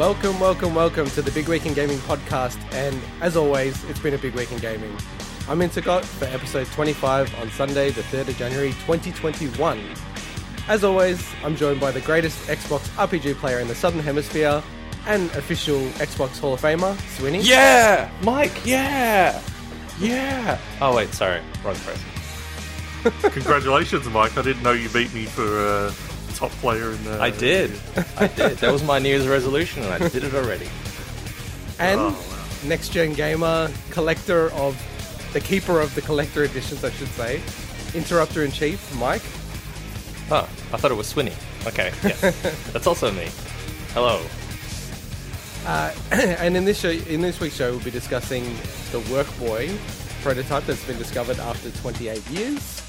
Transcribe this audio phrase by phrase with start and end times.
[0.00, 2.56] Welcome, welcome, welcome to the Big Week in Gaming podcast.
[2.72, 4.96] And as always, it's been a big week in gaming.
[5.46, 9.78] I'm Intergot for episode 25 on Sunday, the 3rd of January 2021.
[10.68, 14.62] As always, I'm joined by the greatest Xbox RPG player in the Southern Hemisphere
[15.06, 17.42] and official Xbox Hall of Famer, Swinny.
[17.42, 18.64] Yeah, Mike.
[18.64, 19.42] Yeah,
[19.98, 20.58] yeah.
[20.80, 23.30] Oh wait, sorry, wrong person.
[23.32, 24.38] Congratulations, Mike.
[24.38, 25.92] I didn't know you beat me for uh,
[26.40, 27.20] top player in the.
[27.20, 27.70] I did.
[28.16, 28.56] I did.
[28.58, 30.68] That was my New Year's resolution, and I did it already.
[31.78, 32.68] And Oh, wow.
[32.68, 34.74] next gen gamer, collector of
[35.34, 37.40] the keeper of the collector editions, I should say,
[37.94, 39.22] interrupter in chief, Mike.
[40.32, 41.34] Oh, I thought it was Swinny.
[41.66, 42.20] Okay, yes,
[42.72, 43.28] that's also me.
[43.92, 44.22] Hello.
[45.66, 45.92] Uh,
[46.40, 48.44] and in this show, in this week's show, we'll be discussing
[48.92, 49.76] the Workboy
[50.22, 52.79] prototype that's been discovered after 28 years.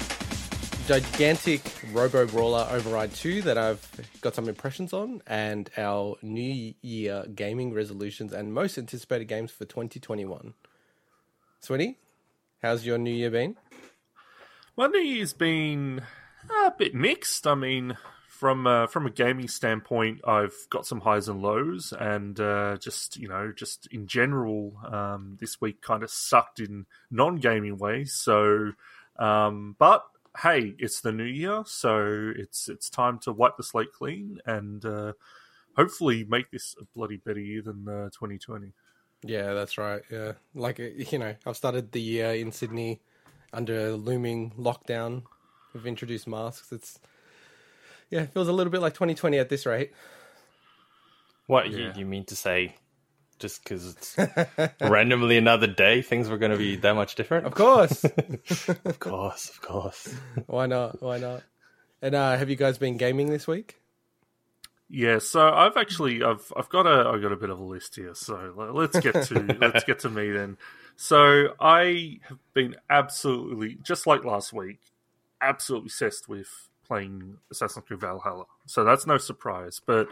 [0.86, 3.88] Gigantic Robo Brawler Override 2 that I've
[4.20, 9.64] got some impressions on, and our New Year gaming resolutions and most anticipated games for
[9.64, 10.54] 2021.
[11.62, 11.96] Swinny,
[12.62, 13.56] how's your New Year been?
[14.76, 16.02] My New Year's been
[16.64, 17.46] a bit mixed.
[17.46, 17.96] I mean,
[18.28, 23.16] from uh, from a gaming standpoint, I've got some highs and lows, and uh, just
[23.16, 28.14] you know, just in general, um, this week kind of sucked in non-gaming ways.
[28.14, 28.72] So,
[29.16, 30.04] um, but
[30.38, 34.84] hey, it's the new year, so it's it's time to wipe the slate clean and
[34.84, 35.12] uh,
[35.76, 38.72] hopefully make this a bloody better year than uh, 2020.
[39.24, 40.02] Yeah, that's right.
[40.10, 43.00] Yeah, like uh, you know, I've started the year in Sydney
[43.52, 45.22] under a looming lockdown.
[45.74, 46.72] We've introduced masks.
[46.72, 46.98] It's
[48.10, 49.92] yeah, it feels a little bit like 2020 at this rate.
[51.46, 51.78] What Yeah.
[51.78, 52.76] you, you mean to say?
[53.42, 57.44] Just because it's randomly another day, things were going to be that much different?
[57.44, 58.04] Of course,
[58.84, 60.14] of course, of course.
[60.46, 61.02] why not?
[61.02, 61.42] Why not?
[62.00, 63.80] And uh, have you guys been gaming this week?
[64.88, 67.96] Yeah, so I've actually I've I've got a I've got a bit of a list
[67.96, 68.14] here.
[68.14, 70.56] So let's get to let's get to me then.
[70.94, 74.78] So I have been absolutely just like last week,
[75.40, 76.48] absolutely obsessed with
[76.86, 78.44] playing Assassin's Creed Valhalla.
[78.66, 79.80] So that's no surprise.
[79.84, 80.06] But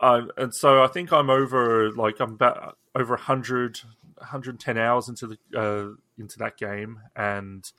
[0.00, 3.80] uh, and so I think I'm over like I'm about over 100
[4.16, 7.70] 110 hours into the uh, into that game and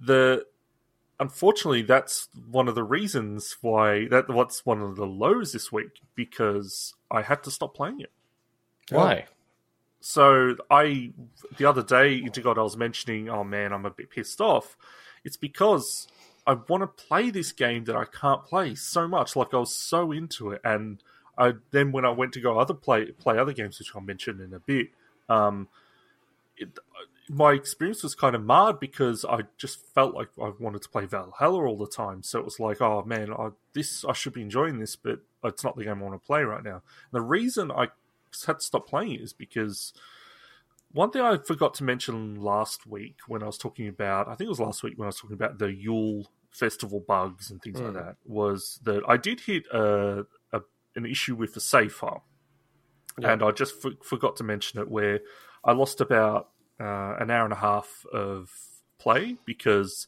[0.00, 0.44] the
[1.20, 6.00] unfortunately that's one of the reasons why that what's one of the lows this week
[6.14, 8.10] because I had to stop playing it.
[8.90, 9.26] Why?
[10.00, 11.12] So I
[11.58, 14.76] the other day into God I was mentioning, oh man, I'm a bit pissed off.
[15.24, 16.08] It's because
[16.44, 19.36] I want to play this game that I can't play so much.
[19.36, 21.00] Like I was so into it, and
[21.38, 24.40] I then when I went to go other play play other games, which I'll mention
[24.40, 24.88] in a bit,
[25.28, 25.68] um,
[26.56, 26.78] it,
[27.28, 31.06] my experience was kind of marred because I just felt like I wanted to play
[31.06, 32.22] Valhalla all the time.
[32.22, 35.64] So it was like, oh man, I, this I should be enjoying this, but it's
[35.64, 36.82] not the game I want to play right now.
[37.12, 37.88] the reason I
[38.46, 39.92] had to stop playing it is because
[40.92, 44.46] one thing I forgot to mention last week when I was talking about, I think
[44.46, 47.80] it was last week when I was talking about the Yule festival bugs and things
[47.80, 47.94] like Mm.
[47.94, 50.60] that, was that I did hit a, a
[50.96, 52.24] an issue with the save file,
[53.18, 53.32] Yeah.
[53.32, 55.20] and I just forgot to mention it where
[55.64, 58.50] I lost about uh, an hour and a half of
[58.98, 60.06] play because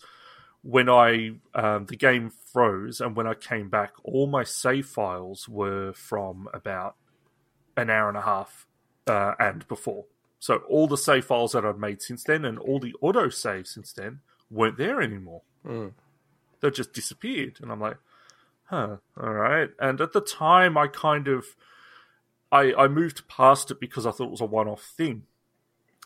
[0.62, 5.48] when I um, the game froze and when I came back, all my save files
[5.48, 6.96] were from about
[7.76, 8.66] an hour and a half
[9.06, 10.06] uh, and before.
[10.38, 13.70] So all the save files that I'd made since then and all the auto saves
[13.70, 14.20] since then
[14.50, 15.42] weren't there anymore.
[15.66, 15.92] Mm.
[16.60, 17.98] They just disappeared, and I'm like,
[18.64, 19.70] huh, all right.
[19.78, 21.46] And at the time, I kind of
[22.52, 25.24] I I moved past it because I thought it was a one-off thing.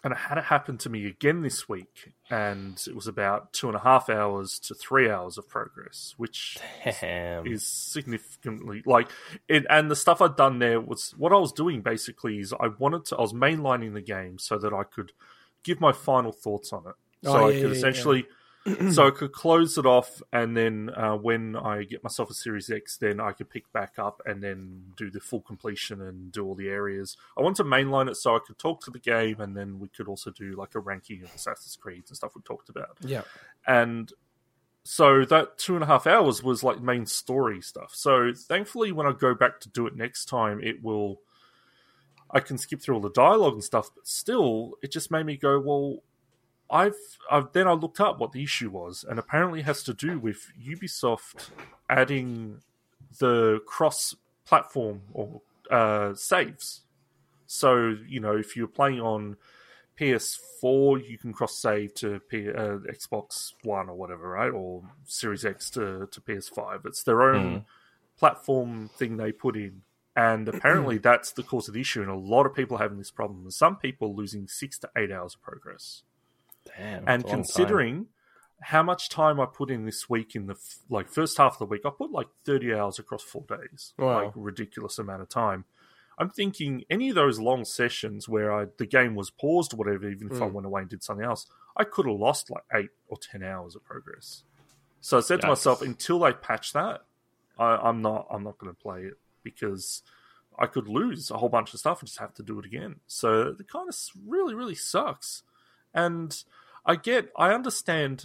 [0.05, 3.67] And it had it happen to me again this week, and it was about two
[3.67, 7.45] and a half hours to three hours of progress, which Damn.
[7.49, 9.09] is significantly like
[9.49, 12.69] it and the stuff I'd done there was what I was doing basically is I
[12.79, 15.11] wanted to I was mainlining the game so that I could
[15.65, 16.95] give my final thoughts on it.
[17.27, 18.27] Oh, so Oh, I could yeah, essentially
[18.93, 22.71] so I could close it off and then uh, when I get myself a Series
[22.71, 26.45] X then I could pick back up and then do the full completion and do
[26.45, 27.17] all the areas.
[27.37, 29.89] I want to mainline it so I could talk to the game and then we
[29.89, 33.23] could also do like a ranking of Assassin's Creed and stuff we talked about Yeah,
[33.67, 34.13] and
[34.91, 37.95] so that two and a half hours was like main story stuff.
[37.95, 41.21] So thankfully, when I go back to do it next time, it will.
[42.31, 45.37] I can skip through all the dialogue and stuff, but still, it just made me
[45.37, 45.99] go, well.
[46.71, 46.95] I've,
[47.31, 50.19] I've then I looked up what the issue was, and apparently it has to do
[50.19, 51.51] with Ubisoft
[51.89, 52.61] adding
[53.19, 56.83] the cross-platform or uh, saves.
[57.47, 59.37] So you know, if you're playing on
[59.99, 64.51] PS4, you can cross save to P- uh, Xbox One or whatever, right?
[64.51, 66.87] Or Series X to, to PS5.
[66.87, 67.65] It's their own Mm.
[68.19, 69.83] platform thing they put in.
[70.15, 72.99] And apparently, that's the cause of the issue, and a lot of people are having
[72.99, 73.43] this problem.
[73.43, 76.03] And Some people losing six to eight hours of progress.
[76.77, 77.09] Damn.
[77.09, 78.07] and it's a long considering
[78.61, 81.59] how much time I put in this week in the f- like first half of
[81.61, 84.25] the week, I put like thirty hours across four days, Wow.
[84.25, 85.65] like ridiculous amount of time.
[86.21, 90.11] I'm thinking any of those long sessions where I the game was paused or whatever,
[90.11, 90.53] even if I Mm.
[90.53, 93.77] went away and did something else, I could have lost like eight or ten hours
[93.77, 94.43] of progress.
[95.01, 97.05] So I said to myself, until they patch that,
[97.57, 100.03] I, I'm not I'm not going to play it because
[100.59, 102.97] I could lose a whole bunch of stuff and just have to do it again.
[103.07, 105.45] So it kind of really really sucks.
[105.95, 106.37] And
[106.85, 108.25] I get, I understand.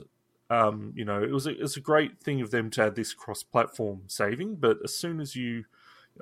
[0.50, 2.96] Um, you know, it was a, it was a great thing of them to add
[2.96, 5.64] this cross-platform saving, but as soon as you,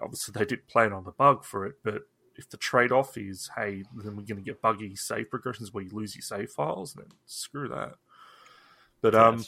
[0.01, 2.03] obviously they did plan on the bug for it, but
[2.37, 5.89] if the trade-off is, hey, then we're going to get buggy save progressions where you
[5.91, 7.95] lose your save files, then screw that.
[9.01, 9.35] But time.
[9.35, 9.45] um,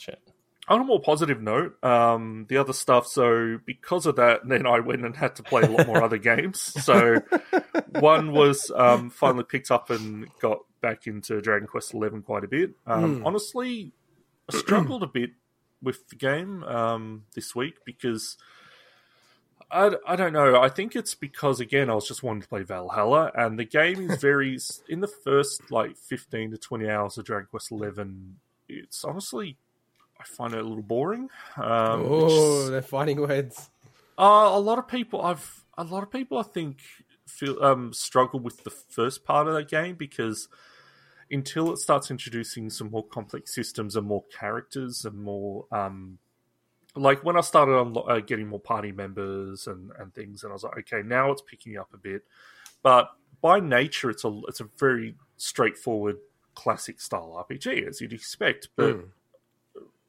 [0.68, 3.06] on a more positive note, um, the other stuff.
[3.06, 6.18] So because of that, then I went and had to play a lot more other
[6.18, 6.60] games.
[6.60, 7.20] So
[8.00, 12.48] one was um, finally picked up and got back into Dragon Quest Eleven quite a
[12.48, 12.72] bit.
[12.86, 13.26] Um, Hmm.
[13.26, 13.92] Honestly,
[14.52, 15.30] I struggled a bit
[15.82, 18.36] with the game um, this week because.
[19.70, 20.60] I, I don't know.
[20.60, 24.08] I think it's because again I was just wanting to play Valhalla, and the game
[24.10, 24.58] is very
[24.88, 28.36] in the first like fifteen to twenty hours of Dragon Quest Eleven.
[28.68, 29.56] It's honestly
[30.20, 31.28] I find it a little boring.
[31.56, 33.70] Um, oh, they're fighting words.
[34.18, 36.78] uh, a lot of people, I've a lot of people, I think,
[37.26, 40.46] feel um, struggle with the first part of that game because
[41.30, 46.18] until it starts introducing some more complex systems and more characters and more, um,
[46.94, 50.54] like when I started on uh, getting more party members and, and things, and I
[50.54, 52.22] was like, okay, now it's picking up a bit,
[52.82, 53.10] but
[53.40, 56.16] by nature, it's a it's a very straightforward
[56.54, 59.08] classic style RPG as you'd expect, but Mm.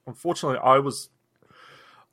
[0.08, 1.10] unfortunately, I was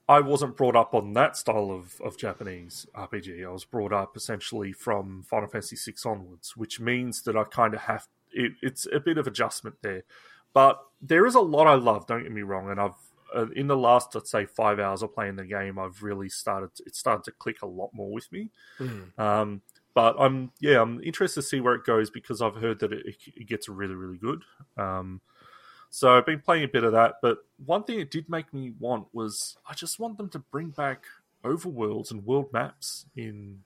[0.09, 3.47] I wasn't brought up on that style of, of Japanese RPG.
[3.47, 7.73] I was brought up essentially from Final Fantasy VI onwards, which means that I kind
[7.73, 10.05] of have it, it's a bit of adjustment there.
[10.53, 12.07] But there is a lot I love.
[12.07, 12.95] Don't get me wrong, and I've
[13.35, 16.71] uh, in the last let's say five hours of playing the game, I've really started.
[16.87, 18.51] It started to click a lot more with me.
[18.79, 19.19] Mm.
[19.19, 19.63] Um,
[19.95, 23.17] but I'm yeah, I'm interested to see where it goes because I've heard that it,
[23.37, 24.43] it gets really really good.
[24.77, 25.21] Um,
[25.91, 27.17] so I've been playing a bit of that.
[27.21, 30.71] But one thing it did make me want was I just want them to bring
[30.71, 31.05] back
[31.45, 33.61] overworlds and world maps in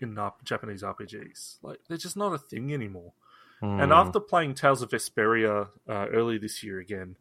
[0.00, 1.58] in uh, Japanese RPGs.
[1.62, 3.12] Like they're just not a thing anymore.
[3.60, 3.92] And Hmm.
[3.92, 7.16] after playing Tales of Vesperia uh, early this year again,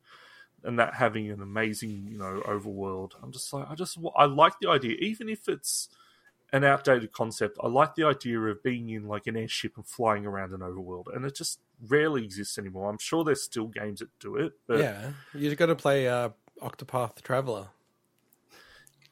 [0.63, 4.54] and that having an amazing, you know, overworld, I'm just like, I just, I like
[4.60, 5.89] the idea, even if it's
[6.54, 7.57] an outdated concept.
[7.62, 11.13] I like the idea of being in like an airship and flying around an overworld,
[11.16, 12.90] and it just rarely exists anymore.
[12.90, 16.30] I'm sure there's still games that do it, but yeah, you've got to play uh,
[16.62, 17.68] Octopath Traveler.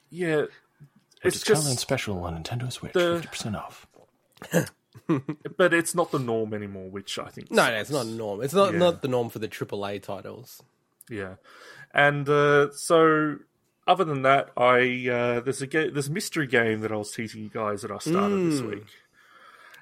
[0.09, 0.45] yeah,
[1.23, 3.87] It's it's Challenge just, special on Nintendo Switch, the- fifty percent off.
[5.57, 8.41] but it's not the norm anymore, which I think No, no, it's not a norm.
[8.41, 8.79] It's not Yeah.
[8.79, 10.61] not the norm for the AAA titles.
[11.09, 11.35] Yeah,
[11.93, 13.37] and uh, so
[13.87, 17.11] other than that, I uh, there's a ga- there's a mystery game that I was
[17.11, 18.69] teasing you guys that I started this Mm.
[18.69, 18.85] week.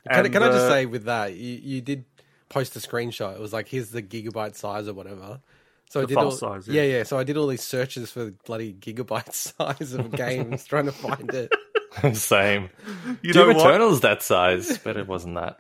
[0.10, 2.04] Can, And, can I just uh, say with that, you, you did
[2.50, 3.36] post a screenshot.
[3.36, 5.40] It was like, here's the gigabyte size or whatever.
[5.90, 6.82] So I did all, size, yeah.
[6.82, 6.98] yeah.
[6.98, 10.92] yeah, So I did all these searches for bloody gigabyte size of games, trying to
[10.92, 11.54] find it.
[12.14, 12.70] Same.
[13.22, 13.66] you Doom know what?
[13.68, 15.60] Eternal's that size, but it wasn't that.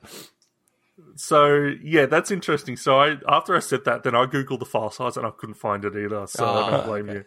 [1.15, 2.75] So yeah, that's interesting.
[2.77, 5.55] So I after I said that, then I googled the file size and I couldn't
[5.55, 6.25] find it either.
[6.27, 7.25] So I Ah, don't blame you.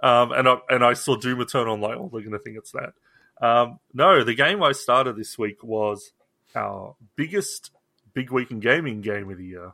[0.00, 1.74] Um, and I and I saw Doom Eternal.
[1.74, 2.94] I'm like, oh, they're gonna think it's that.
[3.40, 6.12] Um, no, the game I started this week was
[6.54, 7.70] our biggest
[8.14, 9.72] big week in gaming game of the year,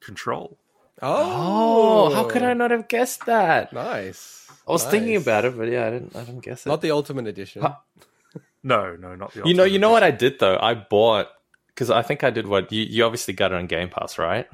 [0.00, 0.56] Control.
[1.02, 3.72] Oh, Oh, how could I not have guessed that?
[3.72, 4.48] Nice.
[4.66, 6.16] I was thinking about it, but yeah, I didn't.
[6.16, 6.68] I didn't guess it.
[6.70, 7.60] Not the Ultimate Edition.
[7.62, 7.74] Huh.
[8.64, 9.42] No, no, not the.
[9.44, 10.58] you know, you know what I did though.
[10.60, 11.28] I bought
[11.68, 12.82] because I think I did what you.
[12.82, 14.48] You obviously got it on Game Pass, right?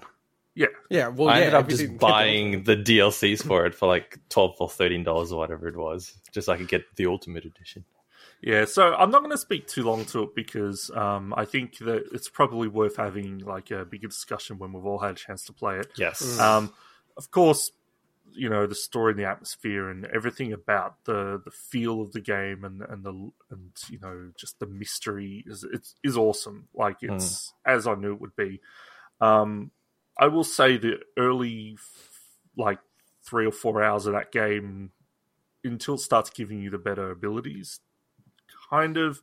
[0.57, 3.67] Yeah, Yeah, well, I yeah, ended up just didn't get the buying the DLCs for
[3.67, 6.69] it for like twelve or thirteen dollars or whatever it was, just so I could
[6.69, 7.85] get the Ultimate Edition.
[8.43, 11.79] Yeah, so I'm not going to speak too long to it because um, I think
[11.79, 15.45] that it's probably worth having like a bigger discussion when we've all had a chance
[15.45, 15.93] to play it.
[15.97, 16.23] Yes.
[16.23, 16.41] Mm.
[16.41, 16.73] Um,
[17.19, 17.71] of course,
[18.33, 22.21] you know the story and the atmosphere and everything about the the feel of the
[22.21, 26.69] game and and the and you know just the mystery is it's is awesome.
[26.75, 28.61] Like it's as I knew it would be.
[29.21, 29.71] Um,
[30.19, 31.79] I will say the early
[32.57, 32.79] like
[33.25, 34.91] three or four hours of that game
[35.63, 37.81] until it starts giving you the better abilities
[38.71, 39.21] kind of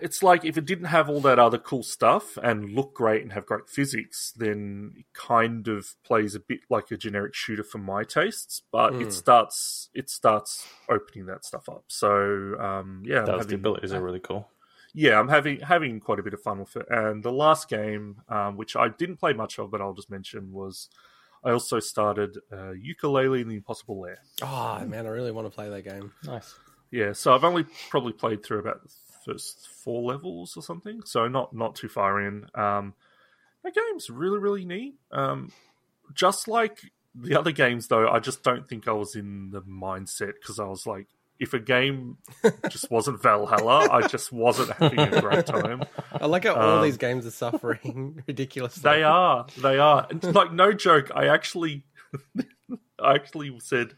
[0.00, 3.32] it's like if it didn't have all that other cool stuff and look great and
[3.32, 7.78] have great physics, then it kind of plays a bit like a generic shooter for
[7.78, 8.62] my tastes.
[8.70, 9.02] But Mm.
[9.02, 11.84] it starts it starts opening that stuff up.
[11.88, 14.48] So um, yeah, I'm the abilities are really cool.
[14.94, 16.86] yeah, I'm having having quite a bit of fun with it.
[16.90, 20.52] And the last game, um, which I didn't play much of, but I'll just mention,
[20.52, 20.88] was
[21.44, 24.18] I also started uh, Yooka-Laylee in the Impossible Lair.
[24.42, 26.12] Oh man, I really want to play that game.
[26.24, 26.54] Nice.
[26.92, 28.90] Yeah, so I've only probably played through about the
[29.24, 32.46] first four levels or something, so not not too far in.
[32.54, 32.94] Um,
[33.64, 34.94] that game's really really neat.
[35.10, 35.52] Um,
[36.14, 36.80] just like
[37.14, 40.64] the other games, though, I just don't think I was in the mindset because I
[40.64, 41.06] was like,
[41.38, 42.16] if a game
[42.70, 45.82] just wasn't Valhalla, I just wasn't having a great time.
[46.12, 48.82] I like how all Um, these games are suffering ridiculously.
[48.82, 50.06] They are, they are.
[50.10, 51.10] It's like no joke.
[51.14, 51.84] I actually,
[53.00, 53.94] I actually said,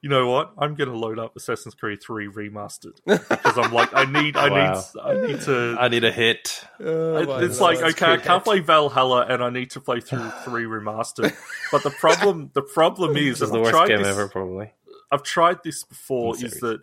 [0.00, 0.52] you know what?
[0.58, 4.48] I'm going to load up Assassin's Creed 3 remastered because I'm like, I need, I
[4.50, 4.84] Wow.
[4.94, 5.76] need, I need to.
[5.78, 6.64] I need a hit.
[6.80, 10.00] Oh my it's like that's okay, I can't play Valhalla, and I need to play
[10.00, 11.34] through three remastered.
[11.72, 14.28] But the problem, the problem is, This is the I've worst tried game this, ever,
[14.28, 14.72] probably.
[15.10, 16.34] I've tried this before.
[16.36, 16.60] In Is series.
[16.60, 16.80] that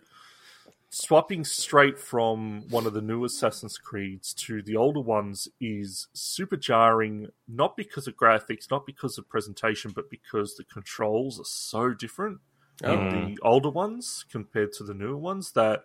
[0.90, 6.56] swapping straight from one of the new Assassin's Creeds to the older ones is super
[6.56, 7.28] jarring.
[7.48, 12.40] Not because of graphics, not because of presentation, but because the controls are so different
[12.84, 15.84] In the older ones compared to the newer ones that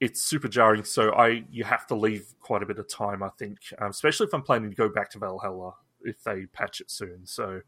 [0.00, 0.84] it's super jarring.
[0.84, 4.26] So I you have to leave quite a bit of time, I think, um, especially
[4.26, 7.26] if I'm planning to go back to Valhalla if they patch it soon.
[7.26, 7.62] So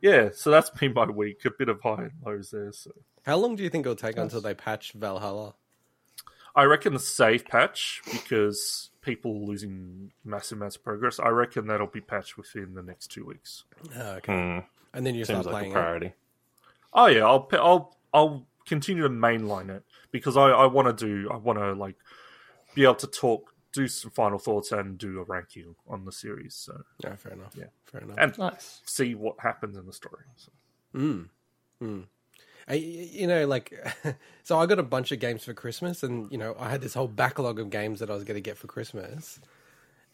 [0.00, 1.44] yeah, so that's been my week.
[1.44, 2.72] A bit of high and lows there.
[2.72, 2.90] So.
[3.24, 5.54] How long do you think it'll take until they patch Valhalla?
[6.56, 11.18] I reckon the save patch because people are losing massive amounts of progress.
[11.18, 13.64] I reckon that'll be patched within the next two weeks.
[13.96, 14.32] Oh, okay.
[14.32, 14.58] Hmm.
[14.96, 15.74] And then you start Seems like a playing it.
[15.74, 16.12] priority.
[16.92, 21.28] Oh yeah, I'll I'll I'll continue to mainline it because I I want to do
[21.30, 21.96] I want to like
[22.74, 26.54] be able to talk, do some final thoughts, and do a ranking on the series.
[26.54, 27.54] So Yeah, fair enough.
[27.56, 27.66] Yeah.
[27.84, 28.16] fair enough.
[28.18, 28.80] and Nice.
[28.84, 30.24] see what happens in the story.
[30.36, 30.52] So.
[30.94, 31.28] Mm.
[31.82, 32.04] Mm.
[32.66, 33.74] I, you know, like,
[34.42, 36.94] so I got a bunch of games for Christmas, and you know, I had this
[36.94, 39.38] whole backlog of games that I was going to get for Christmas,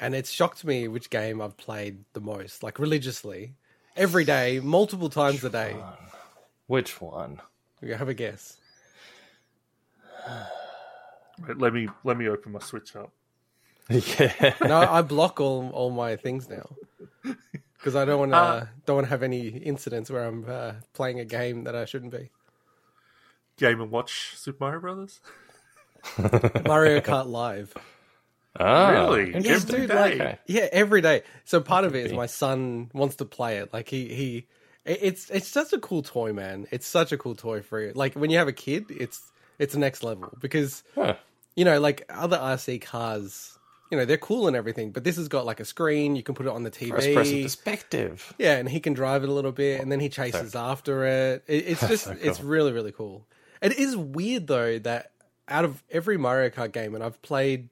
[0.01, 3.55] and it's shocked me which game I've played the most, like religiously,
[3.97, 5.77] every day, multiple times a day.
[6.67, 7.41] Which one?
[7.83, 8.57] You have a guess.
[11.47, 13.13] Wait, let me let me open my Switch up.
[13.91, 14.55] yeah.
[14.61, 16.69] No, I block all all my things now
[17.79, 20.73] because I don't want to Uh, don't want to have any incidents where I'm uh,
[20.93, 22.31] playing a game that I shouldn't be.
[23.57, 25.21] Game and Watch Super Mario Brothers.
[26.67, 27.75] Mario Kart Live.
[28.59, 29.33] Ah, Really?
[29.35, 29.45] interesting.
[29.45, 29.89] Yes, Every dude.
[29.89, 29.95] day?
[29.95, 30.39] Like, Okay.
[30.47, 31.23] yeah, every day.
[31.45, 32.17] So part of it is be.
[32.17, 33.73] my son wants to play it.
[33.73, 34.47] Like he he, it-
[34.85, 36.67] it's it's such a cool toy, man.
[36.71, 37.93] It's such a cool toy for you.
[37.95, 39.21] Like when you have a kid, it's
[39.59, 41.15] it's next level because Huh.
[41.55, 43.59] you know, like other RC cars,
[43.91, 46.17] you know, they're cool and everything, but this has got like a screen.
[46.17, 47.43] You can put it on the First person TV.
[47.43, 48.33] perspective.
[48.39, 51.45] Yeah, and he can drive it a little bit, and then he chases after it.
[51.47, 53.27] it it's just, so it's really, really cool.
[53.61, 55.11] It is weird though that
[55.49, 57.69] out of every Mario Kart game, and I've played,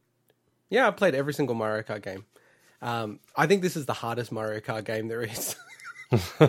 [0.68, 2.26] yeah, I've played every single Mario Kart game.
[2.82, 5.56] Um, I think this is the hardest Mario Kart game there is.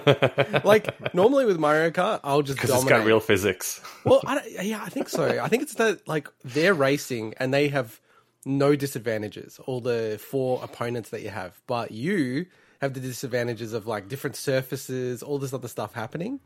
[0.63, 3.81] like normally with Mario Kart, I'll just Because it's got real physics.
[4.05, 5.39] Well, I yeah, I think so.
[5.41, 7.99] I think it's that like they're racing and they have
[8.45, 9.59] no disadvantages.
[9.65, 12.45] All the four opponents that you have, but you
[12.81, 16.39] have the disadvantages of like different surfaces, all this other stuff happening.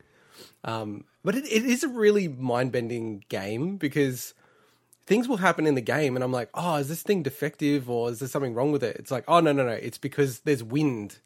[0.64, 4.34] Um, but it, it is a really mind bending game because
[5.06, 8.10] things will happen in the game, and I'm like, oh, is this thing defective or
[8.10, 8.96] is there something wrong with it?
[8.96, 11.18] It's like, oh no, no, no, it's because there's wind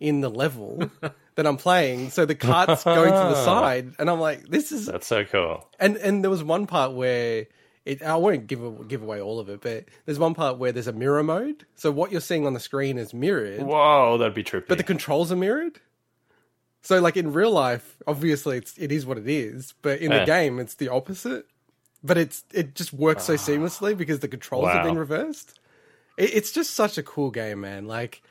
[0.00, 0.90] in the level
[1.34, 4.86] that I'm playing, so the cart's going to the side, and I'm like, this is
[4.86, 5.68] That's so cool.
[5.78, 7.46] and and there was one part where
[7.84, 10.72] it I won't give a- give away all of it, but there's one part where
[10.72, 11.64] there's a mirror mode.
[11.76, 14.68] So what you're seeing on the screen is mirrored, Whoa, that'd be trippy.
[14.68, 15.80] but the controls are mirrored.
[16.82, 20.24] So like in real life, obviously it's it is what it is, but in the
[20.24, 21.46] game it's the opposite.
[22.04, 23.36] But it's it just works so ah.
[23.36, 25.58] seamlessly because the controls have been reversed.
[26.16, 27.86] It, it's just such a cool game, man.
[27.86, 28.22] Like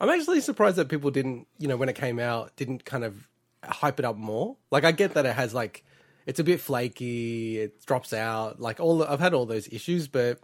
[0.00, 3.28] I'm actually surprised that people didn't, you know, when it came out, didn't kind of
[3.64, 4.56] hype it up more.
[4.70, 5.84] Like I get that it has like
[6.26, 10.40] it's a bit flaky, it drops out, like all I've had all those issues, but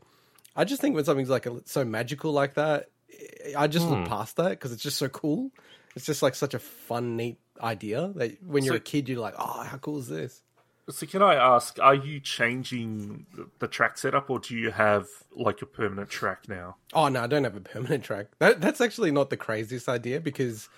[0.56, 2.88] I just think when something's like a, so magical like that,
[3.56, 3.94] I just Hmm.
[3.94, 5.50] look past that because it's just so cool.
[5.96, 9.34] It's just like such a fun, neat idea that when you're a kid, you're like,
[9.38, 10.42] oh, how cool is this?
[10.90, 13.26] So can I ask, are you changing
[13.58, 16.76] the- track setup, or do you have like a permanent track now?
[16.92, 18.26] Oh no, I don't have a permanent track.
[18.38, 20.68] That that's actually not the craziest idea because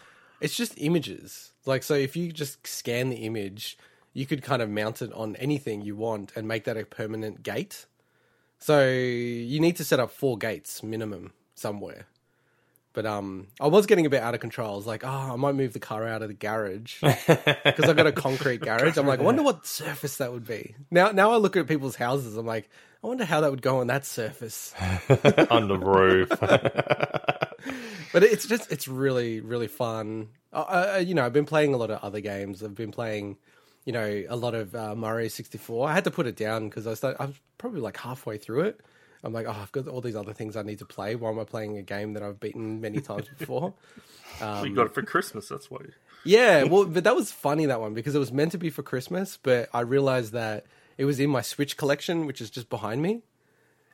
[0.41, 1.53] it's just images.
[1.65, 3.79] Like so if you just scan the image,
[4.13, 7.43] you could kind of mount it on anything you want and make that a permanent
[7.43, 7.87] gate.
[8.59, 12.07] So you need to set up four gates minimum somewhere.
[12.95, 14.73] But um I was getting a bit out of control.
[14.73, 17.97] I was like, oh, I might move the car out of the garage because I've
[17.97, 18.97] got a concrete garage.
[18.97, 20.75] I'm like, I wonder what surface that would be.
[20.91, 22.71] Now now I look at people's houses, I'm like,
[23.03, 24.73] I wonder how that would go on that surface.
[25.51, 26.31] on the roof.
[28.13, 30.29] But it's just it's really really fun.
[30.53, 32.63] Uh, you know, I've been playing a lot of other games.
[32.63, 33.39] I've been playing,
[33.85, 35.89] you know, a lot of uh, Mario sixty four.
[35.89, 38.61] I had to put it down because I started, I was probably like halfway through
[38.67, 38.81] it.
[39.25, 41.17] I'm like, oh, I've got all these other things I need to play.
[41.17, 43.75] Why am I playing a game that I've beaten many times before?
[44.41, 45.49] Well, you got it for Christmas.
[45.49, 45.79] That's why.
[46.25, 48.83] Yeah, well, but that was funny that one because it was meant to be for
[48.83, 50.67] Christmas, but I realized that
[50.99, 53.23] it was in my Switch collection, which is just behind me,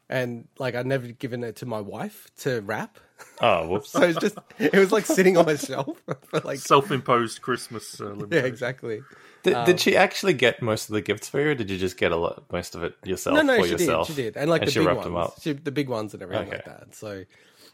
[0.08, 2.98] and like I'd never given it to my wife to wrap,
[3.40, 3.90] oh, whoops.
[3.90, 8.14] so it's just it was like sitting on my shelf for like Self-imposed Christmas uh,
[8.30, 9.02] yeah, exactly.
[9.42, 11.96] Did, did she actually get most of the gifts for you, or did you just
[11.96, 14.06] get a lot, most of it yourself No, no, for she yourself?
[14.08, 15.34] did, she did, and like And the she big wrapped ones, them up.
[15.40, 16.94] She, the big ones and everything like that.
[16.94, 17.24] So,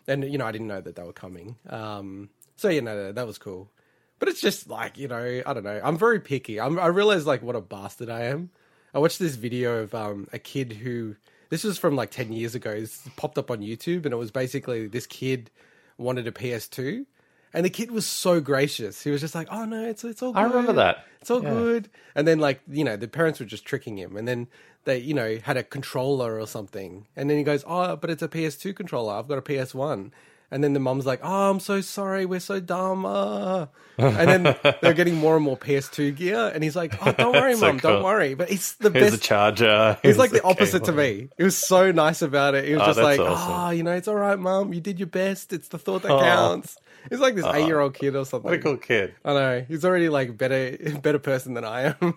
[0.06, 1.56] and you know, I didn't know that they were coming.
[1.68, 3.70] Um, so you know, that was cool.
[4.18, 5.80] But it's just like you know, I don't know.
[5.82, 6.60] I'm very picky.
[6.60, 8.50] I'm, I realize like what a bastard I am.
[8.94, 11.16] I watched this video of um, a kid who
[11.50, 12.70] this was from like ten years ago.
[12.70, 15.50] It's popped up on YouTube, and it was basically this kid
[15.98, 17.06] wanted a PS2,
[17.54, 19.02] and the kid was so gracious.
[19.02, 20.38] He was just like, "Oh no, it's it's all." Good.
[20.38, 21.04] I remember that.
[21.20, 21.50] It's all Yeah.
[21.50, 21.88] good.
[22.14, 24.48] And then like you know the parents were just tricking him, and then
[24.84, 28.22] they you know had a controller or something, and then he goes, "Oh, but it's
[28.22, 29.14] a PS2 controller.
[29.14, 30.10] I've got a PS1."
[30.50, 32.24] And then the mum's like, "Oh, I'm so sorry.
[32.24, 36.76] We're so dumb." ah." And then they're getting more and more PS2 gear, and he's
[36.76, 39.16] like, "Oh, don't worry, So mum, don't worry." But it's the Here's best.
[39.24, 39.98] a charger.
[40.02, 41.28] He's like the a opposite to me.
[41.36, 42.66] He was so nice about it.
[42.66, 43.52] He was Oh, just like, awesome.
[43.52, 44.72] "Ah, you know, it's all right, mum.
[44.72, 45.52] You did your best.
[45.52, 46.20] It's the thought that Aw.
[46.22, 46.76] counts."
[47.10, 48.50] He's like this eight-year-old kid or something.
[48.50, 49.14] What a cool kid.
[49.24, 52.14] I know he's already like better better person than I am.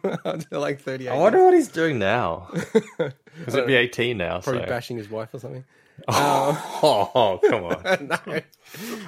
[0.52, 1.12] Like thirty eight.
[1.12, 2.50] I wonder what he's doing now.
[2.52, 4.42] Because it'd be 18 now.
[4.42, 4.68] Probably so.
[4.68, 5.64] bashing his wife or something.
[6.08, 7.12] Oh,
[7.44, 8.08] oh, come on.
[8.08, 8.40] no.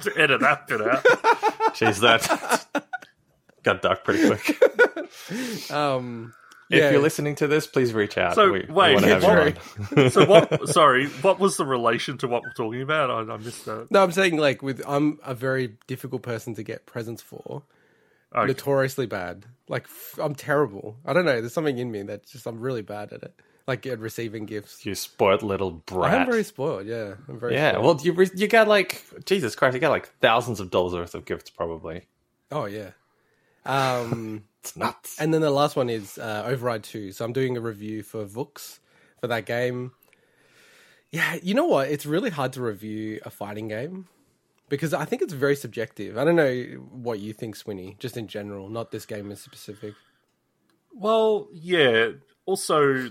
[0.02, 1.04] To edit that bit out.
[1.74, 2.84] Jeez, that
[3.62, 5.70] got dark pretty quick.
[5.72, 6.34] Um,
[6.70, 8.34] If you're listening to this, please reach out.
[8.34, 10.68] So, we, we wait, want to have yeah, you so what?
[10.68, 13.10] Sorry, what was the relation to what we're talking about?
[13.10, 13.90] I, I missed that.
[13.90, 17.62] No, I'm saying like with I'm a very difficult person to get presents for.
[18.34, 18.46] Okay.
[18.46, 19.44] Notoriously bad.
[19.68, 20.96] Like f- I'm terrible.
[21.04, 21.40] I don't know.
[21.40, 23.34] There's something in me that just I'm really bad at it.
[23.66, 24.84] Like at receiving gifts.
[24.84, 26.22] You spoiled little brat.
[26.22, 26.86] I'm very spoiled.
[26.86, 27.54] Yeah, I'm very.
[27.54, 27.84] yeah, spoiled.
[27.84, 31.14] well, you re- you got like Jesus Christ, you got like thousands of dollars worth
[31.14, 32.06] of gifts probably.
[32.50, 32.90] Oh yeah.
[33.64, 34.44] Um.
[34.62, 35.20] It's nuts.
[35.20, 37.10] And then the last one is uh, Override 2.
[37.10, 38.78] So I'm doing a review for Vooks
[39.20, 39.90] for that game.
[41.10, 41.88] Yeah, you know what?
[41.88, 44.06] It's really hard to review a fighting game
[44.68, 46.16] because I think it's very subjective.
[46.16, 46.54] I don't know
[46.92, 49.94] what you think, Swinny, just in general, not this game in specific.
[50.94, 52.10] Well, yeah.
[52.46, 53.10] Also,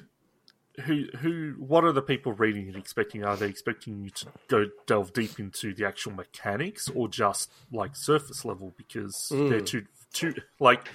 [0.82, 1.56] who who?
[1.58, 3.24] What are the people reading and expecting?
[3.24, 7.96] Are they expecting you to go delve deep into the actual mechanics, or just like
[7.96, 8.74] surface level?
[8.78, 9.50] Because mm.
[9.50, 10.88] they're two two like.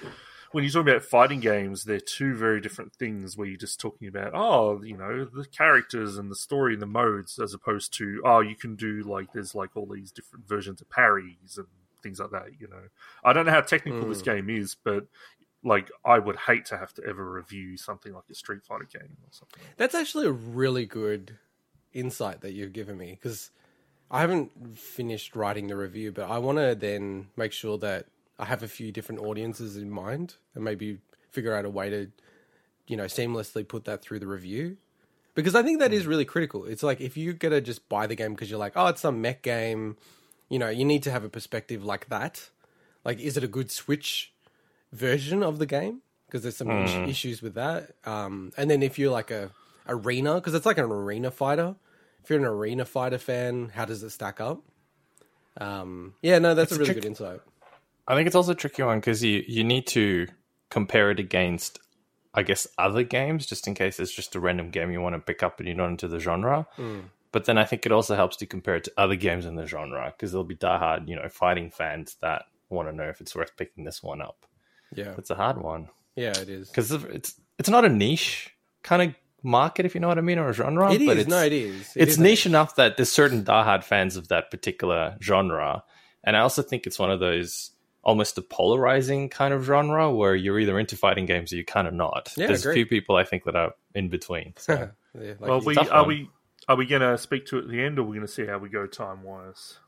[0.53, 3.35] When you're talking about fighting games, they're two very different things.
[3.35, 6.87] Where you're just talking about, oh, you know, the characters and the story and the
[6.87, 10.79] modes, as opposed to, oh, you can do like there's like all these different versions
[10.79, 11.67] of parries and
[12.01, 12.45] things like that.
[12.59, 12.83] You know,
[13.25, 14.25] I don't know how technical this mm.
[14.25, 15.07] game is, but
[15.63, 19.17] like I would hate to have to ever review something like a Street Fighter game
[19.23, 19.61] or something.
[19.77, 21.37] That's actually a really good
[21.93, 23.51] insight that you've given me because
[24.09, 28.05] I haven't finished writing the review, but I want to then make sure that
[28.39, 30.99] I have a few different audiences in mind and maybe
[31.31, 32.11] figure out a way to,
[32.87, 34.77] you know, seamlessly put that through the review.
[35.35, 36.09] Because I think that is hmm.
[36.09, 36.65] really critical.
[36.65, 39.01] It's like if you're going to just buy the game because you're like, oh, it's
[39.01, 39.97] some mech game,
[40.49, 42.49] you know, you need to have a perspective like that.
[43.03, 44.33] Like, is it a good Switch
[44.97, 46.01] version of the game?
[46.25, 47.91] Because there's some is- issues with that.
[48.05, 49.51] Um, and then if you're like a
[49.87, 51.75] arena, because it's like an arena fighter.
[52.23, 54.61] If you're an arena fighter fan, how does it stack up?
[55.59, 57.39] Um, yeah, no, that's It's a really trick- good insight.
[58.07, 60.27] I think it's also a tricky one because you, you need to
[60.69, 61.79] compare it against,
[62.33, 65.19] I guess, other games, just in case it's just a random game you want to
[65.19, 66.67] pick up and you're not into the genre.
[67.33, 69.65] But then I think it also helps to compare it to other games in the
[69.65, 73.35] genre because there'll be diehard, you know, fighting fans that want to know if it's
[73.35, 74.45] worth picking this one up.
[74.93, 76.69] Yeah, It's a hard one yeah, it is.
[76.69, 80.39] because it's it's not a niche kind of market, if you know what I mean,
[80.39, 80.91] or a genre.
[80.91, 81.21] It but is.
[81.21, 81.95] it's, No, it is.
[81.95, 85.83] It it's is a niche enough that there's certain diehard fans of that particular genre,
[86.23, 87.71] and I also think it's one of those
[88.03, 91.87] almost a polarizing kind of genre where you're either into fighting games or you're kind
[91.87, 92.33] of not.
[92.35, 94.53] Yeah, there's a few people I think that are in between.
[94.57, 94.89] So.
[95.19, 96.07] Yeah, like well, we are one.
[96.07, 96.29] we
[96.67, 98.31] are we going to speak to it at the end, or are we going to
[98.31, 99.79] see how we go time wise?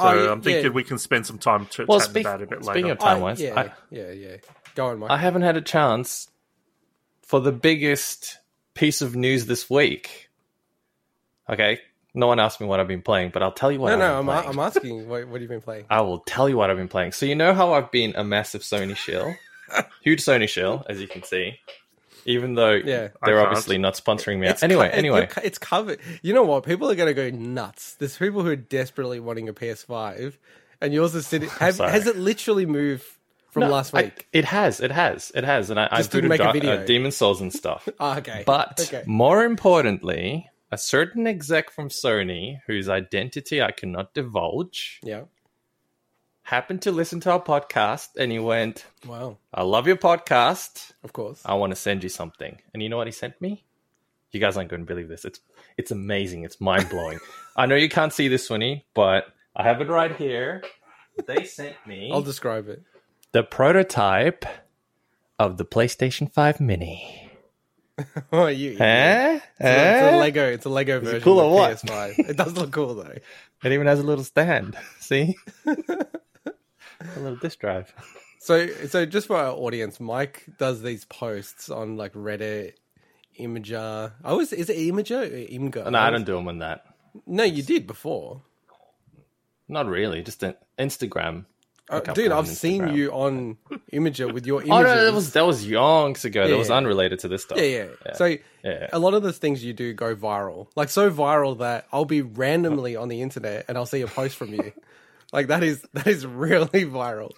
[0.00, 0.70] So Oh, yeah, I'm thinking yeah.
[0.70, 2.92] we can spend some time ch- Well, chatting speak- about it a bit speaking later.
[2.92, 4.36] of time wise, yeah, I, yeah, yeah.
[4.74, 5.10] Go on, Mike.
[5.10, 6.28] I haven't had a chance
[7.22, 8.38] for the biggest
[8.74, 10.28] piece of news this week.
[11.48, 11.80] Okay,
[12.14, 13.88] no one asked me what I've been playing, but I'll tell you what.
[13.88, 14.48] no, I've no, been I'm, playing.
[14.48, 15.08] I'm asking.
[15.08, 15.84] What, what have you been playing?
[15.90, 17.12] I will tell you what I've been playing.
[17.12, 19.34] So you know how I've been a massive Sony shill,
[20.02, 21.58] huge Sony shill, as you can see.
[22.24, 23.08] Even though Yeah.
[23.24, 24.48] They're obviously not sponsoring me.
[24.48, 26.00] It's anyway, co- anyway, it's covered.
[26.22, 26.64] You know what?
[26.64, 27.94] People are going to go nuts.
[27.94, 30.36] There's people who are desperately wanting a PS5,
[30.80, 31.48] and yours is sitting.
[31.60, 33.04] Have, has it literally moved
[33.50, 34.28] from No, last I- week?
[34.32, 36.54] it has, it has, it has, and I, I Just didn't booted make a Dark-
[36.54, 36.76] video.
[36.82, 37.88] uh, Demon Souls and stuff.
[38.00, 38.44] Ah, okay.
[38.46, 39.02] But okay.
[39.06, 45.22] more importantly, a certain exec from Sony, whose identity I cannot divulge, yeah.
[46.50, 49.38] Happened to listen to our podcast, and he went, Wow.
[49.54, 50.92] "I love your podcast.
[51.04, 51.40] Of course.
[51.44, 53.64] I want to send you something." And you know what he sent me?
[54.32, 55.24] You guys aren't going to believe this.
[55.24, 55.40] It's
[55.76, 56.44] it's amazing.
[56.44, 57.18] It's mind blowing.
[57.56, 60.62] I know you can't see this, Swinny, but I have it right here.
[61.26, 62.82] They sent me I'll describe it.
[63.32, 64.44] the prototype
[65.38, 67.30] of the PlayStation 5 Mini.
[68.32, 68.70] Oh, you.
[68.70, 68.80] idiot.
[68.80, 69.34] Eh?
[69.36, 70.16] It's a- it's a?
[70.18, 70.46] Lego.
[70.52, 71.76] It's a Lego version cool of or what?
[71.76, 72.18] PS5.
[72.30, 73.14] It does look cool though.
[73.64, 74.78] It even has a little stand.
[75.00, 75.36] See?
[77.16, 77.92] A little disk drive.
[78.42, 82.72] So, so just for our audience, Mike does these posts on like Reddit,
[83.38, 84.12] Imager.
[84.24, 85.90] I was is it Imager or Imgur?
[85.90, 86.86] No, I don't do them on that.
[87.26, 88.40] No, you did before.
[89.68, 90.22] Not really.
[90.22, 91.44] Just an Instagram.
[91.90, 93.58] Uh, dude, I've seen you on
[93.92, 94.70] Imager with your images.
[94.74, 96.42] Oh no, that was that was yonks ago.
[96.44, 97.58] Yeah, that was unrelated to this stuff.
[97.58, 98.12] yeah, yeah.
[98.14, 98.88] So Yeah.
[98.90, 102.22] a lot of the things you do go viral, like so viral that I'll be
[102.22, 104.72] randomly on the internet and I'll see a post from you.
[105.32, 107.32] like that is that is really viral.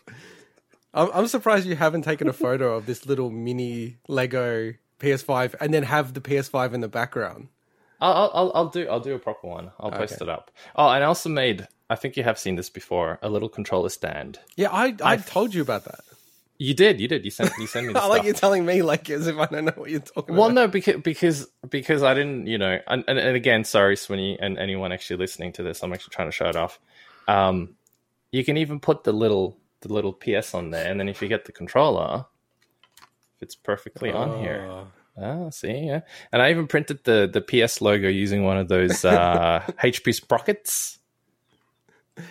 [0.95, 5.73] I'm, I'm surprised you haven't taken a photo of this little mini Lego PS5 and
[5.73, 7.49] then have the PS5 in the background.
[8.01, 9.71] I'll, I'll I'll- do I'll do a proper one.
[9.79, 10.25] I'll post Okay.
[10.25, 10.51] it up.
[10.77, 11.67] Oh, and I also made.
[11.89, 13.19] I think you have seen this before.
[13.23, 14.39] A little controller stand.
[14.57, 16.01] Yeah, I I told you about that.
[16.59, 17.01] You did.
[17.01, 17.25] You did.
[17.25, 17.95] You sent you sent me.
[17.97, 20.47] I like you telling me like as if I don't know what you're talking Well,
[20.47, 20.55] about.
[20.55, 24.59] no, because because because I didn't, you know, and, and, and again, sorry, Swinny, and
[24.59, 26.79] anyone actually listening to this, I'm actually trying to show it off.
[27.29, 27.77] Um,
[28.33, 31.29] you can even put the little the little PS on there, and then if you
[31.29, 32.27] get the controller,
[33.41, 34.67] it's perfectly on here.
[34.69, 34.87] Oh.
[35.21, 36.01] Ah, see, yeah.
[36.33, 40.99] And I even printed the the PS logo using one of those uh, HP sprockets.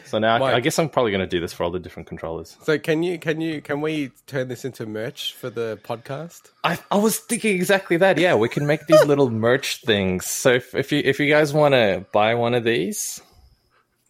[0.05, 2.07] So now I, I guess I'm probably going to do this for all the different
[2.07, 2.55] controllers.
[2.63, 6.51] So can you can you can we turn this into merch for the podcast?
[6.63, 8.17] I, I was thinking exactly that.
[8.17, 10.25] Yeah, we can make these little merch things.
[10.25, 13.21] So if, if you if you guys want to buy one of these,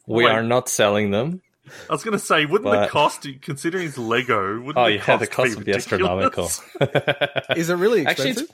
[0.07, 0.31] we Wait.
[0.31, 1.41] are not selling them.
[1.89, 4.93] I was going to say, wouldn't But- the cost, considering it's Lego, wouldn't Oh the
[4.95, 6.59] yeah, cost the cost be would be ridiculous?
[6.81, 7.55] astronomical.
[7.55, 8.43] Is it really Actually, expensive?
[8.43, 8.53] it's,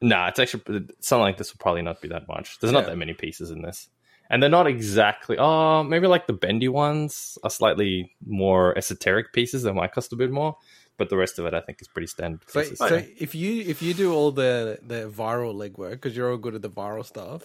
[0.00, 2.58] nah, it's actually something like this will probably not be that much.
[2.58, 3.88] There's not that many pieces in this,
[4.28, 5.36] and they're not exactly.
[5.38, 10.16] Oh, maybe like the bendy ones are slightly more esoteric pieces that might cost a
[10.16, 10.56] bit more,
[10.96, 12.40] but the rest of it I think is pretty standard.
[12.48, 12.78] So, pieces.
[12.78, 16.54] so if you if you do all the the viral legwork because you're all good
[16.56, 17.44] at the viral stuff,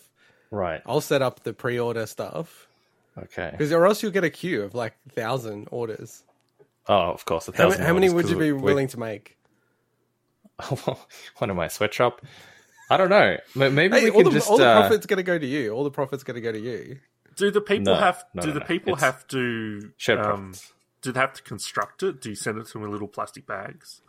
[0.50, 2.68] right, I'll set up the pre-order stuff
[3.18, 3.50] okay.
[3.52, 6.24] because or else you'll get a queue of like thousand orders.
[6.88, 7.48] Oh, of course.
[7.48, 9.38] A How, ma- thousand how many would you be we- we- willing to make?
[11.38, 12.22] what am I, sweatshop?
[12.90, 13.38] I don't know.
[13.56, 14.50] Maybe Hey, we can the, just.
[14.50, 15.72] all the uh, profits going to go to you.
[15.72, 17.00] All the profits going to go to you.
[17.36, 18.24] Do the people No, have?
[18.34, 19.92] no, do no, the people It's have to?
[19.98, 20.72] shared um, profits.
[21.02, 22.22] do they have to construct it?
[22.22, 24.02] Do you send it to them in little plastic bags?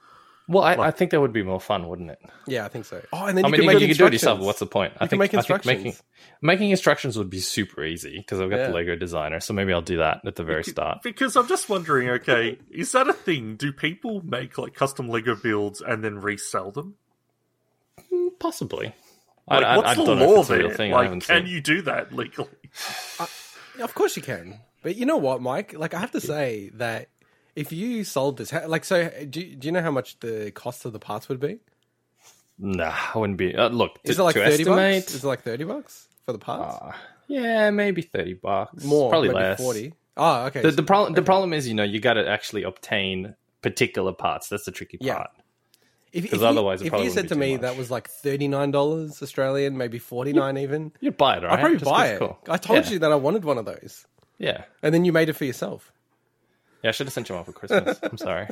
[0.47, 2.19] Well, I, I think that would be more fun, wouldn't it?
[2.47, 3.01] Yeah, I think so.
[3.13, 4.41] Oh, and then I you mean, can you, make can- you can do it yourself.
[4.41, 4.93] What's the point?
[5.01, 6.03] I You can make I think making, instructions.
[6.43, 8.67] making instructions would be super easy because I've got Yeah.
[8.69, 9.41] the Lego designer.
[9.41, 11.03] So maybe I'll do that at the very start.
[11.03, 12.09] Because I'm just wondering.
[12.11, 13.57] Okay, is that a thing?
[13.57, 16.97] Do people make like custom Lego builds and then resell them?
[18.11, 18.95] Hmm, possibly.
[19.49, 20.71] Like, I, I- what's I the don't know law it's a there?
[20.71, 20.91] thing.
[20.93, 21.53] Like, haven't can seen.
[21.55, 22.49] you do that legally?
[23.21, 23.27] Uh,
[23.83, 24.61] of course you can.
[24.83, 25.75] But you know what, Mike?
[25.77, 27.09] Like I have to say that
[27.57, 30.51] if you sold this, how- like, so do you, do you know how much the
[30.53, 31.59] cost of the parts would be?
[32.59, 33.55] Nah, I wouldn't be.
[33.55, 35.15] Uh, look, Is to, it like thirty estimate, bucks?
[35.15, 36.77] Is it like thirty bucks for the parts?
[36.83, 36.93] uh,
[37.27, 38.85] yeah, maybe thirty bucks.
[38.85, 39.59] More, probably less.
[39.61, 39.93] forty.
[40.17, 40.61] Oh, okay.
[40.63, 44.49] The, the problem, the problem is, you know, you got to actually obtain particular parts.
[44.49, 45.31] That's the tricky part.
[46.13, 48.47] If, 'Cause you- otherwise it if you said to me too that was like thirty
[48.47, 51.55] nine dollars Australian, maybe forty nine even, You'd buy it, right?
[51.55, 52.19] I'd probably Just buy it.
[52.21, 52.39] cool.
[52.49, 52.91] I told Yeah.
[52.93, 54.07] you that I wanted one of those,
[54.39, 54.63] Yeah.
[54.81, 55.91] and then you made it for yourself.
[56.85, 57.99] Yeah, I should have sent you one for Christmas.
[58.05, 58.47] I'm sorry.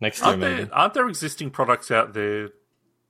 [0.00, 0.64] Next year, Aren't maybe.
[0.64, 2.48] there, aren't there existing products out there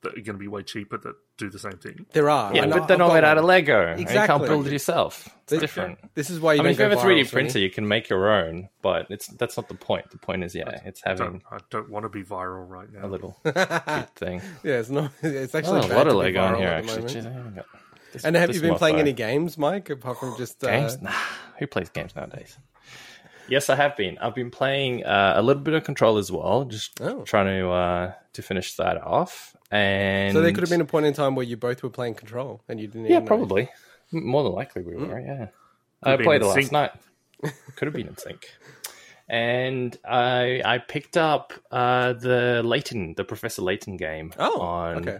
[0.02, 2.06] that are going to be way cheaper that do the same thing?
[2.12, 3.86] There are, Yeah, and but I- they're I've not made out of Lego.
[3.88, 5.26] and You can't build it yourself.
[5.42, 5.98] It's This- different.
[6.14, 7.64] This is why you I mean, if you have a 3D viral, printer, Sonny.
[7.64, 10.10] you can make your own, but it's that's not the point.
[10.10, 13.06] The point is, yeah, it's having Don't, I don't want to be viral right now.
[13.06, 13.32] a little
[14.16, 14.40] thing.
[14.64, 15.12] Yeah, it's not.
[15.22, 16.96] It's Oh, actually a bad lot to of Lego on here, actually.
[17.02, 17.10] moment.
[17.12, 17.66] Jeez, I haven't got
[18.12, 19.00] this- And have you been playing mofo.
[19.00, 19.90] any games, Mike?
[19.90, 21.00] Apart from just uh, games?
[21.02, 21.12] Nah,
[21.58, 22.56] who plays games nowadays?
[23.48, 24.18] Yes, I have been.
[24.18, 27.22] I've been playing uh, a little bit of Control as well, just Oh.
[27.22, 29.56] trying to uh, to finish that off.
[29.70, 32.14] And So there could have been a point in time where you both were playing
[32.14, 33.06] Control and you didn't.
[33.06, 33.26] yeah, even know.
[33.28, 33.68] probably
[34.12, 35.18] more than likely we were.
[35.20, 35.48] Yeah,
[36.02, 36.72] I played it last sync.
[36.72, 36.92] night.
[37.76, 38.48] could have been in sync.
[39.28, 45.18] And I I picked up uh, the Layton, the Professor Layton game Oh, on okay.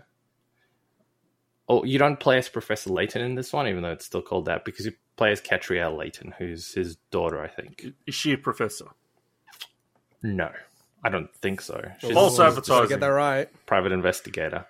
[1.68, 4.46] Oh, you don't play as Professor Layton in this one, even though it's still called
[4.46, 7.85] that, because you play as Katrielle Layton, who's his daughter, I think.
[8.07, 8.87] Is she a professor?
[10.22, 10.50] No,
[11.04, 11.90] I don't think so.
[12.00, 12.88] She's False advertising.
[12.88, 13.48] get that right.
[13.52, 14.66] a private investigator.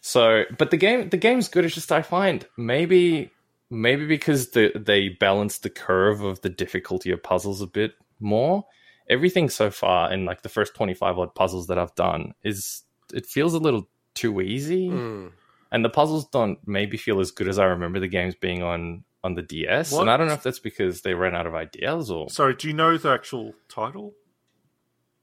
[0.00, 1.64] So, but the game, the game's good.
[1.64, 3.30] It's just I find maybe,
[3.70, 8.64] maybe because the, they balance the curve of the difficulty of puzzles a bit more.
[9.08, 12.82] Everything so far in like the first twenty five odd puzzles that I've done is
[13.12, 14.88] it feels a little too easy.
[14.88, 15.26] Hmm.
[15.72, 19.02] And the puzzles don't maybe feel as good as I remember the games being on
[19.24, 19.90] on the DS.
[19.92, 20.02] What?
[20.02, 22.68] And I don't know if that's because they ran out of ideas or Sorry, do
[22.68, 24.14] you know the actual title?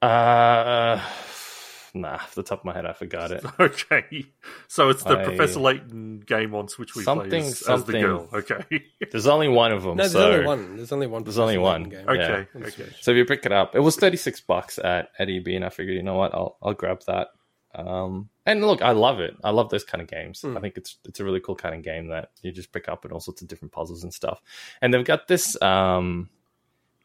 [0.02, 1.02] uh
[1.94, 3.44] nah, off the top of my head I forgot it.
[3.60, 4.26] Okay,
[4.68, 7.66] so it's the I- Professor Layton game on Switch we play Something- as, as the
[7.66, 8.30] something- girl.
[8.34, 8.64] Okay,
[9.12, 9.98] There's only one of them.
[9.98, 10.76] No, there's so only one.
[10.78, 11.24] There's only one.
[11.24, 11.84] There's only one.
[11.90, 12.08] Game.
[12.08, 12.90] okay, on okay.
[13.02, 15.70] So if you pick it up, it was 36 bucks at at EB and I
[15.70, 17.30] figured, you know what, I'll I'll grab that.
[17.76, 19.36] Um and look, I love it.
[19.44, 20.42] I love those kind of games.
[20.42, 20.58] Mm.
[20.58, 23.04] I think it's it's a really cool kind of game that you just pick up
[23.06, 24.42] and all sorts of different puzzles and stuff.
[24.82, 26.30] And they've got this um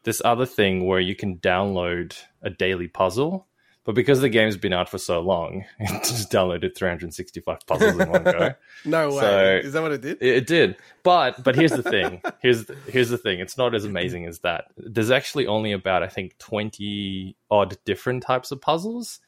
[0.03, 3.47] this other thing where you can download a daily puzzle.
[3.85, 8.09] But because the game's been out for so long, it just downloaded 365 puzzles in
[8.09, 8.49] one go.
[8.85, 9.19] No way.
[9.19, 10.17] So- Is that what it did?
[10.21, 12.21] It, it did, but but here's the thing.
[12.41, 13.39] Here's the, here's the thing.
[13.39, 14.65] It's not as amazing as that.
[14.77, 19.19] There's actually only about I think twenty odd different types of puzzles,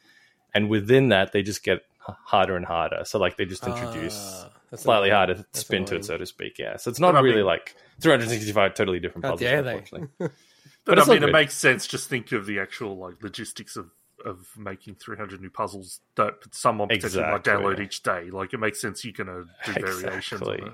[0.56, 1.82] and within that they just get
[2.26, 3.04] harder and harder.
[3.06, 5.28] So like they just introduce Ah, that's slightly annoying.
[5.28, 6.58] harder spin to it, so to speak.
[6.60, 6.78] Yeah.
[6.78, 9.50] So it's not But I really mean- like 365 totally different How puzzles.
[9.50, 9.78] dare they?
[9.78, 10.10] Unfortunately.
[10.86, 11.34] But, But I all mean, it good.
[11.34, 11.86] makes sense.
[11.86, 13.90] Just think of the actual like logistics of
[14.26, 18.30] of making 300 new puzzles that someone potentially might download each day.
[18.32, 20.74] Like it makes sense you're going to do variations on it.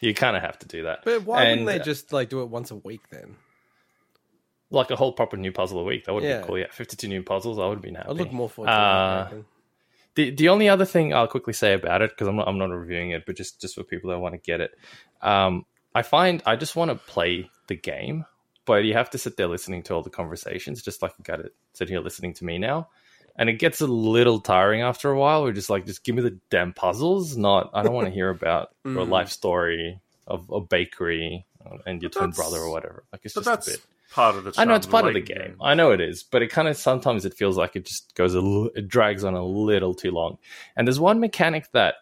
[0.00, 1.00] You kind of have to do that.
[1.04, 3.36] But why And, wouldn't they just like do it once a week then?
[4.70, 6.04] like a whole proper new puzzle a week?
[6.06, 6.40] That would Yeah.
[6.40, 6.58] be cool.
[6.58, 7.58] Yeah, 52 new puzzles.
[7.58, 8.08] I would have been happy.
[8.08, 9.44] I'd look more forward to Uh, that.
[10.16, 10.20] I.
[10.22, 12.70] The the only other thing I'll quickly say about it because I'm not I'm not
[12.70, 14.72] reviewing it, but just just for people that want to get it,
[15.22, 18.24] um, I find I just want to play the game,
[18.64, 21.40] but you have to sit there listening to all the conversations, just like you got
[21.40, 22.88] it sitting here listening to me now,
[23.36, 25.42] and it gets a little tiring after a while.
[25.44, 27.36] We're just like, just give me the damn puzzles.
[27.36, 29.10] Not I don't want to hear about your Mm.
[29.10, 31.44] life story of a bakery
[31.86, 33.04] and your But twin brother or whatever.
[33.12, 33.80] Like it's just a bit.
[34.12, 34.52] Part of the.
[34.58, 35.56] I know it's part of the late game.
[35.60, 38.34] I know it is, but it kind of sometimes it feels like it just goes
[38.34, 40.38] a l- it drags on a little too long.
[40.76, 41.94] And there's one mechanic that,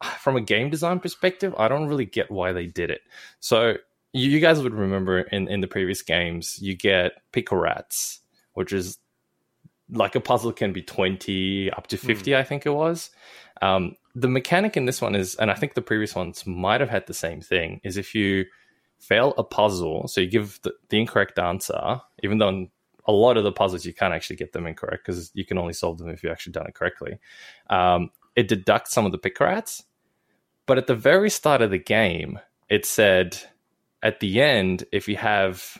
[0.20, 3.02] from a game design perspective, I don't really get why they did it.
[3.40, 3.76] So
[4.12, 8.20] you, you guys would remember in in the previous games, you get picarats,
[8.54, 8.98] which is
[9.90, 13.10] like a puzzle can be 20 up to 50 i think it was
[13.62, 16.90] um, the mechanic in this one is and i think the previous ones might have
[16.90, 18.44] had the same thing is if you
[18.98, 22.70] fail a puzzle so you give the, the incorrect answer even though in
[23.06, 25.72] a lot of the puzzles you can't actually get them incorrect because you can only
[25.72, 27.18] solve them if you've actually done it correctly
[27.70, 29.82] um, it deducts some of the picarats
[30.66, 33.38] but at the very start of the game it said
[34.02, 35.78] at the end if you have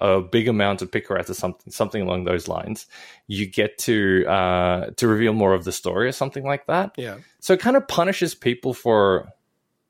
[0.00, 2.86] a big amount of picarats or something something along those lines
[3.26, 7.18] you get to uh, to reveal more of the story or something like that Yeah.
[7.40, 9.28] so it kind of punishes people for,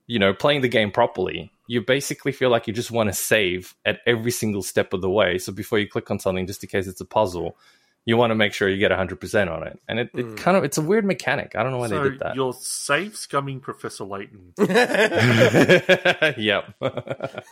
[0.09, 1.53] you know, playing the game properly.
[1.70, 5.11] You basically feel like you just want to save at every single step of the
[5.11, 5.38] way.
[5.38, 7.56] So before you click on something, just in case it's a puzzle,
[8.04, 9.78] you want to make sure you get 100% on it.
[9.87, 11.54] And it, it kind of, it's a weird mechanic.
[11.54, 12.35] I don't know why So they did that.
[12.35, 14.52] you're save scumming Professor Layton.
[14.59, 16.74] yep.
[16.80, 16.88] no,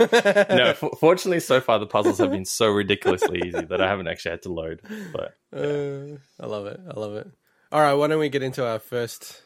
[0.00, 4.32] f- fortunately, so far the puzzles have been so ridiculously easy that I haven't actually
[4.32, 4.80] had to load.
[5.12, 6.80] But Uh, I love it.
[6.90, 7.28] I love it.
[7.70, 9.42] All right, why don't we get into our first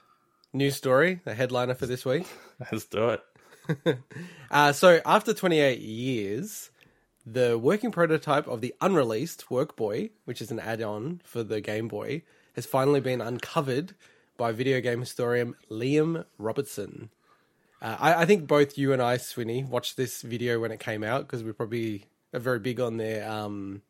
[0.53, 2.27] news story, the headliner for this week?
[2.73, 3.21] let's do it.
[4.51, 6.71] Uh, so, after 28 years,
[7.25, 11.89] the working prototype of the unreleased Workboy, which is an add on for the Game
[11.89, 12.23] Boy,
[12.55, 13.95] has finally been uncovered
[14.37, 17.09] by video game historian Liam Robertson.
[17.81, 21.03] Uh, I, I think both you and I, Swinny, watched this video when it came
[21.03, 23.83] out because we're probably are very big on their um,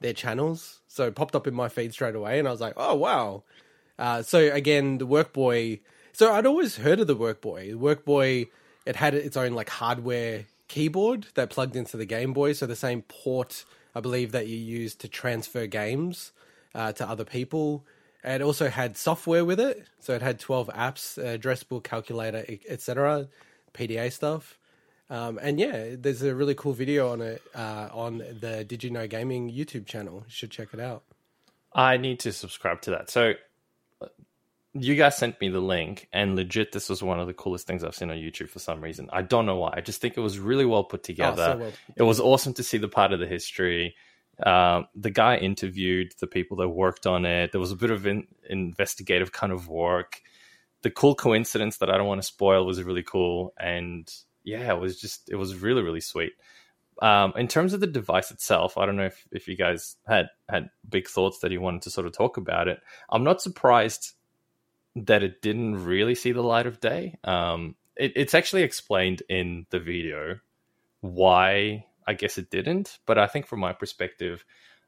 [0.00, 0.80] their channels.
[0.88, 3.44] So it popped up in my feed straight away, and I was like, "Oh wow!"
[3.98, 5.80] Uh, so again, the Workboy.
[6.12, 7.70] So I'd always heard of the Workboy.
[7.70, 8.48] The Workboy,
[8.88, 12.54] it had its own like hardware keyboard that plugged into the Game Boy.
[12.54, 16.32] So the same port, I believe, that you use to transfer games
[16.74, 17.84] uh, to other people.
[18.24, 23.28] It also had software with it, so it had twelve apps, uh, addressable calculator, etc.,
[23.74, 24.58] PDA stuff.
[25.10, 28.90] Um, and yeah, there's a really cool video on it uh, on the Did You
[28.90, 30.24] Know Gaming YouTube channel.
[30.26, 31.02] You should check it out.
[31.74, 33.10] I need to subscribe to that.
[33.10, 33.34] So
[34.80, 37.84] you guys sent me the link, and legit, this was one of the coolest things
[37.84, 39.08] I've seen on YouTube for some reason.
[39.12, 39.74] I don't know why.
[39.76, 41.56] I just think it was really well put together.
[41.58, 43.94] well- It was awesome to see the part of the history.
[44.44, 47.50] Um, the guy interviewed the people that worked on it.
[47.52, 50.20] There was a bit of in, investigative kind of work.
[50.82, 54.08] the cool coincidence that I don't want to spoil was really cool, and
[54.44, 56.32] yeah, it was just it was really really sweet.
[57.02, 60.26] Um, in terms of the device itself, I don't know if, if you guys had
[60.48, 62.78] had big thoughts that you wanted to sort of talk about it.
[63.10, 64.12] I'm not surprised
[65.06, 67.18] that it didn't really see the light of day.
[67.24, 70.40] Um, it, it's actually explained in the video
[71.00, 74.44] why I guess it didn't, but I think from my perspective,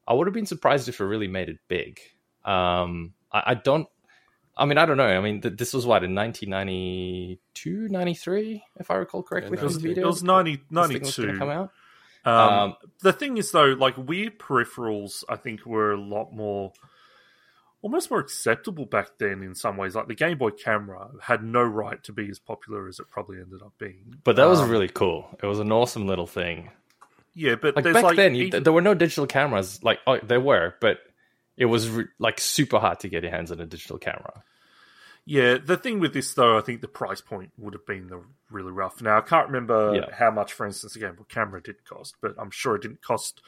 [0.09, 2.01] I would have been surprised if it really made it big.
[2.45, 3.87] Um, I, I, don't.
[4.57, 5.07] I mean, I don't know.
[5.07, 9.59] I mean, th- this was what in 1992, 93, if I recall correctly.
[9.59, 11.39] Yeah, was, it was 90, 92.
[11.39, 11.71] come out.
[12.25, 16.73] Um, um, the thing is, though, like weird peripherals, I think were a lot more,
[17.83, 19.95] almost more acceptable back then in some ways.
[19.95, 23.39] Like the Game Boy camera had no right to be as popular as it probably
[23.39, 24.17] ended up being.
[24.25, 25.27] But that was um, really cool.
[25.43, 26.71] It was an awesome little thing.
[27.35, 28.63] Yeah, but like back like, then, even...
[28.63, 29.83] there were no digital cameras.
[29.83, 30.99] Like, oh, there were, but
[31.57, 34.43] it was re- like super hard to get your hands on a digital camera.
[35.27, 38.23] Yeah, the thing with this though, I think the price point would have been the
[38.51, 39.01] really rough.
[39.01, 40.15] Now I can't remember yeah.
[40.15, 43.03] how much, for instance, the Game Boy camera did cost, but I'm sure it didn't
[43.03, 43.41] cost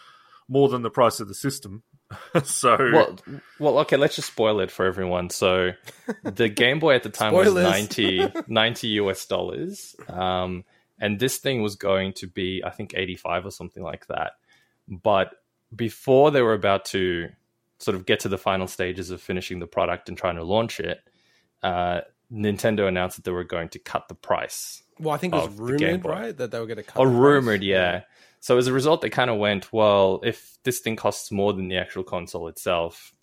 [0.48, 1.82] more than the price of the system.
[2.44, 3.18] so well,
[3.59, 5.31] well, okay, let's just spoil it for everyone.
[5.31, 5.72] So
[6.22, 10.64] the Game Boy at the time was 90, 90 US dollars, um,
[10.98, 14.33] and this thing was going to be, I think, eighty five or something like that.
[14.88, 15.35] But
[15.75, 17.29] before they were about to
[17.79, 20.79] sort of get to the final stages of finishing the product and trying to launch
[20.79, 21.01] it
[21.62, 22.01] uh,
[22.33, 24.83] Nintendo announced that they were going to cut the price.
[24.98, 26.98] Well, I think it was rumored, right, that they were going to cut.
[26.98, 28.03] Or rumored, yeah.
[28.42, 31.68] So as a result, they kind of went, well, if this thing costs more than
[31.68, 33.14] the actual console itself,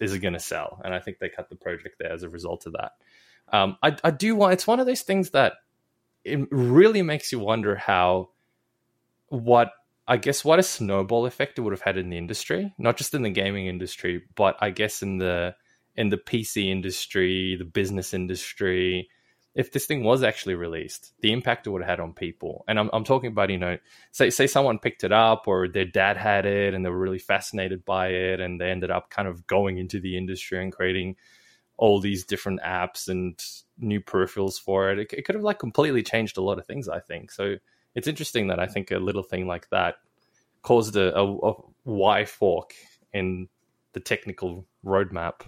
[0.00, 0.80] is it going to sell?
[0.82, 2.92] And I think they cut the project there as a result of that.
[3.52, 4.54] Um, I, I do want.
[4.54, 5.52] It's one of those things that
[6.24, 8.30] it really makes you wonder how,
[9.28, 9.72] what
[10.08, 13.12] I guess, what a snowball effect it would have had in the industry, not just
[13.12, 15.54] in the gaming industry, but I guess in the
[15.96, 19.10] in the PC industry, the business industry,
[19.56, 22.62] if this thing was actually released, the impact it would have had on people.
[22.68, 23.78] And I'm, I'm talking about, you know,
[24.12, 27.18] say, say someone picked it up or their dad had it and they were really
[27.18, 31.16] fascinated by it and they ended up kind of going into the industry and creating
[31.78, 33.42] all these different apps and
[33.78, 34.98] new peripherals for it.
[34.98, 37.30] It, it could have like completely changed a lot of things, I think.
[37.30, 37.56] So
[37.94, 39.94] it's interesting that I think a little thing like that
[40.60, 41.54] caused a, a, a
[41.86, 42.74] Y fork
[43.14, 43.48] in
[43.94, 45.46] the technical roadmap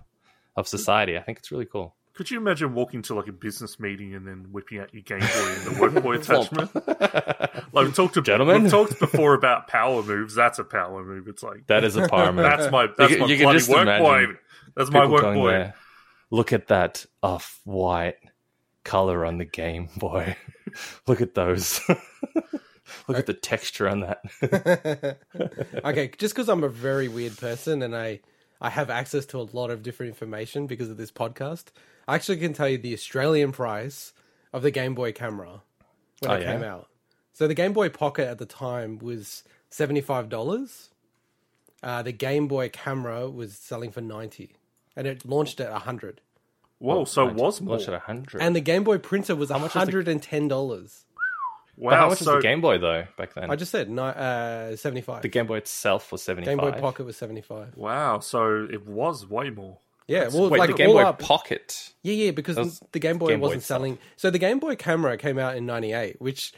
[0.57, 1.19] of society.
[1.19, 1.95] I think it's really cool.
[2.19, 5.21] Could you imagine walking to like a business meeting and then whipping out your Game
[5.21, 6.75] Boy and the Work Boy attachment?
[7.73, 10.35] like we talked to gentlemen, we talked before about power moves.
[10.35, 11.29] That's a power move.
[11.29, 12.43] It's like that is a power move.
[12.43, 14.27] That's my that's you, my you bloody Work Boy.
[14.75, 15.51] That's my Work Boy.
[15.51, 15.75] There,
[16.33, 18.17] Look at that off white
[18.83, 20.35] color on the Game Boy.
[21.07, 21.81] Look at those.
[23.07, 25.19] Look at the texture on that.
[25.85, 28.23] okay, just because I'm a very weird person and I
[28.61, 31.67] I have access to a lot of different information because of this podcast.
[32.07, 34.13] I actually can tell you the Australian price
[34.53, 35.63] of the Game Boy camera
[36.21, 36.53] when oh, it yeah?
[36.53, 36.89] came out.
[37.33, 40.91] So the Game Boy Pocket at the time was seventy five dollars.
[41.83, 44.57] Uh, the Game Boy camera was selling for ninety,
[44.97, 46.21] and it launched at hundred.
[46.79, 47.05] Whoa!
[47.05, 47.77] So it was more.
[47.77, 51.05] Launched at hundred, and the Game Boy printer was hundred and ten dollars.
[51.79, 53.51] Wow, but how much so, was the Game Boy though back then?
[53.51, 55.23] I just said no, uh, seventy five.
[55.23, 56.59] The Game Boy itself was seventy five.
[56.59, 57.77] Game Boy Pocket was seventy five.
[57.77, 59.79] Wow, so it was way more.
[60.09, 61.93] Yeah, That's, well, wait, like the Game Boy up, Pocket.
[62.03, 63.99] Yeah, yeah, because the Game Boy Game wasn't Boy selling.
[64.17, 66.53] So the Game Boy camera came out in '98, which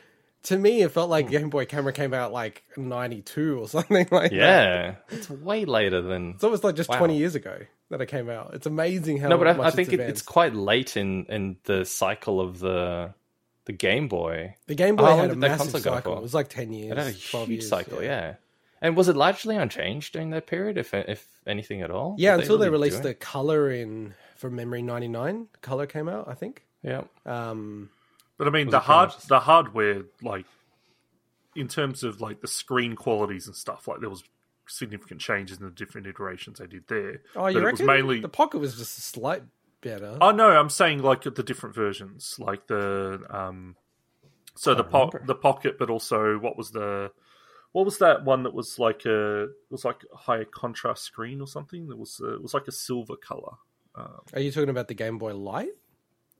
[0.44, 1.32] to me it felt like hmm.
[1.32, 5.04] Game Boy camera came out like '92 or something like yeah, that.
[5.10, 6.38] Yeah, it's way later than.
[6.38, 6.96] So it was like just wow.
[6.98, 7.58] 20 years ago
[7.90, 8.54] that it came out.
[8.54, 9.28] It's amazing how.
[9.28, 13.12] No, but I, I think it's, it's quite late in in the cycle of the
[13.70, 14.56] the Game Boy.
[14.66, 16.16] The Game Boy had a massive cycle.
[16.16, 16.92] It was like ten years.
[16.92, 18.08] It had a huge years, cycle, yeah.
[18.08, 18.34] yeah.
[18.82, 22.16] And was it largely unchanged during that period, if if anything at all?
[22.18, 25.46] Yeah, until they, really they released the color in from memory ninety nine.
[25.60, 26.64] Color came out, I think.
[26.82, 27.02] Yeah.
[27.24, 27.90] Um,
[28.38, 30.46] but I mean, the hard the hardware, like
[31.54, 34.24] in terms of like the screen qualities and stuff, like there was
[34.66, 37.20] significant changes in the different iterations they did there.
[37.36, 37.86] Oh, you but reckon?
[37.86, 39.42] mainly the pocket was just a slight
[39.80, 40.16] better.
[40.20, 43.76] Oh no, I'm saying like the different versions, like the um,
[44.54, 47.10] so the po- the pocket, but also what was the
[47.72, 51.46] what was that one that was like a was like a higher contrast screen or
[51.46, 51.88] something?
[51.88, 53.52] That was uh, it was like a silver color.
[53.94, 55.70] Um, Are you talking about the Game Boy Light?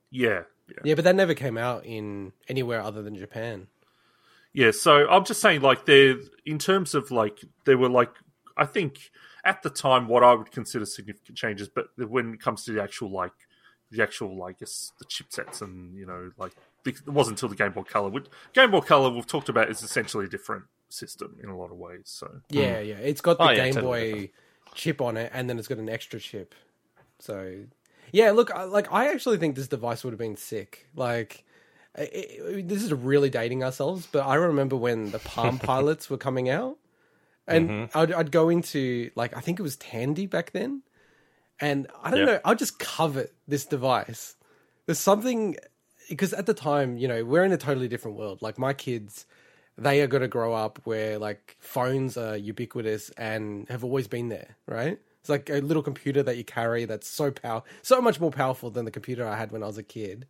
[0.09, 3.67] Yeah, yeah, yeah, but that never came out in anywhere other than Japan.
[4.53, 8.11] Yeah, so I'm just saying, like, there in terms of like there were like
[8.57, 8.99] I think
[9.43, 12.81] at the time what I would consider significant changes, but when it comes to the
[12.81, 13.33] actual like
[13.91, 16.53] the actual like guess the chipsets and you know like
[16.85, 18.09] it wasn't until the Game Boy Color.
[18.09, 21.71] Which, Game Boy Color we've talked about is essentially a different system in a lot
[21.71, 22.03] of ways.
[22.05, 22.87] So yeah, mm.
[22.87, 24.31] yeah, it's got the oh, Game yeah, Boy
[24.73, 26.55] chip on it, and then it's got an extra chip.
[27.19, 27.65] So
[28.11, 30.87] Yeah, look, like I actually think this device would have been sick.
[30.95, 31.45] Like,
[31.97, 36.17] it, it- this is really dating ourselves, but I remember when the Palm Pilots were
[36.17, 36.77] coming out,
[37.55, 37.97] and mm-hmm.
[37.97, 40.83] I'd, I'd go into like I think it was Tandy back then,
[41.59, 42.25] and I don't Yeah.
[42.25, 44.35] know, I'd just covet this device.
[44.85, 45.55] There's something
[46.09, 48.41] because at the time, you know, we're in a totally different world.
[48.41, 49.25] Like my kids,
[49.77, 54.29] they are going to grow up where like phones are ubiquitous and have always been
[54.29, 54.99] there, right?
[55.21, 58.71] It's like a little computer that you carry that's so power, so much more powerful
[58.71, 60.25] than the computer I had when I was a kid.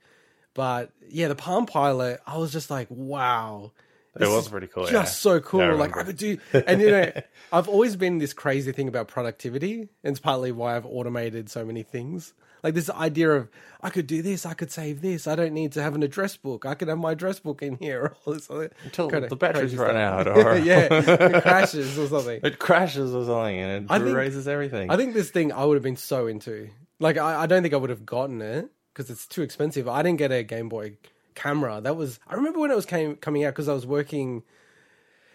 [0.53, 3.72] But yeah, the Palm Pilot, I was just like, wow.
[4.20, 4.84] It was pretty cool.
[4.84, 5.03] Just yeah.
[5.03, 5.62] so cool.
[5.62, 7.12] Yeah, I like I could do, and you know,
[7.53, 11.64] I've always been this crazy thing about productivity, and it's partly why I've automated so
[11.64, 12.34] many things.
[12.64, 13.49] Like this idea of
[13.82, 15.28] I could do this, I could save this.
[15.28, 16.66] I don't need to have an address book.
[16.66, 18.14] I could have my address book in here.
[18.26, 22.41] All this other Until kinda the batteries run out, or yeah, it crashes or something.
[22.43, 24.91] it crashes or something, and it I think- erases everything.
[24.91, 26.70] I think this thing I would have been so into.
[26.99, 29.88] Like I, I don't think I would have gotten it because it's too expensive.
[29.88, 30.97] I didn't get a Game Boy
[31.36, 31.82] camera.
[31.82, 34.43] That was I remember when it was came coming out because I was working.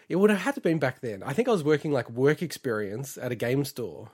[0.09, 1.21] It would have had to been back then.
[1.23, 4.09] I think I was working like work experience at a game store.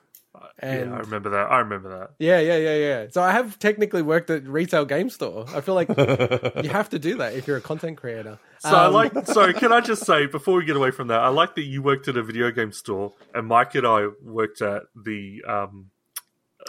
[0.57, 1.51] And yeah, I remember that.
[1.51, 2.11] I remember that.
[2.17, 3.05] yeah, yeah, yeah, yeah.
[3.11, 5.45] So I have technically worked at retail game store.
[5.53, 8.39] I feel like you have to do that if you're a content creator.
[8.57, 9.27] So I Um, like.
[9.27, 11.83] So can I just say before we get away from that, I like that you
[11.83, 15.91] worked at a video game store, and Mike and I worked at the um,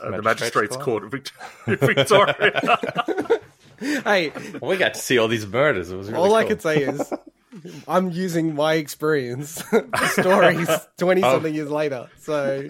[0.03, 1.11] uh, the Magistrates magistrates Court?
[1.11, 1.31] court
[1.67, 3.41] in Victoria.
[4.05, 4.33] hey,
[4.63, 5.91] we got to see all these murders.
[5.91, 7.13] It was really all I could say is
[7.89, 9.63] I'm using my experience
[10.07, 10.69] stories
[10.99, 12.09] 20 something years later.
[12.19, 12.67] So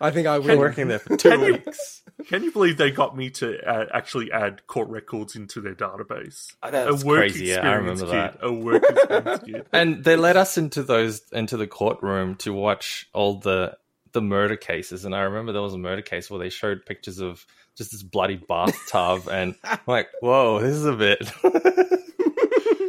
[0.00, 2.02] I think I Been working there for two weeks.
[2.26, 6.54] Can you believe they got me to uh, actually add court records into their database?
[6.62, 8.12] Oh, that's a work crazy, yeah, I remember kid.
[8.12, 8.38] that.
[8.40, 9.66] A work experience kid.
[9.72, 13.76] And they let us into those into the courtroom to watch all the
[14.12, 15.04] the murder cases.
[15.04, 17.44] And I remember there was a murder case where they showed pictures of
[17.76, 21.30] just this bloody bathtub, and I'm like, whoa, this is a bit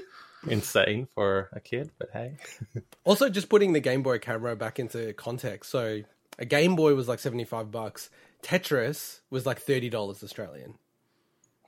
[0.48, 1.92] insane for a kid.
[1.98, 2.38] But hey,
[3.04, 5.72] Also, just putting the Game Boy camera back into context.
[5.72, 6.02] So
[6.38, 8.10] a Game Boy was like 75 bucks.
[8.44, 10.76] Tetris was like $30 Australian.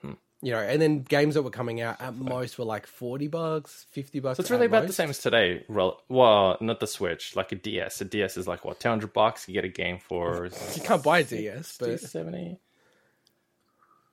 [0.02, 0.14] Hmm.
[0.44, 3.88] You know, and then games that were coming out at most were like 40 bucks,
[3.92, 4.38] 50 bucks.
[4.38, 5.66] so it's really about the same as today.
[5.68, 8.00] Well, not the Switch, like a DS.
[8.02, 9.48] A DS is like what, two hundred bucks?
[9.48, 12.60] You get a game for You can't buy a DS, but 70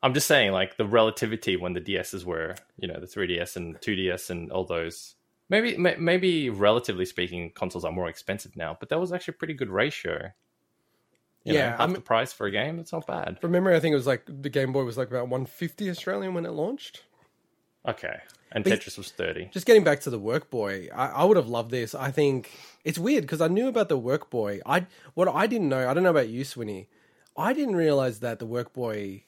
[0.04, 3.80] i'm just saying like the relativity when the ds's were you know the 3ds and
[3.80, 5.16] 2ds and all those
[5.48, 9.38] maybe may- maybe relatively speaking consoles are more expensive now but that was actually a
[9.38, 10.30] pretty good ratio
[11.44, 13.74] You know, Yeah, half I'm- the price for a game that's not bad from memory,
[13.76, 16.52] I think it was like the Game Boy was like about 150 Australian when it
[16.52, 17.02] launched.
[17.86, 18.20] okay
[18.52, 21.36] and But- tetris was 30 Just getting back to the Work Boy, I, I would
[21.36, 21.94] have loved this.
[21.94, 22.50] I think
[22.84, 24.60] it's weird because I knew about the Work Boy.
[24.64, 25.88] I what I didn't know.
[25.88, 26.86] I don't know about you, Swinny.
[27.36, 29.24] I didn't realize that the Work Boy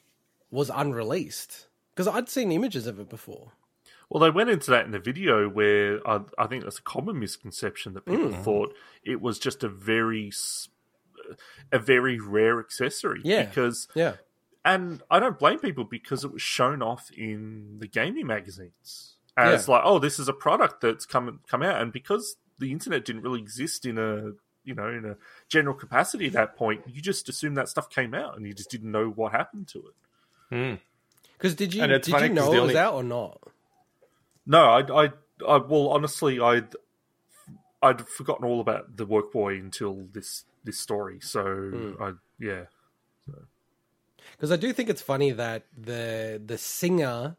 [0.51, 3.53] was unreleased because I'd seen images of it before.
[4.09, 7.19] Well, they went into that in the video where I, I think that's a common
[7.19, 8.43] misconception that people Mm.
[8.43, 8.73] thought
[9.03, 10.31] it was just a very
[11.71, 13.21] a very rare accessory.
[13.23, 13.45] Yeah.
[13.45, 14.13] because Yeah,
[14.63, 19.67] and I don't blame people because it was shown off in the gaming magazines as
[19.67, 19.73] Yeah.
[19.75, 23.23] like, oh, this is a product that's come come out, and because the internet didn't
[23.23, 24.31] really exist in a
[24.63, 25.17] you know in a
[25.49, 28.69] general capacity at that point, you just assumed that stuff came out, and you just
[28.71, 29.95] didn't know what happened to it.
[30.49, 30.75] Hmm.
[31.33, 33.03] because did you And it's did funny you 'cause know the it was out or
[33.03, 33.41] not?
[34.45, 35.11] No, I, I,
[35.47, 36.73] I well, honestly, I'd,
[37.81, 41.19] I'd forgotten all about the work boy until this this story.
[41.21, 42.01] So, hmm.
[42.01, 42.65] I, yeah,
[44.31, 47.35] Because I do think it's funny that the the Singer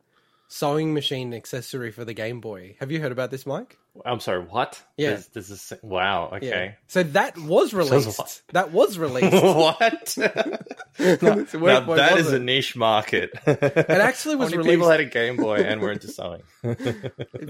[0.48, 2.76] sewing machine accessory for the Game Boy.
[2.80, 3.78] Have you heard about this, Mike?
[4.06, 5.10] i'm sorry what Yeah.
[5.16, 8.42] this, this is wow okay So that was released.
[8.52, 9.32] That was released.
[9.42, 10.68] what a
[11.00, 14.70] now that is a niche market It actually was released.
[14.70, 16.42] people had a game boy and were into sewing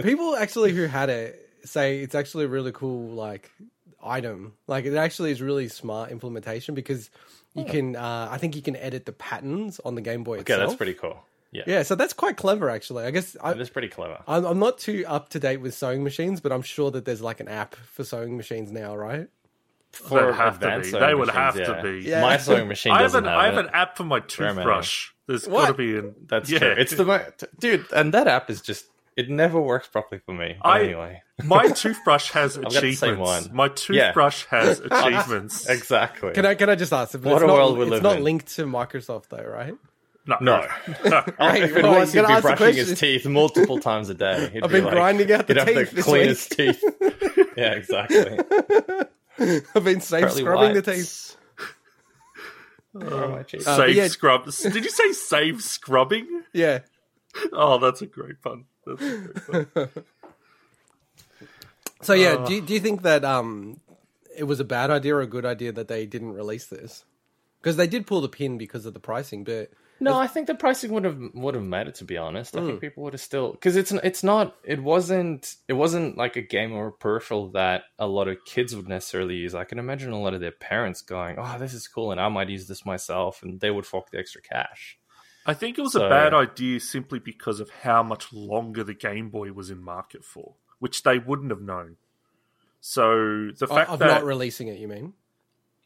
[0.03, 3.51] People actually who had it say it's actually a really cool like
[4.03, 4.55] item.
[4.67, 7.11] Like it actually is really smart implementation because
[7.55, 7.97] you can.
[7.97, 10.61] Uh, I think you can edit the patterns on the Game Boy okay itself.
[10.61, 11.19] that's pretty cool
[11.53, 13.05] yeah, Yeah, so that's quite clever actually.
[13.05, 15.75] I guess I, that is pretty clever I'm, I'm not too up to date with
[15.75, 19.29] sewing machines, but I'm sure that there's like an app for sewing machines now, right?
[19.93, 20.85] for They'd have to be.
[20.91, 22.07] sewing They would machines, have to be.
[22.09, 22.21] Yeah.
[22.21, 23.67] My sewing machine I have an have I have it.
[23.67, 25.09] an app for my toothbrush.
[25.27, 25.63] There's What?
[25.63, 26.59] got to be an That's yeah.
[26.59, 26.75] true.
[26.79, 27.25] It's the mo-
[27.59, 28.85] dude, and that app is just
[29.17, 30.57] it never works properly for me.
[30.63, 33.47] I- anyway, my toothbrush has got the same achievements.
[33.49, 33.57] one.
[33.57, 35.67] My toothbrush has achievements.
[35.67, 36.33] exactly.
[36.33, 37.13] Can I can I just ask?
[37.13, 38.25] But What it's a not, world we it's live not in.
[38.25, 39.75] linked to Microsoft though, right?
[40.29, 40.61] No, No.
[41.41, 44.51] Hey, if it well, was, he'd gotta be brushing his teeth multiple times a day.
[44.53, 46.85] He'd I've be been like- grinding out the he'd have teeth the cleanest teeth.
[47.57, 48.39] yeah, exactly.
[49.75, 51.37] I've been safe Pearly scrubbing the teeth.
[52.93, 53.39] Where am I?
[53.41, 54.45] Uh, save yeah- scrub.
[54.53, 56.43] Did you say save scrubbing?
[56.53, 56.81] Yeah.
[57.53, 58.65] Oh, that's a great pun.
[58.87, 59.89] That's a great pun.
[62.03, 62.47] So yeah, Uh.
[62.47, 63.81] do you, do you think that um
[64.37, 67.05] it was a bad idea or a good idea that they didn't release this?
[67.61, 69.71] Because they did pull the pin because of the pricing, but
[70.01, 71.97] No, I think the pricing would have would have made it.
[71.97, 72.81] To be honest, I think mm.
[72.81, 76.73] people would have still because it's it's not it wasn't it wasn't like a game
[76.73, 79.55] or a peripheral that a lot of kids would necessarily use.
[79.55, 82.29] I can imagine a lot of their parents going, "Oh, this is cool," and I
[82.29, 84.99] might use this myself, and they would fork the extra cash.
[85.47, 88.95] I think it was So- a bad idea simply because of how much longer the
[88.95, 91.97] Game Boy was in market for, which they wouldn't have known.
[92.81, 95.15] So the fact of that not releasing it, you mean?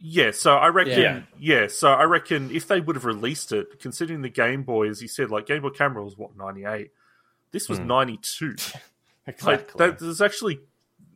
[0.05, 1.01] Yeah, so I reckon.
[1.01, 1.23] Yeah.
[1.39, 1.67] Yeah.
[1.69, 5.07] so I reckon if they would have released it, considering the Game Boy, as you
[5.07, 6.91] said, like Game Boy camera was what ninety eight.
[7.53, 7.87] This was hmm.
[7.87, 8.57] ninety two.
[9.45, 10.59] Like that is actually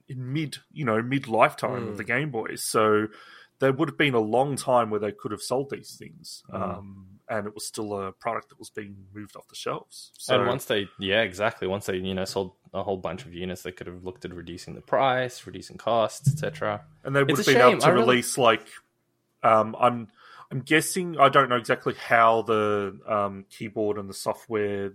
[0.09, 2.07] in mid, you know, mid lifetime of the hmm.
[2.07, 2.63] Game Boys.
[2.63, 3.09] So
[3.59, 6.55] there would have been a long time where they could have sold these things, hmm.
[6.55, 10.13] um, and it was still a product that was being moved off the shelves.
[10.19, 11.67] So and once they, yeah, exactly.
[11.67, 14.33] Once they, you know, sold a whole bunch of units, they could have looked at
[14.35, 16.85] reducing the price, reducing costs, etc.
[17.05, 17.69] and they would It's have been shame.
[17.73, 18.67] able to I really- release like
[19.43, 20.09] um, I'm
[20.51, 24.93] I'm guessing I don't know exactly how the um, keyboard and the software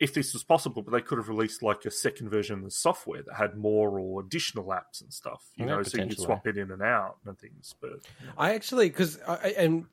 [0.00, 2.70] if this was possible, but they could have released like a second version of the
[2.70, 6.18] software that had more or additional apps and stuff, you Yeah, know, so you could
[6.18, 7.76] swap it in and out and things.
[7.80, 8.00] But
[8.36, 9.86] I actually because I I- and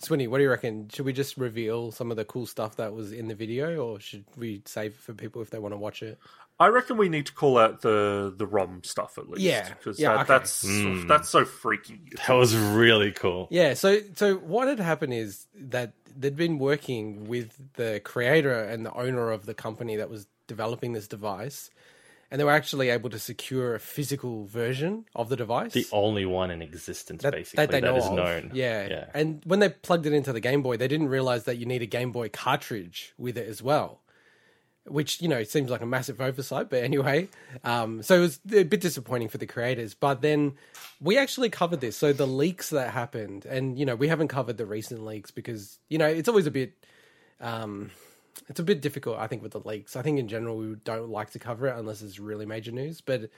[0.00, 0.88] Swinny, what do you reckon?
[0.92, 4.00] Should we just reveal some of the cool stuff that was in the video, or
[4.00, 6.18] should we save it for people if they want to watch it?
[6.58, 9.68] I reckon we need to call out the the ROM stuff at least, Yeah.
[9.68, 10.28] because Yeah, that, okay.
[10.28, 11.06] that's Hmm.
[11.06, 12.00] that's so freaky.
[12.26, 13.48] That was really cool.
[13.50, 13.74] Yeah.
[13.74, 18.92] So so what had happened is that they'd been working with the creator and the
[18.94, 21.70] owner of the company that was developing this device,
[22.30, 25.72] and they were actually able to secure a physical version of the device.
[25.72, 28.14] The only one in existence, that, basically, that they that know is of.
[28.14, 28.50] known.
[28.54, 28.88] Yeah.
[28.88, 29.04] yeah.
[29.14, 31.82] And when they plugged it into the Game Boy, they didn't realize that you need
[31.82, 34.00] a Game Boy cartridge with it as well.
[34.88, 37.28] Which, you know, seems like a massive oversight, but anyway.
[37.64, 39.94] Um, so it was a bit disappointing for the creators.
[39.94, 40.54] But then
[41.00, 41.96] we actually covered this.
[41.96, 45.80] So the leaks that happened, and, you know, we haven't covered the recent leaks because,
[45.88, 46.74] you know, it's always a bit.
[47.40, 47.90] Um,
[48.48, 49.96] it's a bit difficult, I think, with the leaks.
[49.96, 53.00] I think in general we don't like to cover it unless it's really major news.
[53.00, 53.30] But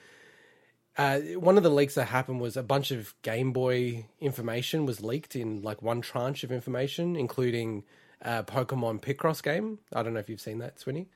[0.97, 5.03] uh, one of the leaks that happened was a bunch of Game Boy information was
[5.03, 7.85] leaked in like one tranche of information, including
[8.23, 9.79] uh, Pokemon Picross game.
[9.95, 11.07] I don't know if you've seen that, Swinny.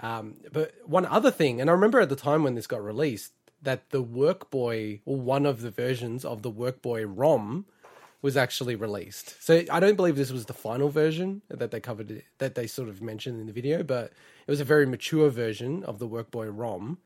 [0.00, 3.32] Um, but one other thing, and I remember at the time when this got released,
[3.62, 7.64] that the Workboy or one of the versions of the Workboy ROM
[8.26, 9.40] was actually released.
[9.40, 12.88] So I don't believe this was the final version that they covered that they sort
[12.88, 14.06] of mentioned in the video, but
[14.46, 16.98] it was a very mature version of the Workboy ROM.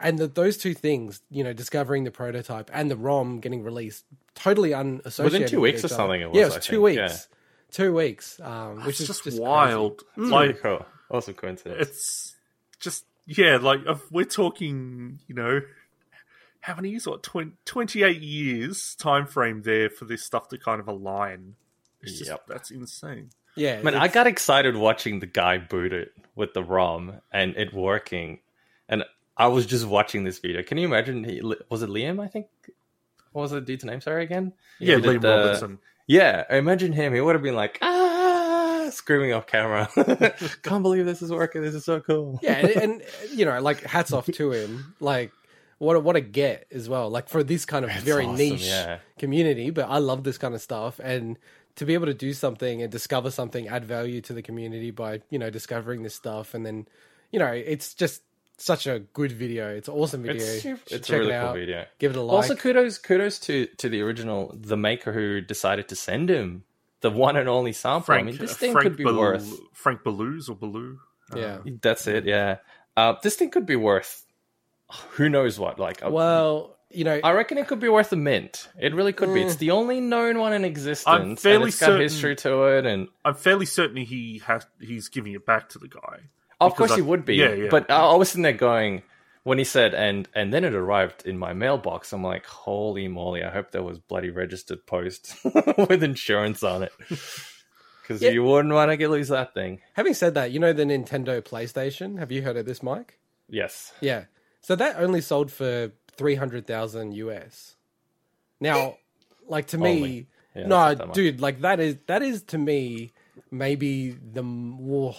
[0.00, 4.04] And that those two things, you know, discovering the prototype and the ROM getting released,
[4.34, 5.32] totally unassociated.
[5.32, 7.00] Within two with weeks each or something it yeah, it was, was I two think,
[7.00, 7.28] weeks.
[7.70, 10.02] Two weeks, um, which is just, just wild.
[10.16, 10.86] Really Like cool.
[11.10, 11.80] Awesome coincidence.
[11.88, 12.34] it's
[12.80, 15.60] just yeah like if we're talking you know
[16.62, 20.80] how many years what 20, 28 years time frame there for this stuff to kind
[20.80, 21.54] of align
[22.00, 22.46] it's just Yep.
[22.48, 26.62] that's insane Yeah, Man, it's- I got excited watching the guy boot it with the
[26.64, 28.40] ROM and it working,
[28.88, 29.04] and
[29.36, 30.62] I was just watching this video.
[30.62, 31.22] Can you imagine?
[31.24, 32.18] He, was it Liam?
[32.22, 32.46] I think.
[33.32, 34.00] What was the dude's name?
[34.00, 34.52] Sorry again.
[34.78, 37.12] yeah Liam the- Robinson Yeah, imagine him.
[37.14, 39.88] He would have been like, ah, screaming off camera.
[40.62, 41.60] Can't believe this is working.
[41.62, 42.38] This is so cool.
[42.42, 43.02] yeah, and, and
[43.34, 44.94] you know, like hats off to him.
[45.00, 45.32] Like
[45.82, 47.10] what a, what a get as well.
[47.10, 48.98] Like for this kind of very awesome, niche yeah.
[49.18, 51.38] community, but I love this kind of stuff and
[51.76, 55.22] to be able to do something and discover something, add value to the community by
[55.30, 56.86] you know discovering this stuff, and then
[57.30, 58.22] you know it's just
[58.58, 59.74] such a good video.
[59.74, 60.44] It's an awesome video.
[60.44, 61.54] It's, You it's a really check it cool out.
[61.54, 61.84] video.
[61.98, 62.36] Give it a like.
[62.36, 66.64] Also, kudos kudos to to the original, the maker who decided to send him
[67.00, 68.06] the one and only sample.
[68.06, 69.52] frank I mean, this thing frank could be Bal- worth.
[69.72, 70.98] frank Ballouz or Baloo
[71.34, 71.58] yeah.
[71.80, 72.24] That's it.
[72.24, 72.58] Yeah.
[72.96, 74.24] Uh, this thing could be worth.
[75.12, 75.78] Who knows what?
[75.78, 78.68] Like, uh, Well, you know, I reckon it could be worth a mint.
[78.78, 79.42] It really could be.
[79.42, 81.06] It's the only known one in existence.
[81.06, 84.66] I'm and fairly it's got certain- history to it, and i'm fairly certain he has
[84.80, 86.18] he's giving it back to the guy
[86.60, 87.36] of course I- he would be.
[87.36, 87.68] yeah, yeah.
[87.70, 89.02] But I, I was sitting there going,
[89.44, 92.12] when he said, and and then it arrived in my mailbox.
[92.12, 93.42] I'm like, holy moly!
[93.42, 96.92] I hope there was bloody registered post with insurance on it,
[98.02, 98.30] because Yeah.
[98.30, 99.80] you wouldn't want to get lose that thing.
[99.94, 102.18] having said that, you know the Nintendo PlayStation.
[102.18, 103.18] Have you heard of this, Mike?
[103.48, 103.92] Yes.
[104.00, 104.24] Yeah.
[104.62, 107.76] So that only sold for three hundred thousand US.
[108.60, 108.96] Now,
[109.48, 111.14] like to me, Yeah, no, that's not that much.
[111.16, 113.12] dude, like that is that is to me
[113.50, 115.14] maybe the m- whoa,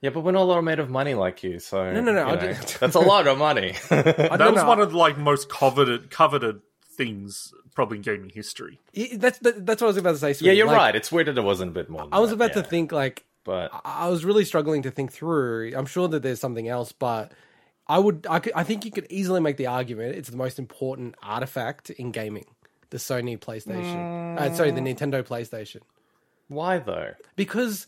[0.00, 2.34] Yeah, but we're not all made of money like you, so No, no, no, you
[2.36, 3.74] know, did- that's a lot of money.
[3.90, 4.68] I that don't was know.
[4.68, 6.60] one of the like most coveted coveted
[6.96, 8.80] things probably in gaming history.
[8.96, 10.34] I- That's that, that's what I was about to say.
[10.44, 10.94] Yeah, you're Like, right.
[10.96, 12.02] It's weird that it wasn't a bit more.
[12.02, 14.90] than I was that, about to think like but I I was really struggling to
[14.90, 15.72] think through.
[15.76, 17.32] I'm sure that there's something else, but
[17.86, 20.58] I would I, could, I think you could easily make the argument it's the most
[20.58, 22.46] important artifact in gaming.
[22.90, 25.80] The Sony PlayStation, uh, sorry, the Nintendo PlayStation,
[26.48, 27.14] why though?
[27.34, 27.86] because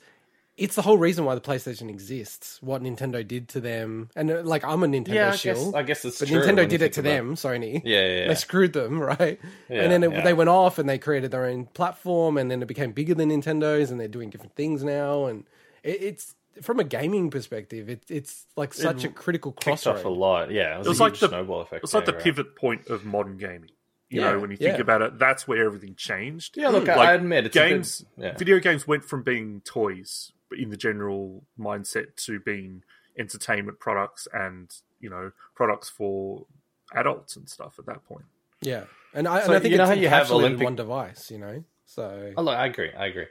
[0.57, 2.61] it's the whole reason why the PlayStation exists.
[2.63, 5.77] What Nintendo did to them, and uh, like I'm a Nintendo Yeah, I guess, shill,
[5.77, 7.83] I guess it's but Nintendo did it to about- them, Sony.
[7.85, 8.29] Yeah, yeah, yeah.
[8.29, 9.39] They screwed them, right?
[9.69, 10.23] Yeah, and then it, yeah.
[10.23, 13.29] they went off and they created their own platform, and then it became bigger than
[13.31, 15.27] Nintendo's, and they're doing different things now.
[15.27, 15.45] And
[15.85, 20.03] it, it's from a gaming perspective, it, it's like such a critical Kicked off a
[20.03, 20.17] crossroad.
[20.19, 20.51] lot.
[20.51, 21.85] Yeah, it was, It was a like huge the snowball effect.
[21.85, 22.23] It's like the right?
[22.23, 23.71] pivot point of modern gaming.
[24.09, 24.81] You Yeah, know, when you think yeah.
[24.83, 26.57] about it, that's where everything changed.
[26.57, 28.05] Yeah, look, I- Like, I admit it's a bit- games.
[28.17, 28.37] yeah.
[28.37, 32.83] Video games went from being toys in the general mindset to being
[33.19, 36.47] entertainment products and you know products for
[36.95, 38.25] adults and stuff at that point.
[38.61, 40.35] Yeah, and I, So and I think you know it's how you have encapsulated in
[40.45, 41.65] Olympic- one device, you know.
[41.87, 42.93] So Oh, look, I agree.
[42.93, 43.27] I agree.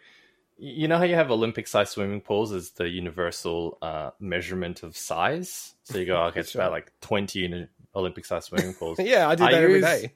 [0.58, 5.74] You know how you have Olympic-sized swimming pools as the universal uh, measurement of size.
[5.84, 6.62] So you go, okay, it's Sure.
[6.62, 8.99] about like twenty Olympic-sized swimming pools.
[8.99, 10.14] yeah, I do I that every use- day.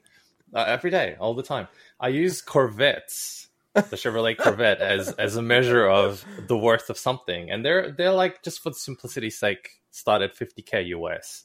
[0.54, 1.68] uh, every day, all the time.
[1.98, 7.50] I use Corvettes, the Chevrolet Corvette, as as a measure of the worth of something,
[7.50, 11.44] and they're they're like just for simplicity's sake, start at fifty k US.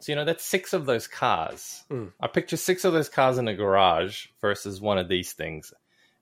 [0.00, 1.82] So you know that's six of those cars.
[1.90, 2.12] Mm.
[2.20, 5.72] I picture six of those cars in a garage versus one of these things.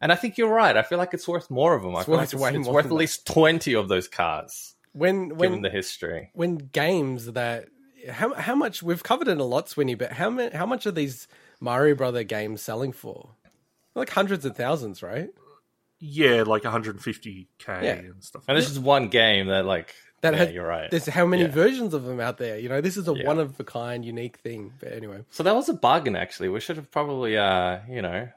[0.05, 0.77] And I think you're right.
[0.77, 1.97] I feel like it's worth more of them.
[1.97, 2.95] I It's feel worth like way it's, it's worth than at that.
[2.95, 6.31] least twenty of those cars, When given when the history.
[6.35, 7.69] when games that
[8.11, 10.91] how how much we've covered it a lot, Swinny, but how many how much are
[10.93, 11.27] these
[11.59, 13.31] Mario Brother games selling for?
[13.95, 15.31] Like hundreds of thousands, right?
[16.01, 17.93] Yeah, like 150k Yeah.
[17.95, 18.45] and stuff.
[18.47, 20.91] And this is one game that, like, That yeah, had- you're right.
[20.91, 21.49] There's how many Yeah.
[21.49, 22.59] versions of them out there?
[22.59, 23.27] You know, this is a Yeah.
[23.27, 24.75] one of a kind, unique thing.
[24.81, 26.49] But anyway, So that was a bargain, actually.
[26.51, 28.29] We should have probably, uh, you know,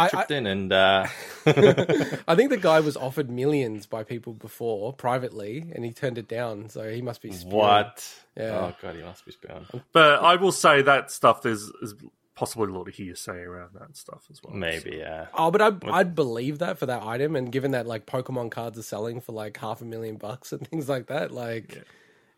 [0.00, 1.06] I, I, in and uh,
[1.46, 6.28] I think the guy was offered millions by people before privately, and he turned it
[6.28, 6.68] down.
[6.68, 7.54] So he must be spewing.
[7.54, 8.08] what?
[8.36, 8.58] Yeah.
[8.58, 9.66] Oh god, he must be spewing.
[9.92, 11.42] But I will say that stuff.
[11.42, 11.94] There's, there's
[12.34, 14.54] possibly a lot of hearsay around that stuff as well.
[14.54, 15.26] Maybe, yeah.
[15.34, 18.78] Oh, but I, I'd believe that for that item, and given that like Pokemon cards
[18.78, 21.84] are selling for like half a million bucks and things like that, like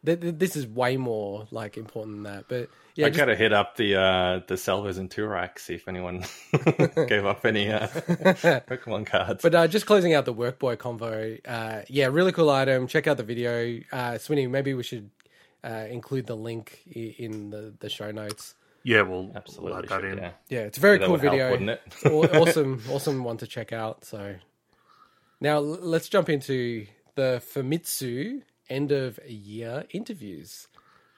[0.05, 2.45] th- th- this is way more like important than that.
[2.49, 5.89] But yeah, I just- gotta hit up the uh, the Selvers and Turak see if
[5.89, 6.25] anyone
[7.09, 9.43] gave up any uh, Pokemon cards.
[9.43, 12.87] But uh, just closing out the Workboy convo, uh, yeah, really cool item.
[12.87, 13.81] Check out the video.
[13.93, 15.11] Uh, Swinny, maybe we should
[15.65, 18.55] uh, include the link i- in the, the show notes.
[18.85, 20.19] Yeah, we'll Absolutely, add that should, in.
[20.19, 20.31] yeah.
[20.49, 21.51] Yeah, it's a very That cool would help, video.
[21.53, 21.81] wouldn't it?
[22.35, 24.05] Awesome, awesome one to check out.
[24.05, 24.35] So
[25.41, 28.43] now let's jump into the Famitsu
[28.73, 30.69] end of year interviews.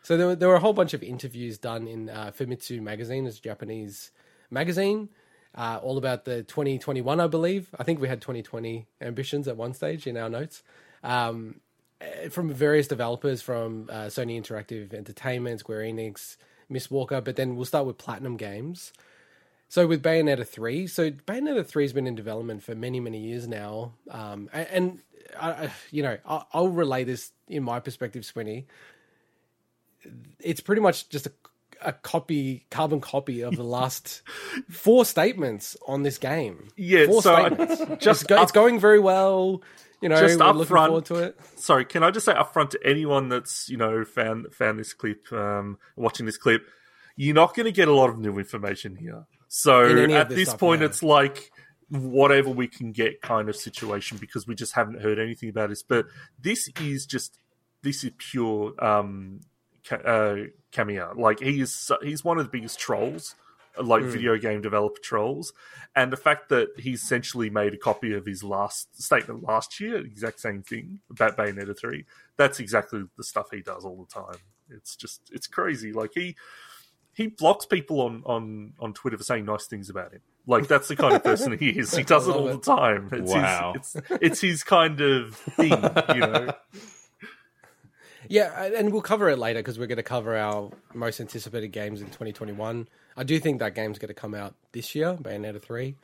[0.03, 3.27] So there were, there were a whole bunch of interviews done in uh, Famitsu magazine,
[3.27, 4.11] it's a Japanese
[4.51, 5.09] magazine,
[5.55, 7.69] uh, all about the 2021, I believe.
[7.79, 10.63] I think we had 2020 ambitions at one stage in our notes.
[11.03, 11.61] Um,
[12.01, 16.37] eh, from various developers from uh, Sony Interactive Entertainment, Square Enix,
[16.71, 18.93] Mistwalker, but then we'll start with Platinum Games.
[19.69, 23.49] So with Bayonetta three, so Bayonetta three has been in development for many many years
[23.49, 25.01] now, um, and,
[25.41, 28.67] I, you know I'll, I'll relay this in my perspective, Swinny.
[30.39, 31.33] It's pretty much just a,
[31.81, 34.23] a copy, carbon copy of the last
[34.71, 36.69] four statements on this game.
[36.77, 37.79] Yeah, four so I- statements.
[38.05, 39.63] just it's, go, it's going very well.
[40.01, 41.41] You know, Just we're up looking front, forward to it.
[41.57, 45.33] Sorry, can I just say upfront to anyone that's you know found found this clip,
[45.33, 46.69] um, watching this clip,
[47.17, 49.25] you're not going to get a lot of new information here.
[49.57, 50.87] So In any of at this this point, no.
[50.87, 51.53] it's like
[51.89, 55.81] whatever we can get kind of situation because we just haven't heard anything about this.
[55.81, 56.07] But
[56.43, 57.39] this is just
[57.81, 59.43] this is pure um,
[59.89, 60.37] ca- uh,
[60.73, 61.17] Kamiya.
[61.17, 63.37] Like he is, he's one of the biggest trolls,
[63.81, 64.11] like Hmm.
[64.11, 65.53] video game developer trolls,
[65.95, 69.99] and the fact that he essentially made a copy of his last statement last year,
[69.99, 72.07] exact same thing about Bayonetta three.
[72.37, 74.41] That's exactly the stuff he does all the time.
[74.69, 75.93] It's just it's crazy.
[75.93, 76.35] Like he
[77.15, 80.21] he blocks people on on on Twitter for saying nice things about him.
[80.47, 81.95] Like that's the kind of person he is.
[81.97, 82.53] He does it all it.
[82.63, 83.09] the time.
[83.13, 83.75] It's Wow.
[83.77, 85.71] his, it's it's his kind of thing,
[86.15, 86.53] you know.
[88.29, 92.01] Yeah, and we'll cover it later because we're going to cover our most anticipated games
[92.01, 92.89] in 2021.
[93.19, 95.95] I do think that game's going to come out this year, Bayonetta 3.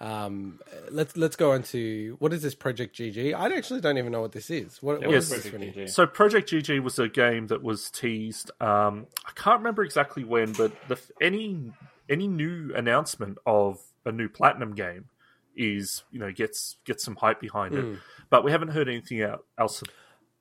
[0.00, 3.34] Um, let's let's go on to what is this Project GG?
[3.34, 4.80] I actually don't even know what this is.
[4.82, 5.50] What, what was is this?
[5.50, 5.90] Project GG.
[5.90, 8.50] So Project GG was a game that was teased.
[8.60, 11.72] Um, I can't remember exactly when, but the, any
[12.08, 15.06] any new announcement of a new platinum game
[15.56, 17.98] is you know gets gets some hype behind it.
[18.30, 19.82] But we haven't heard anything out else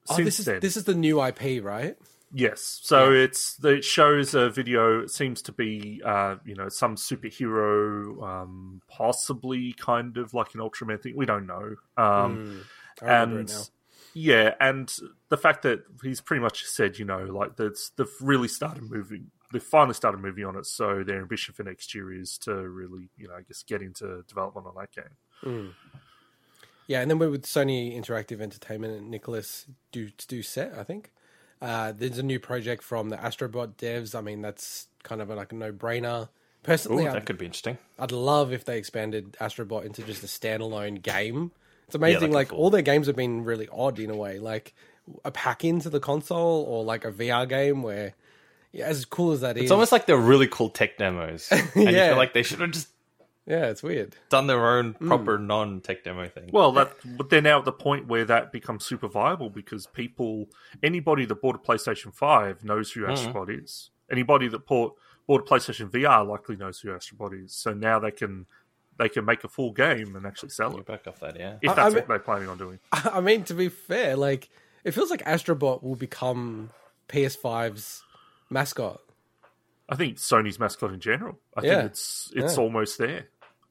[0.09, 0.59] Oh, since this is then.
[0.61, 1.97] this is the new IP, right?
[2.33, 5.01] Yes, so it's it shows a video.
[5.01, 10.59] It seems to be, uh, you know, some superhero, um, possibly kind of like an
[10.59, 11.15] Ultraman thing.
[11.15, 11.75] We don't know.
[11.95, 12.65] Um,
[13.01, 13.69] I and
[14.13, 14.93] yeah, and
[15.29, 19.31] the fact that he's pretty much said, you know, like that's they've really started moving.
[19.53, 20.65] They finally started moving on it.
[20.65, 24.23] So their ambition for next year is to really, you know, I guess get into
[24.27, 25.15] development on that game.
[26.87, 31.11] Yeah, and then we're with Sony Interactive Entertainment and Nicholas Du Doucet, I think.
[31.61, 34.13] Uh, there's a new project from the Astrobot devs.
[34.13, 36.23] I mean, that's kind of like a no-brainer.
[36.25, 36.29] Ooh,
[36.63, 37.77] Personally, I'd, that could be interesting.
[37.97, 41.51] I'd love if they expanded Astrobot into just a standalone game.
[41.87, 42.19] It's amazing.
[42.19, 42.59] that'd like cool.
[42.59, 44.73] all their games have been really odd in a way, like
[45.23, 48.13] a pack into the console or like a VR game where,
[48.73, 51.47] yeah, as cool as that is, It's almost like they're really cool tech demos.
[51.51, 52.09] And you Yeah.
[52.09, 52.89] feel like they should have just
[53.47, 54.15] yeah, it's weird.
[54.29, 55.07] done their own Hmm.
[55.07, 56.49] proper non tech demo thing.
[56.51, 60.49] Well, that but they're now at the point where that becomes super viable because people,
[60.83, 63.89] anybody that bought a PlayStation Five knows who Astrobot is.
[64.11, 64.95] Anybody that bought
[65.27, 67.53] bought a PlayStation VR likely knows who Astrobot is.
[67.53, 68.45] So now they can
[68.97, 71.57] they can make a full game and actually sell you it back off that, yeah.
[71.61, 72.79] if I- that's I what they're planning on doing.
[72.91, 74.49] I mean, to be fair, like
[74.83, 76.69] it feels like Astrobot will become
[77.09, 78.03] PS5's
[78.49, 79.01] mascot,
[79.89, 81.39] I think Sony's mascot in general.
[81.55, 81.75] I Yeah.
[81.81, 82.63] think it's it's Yeah.
[82.63, 83.27] almost there.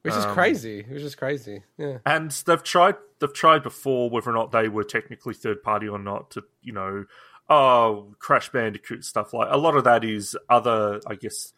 [0.06, 0.82] Which is Um, crazy.
[0.82, 1.62] Which is crazy.
[1.76, 1.98] Yeah.
[2.06, 5.98] and they've tried they've tried before whether or not they were technically third party or
[5.98, 7.04] not to you know
[7.48, 11.52] oh crash bandicoot stuff like a lot of that is other i guess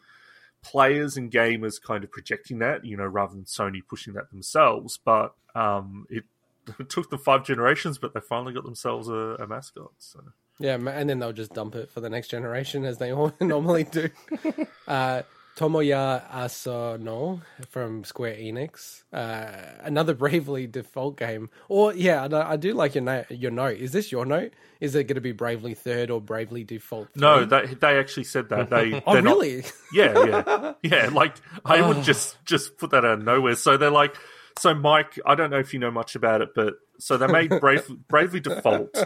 [0.63, 4.99] players and gamers kind of projecting that you know rather than sony pushing that themselves
[5.05, 6.25] but um it,
[6.79, 10.21] it took them five generations but they finally got themselves a, a mascot so
[10.59, 13.85] Yeah, and then they'll just dump it for the next generation as they all normally
[13.85, 14.11] do.
[14.89, 15.23] uh,
[15.59, 19.51] Tomoya Asano from Square Enix, uh,
[19.83, 21.51] another Bravely Default game.
[21.69, 23.29] Or yeah, I, I do like your note.
[23.31, 24.53] Your note is this your note?
[24.81, 27.13] Is it going to be Bravely Third or Bravely Default?
[27.15, 27.21] 3?
[27.21, 29.65] no they they actually said that they Oh they're not- really?
[29.93, 31.09] Yeah, yeah, yeah.
[31.13, 31.35] Like
[31.65, 33.57] I would just just put that out of nowhere.
[33.57, 34.15] So they're like,
[34.59, 37.51] so Mike, I don't know if you know much about it, but so they made
[37.59, 38.97] Brave, Bravely Default.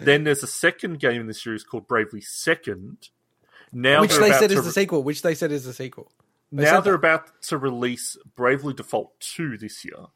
[0.00, 3.08] Then there's a second game in the series called Bravely Second.
[3.72, 5.02] Now Which they're they about said to is the sequel.
[5.02, 6.10] Which they said is the sequel.
[6.50, 6.98] They now they're that.
[6.98, 10.06] about to release Bravely Default Two this year.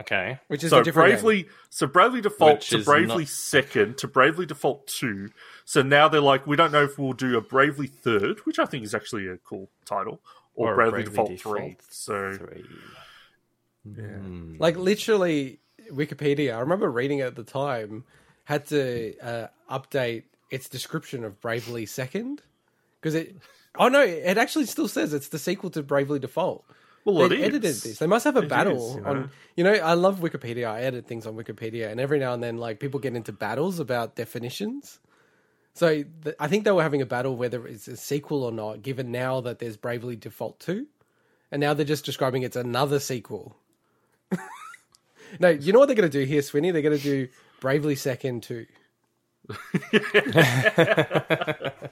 [0.00, 0.40] Okay.
[0.48, 1.14] Which is so a different game.
[1.22, 5.30] Bravely, so Bravely Default Which to Bravely not- Second to Bravely Default Two.
[5.64, 8.64] So now they're like, we don't know if we'll do a Bravely Third, which I
[8.64, 10.20] think is actually a cool title,
[10.56, 11.76] or, Or Bravely, Bravely Default, Default Three.
[11.90, 12.64] So Three.
[13.84, 14.56] Hmm.
[14.58, 15.60] Like literally,
[15.90, 16.56] Wikipedia.
[16.56, 18.04] I remember reading it at the time.
[18.44, 22.42] Had to uh, update its description of Bravely Second
[23.04, 23.36] because it.
[23.78, 24.00] Oh no!
[24.00, 26.64] It actually still says it's the sequel to Bravely Default.
[27.04, 27.98] well, they edited this.
[27.98, 29.10] They must have a It battle is, you know.
[29.10, 29.30] on.
[29.56, 30.66] You know, I love Wikipedia.
[30.68, 33.78] I edit things on Wikipedia, and every now and then, like people get into battles
[33.78, 35.00] about definitions.
[35.74, 38.80] So th- I think they were having a battle whether it's a sequel or not.
[38.82, 40.86] Given now that there's Bravely Default two,
[41.52, 43.56] and now they're just describing it's another sequel.
[45.40, 46.72] no, you know what they're going to do here, Swinny?
[46.72, 47.28] They're going to do
[47.60, 48.66] Bravely Second two.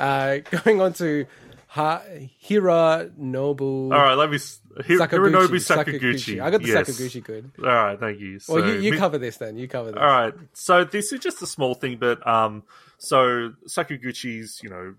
[0.00, 1.26] uh, going on to
[1.66, 2.02] ha-
[2.38, 3.60] Hira Nobu.
[3.84, 4.38] All right, let me.
[4.86, 6.40] Hir- Hironobu Sakaguchi.
[6.42, 6.88] I got the Yes.
[6.88, 7.50] Sakaguchi good.
[7.58, 8.38] All right, thank you.
[8.40, 9.56] So, Well, you, you cover this then.
[9.56, 10.00] You cover this.
[10.00, 12.64] All right, so this is just a small thing, but um,
[12.98, 14.94] so Sakaguchi's, you know,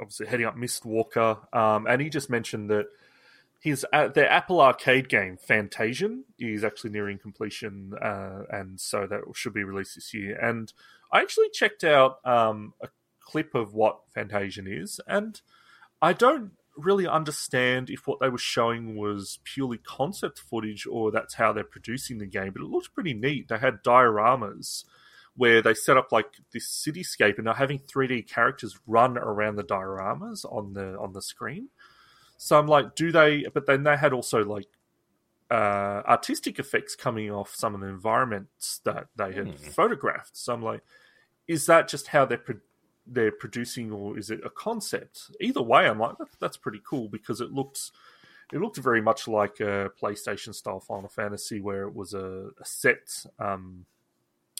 [0.00, 2.86] obviously heading up Mistwalker, um, and he just mentioned that
[3.60, 9.22] his uh, their Apple Arcade game Fantasian is actually nearing completion, uh, and so that
[9.34, 10.38] should be released this year.
[10.38, 10.70] And
[11.10, 12.88] I actually checked out um, a
[13.26, 15.40] clip of what Fantasian is, and
[16.00, 21.34] I don't really understand if what they were showing was purely concept footage or that's
[21.34, 23.48] how they're producing the game, but it looked pretty neat.
[23.48, 24.84] They had dioramas
[25.36, 29.64] where they set up like this cityscape and they're having 3D characters run around the
[29.64, 31.68] dioramas on the on the screen.
[32.36, 34.66] So I'm like, do they but then they had also like
[35.50, 40.36] uh, artistic effects coming off some of the environments that they had photographed.
[40.36, 40.82] So I'm like,
[41.46, 42.56] is that just how they're pro-
[43.06, 45.30] they're producing, or is it a concept?
[45.40, 47.92] Either way, I'm like, that, that's pretty cool because it looks
[48.52, 52.64] it looked very much like a PlayStation style Final Fantasy, where it was a, a
[52.64, 53.86] set um,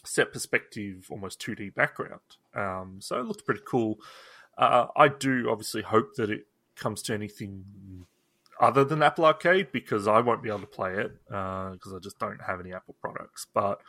[0.04, 2.20] set perspective, almost 2D background.
[2.54, 4.00] Um, so it looked pretty cool.
[4.58, 7.64] Uh, I do obviously hope that it comes to anything
[8.60, 12.18] other than Apple Arcade because I won't be able to play it because I just
[12.18, 13.46] don't have any Apple products.
[13.52, 13.80] But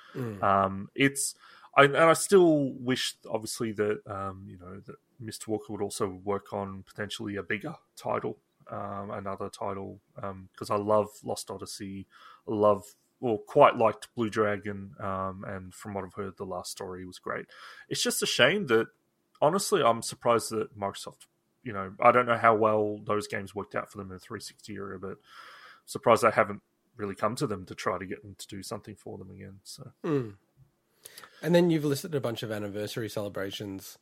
[0.44, 1.36] um, it's
[1.78, 6.52] I, and I still wish, obviously, that um, you know that Mistwalker would also work
[6.52, 8.38] on potentially a bigger title,
[8.70, 12.08] um, another title, because I love Lost Odyssey,
[12.50, 12.84] I love
[13.20, 17.20] or quite liked Blue Dragon, um, and from what I've heard, the last story was
[17.20, 17.46] great.
[17.90, 18.88] It's just a shame that
[19.42, 21.28] honestly, I'm surprised that Microsoft.
[21.64, 24.20] You know, I don't know how well those games worked out for them in the
[24.20, 25.18] 360 era, but
[25.86, 26.62] surprised they haven't
[26.96, 29.60] really come to them to try to get them to do something for them again.
[29.64, 30.36] So, Mm.
[31.42, 33.98] And then you've listed a bunch of anniversary celebrations.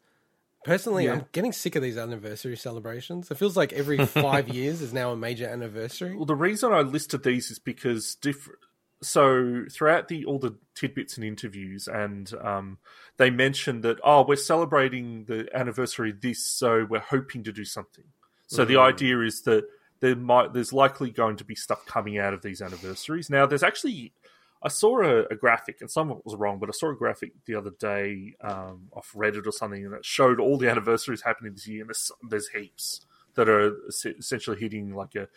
[0.63, 1.13] Personally, Yeah.
[1.13, 3.29] I'm getting sick of these anniversary celebrations.
[3.29, 6.15] It feels like every five years is now a major anniversary.
[6.15, 8.59] well, the reason I listed these is because different.
[9.01, 12.79] So throughout the all the tidbits and interviews, and um,
[13.17, 17.65] they mentioned that oh, we're celebrating the anniversary of this, so we're hoping to do
[17.65, 18.05] something.
[18.47, 19.65] So the idea is that
[19.99, 23.29] there might there's likely going to be stuff coming out of these anniversaries.
[23.29, 24.13] Now, there's actually
[24.65, 26.95] I saw a, a graphic, and some of it was wrong, but I saw a
[26.95, 31.21] graphic the other day um, off Reddit or something, and it showed all the anniversaries
[31.21, 33.05] happening this year, and there's, there's heaps
[33.35, 33.75] that are
[34.17, 35.27] essentially hitting like a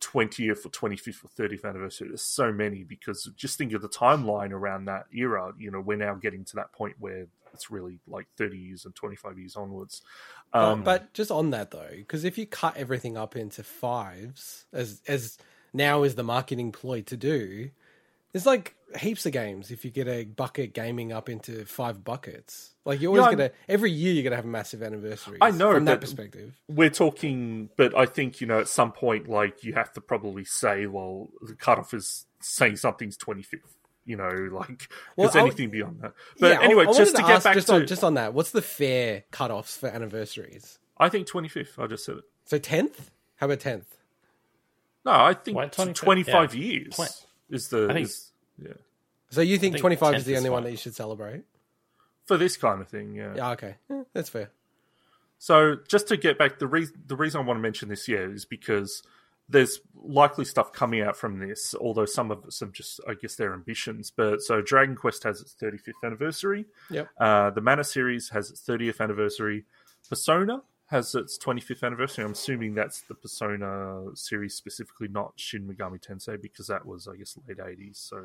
[0.00, 2.08] 20th or 25th or 30th anniversary.
[2.08, 5.52] There's so many because just think of the timeline around that era.
[5.58, 8.94] You know, we're now getting to that point where it's really like 30 years and
[8.94, 10.00] 25 years onwards.
[10.54, 14.66] Um, but, but just on that though, because if you cut everything up into fives,
[14.72, 15.38] as as
[15.72, 17.70] now is the marketing ploy to do,
[18.34, 19.70] there's like heaps of games.
[19.70, 23.36] If you get a bucket gaming up into five buckets, like you're always Yeah, I'm-
[23.38, 25.38] gonna every year you're gonna have a massive anniversary.
[25.40, 26.60] I know, from that perspective.
[26.68, 30.44] we're talking, but I think you know at some point, like you have to probably
[30.44, 33.76] say, well, the cutoff is saying something's twenty fifth.
[34.04, 36.12] You know, like Well, because I- anything beyond that.
[36.40, 38.34] But Yeah, anyway, I wanted just to, get back just to, on, just on that,
[38.34, 40.78] what's the fair cutoffs for anniversaries?
[40.98, 41.78] I think twenty fifth.
[41.78, 42.24] I just said it.
[42.44, 43.10] So tenth?
[43.36, 43.96] How about tenth?
[45.06, 46.54] No, I think 25?
[46.54, 46.60] Yeah.
[46.64, 47.08] years Twen-
[47.50, 47.88] is the.
[47.90, 48.32] I think- is-
[48.62, 48.72] yeah,
[49.30, 50.94] So you think think twenty five is 10th the is only one that you should
[50.94, 51.44] celebrate?
[52.26, 53.14] for this kind of thing.
[53.14, 53.34] Yeah.
[53.36, 54.50] Yeah, okay, Yeah, that's fair.
[55.38, 58.32] So just to get back, the reason the reason I want to mention this year
[58.32, 59.02] is because
[59.48, 63.52] there's likely stuff coming out from this, although some of some just I guess their
[63.52, 64.10] ambitions.
[64.10, 66.64] But so Dragon Quest has its 35th anniversary.
[66.90, 67.08] Yep.
[67.18, 69.64] Uh, the Mana series has its 30th anniversary.
[70.08, 70.62] Persona
[70.94, 72.24] has its 25th anniversary.
[72.24, 77.16] I'm assuming that's the Persona series specifically, not Shin Megami Tensei, because that was I
[77.16, 77.96] guess late 80s.
[78.08, 78.16] So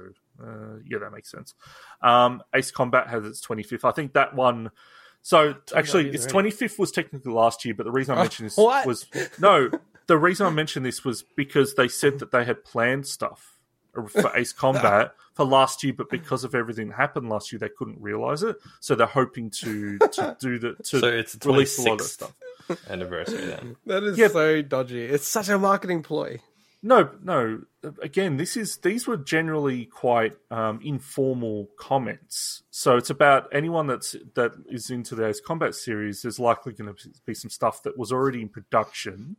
[0.42, 1.54] uh, yeah, that makes sense.
[2.02, 3.84] Um, Ace Combat has its 25th.
[3.84, 4.72] I think that one.
[5.22, 6.52] So actually, its already.
[6.52, 8.86] 25th was technically last year, but the reason I Oh, mentioned this what?
[8.86, 9.06] was
[9.40, 9.70] no.
[10.08, 13.60] The reason I mentioned this was because they said that they had planned stuff
[13.94, 17.70] for Ace Combat for last year, but because of everything that happened last year, they
[17.70, 18.58] couldn't realize it.
[18.82, 22.34] So they're hoping to to do the to So it's release a lot of stuff.
[22.90, 23.78] anniversary then.
[23.86, 24.28] That is Yeah.
[24.28, 25.04] so dodgy.
[25.06, 26.40] It's such a marketing ploy.
[26.82, 27.62] No, no.
[28.02, 32.64] Again, this is these were generally quite um, informal comments.
[32.72, 36.22] So it's about anyone that's that is into the Ace Combat series.
[36.22, 39.36] There's likely going to be some stuff that was already in production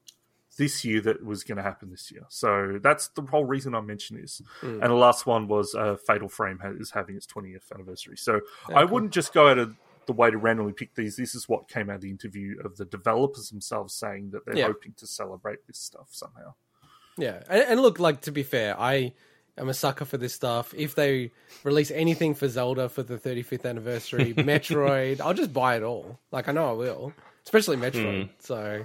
[0.61, 2.23] this year that was going to happen this year.
[2.29, 4.43] So that's the whole reason I mentioned this.
[4.63, 8.17] And the last one was uh, Fatal Frame is having its 20th anniversary.
[8.19, 8.41] So
[8.75, 9.75] I wouldn't just go out of
[10.07, 11.17] the way to randomly pick these.
[11.17, 14.57] This is what came out of the interview of the developers themselves saying that they're
[14.59, 14.67] Yeah.
[14.67, 16.55] hoping to celebrate this stuff somehow.
[17.17, 19.13] Yeah, and, and look, like to be fair, I
[19.57, 20.75] am a sucker for this stuff.
[20.77, 21.31] If they
[21.65, 26.19] release anything for Zelda for the 35th anniversary, Metroid, I'll just buy it all.
[26.33, 27.13] Like I know I will,
[27.45, 28.29] especially Metroid.
[28.41, 28.85] So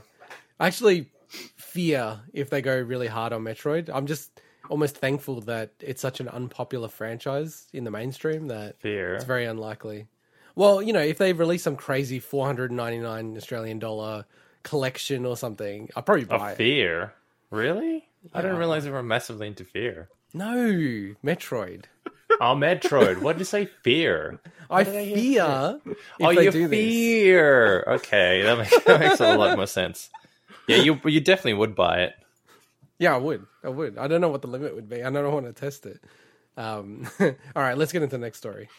[0.59, 1.09] actually
[1.55, 3.89] fear if they go really hard on Metroid.
[3.93, 9.15] I'm just almost thankful that it's such an unpopular franchise in the mainstream that Fear.
[9.15, 10.07] it's very unlikely.
[10.55, 14.25] Well, you know, if they release some crazy 499 Australian dollar
[14.63, 16.57] collection or something, I'll probably buy Oh, it.
[16.57, 17.13] fear?
[17.51, 18.07] Really?
[18.33, 20.09] I didn't realize they were massively into fear.
[20.33, 21.85] No, Metroid.
[22.41, 23.21] Oh, Metroid.
[23.21, 23.69] what did you say?
[23.83, 24.41] Fear.
[24.69, 26.69] I did I hear fear if oh, you do this.
[26.69, 27.83] fear.
[27.87, 30.09] Okay, that makes, that makes a lot more sense.
[30.67, 32.13] Yeah, you you definitely would buy it.
[32.97, 33.45] Yeah, I would.
[33.63, 33.97] I would.
[33.97, 35.03] I don't know what the limit would be.
[35.03, 36.01] I don't want to test it.
[36.57, 38.69] Um, all right, let's get into the next story.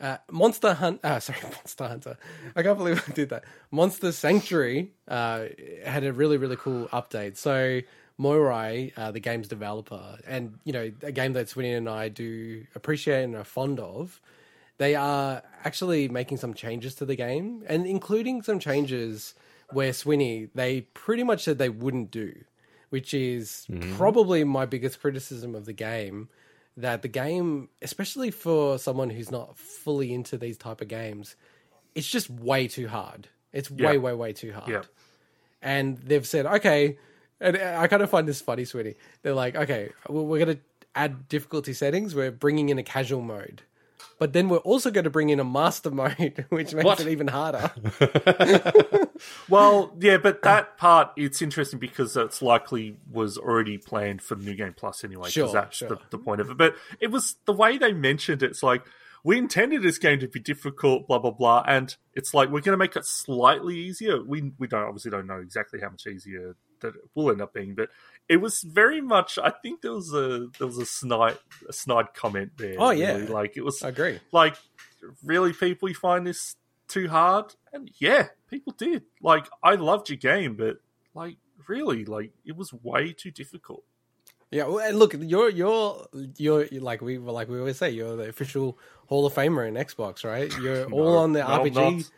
[0.00, 1.00] Uh, Monster Hunt.
[1.02, 2.18] Uh, sorry, Monster Hunter.
[2.54, 3.44] I can't believe I did that.
[3.70, 5.46] Monster Sanctuary uh,
[5.84, 7.36] had a really really cool update.
[7.36, 7.80] So
[8.18, 12.08] Moi Rai, uh, the game's developer, and you know a game that Swinny and I
[12.08, 14.20] do appreciate and are fond of.
[14.76, 19.34] They are actually making some changes to the game, and including some changes
[19.72, 22.34] where Swinny they pretty much said they wouldn't do
[22.90, 23.66] which is
[23.96, 26.28] probably my biggest criticism of the game
[26.76, 31.36] that the game especially for someone who's not fully into these type of games
[31.94, 33.28] it's just way too hard.
[33.52, 34.68] It's way way way too hard.
[34.68, 34.82] Yeah.
[35.60, 36.98] and they've said okay
[37.40, 40.62] and i kind of find this funny Swinny they're like okay well, we're going to
[40.94, 42.14] add difficulty settings.
[42.14, 43.62] We're bringing in a casual mode
[44.18, 47.00] but then we're also going to bring in a master mode which makes What?
[47.00, 47.70] it even harder
[49.48, 54.44] Well, yeah, but that part it's interesting because it's likely was already planned for the
[54.44, 55.22] New Game Plus anyway.
[55.28, 55.88] Because Sure, that's sure.
[55.88, 56.56] the, the point of it.
[56.56, 58.84] But it was the way they mentioned it, it's like,
[59.24, 62.74] we intended this game to be difficult, blah blah blah, and it's like we're going
[62.74, 64.22] to make it slightly easier.
[64.22, 67.52] We we don't obviously don't know exactly how much easier that it will end up
[67.52, 67.88] being, but
[68.28, 69.38] it was very much.
[69.38, 72.76] I think there was a there was a snide a snide comment there.
[72.78, 73.12] Oh, yeah.
[73.12, 73.26] really.
[73.26, 74.20] like it was I agree.
[74.32, 74.56] like
[75.24, 76.56] really people you find this
[76.88, 79.04] too hard, and yeah, people did.
[79.22, 80.76] Like I loved your game, but
[81.14, 83.84] like really, like it was way too difficult.
[84.50, 86.06] Yeah, well, and look, you're you're
[86.36, 90.24] you're like we like we always say, you're the official Hall of Famer in Xbox,
[90.24, 90.52] right?
[90.62, 92.10] You're all on the no, RPG,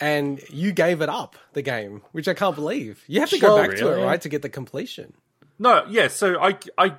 [0.00, 3.02] and you gave it up the game, which I can't believe.
[3.06, 5.14] You have to go back to it, right, to get the completion.
[5.58, 6.08] No, yeah.
[6.08, 6.94] So I, I,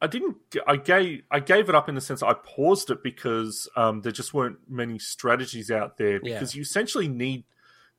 [0.00, 0.36] I didn't.
[0.66, 1.22] I gave.
[1.30, 4.58] I gave it up in the sense I paused it because um, there just weren't
[4.68, 6.20] many strategies out there.
[6.22, 6.34] Yeah.
[6.34, 7.44] Because you essentially need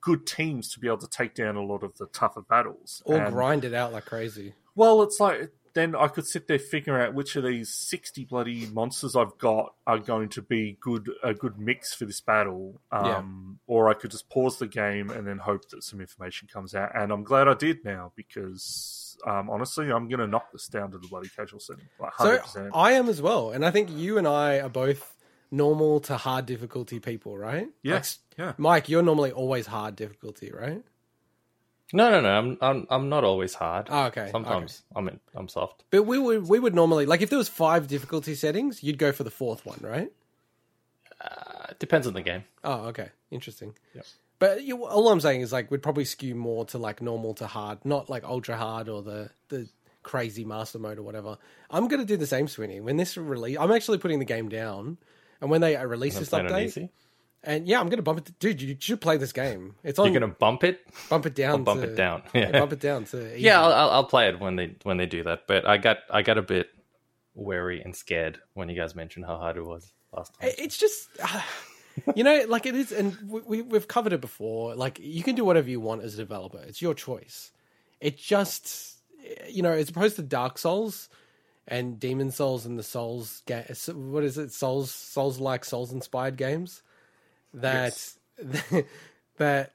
[0.00, 3.02] good teams to be able to take down a lot of the tougher battles.
[3.04, 4.54] Or And- grind it out like crazy.
[4.74, 8.66] Well, it's like then I could sit there figuring out which of these sixty bloody
[8.72, 12.80] monsters I've got are going to be good a good mix for this battle.
[12.90, 16.74] Um, Or I could just pause the game and then hope that some information comes
[16.74, 16.92] out.
[16.94, 20.90] And I'm glad I did now because um, honestly, I'm going to knock this down
[20.92, 21.84] to the bloody casual setting.
[21.98, 22.70] Like So 100%.
[22.74, 25.14] I am as well, and I think you and I are both
[25.50, 27.68] normal to hard difficulty people, right?
[27.82, 28.04] Yeah, Like,
[28.38, 28.52] yeah.
[28.56, 30.82] Mike, you're normally always hard difficulty, right?
[31.92, 32.28] No, no, no.
[32.28, 33.88] I'm I'm I'm not always hard.
[33.90, 34.28] Oh, okay.
[34.30, 35.82] Sometimes I'm in, I'm soft.
[35.90, 39.10] But we would we would normally like if there was five difficulty settings, you'd go
[39.10, 40.12] for the fourth one, right?
[41.20, 42.44] Uh, it depends on the game.
[42.62, 43.74] Oh, okay, interesting.
[43.94, 44.06] Yep.
[44.40, 47.46] But you, all I'm saying is like we'd probably skew more to like normal to
[47.46, 49.68] hard, not like ultra hard or the the
[50.02, 51.38] crazy master mode or whatever.
[51.70, 52.80] I'm gonna do the same, Swinny.
[52.82, 54.96] When this release, I'm actually putting the game down,
[55.40, 56.88] and when they uh, release this update,
[57.44, 58.38] and yeah, I'm gonna bump it.
[58.38, 59.74] Dude, you should play this game.
[59.84, 60.06] It's on.
[60.12, 60.80] You're gonna bump it.
[61.10, 61.62] bump it down.
[61.64, 62.22] Bump to- it down.
[62.34, 63.34] Yeah, Yeah, bump it down to.
[63.34, 63.42] easy.
[63.42, 63.60] yeah.
[63.62, 65.46] I'll, I'll I'll play it when they when they do that.
[65.46, 66.70] But I got I got a bit
[67.34, 70.50] wary and scared when you guys mentioned how hard it was last time.
[70.58, 71.08] It's just,
[72.14, 74.74] you know, like it is, and we, we, we've covered it before.
[74.74, 77.52] Like you can do whatever you want as a developer; it's your choice.
[78.00, 78.98] It just,
[79.48, 81.08] you know, as opposed to Dark Souls
[81.68, 84.52] and Demon Souls and the Souls, ga- what is it?
[84.52, 86.82] Souls, Souls like Souls inspired games.
[87.52, 88.12] That
[89.36, 89.74] that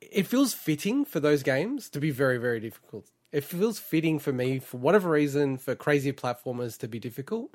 [0.00, 3.06] it feels fitting for those games to be very very difficult.
[3.30, 7.54] It feels fitting for me for whatever reason for crazy platformers to be difficult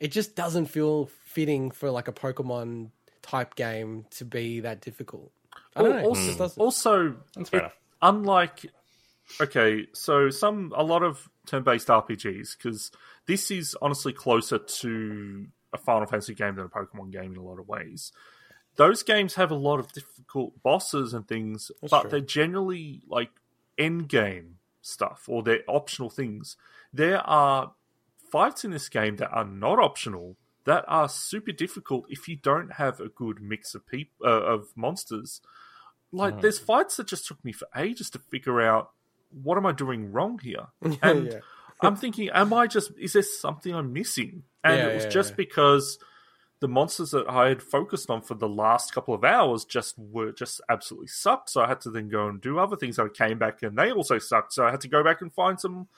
[0.00, 2.88] it just doesn't feel fitting for like a Pokemon
[3.22, 5.32] type game to be that difficult.
[5.76, 6.62] I don't also, it just doesn't.
[6.62, 7.76] also That's fair it- enough.
[8.02, 8.66] unlike
[9.40, 12.90] okay so some a lot of turn-based rpgs because
[13.26, 17.42] this is honestly closer to a final fantasy game than a pokemon game in a
[17.42, 18.10] lot of ways
[18.74, 22.10] those games have a lot of difficult bosses and things but true.
[22.10, 23.30] they're generally like
[23.78, 26.56] end game stuff or they're optional things
[26.92, 27.72] there are
[28.32, 32.74] fights in this game that are not optional that are super difficult if you don't
[32.74, 35.40] have a good mix of people uh, of monsters
[36.12, 38.90] like there's fights that just took me for ages to figure out
[39.30, 40.66] what am I doing wrong here?
[41.02, 41.40] And Yeah.
[41.82, 44.42] I'm thinking, am I just is there something I'm missing?
[44.64, 45.98] And Yeah, it was yeah, just because
[46.60, 50.32] the monsters that I had focused on for the last couple of hours just were
[50.32, 51.48] just absolutely sucked.
[51.48, 52.98] So I had to then go and do other things.
[52.98, 54.52] I came back and they also sucked.
[54.52, 55.88] So I had to go back and find some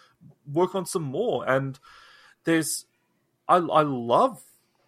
[0.46, 1.48] work on some more.
[1.48, 1.80] And
[2.44, 2.86] there's
[3.48, 4.40] I I love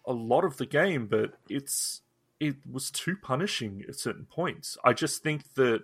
[0.07, 2.01] a lot of the game, but it's
[2.39, 4.77] it was too punishing at certain points.
[4.83, 5.83] I just think that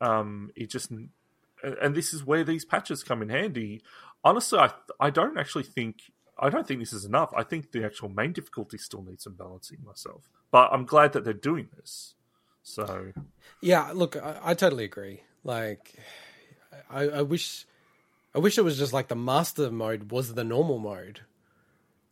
[0.00, 3.82] um, it just and this is where these patches come in handy.
[4.24, 5.96] Honestly, I I don't actually think
[6.38, 7.32] I don't think this is enough.
[7.36, 10.22] I think the actual main difficulty still needs some balancing myself.
[10.50, 12.14] But I'm glad that they're doing this.
[12.62, 13.12] So
[13.60, 15.22] Yeah, look, I, I totally agree.
[15.42, 15.94] Like,
[16.90, 17.66] I, I wish,
[18.34, 21.20] I wish it was just like the master mode was the normal mode.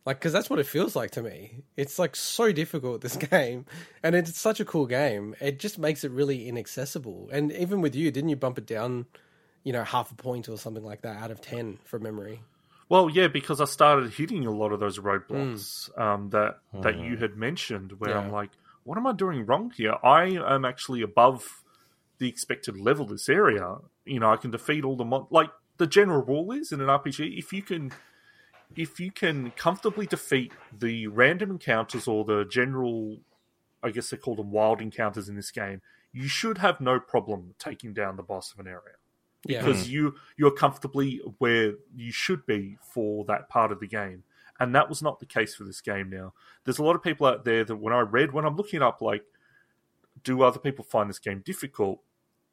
[0.07, 1.63] Like, because that's what it feels like to me.
[1.75, 3.65] It's like so difficult this game,
[4.01, 5.35] and it's such a cool game.
[5.41, 7.27] It just makes it really inaccessible.
[7.29, 9.07] And even with you, didn't you bump it down,
[9.65, 12.39] you know, half a point or something like that out of ten from memory?
[12.87, 17.17] Well, yeah, because I started hitting a lot of those roadblocks um, that that you
[17.17, 18.51] had mentioned, where I'm like,
[18.85, 19.95] what am I doing wrong here?
[20.01, 21.65] I am actually above
[22.19, 23.75] the expected level this area.
[24.05, 25.49] You know, I can defeat all the mon- like
[25.79, 27.91] the general rule is in an RPG if you can
[28.75, 33.19] if you can comfortably defeat the random encounters or the general
[33.83, 37.53] I guess they call them wild encounters in this game, you should have no problem
[37.59, 38.95] taking down the boss of an area.
[39.45, 39.91] Yeah, because mm.
[39.91, 44.23] you you're comfortably where you should be for that part of the game.
[44.59, 46.33] And that was not the case for this game now.
[46.63, 49.01] There's a lot of people out there that when i read when i'm looking up
[49.01, 49.23] like
[50.23, 52.01] do other people find this game difficult?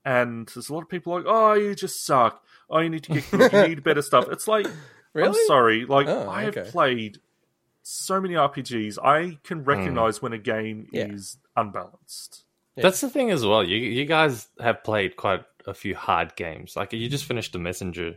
[0.05, 2.45] And there's a lot of people like oh you just suck.
[2.69, 4.29] Oh you need to get you need better stuff.
[4.31, 4.67] It's like
[5.15, 5.29] Really?
[5.29, 6.71] i'm sorry like Oh, i have okay.
[6.71, 7.19] played
[7.87, 8.99] so many RPGs.
[8.99, 9.65] I can hmm.
[9.65, 11.07] recognize when a game Yeah.
[11.07, 12.45] is unbalanced.
[12.77, 13.63] That's the thing as well.
[13.63, 16.75] You you guys have played quite a few hard games.
[16.77, 18.17] Like you just finished the Messenger,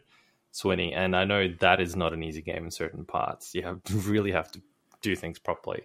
[0.52, 3.54] Swinny, and I know that is not an easy game in certain parts.
[3.54, 4.62] You have really have to
[5.02, 5.84] do things properly.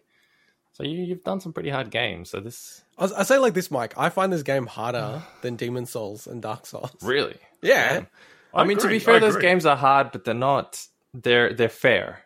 [0.75, 2.31] So you, you've done some pretty hard games.
[2.31, 3.95] So this I, I say like this, Mike.
[3.99, 6.93] I find this game harder than Demon Souls and Dark Souls.
[7.03, 7.95] really, Yeah.
[7.95, 8.07] Damn.
[8.55, 10.87] I, mean, to be fair, those games are hard, but they're not.
[11.15, 12.23] They're they're fair.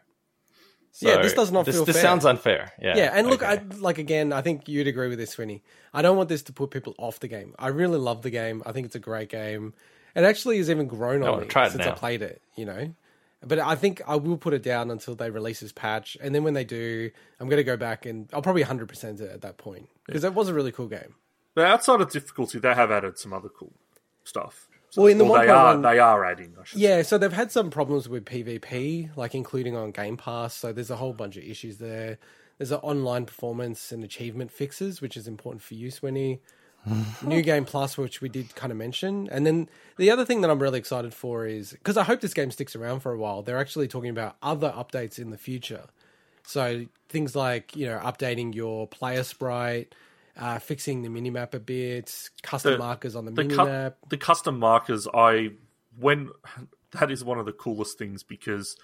[1.00, 2.02] Yeah, this does not this, feel This fair.
[2.02, 2.72] sounds unfair.
[2.80, 3.60] Yeah, Yeah, and look, okay.
[3.60, 5.60] I, like again, I think you'd agree with this, Swinny.
[5.92, 7.54] I don't want this to put people off the game.
[7.58, 8.62] I really love the game.
[8.64, 9.74] I think it's a great game.
[10.14, 12.40] It actually has even grown Oh, on me try it since I played it.
[12.54, 12.94] You know,
[13.46, 16.44] but I think I will put it down until they release this patch, and then
[16.44, 17.10] when they do,
[17.40, 20.24] I'm going to go back and I'll probably 100 percent it at that point because
[20.24, 21.14] it was a really cool game.
[21.54, 23.72] But outside of difficulty, they have added some other cool
[24.24, 24.66] stuff.
[24.96, 26.54] Well, in the or they are 1.1 they are adding.
[26.58, 26.88] I should say.
[26.88, 30.54] Yeah, so they've had some problems with PvP, like including on Game Pass.
[30.54, 32.18] So there's a whole bunch of issues there.
[32.58, 36.40] There's an online performance and achievement fixes, which is important for you, Swinny.
[37.22, 39.28] New Game Plus, which we did kind of mention.
[39.30, 42.34] And then the other thing that I'm really excited for is because I hope this
[42.34, 45.86] game sticks around for a while, they're actually talking about other updates in the future.
[46.44, 49.94] So things like, you know, updating your player sprite,
[50.36, 53.94] uh, fixing the minimap a bit, custom The- markers on the, the, minimap.
[54.00, 55.50] cu- the custom markers i
[55.98, 56.30] when
[56.92, 58.76] that is one of the coolest things because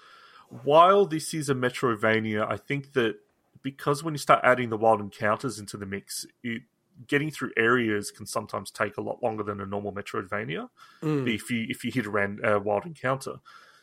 [0.65, 3.17] while this is a metroidvania i think that
[3.63, 6.63] because when you start adding the wild encounters into the mix it,
[7.07, 10.69] getting through areas can sometimes take a lot longer than a normal metroidvania
[11.03, 13.37] if you if you hit a ran, uh, wild encounter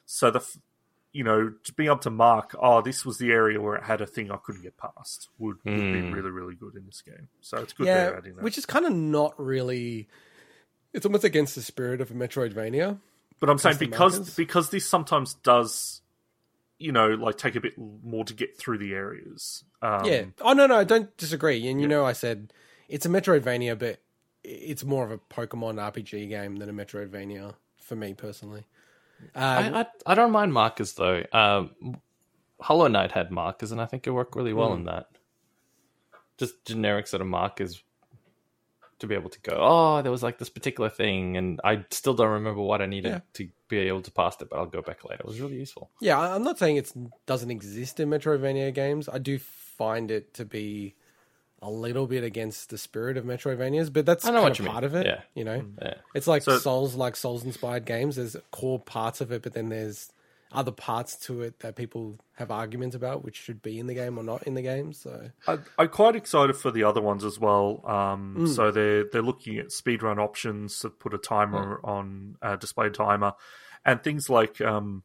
[0.06, 0.44] so the
[1.12, 4.00] you know to being able to mark oh this was the area where it had
[4.00, 6.14] a thing i couldn't get past would, would be Mm.
[6.14, 8.66] really really good in this game so it's good yeah, they're adding that which is
[8.66, 10.08] kind of not really.
[10.94, 13.00] It's almost against the spirit of a Metroidvania.
[13.40, 14.36] But I'm saying because markers?
[14.36, 16.02] because this sometimes does,
[16.80, 19.64] you know, like take a bit more to get through the areas.
[19.84, 20.24] Um, yeah.
[20.42, 21.68] Oh no, no, I don't disagree.
[21.68, 22.52] And you know, I said
[22.88, 24.00] it's a Metroidvania, but
[24.44, 28.66] it's more of a Pokemon RPG game than a Metroidvania for me personally.
[29.36, 31.24] Uh, I, I I don't mind markers though.
[31.34, 31.98] Um,
[32.62, 34.80] Hollow Knight had markers, and I think it worked really well Hmm.
[34.80, 35.08] in that.
[36.38, 37.84] Just generic sort of markers
[39.00, 39.56] to be able to go.
[39.58, 43.10] Oh, there was like this particular thing, and I still don't remember what I needed
[43.10, 43.20] Yeah.
[43.34, 45.22] to be able to pass it, but I'll go back later.
[45.22, 45.90] It was really useful.
[46.02, 46.92] yeah, I'm not saying it
[47.26, 49.08] doesn't exist in Metroidvania games.
[49.08, 50.96] I do find it to be
[51.62, 54.66] a little bit against the spirit of Metroidvanias, but that's I know kind what of
[54.66, 54.92] you part mean.
[54.92, 55.06] of it.
[55.08, 55.22] Yeah.
[55.36, 55.94] You know, Yeah.
[56.16, 58.16] It's like So- Souls, like Souls inspired games.
[58.16, 60.10] There's core parts of it, but then there's
[60.52, 64.18] other parts to it that people have arguments about, which should be in the game
[64.18, 64.94] or not in the game.
[64.94, 67.84] So I, I'm quite excited for the other ones as well.
[67.86, 68.48] Um, Hmm.
[68.48, 73.34] So they're they're looking at speedrun options to put a timer on uh, display timer,
[73.86, 75.04] and things like um, m-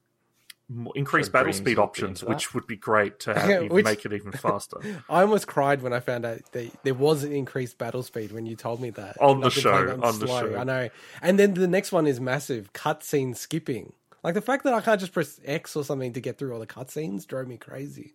[0.94, 4.12] increased battle Dreams speed options, which would be great to have, even Which- make it
[4.12, 4.78] even faster.
[5.08, 8.46] I almost cried when I found out that there was an increased battle speed when
[8.46, 10.56] you told me that On the I've been playing show, it on the show.
[10.56, 10.88] I know.
[11.22, 13.92] And then the next one is massive cutscene skipping.
[14.22, 16.60] Like the fact that I can't just press X or something to get through all
[16.60, 18.14] the cutscenes drove me crazy.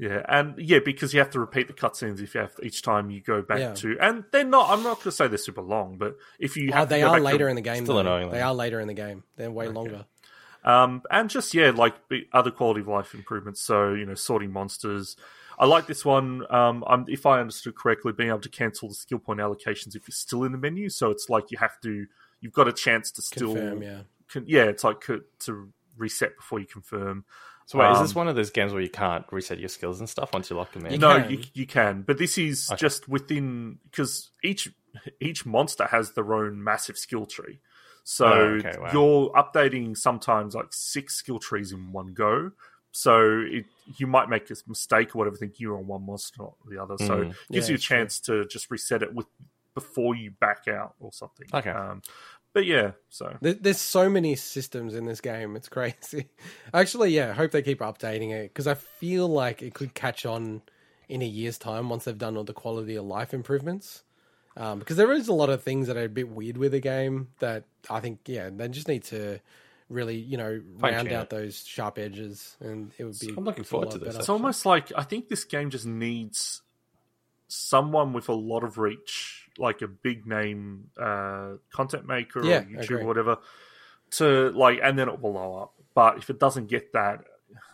[0.00, 3.10] Yeah, and yeah, because you have to repeat the cutscenes if you have each time
[3.10, 3.74] you go back Yeah.
[3.74, 4.70] to, and they're not.
[4.70, 7.00] I'm not going to say they're super long, but if you Oh, have to they
[7.00, 7.82] go are back to- later in the game.
[7.84, 8.00] Still though.
[8.02, 8.44] annoying, They though.
[8.44, 9.24] are later in the game.
[9.36, 10.04] They're way longer.
[10.64, 11.94] Um, and just yeah, like
[12.32, 13.60] other quality of life improvements.
[13.60, 15.16] So you know, sorting monsters.
[15.60, 16.44] I like this one.
[16.54, 20.06] Um, I'm, if I understood correctly, being able to cancel the skill point allocations if
[20.06, 20.88] you're still in the menu.
[20.88, 22.06] So it's like you have to.
[22.40, 23.54] You've got a chance to still.
[23.54, 24.00] Confirm, yeah.
[24.32, 27.24] con- yeah, it's like co- to reset before you confirm.
[27.66, 29.98] So wait, is Um, this one of those games where you can't reset your skills
[30.00, 30.92] and stuff once you lock them in?
[30.92, 31.30] You no, can.
[31.30, 32.78] you you can, but this is Okay.
[32.78, 34.70] just within because each
[35.20, 37.58] each monster has their own massive skill tree.
[38.10, 38.90] So Oh, okay, wow.
[38.90, 42.52] you're updating sometimes like six skill trees in one go.
[42.90, 43.66] So it,
[43.98, 46.96] you might make a mistake or whatever, think you're on one monster, not the other.
[46.96, 47.30] So Mm.
[47.30, 47.98] it gives Yeah, you a it's true.
[47.98, 49.26] chance to just reset it with
[49.74, 51.48] before you back out or something.
[51.52, 51.68] Okay.
[51.68, 52.00] Um,
[52.54, 55.54] but yeah, so There's so many systems in this game.
[55.54, 56.30] It's crazy.
[56.72, 60.24] Actually, yeah, I hope they keep updating it because I feel like it could catch
[60.24, 60.62] on
[61.10, 64.02] in a year's time once they've done all the quality of life improvements.
[64.58, 66.80] Um, because there is a lot of things that are a bit weird with the
[66.80, 69.38] game that I think, yeah, they just need to
[69.88, 71.30] really, you know, round tune out it.
[71.30, 73.32] those sharp edges, and it would be.
[73.36, 74.18] I'm looking forward to this, better.
[74.18, 76.62] It's almost like I think this game just needs
[77.46, 82.62] someone with a lot of reach, like a big name uh, content maker Yeah, or
[82.62, 83.38] YouTube or whatever,
[84.12, 85.74] to like, and then it will blow up.
[85.94, 87.24] But if it doesn't get that,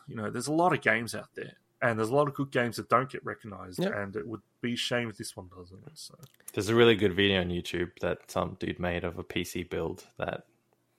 [0.06, 2.50] you know, there's a lot of games out there, and there's a lot of good
[2.50, 4.00] games that don't get recognized, Yeah.
[4.00, 5.82] and it would be a shame if this one doesn't.
[5.94, 6.14] So
[6.52, 10.04] There's a really good video on YouTube that some dude made of a PC build
[10.18, 10.46] that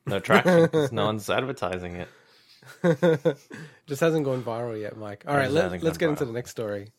[0.06, 2.08] no traction 'cause no one's advertising it.
[3.88, 5.24] Just hasn't gone viral yet, Mike.
[5.28, 6.90] All right, let, let's gone get into the next story.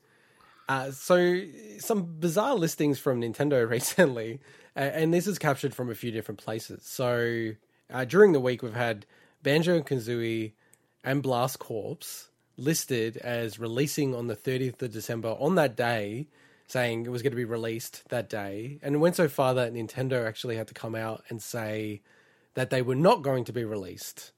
[0.69, 1.41] Uh, so,
[1.79, 4.41] some bizarre listings from Nintendo recently,
[4.77, 6.83] uh, and this is captured from a few different places.
[6.85, 7.53] So,
[7.91, 9.07] uh, during the week, we've had
[9.45, 10.55] Banjo and Kazooie
[11.05, 16.27] and Blast Corps listed as releasing on the 30th of December on that day,
[16.67, 18.79] saying it was going to be released that day.
[18.83, 22.03] And it went so far that Nintendo actually had to come out and say
[22.55, 24.33] that they were not going to be released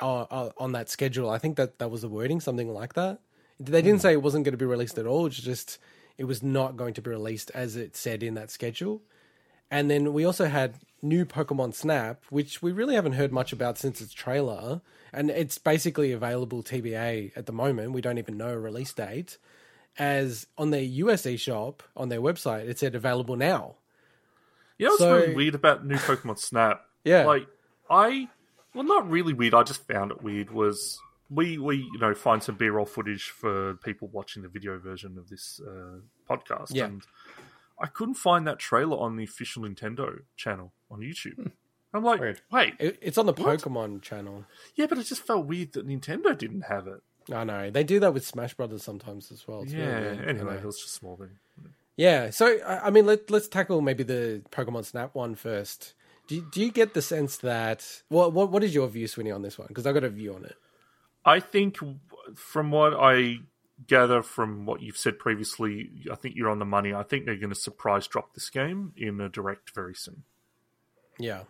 [0.00, 1.30] uh, uh, on that schedule.
[1.30, 3.20] I think that that was the wording, something like that.
[3.58, 5.26] They didn't say it wasn't going to be released at all.
[5.26, 5.78] It's just
[6.16, 9.02] it was not going to be released as it said in that schedule.
[9.70, 13.78] And then we also had new Pokemon Snap, which we really haven't heard much about
[13.78, 14.80] since its trailer.
[15.12, 17.92] And it's basically available TBA at the moment.
[17.92, 19.38] We don't even know a release date.
[19.98, 23.76] As on their US eShop, on their website, it said available now.
[24.78, 26.82] You know what's So- really weird about new Pokemon Snap?
[27.04, 27.24] Yeah.
[27.26, 27.46] Like
[27.88, 28.28] I
[28.74, 30.98] well not really weird, I just found it weird was
[31.28, 35.16] we we you know find some B roll footage for people watching the video version
[35.18, 35.98] of this uh,
[36.28, 36.86] podcast Yeah.
[36.86, 37.02] and
[37.80, 41.34] I couldn't find that trailer on the official Nintendo channel on YouTube.
[41.36, 41.46] Hmm.
[41.92, 42.40] I'm like, Weird.
[42.52, 43.60] wait, it's on the What?
[43.60, 44.44] Pokemon channel.
[44.76, 47.02] yeah, but it just felt weird that Nintendo didn't have it.
[47.34, 49.62] I know they do that with Smash Brothers sometimes as well.
[49.62, 50.00] It's really yeah.
[50.00, 50.58] weird, I Anyway, know.
[50.60, 51.30] it was just a small thing.
[51.96, 55.94] Yeah, so I I mean, let let's tackle maybe the Pokemon Snap one first.
[56.28, 59.34] Do you, do you get the sense that what what what is your view, Swinny,
[59.34, 59.66] on this one?
[59.68, 60.56] Because I got a view on it.
[61.24, 61.78] I think
[62.36, 63.40] from what I
[63.86, 66.92] gather from what you've said previously, I think you're on the money.
[66.94, 70.22] I think they're going to surprise drop this game in a direct very soon.
[71.18, 71.42] Yeah,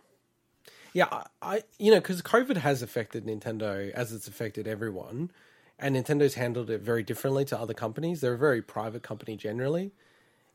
[0.93, 1.23] yeah.
[1.41, 5.31] I, you know because COVID has affected Nintendo as it's affected everyone,
[5.79, 8.21] and Nintendo's handled it very differently to other companies.
[8.21, 9.91] They're a very private company generally.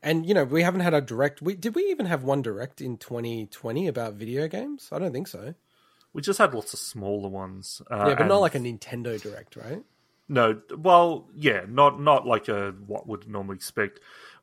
[0.03, 1.41] And you know we haven't had a direct.
[1.41, 4.89] We, did we even have one direct in 2020 about video games?
[4.91, 5.55] I don't think so.
[6.13, 7.81] We just had lots of smaller ones.
[7.91, 9.83] Uh, Yeah, but and- not like a Nintendo direct, right?
[10.29, 13.99] No, well, yeah, not not like a what would normally expect.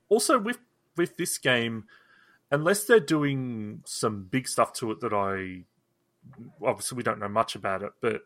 [0.08, 0.58] Also, with
[0.96, 1.84] with this game,
[2.50, 5.64] unless they're doing some big stuff to it that I
[6.62, 8.22] obviously we don't know much about it, but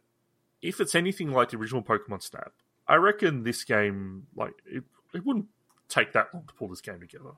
[0.62, 2.52] if it's anything like the original Pokemon Snap,
[2.86, 5.46] I reckon this game like it, it wouldn't
[5.88, 7.30] take that long to pull this game together.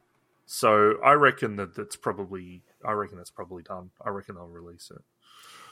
[0.45, 3.91] So I reckon that that's probably I reckon that's probably done.
[4.05, 5.03] I reckon they'll release it.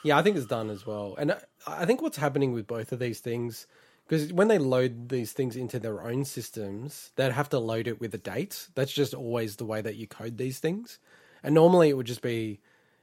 [0.05, 1.17] Yeah, I think it's done as well.
[1.19, 3.67] And I- I think what's happening with both of these things,
[4.09, 8.01] because when they load these things into their own systems, they'd have to load it
[8.01, 8.69] with a date.
[8.75, 10.99] That's just always the way that you code these things.
[11.43, 12.61] And normally it would just be,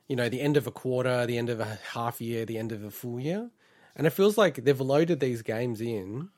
[0.08, 2.72] you know, the end of a quarter, the end of a half year, the end
[2.72, 3.52] of a full year.
[3.96, 6.30] And it feels like they've loaded these games in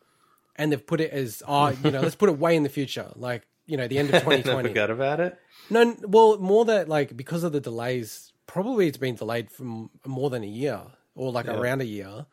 [0.58, 3.10] and they've put it as, oh, you know, let's put it way in the future,
[3.16, 4.68] like, you know, the end of 2020.
[4.68, 5.40] Forgot about it.
[5.70, 10.30] No, well, more that like because of the delays, probably it's been delayed for more
[10.30, 10.82] than a year
[11.16, 12.26] or like around a year.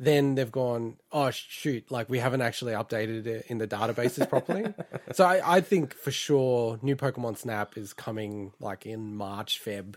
[0.00, 4.72] Then they've gone, oh shoot, like we haven't actually updated it in the databases properly.
[5.12, 9.96] so I, I think for sure, new Pokemon Snap is coming like in March, Feb,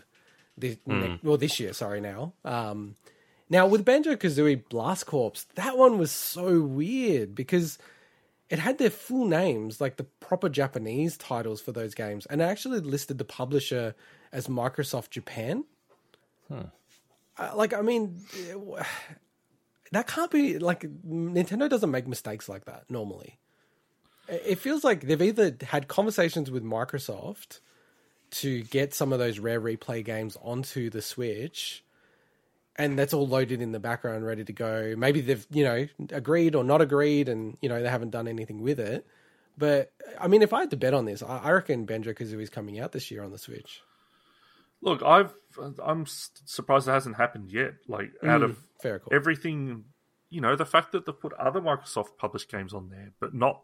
[0.58, 1.72] this, ne- well this year.
[1.72, 2.32] Sorry, now.
[2.44, 2.96] Um,
[3.48, 7.78] now with Banjo Kazooie Blast Corps, that one was so weird because
[8.50, 12.44] it had their full names, like the proper Japanese titles for those games, and it
[12.44, 13.94] actually listed the publisher
[14.32, 15.64] as Microsoft Japan.
[17.38, 18.20] Uh, like, I mean,
[19.92, 23.38] that can't be like Nintendo doesn't make mistakes like that normally.
[24.28, 27.60] It feels like they've either had conversations with Microsoft
[28.30, 31.84] to get some of those rare replay games onto the Switch,
[32.76, 34.94] and that's all loaded in the background, ready to go.
[34.96, 38.62] Maybe they've you know agreed or not agreed, and you know they haven't done anything
[38.62, 39.06] with it.
[39.58, 42.50] But I mean, if I had to bet on this, I reckon Banjo Kazooie is
[42.50, 43.82] coming out this year on the Switch.
[44.80, 45.34] Look, I've
[45.84, 47.74] I'm surprised it hasn't happened yet.
[47.86, 48.44] Like out hmm.
[48.44, 49.14] of Fair call.
[49.14, 49.84] everything,
[50.28, 53.62] you know, the fact that they put other Microsoft published games on there, but not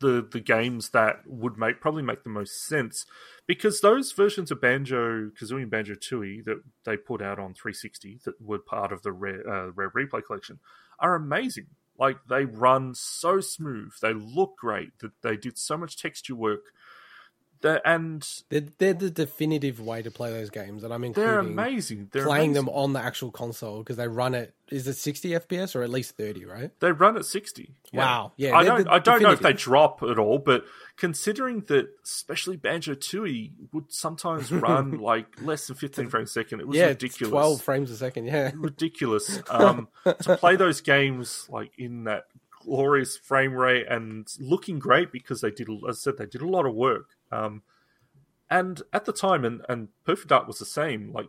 [0.00, 3.06] the the games that would make probably make the most sense,
[3.46, 8.20] because those versions of Banjo Kazooie and Banjo Tooie that they put out on 360
[8.24, 10.58] that were part of the rare uh, rare replay collection
[10.98, 11.68] are amazing.
[11.98, 16.64] Like they run so smooth, they look great, that they did so much texture work.
[17.66, 21.52] That and They're, they're the definitive way to play those games, and I'm they're including
[21.52, 22.08] amazing.
[22.12, 22.66] They're playing amazing.
[22.66, 24.54] them on the actual console because they run it.
[24.70, 26.44] Is it 60 FPS or at least 30?
[26.44, 26.70] Right?
[26.80, 27.74] They run at sixty.
[27.92, 28.32] Wow.
[28.36, 28.84] Yeah, I don't.
[28.84, 30.64] the I don't know if they drop at all, but
[30.96, 36.60] considering that, especially Banjo Tooie would sometimes run like less than fifteen frames a second,
[36.60, 37.30] it was Yeah, ridiculous.
[37.30, 38.26] 12 frames a second.
[38.26, 38.50] Yeah.
[38.54, 39.40] ridiculous.
[39.50, 42.26] Um, to play those games like in that
[42.66, 46.48] glorious frame rate and looking great because they did, as I said, they did a
[46.48, 47.10] lot of work.
[47.30, 47.62] Um,
[48.50, 51.12] and at the time, and, and Perfect Dark was the same.
[51.12, 51.26] Like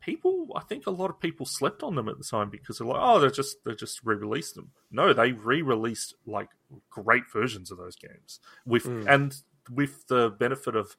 [0.00, 2.86] people, I think a lot of people slept on them at the time because they're
[2.86, 4.70] like, oh, they're just they just re-released them.
[4.90, 6.48] No, they re-released like
[6.88, 9.36] great versions of those games with and
[9.70, 10.96] with the benefit of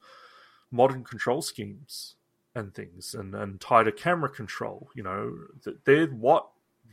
[0.70, 2.16] modern control schemes
[2.54, 4.88] and things and and tighter camera control.
[4.94, 5.34] You know,
[5.64, 6.48] that they're what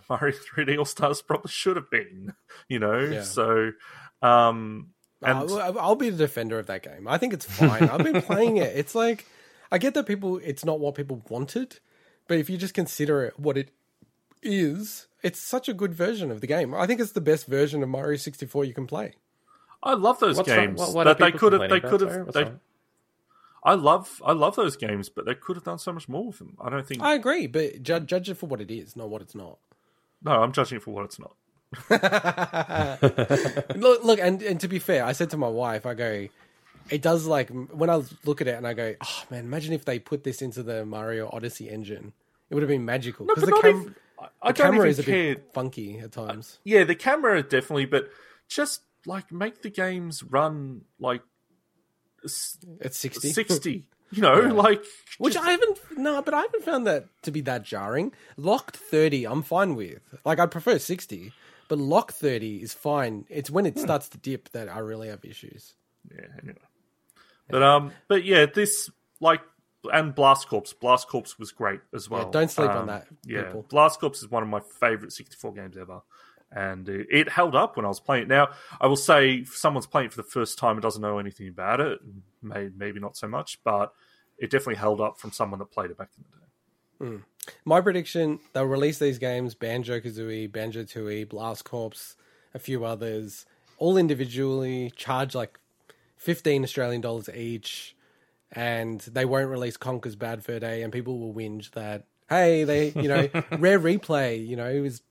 [0.09, 2.33] Mario 3D All Stars probably should have been.
[2.67, 3.23] You know, Yeah.
[3.23, 3.71] so
[4.21, 4.89] um
[5.21, 7.07] and I'll, I'll be the defender of that game.
[7.07, 7.83] I think it's fine.
[7.83, 8.75] I've been playing it.
[8.75, 9.25] It's like
[9.71, 10.37] I get that people.
[10.43, 11.79] It's not what people wanted,
[12.27, 13.69] but if you just consider it what it
[14.41, 16.73] is, it's such a good version of the game.
[16.73, 19.13] I think it's the best version of Mario 64 you can play.
[19.83, 21.69] I love those What's games, what- what but they could have.
[21.69, 22.31] They could have.
[22.33, 22.59] They, wrong?
[23.63, 24.21] I love.
[24.25, 26.55] I love those games, but they could have done so much more with them.
[26.61, 27.01] I don't think.
[27.01, 29.57] I agree, but judge, judge it for what it is, not what it's not.
[30.23, 31.35] No, I'm judging it for what it's not.
[33.75, 36.27] look, look, and and to be fair, I said to my wife, I go,
[36.89, 39.85] it does like when I look at it and I go, oh man, imagine if
[39.85, 42.13] they put this into the Mario Odyssey engine,
[42.49, 43.95] it would have been magical No, because but the, not cam- even-
[44.41, 45.35] I- the camera is a care.
[45.35, 46.55] bit funky at times.
[46.57, 48.09] Uh, yeah, the camera definitely, but
[48.47, 51.21] just like make the games run like
[52.23, 52.57] It's
[52.91, 53.85] sixty, sixty.
[54.11, 54.83] You know, like
[55.19, 58.11] which just- I haven't no, but I haven't found that to be that jarring.
[58.37, 60.01] Locked thirty, I'm fine with.
[60.25, 61.31] Like I prefer sixty,
[61.67, 63.25] but lock thirty is fine.
[63.29, 63.81] It's when it Hmm.
[63.81, 65.75] starts to dip that I really have issues.
[66.11, 66.25] yeah.
[66.41, 66.57] Anyway,
[67.49, 69.41] but um, but yeah, this like
[69.93, 70.73] and Blast Corps.
[70.81, 72.29] Blast Corps was great as well.
[72.31, 73.63] don't sleep on Um, that, Yeah, people.
[73.69, 76.01] Blast Corps is one of my favorite 64 games ever.
[76.51, 78.29] And it, it held up when I was playing it.
[78.29, 78.49] Now,
[78.81, 81.47] I will say, if someone's playing it for the first time and doesn't know anything
[81.47, 81.99] about it,
[82.41, 83.93] may, maybe not so much, but
[84.39, 87.15] it definitely held up from someone that played it back in the day.
[87.15, 87.23] Hmm.
[87.65, 92.15] My prediction: they'll release these games: Banjo Kazooie, Banjo Tooie, Blast Corps,
[92.53, 93.45] a few others,
[93.77, 95.59] all individually, charge like
[96.17, 97.95] fifteen Australian dollars each,
[98.51, 102.89] and they won't release Conker's Bad Fur Day, and people will whinge that hey, they
[102.89, 105.01] you know rare replay, you know, it was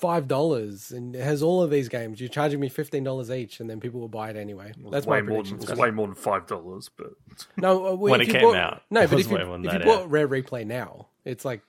[0.00, 2.20] five dollars and it has all of these games.
[2.20, 4.72] You're charging me fifteen dollars each, and then people will buy it anyway.
[4.90, 5.58] That's way my more prediction.
[5.58, 7.08] than, it way more than $5, but
[7.56, 9.38] No, uh, well, When if it you came bought- out, No, but was if you,
[9.38, 10.06] way more than if you that, bought yeah.
[10.08, 11.62] Rare Replay now, it's like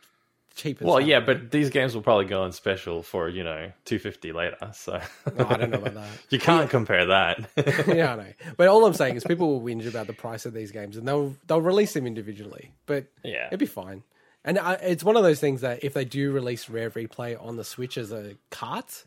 [0.56, 0.81] cheap.
[0.81, 1.07] Well, hell.
[1.07, 4.57] yeah, but these games will probably go on special for you know two fifty later.
[4.73, 4.99] So
[5.38, 6.07] No, I don't know about that.
[6.30, 7.49] you can't compare that.
[7.88, 8.26] yeah, I know.
[8.57, 11.07] But all I'm saying is people will whinge about the price of these games, and
[11.07, 12.72] they'll they'll release them individually.
[12.85, 13.47] But Yeah.
[13.47, 14.03] it'd be fine.
[14.45, 17.57] And I, it's one of those things that if they do release Rare Replay on
[17.57, 19.03] the Switch as a cart,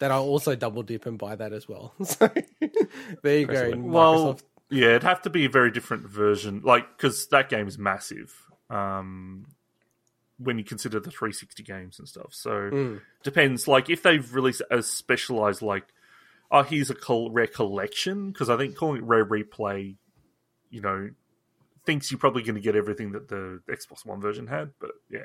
[0.00, 1.94] that I'll also double dip and buy that as well.
[2.04, 2.28] So
[3.22, 3.72] there you go.
[3.72, 3.82] Microsoft.
[3.84, 4.38] Well,
[4.70, 8.34] yeah, it'd have to be a very different version, like because that game is massive.
[8.70, 9.46] Um,
[10.38, 12.96] when you consider the 360 games and stuff, so Hmm.
[13.22, 13.68] depends.
[13.68, 15.84] Like if they've released it as specialized, like
[16.50, 19.96] oh, here's a col- rare collection, because I think calling it rare replay,
[20.70, 21.10] you know,
[21.86, 24.70] thinks you're probably going to get everything that the Xbox One version had.
[24.80, 25.20] But yeah,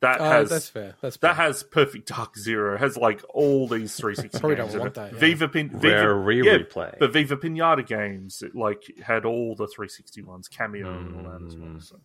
[0.00, 0.94] that Oh, has that's fair.
[1.00, 1.30] That's fair.
[1.30, 2.76] that has Perfect Dark Zero.
[2.78, 4.72] Has like all these 360 games.
[4.72, 5.18] don't want that, yeah.
[5.18, 6.98] Viva Pin, Viva, Rare re yeah, replay.
[6.98, 11.46] but Viva Pinata games, it like had all the 360 ones, Kameo and all that
[11.46, 11.80] as well.
[11.80, 12.00] So.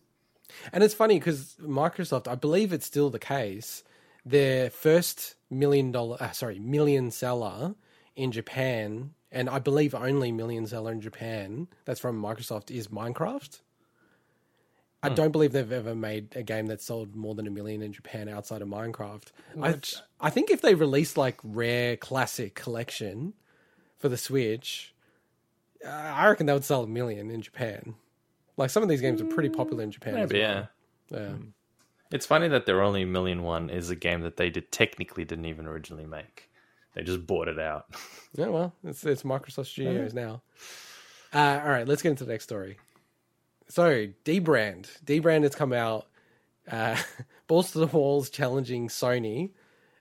[0.72, 3.84] And it's funny because Microsoft, I believe it's still the case,
[4.24, 7.74] their first million dollar, uh, sorry, million seller
[8.16, 13.60] in Japan, and I believe only million seller in Japan, that's from Microsoft, is Minecraft.
[15.02, 17.92] I don't believe they've ever made a game that sold more than a million in
[17.92, 19.32] Japan outside of Minecraft.
[19.60, 19.78] I,
[20.20, 23.34] I think if they released like rare classic collection
[23.98, 24.94] for the Switch,
[25.84, 27.96] uh, I reckon they would sell a million in Japan.
[28.56, 30.14] Like some of these games are pretty popular in Japan.
[30.14, 30.68] Maybe, well.
[31.10, 31.18] yeah.
[31.18, 31.32] Yeah.
[32.12, 35.46] It's funny that their only million one is a game that they did technically didn't
[35.46, 36.50] even originally make.
[36.94, 37.86] They just bought it out.
[38.34, 40.40] Yeah, well, it's it's Microsoft Studios now.
[41.34, 42.78] Uh, all right, let's get into the next story.
[43.72, 46.06] So, Dbrand, Dbrand has come out,
[46.70, 46.94] uh,
[47.46, 49.52] balls to the walls, challenging Sony,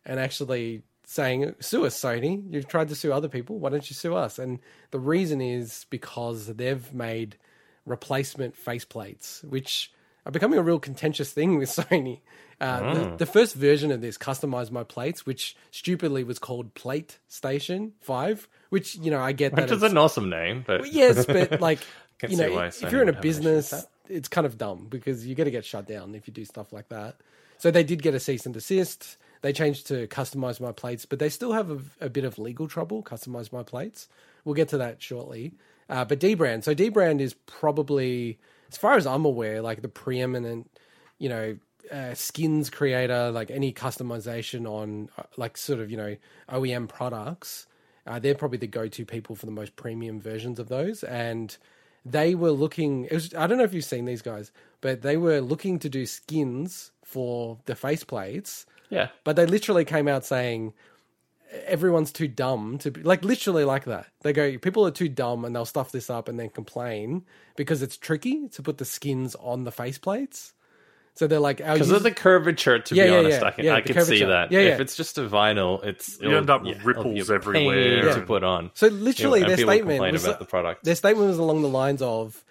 [0.06, 2.44] and actually saying, "Sue us, Sony.
[2.54, 3.60] You've tried to sue other people.
[3.60, 4.60] Why don't you sue us?" And
[4.92, 7.38] the reason is because they've made
[7.86, 9.90] replacement faceplates, which
[10.26, 12.20] are becoming a real contentious thing with Sony.
[12.60, 17.20] Uh, the, the first version of this customized my plates, which stupidly was called Plate
[17.30, 21.26] Station Five, which you know I get that Which is an awesome name, but yes,
[21.26, 21.80] but like
[22.22, 24.28] Can you know, if Sony you're in a would have an issue with business, it's
[24.28, 26.90] kind of dumb because you got to get shut down if you do stuff like
[26.90, 27.16] that.
[27.58, 29.18] So they did get a cease and desist.
[29.42, 32.68] They changed to customize my plates, but they still have a, a bit of legal
[32.68, 33.02] trouble.
[33.02, 34.08] Customize my plates.
[34.46, 35.54] We'll get to that shortly.
[35.90, 38.38] Uh, but Dbrand, so Dbrand is probably,
[38.70, 40.70] as far as I'm aware, like the preeminent,
[41.18, 41.58] you know,
[41.92, 46.16] uh, skins creator, like any customization on, uh, like sort of you know
[46.50, 47.66] OEM products.
[48.06, 51.58] Uh, they're probably the go-to people for the most premium versions of those, and
[52.06, 53.06] they were looking.
[53.06, 54.52] It was, I don't know if you've seen these guys,
[54.82, 58.66] but they were looking to do skins for the faceplates.
[58.90, 59.10] Yeah.
[59.24, 60.74] But they literally came out saying
[61.66, 64.08] everyone's too dumb to be like literally like that.
[64.22, 67.24] They go, people are too dumb and they'll stuff this up and then complain
[67.56, 70.54] because it's tricky to put the skins on the faceplates.
[71.16, 73.48] So they're like, oh, Because users- of the curvature, to Yeah, be yeah, honest, yeah.
[73.48, 74.52] I can Yeah, I can see that.
[74.52, 78.22] Yeah, If it's just a vinyl, it's You end up with ripples everywhere pain to
[78.26, 78.72] put on.
[78.76, 80.84] So literally, You their statement was about the product.
[80.86, 82.44] their statement was along the lines of,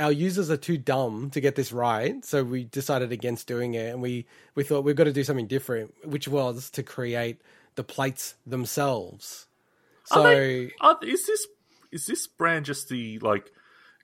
[0.00, 3.92] "Our users are too dumb to get this right, so we decided against doing it,
[3.92, 4.26] and we
[4.56, 7.40] we thought we've got to do something different, which was to create
[7.76, 9.46] the plates themselves."
[10.06, 11.46] So Are they- are- is this
[11.92, 13.52] is this brand just the like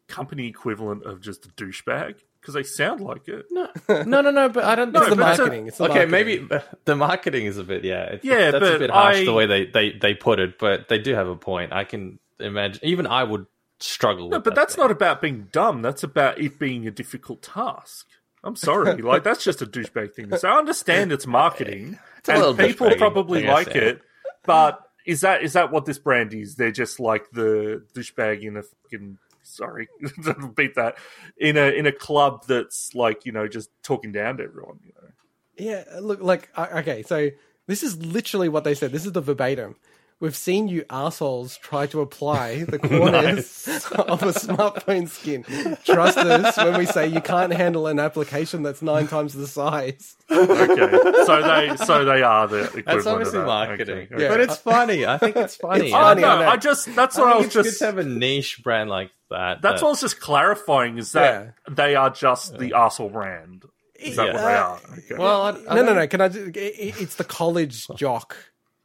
[0.06, 2.16] company equivalent of just a douchebag?
[2.48, 3.44] Because they sound like it.
[3.50, 4.48] No, no, no, no.
[4.48, 4.96] But I don't.
[4.96, 5.66] it's the but it's a- marketing.
[5.66, 6.48] It's the okay, marketing.
[6.48, 7.84] maybe the marketing is a bit.
[7.84, 10.58] Yeah, it's, Yeah, that's a bit harsh I- the way they, they they put it,
[10.58, 11.74] but they do have a point.
[11.74, 12.80] I can imagine.
[12.82, 13.44] Even I would
[13.80, 14.30] struggle.
[14.30, 14.82] No, with but that that's thing.
[14.84, 15.82] not about being dumb.
[15.82, 18.06] That's about it being a difficult task.
[18.42, 20.34] I'm sorry, like that's just a douchebag thing.
[20.38, 20.48] So.
[20.48, 24.00] I understand it's marketing, a little and people probably I like it.
[24.46, 26.54] But is that is that what this brand is?
[26.54, 29.18] They're just like the douchebag in a fucking
[29.48, 29.88] sorry,
[30.54, 30.98] beat that
[31.36, 34.78] in a in a club that's like you know just talking down to everyone.
[34.84, 35.08] You know,
[35.56, 37.30] Yeah, look, like, okay, so
[37.66, 38.92] this is literally what they said.
[38.92, 39.76] This is the verbatim.
[40.20, 45.44] We've seen you assholes try to apply the corners of a smartphone skin.
[45.84, 50.16] Trust us when we say you can't handle an application that's nine times the size.
[50.28, 53.46] okay, so they so they are the equivalent That's of obviously that.
[53.46, 54.28] marketing, Okay, Yeah.
[54.28, 55.06] but it's funny.
[55.06, 55.84] I think it's funny.
[55.86, 56.28] It's I funny, know.
[56.28, 56.48] I know.
[56.50, 58.60] I just that's I what I, think was it's just good to have a niche
[58.64, 59.62] brand like that.
[59.62, 63.64] That's that- what I was just clarifying is that they are just the asshole brand.
[63.94, 64.32] Is that Yeah.
[64.32, 64.80] what they are?
[64.98, 65.14] Okay.
[65.16, 66.06] Well, I, I No, no, no.
[66.08, 66.28] Can I?
[66.28, 68.36] Just, it, it- it's the college jock.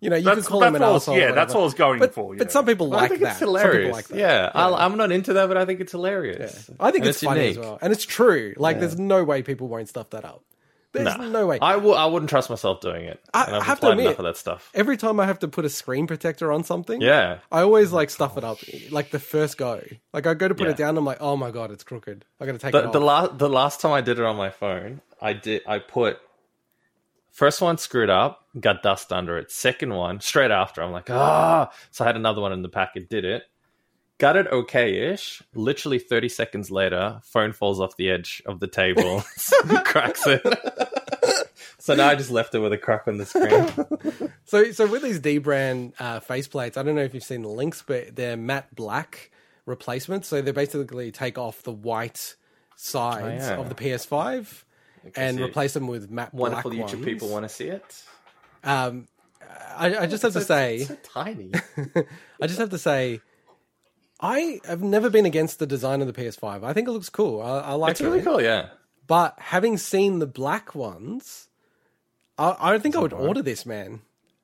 [0.04, 1.16] You know, you that's could call that's him an what asshole.
[1.16, 1.36] Yeah, whatever.
[1.36, 2.36] that's what I was going But, for.
[2.36, 3.38] but some people I like think that.
[3.38, 4.18] Some people like that.
[4.18, 6.70] yeah, I'll, I'm not into that, but I think it's hilarious.
[6.80, 8.54] I think And it's, funny as well, and it's true.
[8.58, 10.44] Like, there's no way people won't stuff that up.
[10.92, 11.28] There's Nah.
[11.28, 11.58] no way.
[11.60, 13.20] I w- I wouldn't trust myself doing it.
[13.34, 14.70] I- I I've to admit- enough of that stuff.
[14.76, 17.40] Every time I have to put a screen protector on something, Yeah.
[17.52, 18.60] I always like oh stuff it up.
[18.92, 19.82] Like the first go,
[20.14, 20.72] like I go to put Yeah.
[20.74, 22.26] it down, I'm like, oh my god, it's crooked.
[22.40, 24.36] I got to take The, it the last the last time I did it on
[24.36, 26.20] my phone, I did I put
[27.34, 29.52] first one screwed up, got dust under it.
[29.52, 31.70] Second one, straight after, I'm like, ah.
[31.92, 33.44] So I had another one in the packet, did it.
[34.20, 35.42] Got it okay-ish.
[35.54, 39.24] Literally 30 seconds later, phone falls off the edge of the table,
[39.84, 40.42] cracks it.
[41.80, 44.30] so now I just left it with a crack on the screen.
[44.46, 47.82] So, so with these Dbrand uh, faceplates, I don't know if you've seen the links,
[47.86, 49.32] but they're matte black
[49.66, 50.28] replacements.
[50.28, 52.36] So they basically take off the white
[52.76, 53.58] sides Oh, yeah.
[53.60, 54.64] of the PS5
[55.16, 57.06] and replace them with matte Wonderful black YouTube ones.
[57.06, 58.04] people want to see it.
[58.64, 59.08] Um,
[59.76, 61.52] I, I just have to say, It's so tiny.
[62.42, 63.22] I just have to say,
[64.20, 66.64] I have never been against the design of the PS5.
[66.64, 67.42] I think it looks cool.
[67.42, 68.06] I, I like It's it.
[68.06, 68.70] really cool, yeah.
[69.06, 71.50] But having seen the black ones,
[72.38, 74.02] I, I don't think I would order this, man.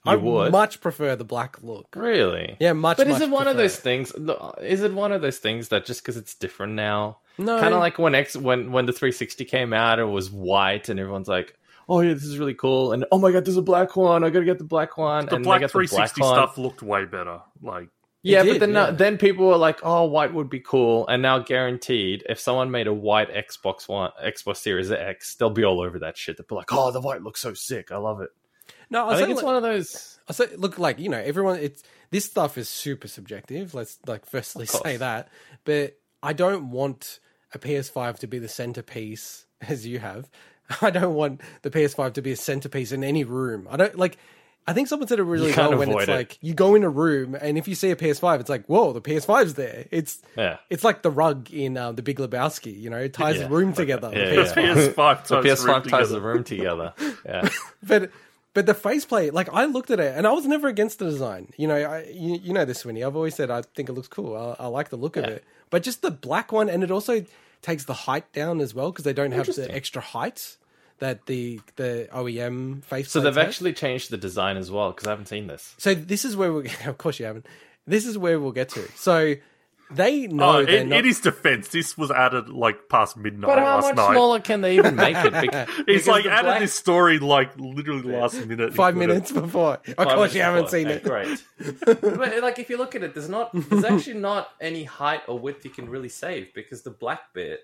[0.10, 0.52] I would?
[0.52, 1.96] much prefer the black look.
[1.96, 2.58] Really?
[2.60, 2.98] Yeah, much.
[2.98, 4.12] But is much it one of those things?
[4.62, 7.20] Is it one of those things that just because it's different now?
[7.38, 7.60] No.
[7.60, 11.00] Kind of like when X when when the 360 came out, it was white, and
[11.00, 11.58] everyone's like,
[11.88, 14.24] "Oh yeah, this is really cool," and "Oh my god, there's a black one!
[14.26, 16.82] I gotta get the black one." the and they black 360 the black stuff looked
[16.82, 17.40] way better.
[17.62, 17.88] Like
[18.22, 18.82] Yeah, did, but then yeah.
[18.84, 22.72] uh, then people were like, "Oh, white would be cool," and now guaranteed, if someone
[22.72, 26.36] made a white Xbox One, Xbox Series X, they'll be all over that shit.
[26.36, 27.90] They'll be like, "Oh, the white looks so sick!
[27.94, 28.32] I love it."
[28.90, 30.20] No, I I, think think it's one of those.
[30.28, 31.60] I say, look, like you know, everyone.
[31.60, 33.74] It's this stuff is super subjective.
[33.74, 35.30] Let's like firstly say that,
[35.66, 37.20] but I don't want
[37.54, 40.30] a PS5 to be the centerpiece as you have.
[40.82, 43.68] I don't want the PS5 to be a centerpiece in any room.
[43.70, 44.18] I don't like.
[44.68, 46.10] I think someone said it really well when it's it.
[46.10, 48.94] like you go in a room and if you see a PS5, it's like whoa,
[48.94, 49.86] the PS5's there.
[49.90, 50.58] It's Yeah.
[50.70, 52.80] it's like the rug in uh, the Big Lebowski.
[52.80, 53.48] You know, it ties Yeah.
[53.48, 54.10] the room together.
[54.12, 54.56] the Yeah, PS5.
[54.58, 54.74] yeah.
[54.76, 56.94] PS5 The ties PS5 room ties the room together.
[57.26, 57.50] Yeah.
[57.82, 58.12] but
[58.54, 61.50] but the faceplate, like I looked at it and I was never against the design.
[61.58, 63.06] You know, I, you, you know this, Swinny.
[63.06, 64.36] I've always said I think it looks cool.
[64.36, 67.26] I, I like the look of it, but just the black one, and it also
[67.62, 70.58] takes the height down as well because they don't have the extra height
[71.00, 73.10] that the the OEM faceplate.
[73.10, 75.76] So they've actually changed the design as well because I haven't seen this.
[75.78, 76.70] So this is where we.
[76.86, 77.46] Of course you haven't.
[77.88, 78.88] This is where we'll get to.
[78.96, 79.36] So
[79.92, 81.00] they know Oh, in, not.
[81.00, 84.12] in his defense, this was added like past midnight But how much night.
[84.12, 85.32] smaller can they even make it?
[85.52, 88.74] Bec- He's like added black- this story like literally last minute.
[88.74, 89.80] Five He it- minutes before.
[89.88, 90.80] Of Five course, you haven't before.
[90.80, 91.04] seen Okay, it.
[91.04, 91.44] Great.
[92.02, 95.40] but like, if you look at it, there's not, there's actually not any height or
[95.40, 97.62] width you can really save because the black bit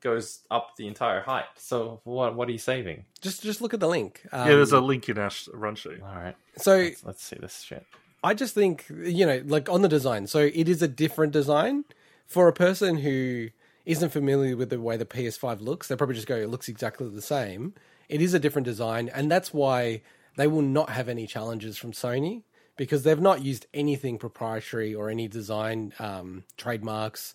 [0.00, 1.44] goes up the entire height.
[1.56, 3.04] So what, what are you saving?
[3.20, 4.20] Just, just look at the link.
[4.32, 6.00] Um, Yeah, there's a link in Ash run sheet.
[6.02, 7.84] All right, so let's, let's see this shit.
[8.22, 10.26] I just think you know, like on the design.
[10.26, 11.84] So it is a different design
[12.26, 13.48] for a person who
[13.86, 17.08] isn't familiar with the way the PS5 looks, they probably just go, it looks exactly
[17.08, 17.72] the same.
[18.08, 20.02] It is a different design, and that's why
[20.36, 22.42] they will not have any challenges from Sony
[22.76, 27.34] because they've not used anything proprietary or any design um, trademarks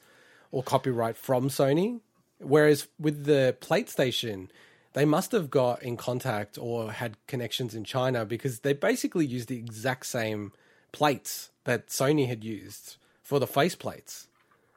[0.52, 2.00] or copyright from Sony.
[2.38, 4.52] Whereas with the Plate Station,
[4.94, 9.50] they must have got in contact or had connections in China because they basically used
[9.50, 10.54] the exact same
[10.94, 14.28] plates that Sony had used for the face plates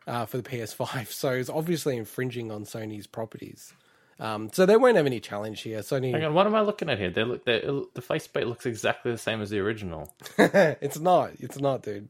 [0.08, 1.10] uh, for the PS5.
[1.12, 3.72] So it's obviously infringing on Sony's properties.
[4.18, 5.80] Um, so they won't have any challenge here.
[5.80, 7.10] Sony, Hang on, what am I looking at here?
[7.10, 7.60] They look, they,
[7.94, 10.10] the faceplate looks exactly the same as the original.
[10.38, 11.32] it's not.
[11.38, 12.08] It's not, dude.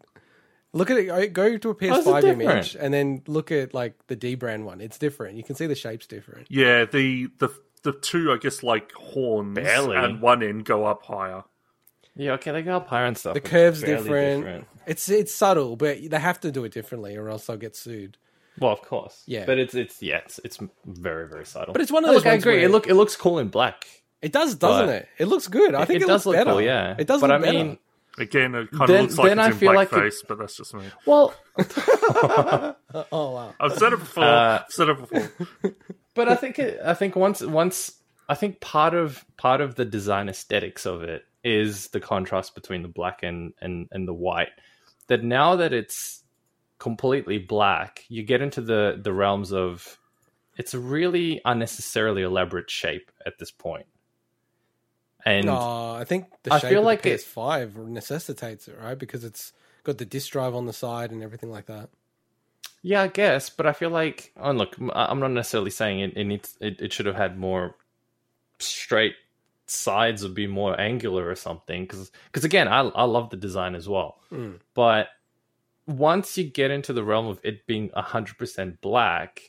[0.73, 1.07] Look at it.
[1.07, 4.81] go- Go to a PS5 image and then look at like the Dbrand one.
[4.81, 5.37] It's different.
[5.37, 6.47] You can see the shape's different.
[6.49, 7.49] Yeah, the the
[7.83, 9.97] the two, I guess, like horns Barely.
[9.97, 11.43] and one end go up higher.
[12.17, 13.35] Yeah, okay, they go up higher and stuff.
[13.35, 14.67] The curve's barely different.
[14.87, 18.17] It's it's subtle, but they have to do it differently, or else they'll get sued.
[18.59, 19.23] Well, of course.
[19.27, 19.45] Yeah.
[19.45, 21.73] but it's it's yeah, it's, it's very very subtle.
[21.75, 22.55] But it's one of those Look, I agree.
[22.57, 23.85] where- It look it looks cool in black.
[24.23, 25.09] It does, doesn't it?
[25.19, 25.75] It looks good.
[25.75, 26.51] I think it, does looks look better.
[26.53, 26.63] cool.
[26.63, 27.21] Yeah, it does.
[27.21, 27.79] But look I mean, better.
[28.19, 30.39] Again, it kind of Then- looks like then it's I in feel like blackface, but
[30.39, 30.85] that's just me.
[31.07, 32.75] well, oh
[33.13, 33.55] wow.
[33.61, 34.25] I've said it before.
[34.25, 35.75] Uh, I've said it before.
[36.15, 37.93] but I think it, I think once once
[38.29, 42.83] I think part of part of the design aesthetics of it is the contrast between
[42.83, 44.49] the black and and and the white.
[45.07, 46.25] That now that it's
[46.79, 49.99] completely black, you get into the the realms of
[50.57, 53.87] it's a really unnecessarily elaborate shape at this point.
[55.25, 58.99] And No, I think the I shape feel of like the PS5 necessitates it, right?
[58.99, 59.53] Because it's
[59.85, 61.91] got the disk drive on the side and everything like that.
[62.83, 66.25] Yeah, I guess, but I feel like, oh, look, I'm not necessarily saying it, it
[66.25, 67.75] needs, it, it should have had more
[68.61, 69.15] straight
[69.67, 71.83] sides would be more angular or something.
[71.83, 74.19] Because, because again, I, I love the design as well.
[74.33, 74.61] Mm.
[74.75, 75.09] But
[75.87, 79.43] once you get into the realm of it being 100% black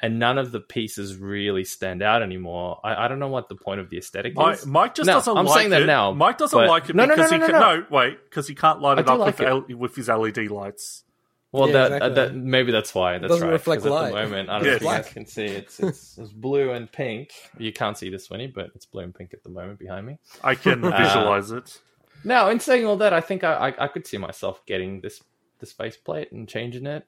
[0.00, 3.54] and none of the pieces really stand out anymore, I, I don't know what the
[3.56, 4.66] point of the aesthetic Mike, is.
[4.66, 7.04] Mike just No, doesn't I'm like saying that now, Mike doesn't but- like it No,
[7.04, 7.76] no, because no, he no, can, no.
[7.80, 9.46] no, wait, because he can't light it up like it.
[9.46, 11.04] L- with his LED lights.
[11.52, 12.14] Well, Yeah, that, exactly.
[12.14, 13.18] that maybe that's why.
[13.18, 13.52] That's doesn't right.
[13.52, 14.04] reflect 'cause light.
[14.06, 14.70] At the moment, I don't Yeah.
[14.70, 17.30] know if you guys can see it's, it's it's blue and pink.
[17.58, 20.18] You can't see this, Swinny, but it's blue and pink at the moment behind me.
[20.42, 21.78] I can Uh, visualize it.
[22.24, 25.22] Now, in saying all that, I think I, I, I could see myself getting this
[25.60, 27.04] this faceplate and changing it.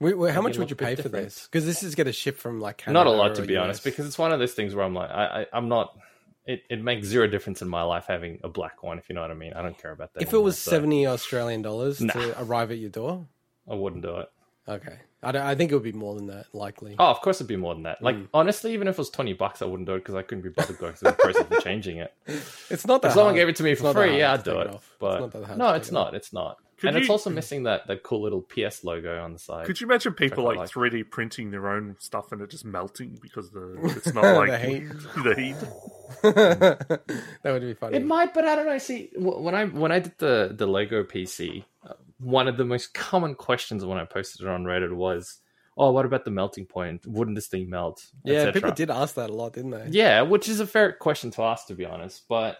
[0.00, 1.24] We, we, how much would you look a bit pay for different.
[1.26, 1.48] this?
[1.50, 3.82] Because this is going to ship from like Canada Not a lot, to be honest,
[3.82, 5.98] because it's one of those things where I'm like, I, I I'm not.
[6.46, 9.20] It, it makes zero difference in my life having a black one, if you know
[9.22, 9.52] what I mean.
[9.54, 10.22] I don't care about that.
[10.22, 12.12] if it was so seventy Australian dollars Nah.
[12.12, 13.26] to arrive at your door,
[13.70, 14.28] I wouldn't do it.
[14.68, 16.94] okay, I, don't, I think it would be more than that, likely.
[16.98, 18.02] Oh, of course it'd be more than that.
[18.02, 18.28] Like Mm.
[18.34, 20.50] honestly, even if it was twenty bucks, I wouldn't do it because I couldn't be
[20.50, 22.12] bothered going through the process of changing it.
[22.70, 23.08] It's not that.
[23.08, 23.36] If someone hard.
[23.36, 24.66] gave it to me It's for not free, yeah, I'd do it.
[24.68, 24.94] it off.
[25.00, 26.14] But It's not that hard no, it's take it not.
[26.14, 26.56] It's not.
[26.78, 29.66] Could and it's also missing that that cool little PS logo on the side.
[29.66, 30.70] Could you imagine people like like.
[30.70, 34.58] 3D printing their own stuff and it just melting because the it's not like The
[34.68, 34.88] heat.
[35.24, 35.56] the heat?
[36.22, 37.96] that would be funny.
[37.96, 38.78] It might, but I don't know.
[38.78, 42.94] See, when I when I did the the Lego PC, uh, one of the most
[42.94, 45.38] common questions when I posted it on Reddit was,
[45.76, 47.06] "Oh, what about the melting point?
[47.06, 49.86] Wouldn't this thing melt?" yeah, people did ask that a lot, didn't they?
[49.90, 52.24] Yeah, which is a fair question to ask, to be honest.
[52.28, 52.58] But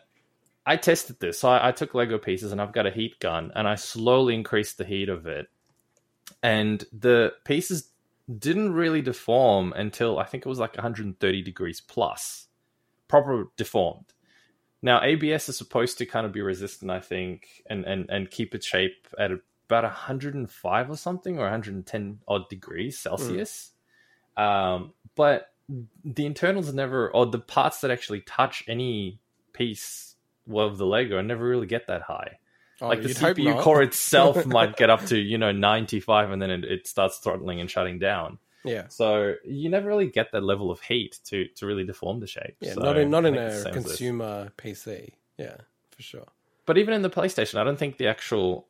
[0.65, 1.39] I tested this.
[1.39, 4.35] So I, I took Lego pieces and I've got a heat gun, and I slowly
[4.35, 5.47] increased the heat of it,
[6.43, 7.91] and the pieces
[8.39, 12.47] didn't really deform until I think it was like 130 degrees plus,
[13.09, 14.13] proper deformed.
[14.83, 18.55] Now ABS is supposed to kind of be resistant, I think, and and and keep
[18.55, 19.31] its shape at
[19.69, 23.73] about 105 or something, or 110 odd degrees Celsius.
[24.37, 25.53] Um, but
[26.05, 29.21] the internals never, or the parts that actually touch any
[29.53, 30.15] piece
[30.53, 32.39] of the Lego, never really get that high.
[32.81, 36.51] Oh, like the CPU core itself might get up to you know 95, and then
[36.51, 38.39] it, it starts throttling and shutting down.
[38.65, 42.27] Yeah, So you never really get that level of heat to to really deform the
[42.27, 42.57] shape.
[42.61, 43.93] yeah, So not in not in think it's the a same as this.
[43.93, 45.13] consumer PC.
[45.39, 45.57] Yeah,
[45.91, 46.27] for sure.
[46.67, 48.67] But even in the PlayStation, I don't think the actual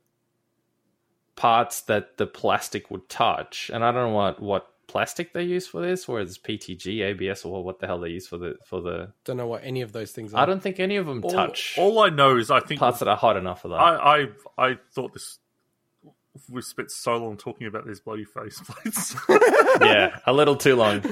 [1.39, 5.69] parts that the plastic would touch, and I don't know what what plastic they use
[5.69, 8.83] for this, whether it's PTG, ABS, or what the hell they use for the for
[8.83, 9.13] the.
[9.25, 10.43] Don't know what any of those things are.
[10.43, 12.99] I don't think any of them All, touch all I know is I think parts
[12.99, 13.77] that are hot enough for that.
[13.77, 14.27] I, I
[14.59, 15.39] I thought this.
[16.49, 19.17] We spent so long talking about these bloody faceplates.
[19.81, 21.03] yeah, a little too long.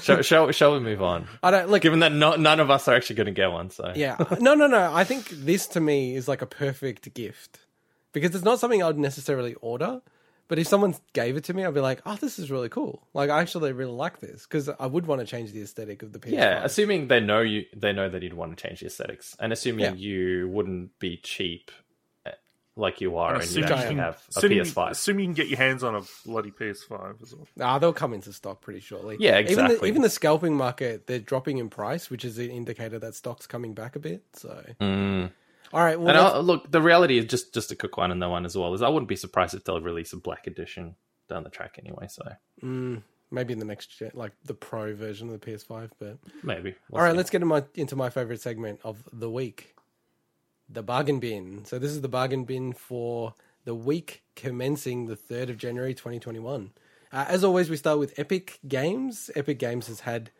[0.00, 1.26] shall, shall, shall we move on?
[1.42, 1.82] I don't look.
[1.82, 4.54] Given that no, none of us are actually going to get one, so Yeah, no,
[4.54, 4.92] no, no.
[4.92, 7.63] I think this to me is like a perfect gift
[8.14, 10.00] because it's not something I'd necessarily order.
[10.46, 13.02] But if someone gave it to me, I'd be like, "Oh, this is really cool!
[13.14, 16.12] Like, I actually really like this because I would want to change the aesthetic of
[16.12, 18.86] the PS5." Yeah, assuming they know you, they know that you'd want to change the
[18.86, 19.92] aesthetics, and assuming Yeah.
[19.94, 21.70] you wouldn't be cheap.
[22.76, 24.90] like you are, and, you assuming actually you have a assuming- PS5.
[24.90, 27.46] Assuming you can get your hands on a bloody PS5 as well.
[27.60, 29.16] Ah, they'll come into stock pretty shortly.
[29.20, 29.88] Yeah, Even the, exactly.
[29.90, 33.74] even the scalping market, they're dropping in price, which is an indicator that stock's coming
[33.74, 34.24] back a bit.
[34.32, 35.30] So, Mm.
[35.72, 35.98] All right.
[35.98, 38.74] Well, look, the reality is just just a quick one, and the one as well
[38.74, 40.96] is I wouldn't be surprised if they'll release a black edition
[41.28, 42.06] down the track anyway.
[42.08, 42.22] So
[42.62, 45.90] mm, maybe in the next gen, like the pro version of the PS5.
[45.98, 46.74] But maybe.
[46.92, 49.74] all right, let's get in my, into my favorite segment of the week,
[50.68, 51.64] the bargain bin.
[51.64, 53.34] So this is the bargain bin for
[53.64, 56.72] the week commencing the third of January, twenty twenty one.
[57.12, 59.30] Uh, as always, we start with Epic Games.
[59.36, 60.30] Epic Games has had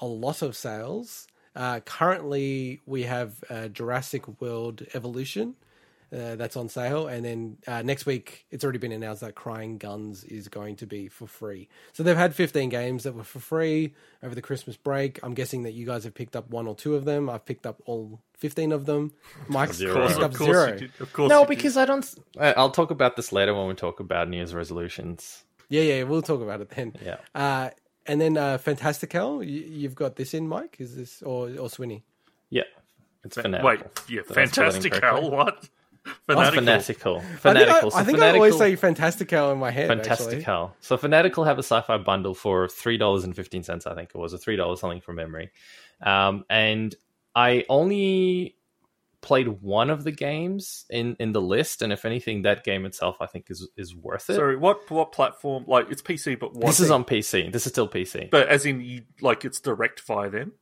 [0.00, 1.26] a lot of sales.
[1.54, 5.54] Uh, currently, we have uh, Jurassic World Evolution.
[6.14, 9.80] Uh, that's on sale, and then uh, next week it's already been announced that Crying
[9.82, 11.70] Suns is going to be for free.
[11.94, 15.18] So they've had 15 games that were for free over the Christmas break.
[15.22, 17.30] I'm guessing that you guys have picked up one or two of them.
[17.30, 19.12] I've picked up all 15 of them.
[19.48, 20.06] Mike's Zero.
[20.06, 20.72] picked up Of course zero.
[20.74, 20.90] you did.
[21.00, 21.56] Of course No, you did.
[21.56, 22.14] because I don't.
[22.38, 25.44] I- I'll talk about this later when we talk about New Year's resolutions.
[25.70, 26.92] Yeah, yeah, we'll talk about it then.
[27.02, 27.16] Yeah.
[27.34, 27.70] Uh,
[28.06, 30.76] and then uh, Fantastical, you, you've got this in, Mike?
[30.78, 32.02] Is this or or Swinny?
[32.50, 32.62] Yeah,
[33.24, 33.68] it's fanatical.
[33.68, 35.20] Wait, yeah, Did I spell it fantastic incorrectly?
[35.22, 35.68] hell, what?
[36.28, 37.20] Oh, Fanatical.
[37.20, 37.22] fanatical.
[37.44, 39.88] I think, I, So I, think I always say Fantastical in my head.
[39.90, 40.04] Actually.
[40.04, 40.76] Fantastical.
[40.80, 43.86] So Fanatical have a sci-fi bundle for three dollars and fifteen cents.
[43.86, 45.52] I think it was, or three dollars something from memory.
[46.00, 46.94] Um, and
[47.36, 48.56] I only
[49.22, 53.16] played one of the games in in the list, and if anything, that game itself
[53.20, 54.34] I think is is worth it.
[54.34, 55.64] Sorry, what what platform?
[55.66, 56.66] Like it's PC, but what?
[56.66, 57.50] this is on PC.
[57.52, 58.28] This is still PC.
[58.30, 60.52] But as in, you like it's direct via them.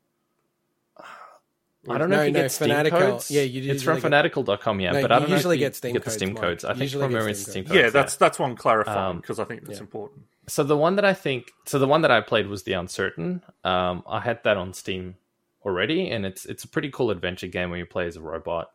[1.88, 3.30] I don't know No, if you no, get Steam Fanatical- codes.
[3.30, 3.70] yeah, you do.
[3.70, 5.76] it's from usually get- fanatical.com, yeah, No, but I don't know usually if you get
[5.76, 6.42] Steam get the Steam Mike.
[6.42, 6.64] codes.
[6.66, 7.72] I think from get memory Steam it's Steam codes.
[7.72, 7.82] codes.
[7.84, 9.84] yeah, that's that's one clarifying Um, because I think that's yeah.
[9.84, 10.24] important.
[10.46, 13.42] so the one that I think so the one that I played was the Uncertain.
[13.64, 15.16] Um, I had that on Steam
[15.64, 18.70] already, and it's it's a pretty cool adventure game where you play as a robot.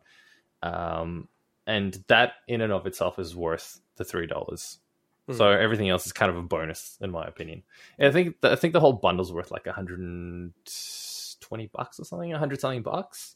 [0.62, 1.28] Um,
[1.66, 4.78] and that in and of itself is worth the three dollars.
[5.32, 7.64] So everything else is kind of a bonus, in my opinion.
[7.98, 10.52] And I think the, I think the whole bundle's worth like hundred and
[11.40, 13.34] twenty bucks or something, hundred something bucks.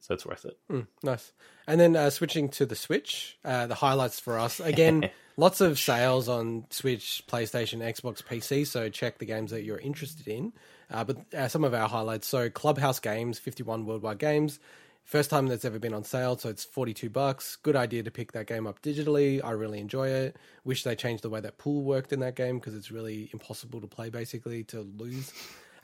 [0.00, 0.58] So it's worth it.
[0.70, 1.32] Mm, nice.
[1.66, 5.10] And then uh, switching to the Switch, uh, the highlights for us again.
[5.36, 8.66] lots of sales on Switch, PlayStation, Xbox, PC.
[8.66, 10.52] So check the games that you're interested in.
[10.90, 12.26] Uh, but uh, some of our highlights.
[12.26, 14.58] So Clubhouse Games, 51 worldwide games.
[15.04, 17.56] First time that's ever been on sale, so it's 42 bucks.
[17.56, 19.42] Good idea to pick that game up digitally.
[19.42, 20.36] I really enjoy it.
[20.64, 23.80] Wish they changed the way that pool worked in that game because it's really impossible
[23.80, 25.32] to play basically to lose.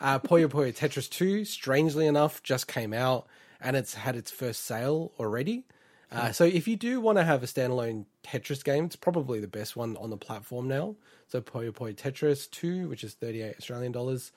[0.00, 3.26] Uh, Puyo Puyo Tetris 2, strangely enough, just came out
[3.60, 5.64] and it's had its first sale already.
[6.10, 9.48] Uh, so if you do want to have a standalone Tetris game, it's probably the
[9.48, 10.97] best one on the platform now.
[11.26, 14.32] So Puyo Puyo Tetris 2, which is 38 Australian dollars.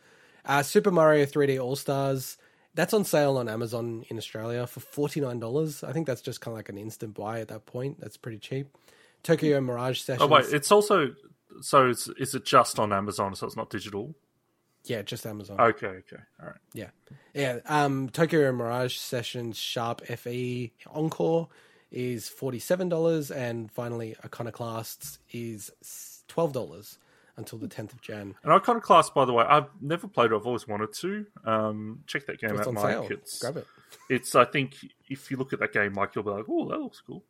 [0.46, 2.38] Uh, Super Mario 3D All Stars,
[2.74, 5.88] that's on sale on Amazon in Australia for $49.
[5.88, 8.00] I think that's just kind of like an instant buy at that point.
[8.00, 8.76] That's pretty cheap.
[9.24, 10.24] Tokyo Mirage Sessions.
[10.24, 11.14] Oh wait, it's also
[11.62, 13.36] so it's, is it just on Amazon?
[13.36, 14.16] So it's not digital.
[14.86, 15.60] Yeah, just Amazon.
[15.60, 16.56] Okay, okay, all right.
[16.74, 16.90] Yeah,
[17.34, 17.60] yeah.
[17.66, 21.50] Um, Tokyo Mirage Sessions Sharp FE Encore
[21.92, 25.72] is forty seven dollars, and finally Iconoclasts is
[26.28, 26.98] twelve dollars
[27.38, 28.36] until the tenth of Jan.
[28.44, 30.36] And Iconoclast, by the way, I've never played it.
[30.36, 31.26] I've always wanted to.
[31.46, 32.84] Um, check that game It's out, on Mike.
[32.86, 33.08] sale.
[33.10, 33.68] It's Grab it.
[34.10, 34.36] it's.
[34.36, 34.76] I think
[35.10, 37.24] if you look at that game, Mike, you'll be like, "Oh, that looks cool."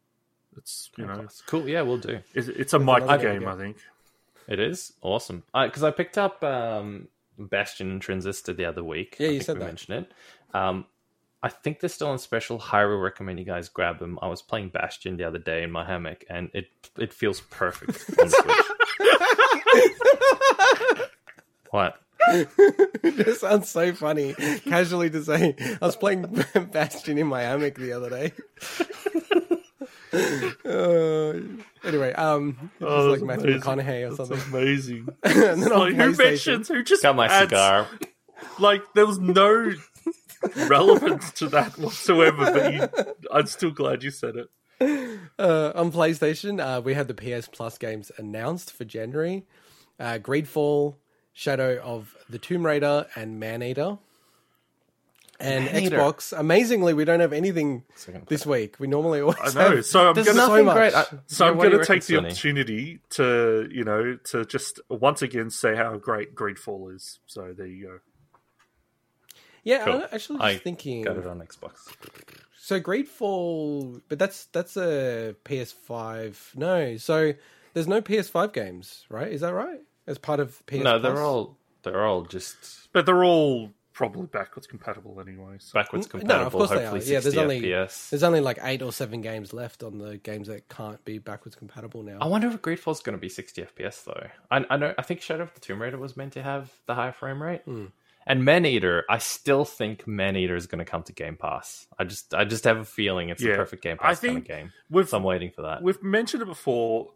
[0.57, 1.69] It's you know, Cool.
[1.69, 2.19] Yeah, we'll do.
[2.33, 3.47] it's, it's a There's Mike game, game.
[3.47, 3.77] I think.
[4.47, 7.07] It is awesome because I, picked up um,
[7.47, 9.17] Bastion and Transistor the other week.
[9.19, 9.65] Yeah, I you said that.
[9.65, 10.13] mentioned it.
[10.55, 10.85] Um,
[11.43, 12.59] I think they're still on special.
[12.59, 14.19] Highly recommend you guys grab them.
[14.21, 18.03] I was playing Bastion the other day in my hammock, and it it feels perfect
[18.19, 18.67] on the
[21.71, 21.95] what?
[22.27, 24.35] it sounds so funny.
[24.65, 26.23] Casually to say, I was playing
[26.71, 28.33] Bastion in my hammock the other day.
[30.13, 31.33] Uh,
[31.83, 33.61] anyway, um, it was like that's Matthew amazing.
[33.85, 34.53] McConaughey or That's something.
[34.53, 35.07] amazing.
[35.23, 36.67] and then like, who PlayStation- mentions?
[36.67, 37.87] Who just Got my adds- cigar.
[38.59, 39.71] Like there was no
[40.67, 42.51] relevance to that whatsoever.
[42.51, 44.49] But you, I'm still glad you said it.
[45.37, 49.45] Uh, on PlayStation, uh, we had the PS Plus games announced for January:
[49.99, 50.95] uh, Greedfall,
[51.33, 53.99] Shadow of the Tomb Raider, and Maneater.
[55.41, 55.97] And Maneater.
[55.97, 57.83] Xbox, amazingly, we don't have anything
[58.27, 58.75] this week.
[58.79, 59.75] We normally always I know.
[59.77, 59.85] have.
[59.85, 60.75] So I'm There's gonna so nothing much.
[60.75, 60.93] great.
[60.93, 65.21] I, so I'm going to take the reckon, opportunity to, you know, to just once
[65.21, 67.19] again say how great Greedfall is.
[67.25, 67.99] So there you go.
[69.63, 69.93] Yeah, Cool.
[69.95, 71.01] I'm actually just I thinking.
[71.03, 71.73] Got it on Xbox.
[72.57, 76.55] So Greedfall, but that's that's a PS5.
[76.55, 77.33] No, so
[77.73, 79.31] there's no PS5 games, right?
[79.31, 79.81] Is that right?
[80.07, 80.77] As part of PS.
[80.77, 85.55] No, they're all they're all just But they're all probably backwards compatible anyway.
[85.59, 85.73] So.
[85.73, 86.89] Backwards No, of compatible, course they are.
[86.89, 88.09] hopefully Yeah, 60 there's only FPS.
[88.09, 91.55] there's only like eight or seven games left on the games that can't be backwards
[91.55, 92.17] compatible now.
[92.21, 94.27] I wonder if Greedfall's going to be 60 FPS though.
[94.49, 94.93] I, I know.
[94.97, 97.61] I think Shadow of the Tomb Raider was meant to have the higher frame rate.
[97.65, 97.85] Hmm.
[98.27, 101.87] And Man Eater, I still think Man Eater is going to come to Game Pass.
[101.97, 103.51] I just, I just have a feeling it's Yeah.
[103.53, 104.71] the perfect Game I Pass kind of game.
[104.91, 105.81] We've So I'm waiting for that.
[105.81, 107.09] we've mentioned it before.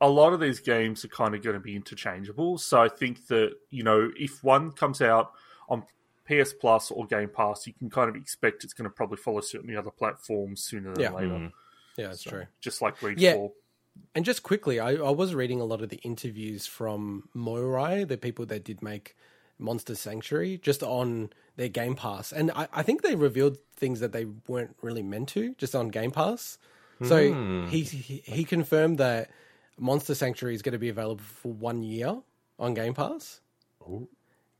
[0.00, 2.58] A lot of these games are kind of going to be interchangeable.
[2.58, 5.32] So I think that you know if one comes out
[5.68, 5.84] on
[6.26, 9.40] PS Plus or Game Pass, you can kind of expect it's going to probably follow
[9.40, 11.12] suit on the other platforms sooner than Yeah.
[11.12, 11.28] later.
[11.30, 11.52] Mm.
[11.96, 12.46] yeah, that's So, true.
[12.60, 13.18] Just like Greedfall.
[13.20, 13.46] Yeah.
[14.14, 18.04] And just quickly, I, I was reading a lot of the interviews from Moi Rai,
[18.04, 19.14] the people that did make
[19.58, 22.32] Monster Sanctuary, just on their Game Pass.
[22.32, 25.88] And I, I think they revealed things that they weren't really meant to, just on
[25.88, 26.56] Game Pass.
[27.04, 27.66] So Hmm.
[27.66, 29.28] he, he he confirmed that
[29.78, 32.16] Monster Sanctuary is going to be available for one year
[32.60, 33.40] on Game Pass.
[33.82, 34.08] Ooh.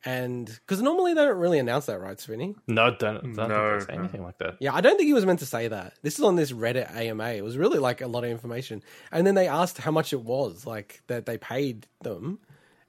[0.04, 2.54] And because normally they don't really announce that, right, Swinny?
[2.66, 4.00] No, don't, don't No, think they say no.
[4.00, 4.56] anything like that.
[4.58, 5.94] Yeah, I don't think he was meant to say that.
[6.02, 7.30] This is on this Reddit AMA.
[7.30, 8.82] It was really like a lot of information.
[9.12, 12.40] And then they asked how much it was, like that they paid them.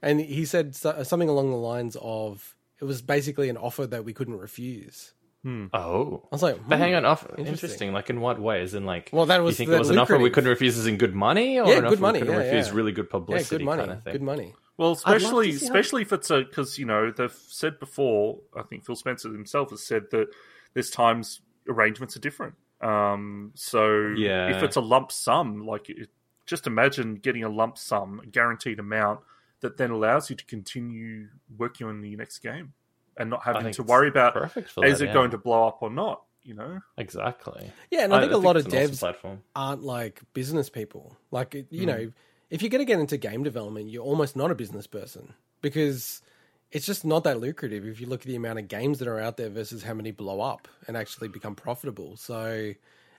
[0.02, 4.04] And he said so- something along the lines of it was basically an offer that
[4.04, 5.14] we couldn't refuse.
[5.46, 6.82] Oh, I was like, but hmm.
[6.82, 7.46] hang on, off, Interesting.
[7.46, 7.92] interesting.
[7.92, 8.62] Like in what way?
[8.62, 10.48] Is in like, Well, that was you think the it was an offer we couldn't
[10.48, 12.68] refuse as in good money, or Yeah, an good offer money, we couldn't yeah, refuse
[12.68, 12.74] yeah.
[12.74, 13.80] really good publicity, Yeah, publicity good money.
[13.82, 14.12] kind of thing?
[14.14, 14.54] Good money.
[14.76, 17.78] Well, I'd love to especially how- especially if it's a because you know they've said
[17.78, 18.40] before.
[18.56, 20.28] I think Phil Spencer himself has said that
[20.74, 22.54] there's times arrangements are different.
[22.80, 24.54] Um, so Yeah.
[24.56, 26.10] if it's a lump sum, like it,
[26.46, 29.20] just imagine getting a lump sum, a guaranteed amount
[29.60, 32.74] that then allows you to continue working on the next game
[33.16, 35.12] and not having to worry about perfect is that, it yeah.
[35.14, 36.22] going to blow up or not.
[36.42, 37.70] You know, Exactly.
[37.90, 41.16] Yeah, and I, think a lot of it's an awesome devs aren't like business people.
[41.30, 41.86] Like, you Hmm.
[41.86, 42.12] know,
[42.50, 46.22] if you're going to get into game development, you're almost not a business person because
[46.70, 49.20] it's just not that lucrative if you look at the amount of games that are
[49.20, 52.16] out there versus how many blow up and actually become profitable.
[52.16, 52.72] So,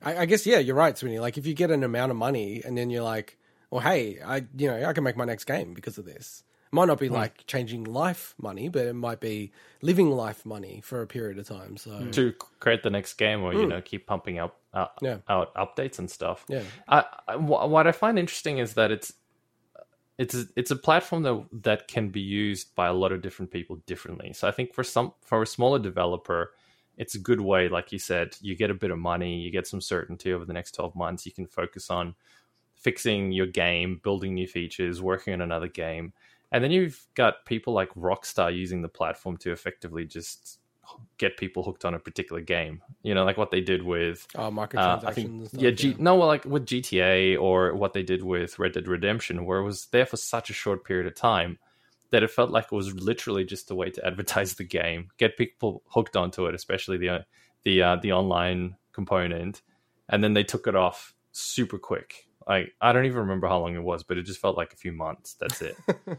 [0.03, 1.19] I, I guess, yeah, you're right, Swinny.
[1.19, 3.37] Like, if you get an amount of money and then you're like,
[3.71, 6.43] well, hey, I, you know, I can make my next game because of this.
[6.71, 7.05] It might not Hmm.
[7.05, 11.39] be like changing life money, but it might be living life money for a period
[11.39, 11.77] of time.
[11.77, 14.87] So, to create the next game or you know keep pumping up uh.
[15.01, 15.17] Yeah.
[15.29, 16.45] out updates and stuff.
[16.47, 16.63] Yeah.
[16.87, 19.13] I, I, what I find interesting is that it's
[20.17, 23.77] it's it's a platform that that can be used by a lot of different people
[23.85, 24.33] differently.
[24.33, 26.51] So I think for some for a smaller developer,
[26.97, 27.67] it's a good way.
[27.67, 30.53] Like you said, you get a bit of money, you get some certainty over the
[30.53, 31.25] next twelve months.
[31.25, 32.15] You can focus on
[32.75, 36.13] fixing your game, building new features, working on another game.
[36.51, 40.59] And then you've got people like Rockstar using the platform to effectively just
[41.17, 42.81] get people hooked on a particular game.
[43.03, 45.61] You know, like what they did with uh, uh, microtransactions I think stuff.
[45.61, 49.45] yeah, G- no, well, like with GTA or what they did with Red Dead Redemption,
[49.45, 51.57] where it was there for such a short period of time
[52.11, 55.37] that it felt like it was literally just a way to advertise the game, get
[55.37, 57.25] people hooked onto it, especially the
[57.63, 59.61] the uh, the online component,
[60.09, 62.27] and then they took it off super quick.
[62.47, 64.77] Like I don't even remember how long it was, but it just felt like a
[64.77, 65.35] few months.
[65.39, 65.77] That's it.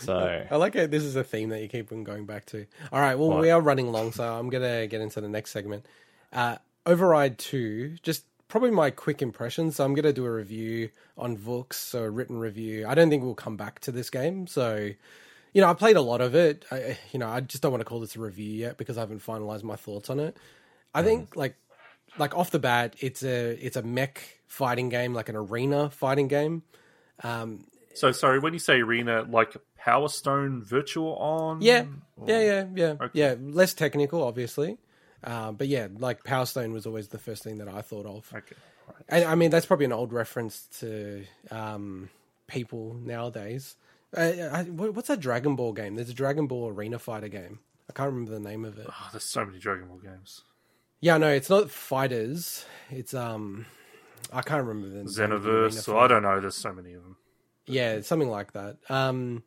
[0.00, 0.90] so I like it.
[0.90, 2.66] this is a theme that you keep on going back to.
[2.92, 3.40] All right, well, What?
[3.40, 5.84] we are running long, so I'm going to get into the next segment.
[6.32, 9.76] Uh, Override 2, just probably my quick impressions.
[9.76, 12.86] So I'm going to do a review on Vooks, so a written review.
[12.86, 14.46] I don't think we'll come back to this game.
[14.46, 14.90] So,
[15.52, 16.64] you know, I played a lot of it.
[16.70, 19.00] I, you know, I just don't want to call this a review yet because I
[19.00, 20.36] haven't finalized my thoughts on it.
[20.94, 21.56] I think, like,
[22.16, 26.26] like off the bat, it's a it's a mech fighting game, like an arena fighting
[26.26, 26.62] game.
[27.22, 27.66] Um,
[27.98, 31.60] so sorry when you say arena, like Power Stone Virtual on.
[31.62, 31.84] Yeah,
[32.16, 33.10] Or- yeah, yeah, yeah, Okay.
[33.12, 33.34] yeah.
[33.40, 34.78] Less technical, obviously,
[35.24, 38.30] uh, but yeah, like Power Stone was always the first thing that I thought of.
[38.34, 38.56] Okay.
[38.86, 38.96] Right.
[39.08, 42.08] And I mean, that's probably an old reference to um,
[42.46, 43.76] people nowadays.
[44.16, 44.20] Uh,
[44.52, 45.94] I, what's that Dragon Ball game?
[45.96, 47.58] There's a Dragon Ball Arena Fighter game.
[47.90, 48.86] I can't remember the name of it.
[48.88, 50.42] Oh, there's so many Dragon Ball games.
[51.00, 52.64] Yeah, no, it's not fighters.
[52.90, 53.66] It's um,
[54.32, 56.40] I can't remember the name of the Xenoverse, I don't know.
[56.40, 57.16] There's so many of them.
[57.68, 58.78] Yeah, something like that.
[58.88, 59.42] Um,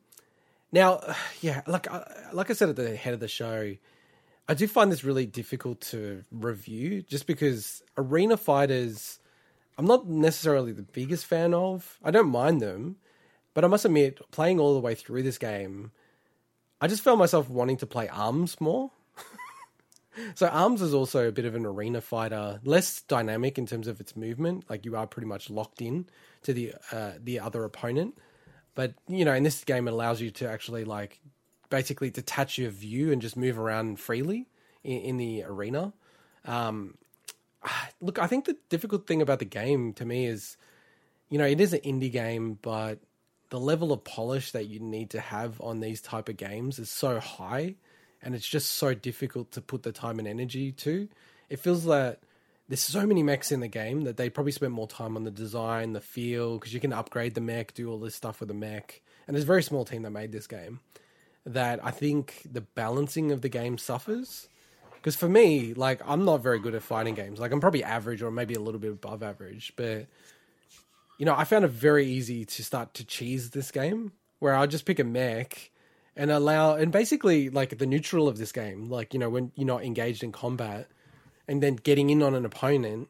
[0.72, 1.00] now,
[1.40, 3.74] yeah, like I- like I said at the head of the show,
[4.48, 9.18] I do find this really difficult to review, just because arena fighters,
[9.78, 11.98] I'm not necessarily the biggest fan of.
[12.02, 12.96] I don't mind them,
[13.54, 15.92] but I must admit, playing all the way through this game,
[16.80, 18.90] I just found myself wanting to play Arms more.
[20.34, 24.00] So Arms is also a bit of an arena fighter, less dynamic in terms of
[24.00, 24.64] its movement.
[24.68, 26.06] Like you are pretty much locked in
[26.42, 28.18] to the uh, the other opponent.
[28.74, 31.20] But you know, in this game, it allows you to actually like
[31.70, 34.48] basically detach your view and just move around freely
[34.84, 35.92] in, in the arena.
[36.44, 36.98] Um,
[38.00, 40.56] look, I think the difficult thing about the game to me is,
[41.28, 42.98] you know, it is an indie game, but
[43.50, 46.88] the level of polish that you need to have on these type of games is
[46.88, 47.74] so high
[48.22, 51.08] and it's just so difficult to put the time and energy to.
[51.48, 52.20] It feels that
[52.68, 55.30] there's so many mechs in the game that they probably spent more time on the
[55.30, 58.54] design, the feel, because you can upgrade the mech, do all this stuff with the
[58.54, 59.02] mech.
[59.26, 60.80] And there's a very small team that made this game.
[61.44, 64.48] That I think the balancing of the game suffers.
[64.94, 67.40] Because for me, like I'm not very good at fighting games.
[67.40, 70.06] Like I'm probably average or maybe a little bit above average, but
[71.18, 74.68] you know, I found it very easy to start to cheese this game where I'll
[74.68, 75.71] just pick a mech
[76.16, 79.66] and allow and basically like the neutral of this game, like, you know, when you're
[79.66, 80.88] not engaged in combat
[81.48, 83.08] and then getting in on an opponent,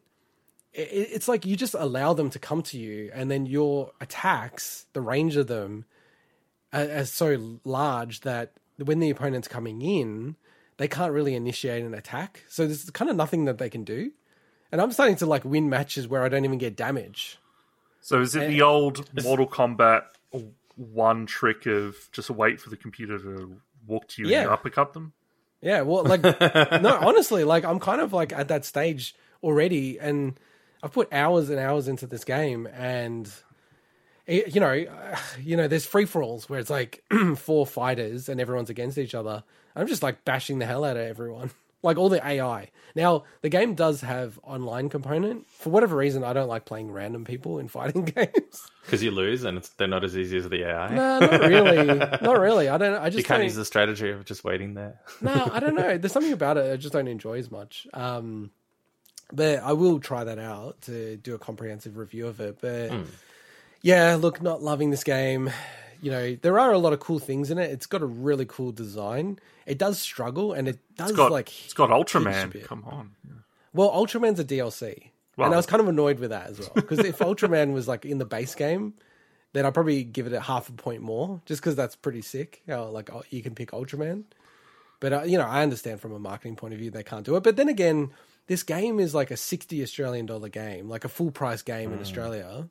[0.73, 4.87] it, it's like you just allow them to come to you and then your attacks,
[4.93, 5.85] the range of them
[6.73, 10.37] are, are so large that when the opponent's coming in,
[10.79, 12.45] they can't really initiate an attack.
[12.49, 14.13] So there's kind of nothing that they can do.
[14.71, 17.39] And I'm starting to like win matches where I don't even get damage.
[18.01, 20.05] So is it the old Mortal Kombat
[20.77, 24.43] one trick of just wait for the computer to walk to you and Yeah.
[24.45, 25.13] you uppercut them?
[25.61, 30.39] Yeah, well, like, no, honestly, like, I'm kind of like at that stage already, and
[30.83, 33.33] I've put hours and hours into this game, and
[34.27, 37.05] it, you know, uh, you know, there's free for alls where it's like
[37.37, 39.45] four fighters and everyone's against each other.
[39.77, 41.51] I'm just like bashing the hell out of everyone,
[41.83, 42.71] like all the AI.
[42.95, 45.49] Now, the game does have online component.
[45.49, 48.67] For whatever reason, I don't like playing random people in fighting games.
[48.85, 50.95] Because you lose and it's, they're not as easy as the AI.
[50.95, 52.69] no, not really, not really.
[52.69, 52.95] I don't.
[53.01, 55.01] I just you can't use the strategy of just waiting there.
[55.21, 55.97] no, I don't know.
[55.99, 57.87] There's something about it I just don't enjoy as much.
[57.95, 58.51] Um,
[59.33, 62.59] but I will try that out to do a comprehensive review of it.
[62.61, 63.03] But Hmm.
[63.81, 65.51] yeah, look, not loving this game.
[66.03, 67.71] You know, there are a lot of cool things in it.
[67.71, 69.39] It's got a really cool design.
[69.67, 72.65] It does struggle, and it does It's got like it's got Ultraman.
[72.65, 73.13] Come on.
[73.73, 76.73] Well, Ultraman's a DLC, Well- and I was kind of annoyed with that as well.
[76.75, 78.95] Because if Ultraman was like in the base game,
[79.53, 82.63] then I'd probably give it a half a point more, just because that's pretty sick.
[82.69, 84.25] How like oh, you can pick Ultraman,
[84.99, 87.37] but uh, you know I understand from a marketing point of view they can't do
[87.37, 87.45] it.
[87.45, 88.11] But then again,
[88.49, 92.01] this game is like a sixty Australian dollar game, like a full price game in
[92.01, 92.69] Australia.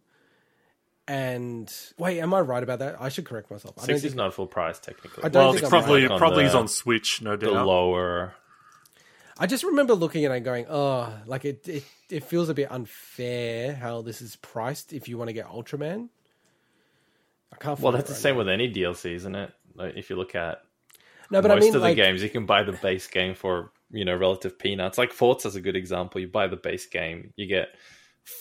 [1.07, 2.95] And wait, am I right about that?
[3.01, 3.75] I should correct myself.
[3.77, 5.23] I don't Six is think, not full price technically.
[5.23, 6.11] I don't Well, think it's I'm probably right.
[6.11, 7.53] On probably is the- on Switch, no doubt.
[7.53, 8.35] the lower.
[9.37, 12.53] I just remember looking at it and going, oh, like it, it, it feels a
[12.53, 16.09] bit unfair how this is priced if you want to get Ultraman.
[17.51, 17.79] I can't.
[17.79, 18.39] Well, that's it the right same now.
[18.39, 19.51] with any DLC, isn't it?
[19.75, 20.61] Like, if you look at
[21.31, 23.33] No, but most I mean, of the like, games, you can buy the base game
[23.33, 24.97] for you know relative peanuts.
[24.97, 26.21] Like Forza's a good example.
[26.21, 27.69] You buy the base game, you get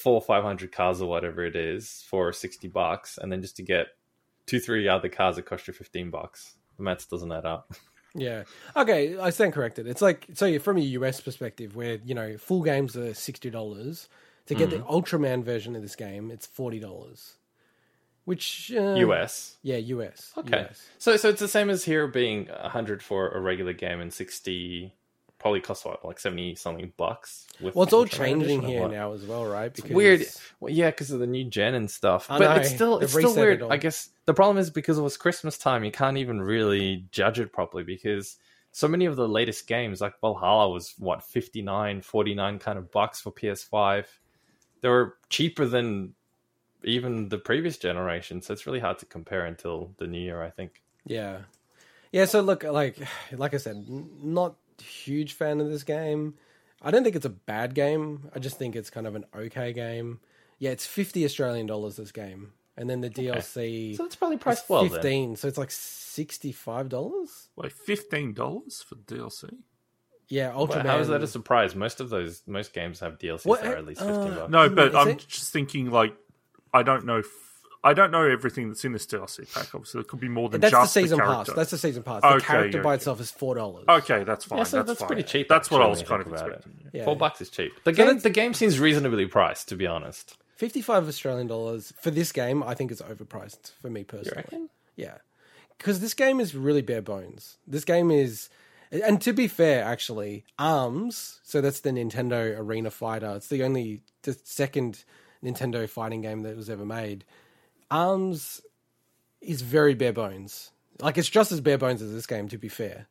[0.02, 3.62] four, five hundred cars or whatever it is for sixty bucks, and then just to
[3.62, 3.88] get
[4.46, 6.54] two, three other cars, it costs you fifteen bucks.
[6.76, 7.72] The maths doesn't add up.
[8.14, 8.44] yeah,
[8.76, 9.86] okay, I stand corrected.
[9.86, 14.08] It's like so from a US perspective, where you know full games are sixty dollars
[14.46, 14.78] to get Mm-hmm.
[14.78, 17.36] the Ultraman version of this game, it's forty dollars.
[18.24, 19.56] Which uh, US.
[19.62, 20.32] yeah, US.
[20.36, 20.60] Okay.
[20.60, 20.86] US.
[20.98, 24.94] So so it's the same as here being hundred for a regular game and sixty
[25.40, 27.46] probably cost what like seventy something bucks.
[27.60, 29.74] With Well, it's all changing here now as well, right?
[29.74, 30.26] Because weird.
[30.60, 32.30] Well, yeah, because of the new gen and stuff.
[32.30, 32.60] I but know.
[32.60, 33.72] it's still it's still reset it weird.
[33.72, 37.40] I guess the problem is because it was Christmas time, you can't even really judge
[37.40, 38.36] it properly because
[38.70, 43.20] so many of the latest games, like Valhalla, was what 59, 49 kind of bucks
[43.20, 44.04] for PS5.
[44.82, 46.14] They were cheaper than
[46.84, 50.42] even the previous generation, so it's really hard to compare until the new year.
[50.42, 50.82] I think.
[51.04, 51.38] Yeah,
[52.12, 52.26] yeah.
[52.26, 52.96] So look, like,
[53.32, 56.34] like I said, not huge fan of this game.
[56.82, 58.30] I don't think it's a bad game.
[58.34, 60.20] I just think it's kind of an okay game.
[60.58, 64.68] Yeah, it's fifty Australian dollars this game, and then the DLC So it's probably priced
[64.68, 64.82] well.
[64.82, 64.90] Then.
[64.92, 65.36] fifteen.
[65.36, 67.48] So it's like sixty five dollars.
[67.56, 69.54] Like fifteen dollars for DLC.
[70.28, 71.74] Yeah, Well, how is that a surprise?
[71.74, 74.50] Most of those most games have DLCs What- that are at least fifteen uh, bucks.
[74.52, 75.24] No, but Is I'm it?
[75.26, 76.14] just thinking like
[76.72, 77.18] I don't know.
[77.18, 77.26] If,
[77.82, 79.74] I don't know everything that's in this DLC pack.
[79.74, 81.48] Obviously, it could be more than That's the just season pass.
[81.50, 82.20] That's the season pass.
[82.20, 82.96] The Okay, character yeah, by okay.
[82.96, 83.86] itself is four dollars.
[83.88, 84.58] Okay, that's fine.
[84.58, 85.06] Yeah, so that's, that's fine.
[85.06, 85.48] pretty cheap.
[85.48, 86.56] That's what I was when kind of think about it.
[86.56, 86.90] expecting.
[86.92, 87.04] Yeah.
[87.06, 87.72] Four bucks is cheap.
[87.84, 90.36] The So game, the game seems reasonably priced, to be honest.
[90.56, 94.36] Fifty-five Australian dollars for this game, I think is overpriced for me personally.
[94.36, 94.68] reckon?
[94.96, 95.16] Yeah,
[95.78, 97.56] because this game is really bare bones.
[97.66, 98.50] This game is,
[98.90, 101.40] and to be fair, actually, Arms.
[101.44, 103.32] So that's the Nintendo Arena Fighter.
[103.36, 105.04] It's the only, the second
[105.42, 107.24] Nintendo fighting game that was ever made.
[107.90, 108.60] Arms
[109.40, 110.70] is very bare bones.
[111.00, 113.06] Like it's just as bare bones as this game, to be fair.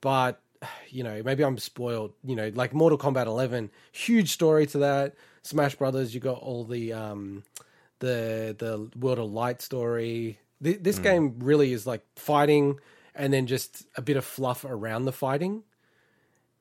[0.00, 0.40] But
[0.88, 2.12] you know, maybe I'm spoiled.
[2.24, 5.14] You know, like Mortal Kombat 11, huge story to that.
[5.42, 7.42] Smash Brothers, you got all the um,
[7.98, 10.38] the the World of Light story.
[10.62, 12.78] Th- This game really is like fighting,
[13.14, 15.64] and then just a bit of fluff around the fighting.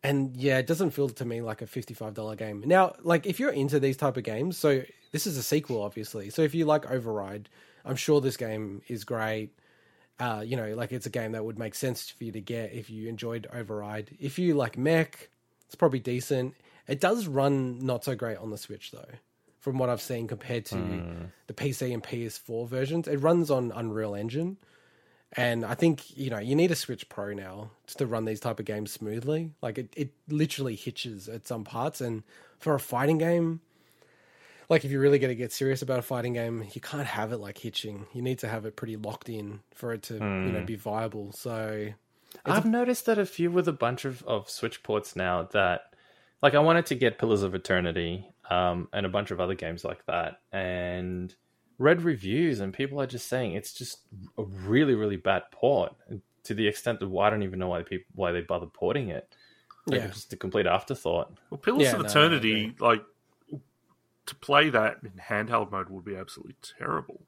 [0.03, 2.63] And yeah, it doesn't feel to me like a fifty-five dollar game.
[2.65, 6.29] Now, like if you're into these type of games, so this is a sequel, obviously.
[6.29, 7.47] So if you like Override,
[7.85, 9.51] I'm sure this game is great.
[10.19, 12.73] Uh, you know, like it's a game that would make sense for you to get
[12.73, 14.15] if you enjoyed Override.
[14.19, 15.29] If you like mech,
[15.65, 16.53] it's probably decent.
[16.87, 19.09] It does run not so great on the Switch though,
[19.59, 20.75] from what I've seen compared to
[21.47, 23.07] the PC and PS4 versions.
[23.07, 24.57] It runs on Unreal Engine,
[25.35, 28.59] and I think you know you need a Switch Pro now to run these type
[28.59, 29.51] of games smoothly.
[29.61, 32.23] Like it, it literally hitches at some parts, and
[32.59, 33.61] for a fighting game,
[34.69, 37.31] like if you're really going to get serious about a fighting game, you can't have
[37.31, 38.05] it like hitching.
[38.13, 41.31] You need to have it pretty locked in for it to you know be viable.
[41.33, 41.89] So
[42.45, 45.93] I've noticed that a few with a bunch of, of Switch ports now that,
[46.41, 49.83] like, I wanted to get Pillars of Eternity um, and a bunch of other games
[49.83, 51.33] like that, and
[51.83, 53.99] read reviews, and people are just saying it's just
[54.37, 55.93] a really, really bad port
[56.43, 59.09] to the extent that well, I don't even know why people why they bother porting
[59.09, 59.35] it.
[59.85, 60.05] Like, Yeah.
[60.07, 61.37] it's just a complete afterthought.
[61.49, 63.03] Well, Pillars Yeah, of no, Eternity, like
[64.25, 67.21] to play that in handheld mode would be absolutely terrible.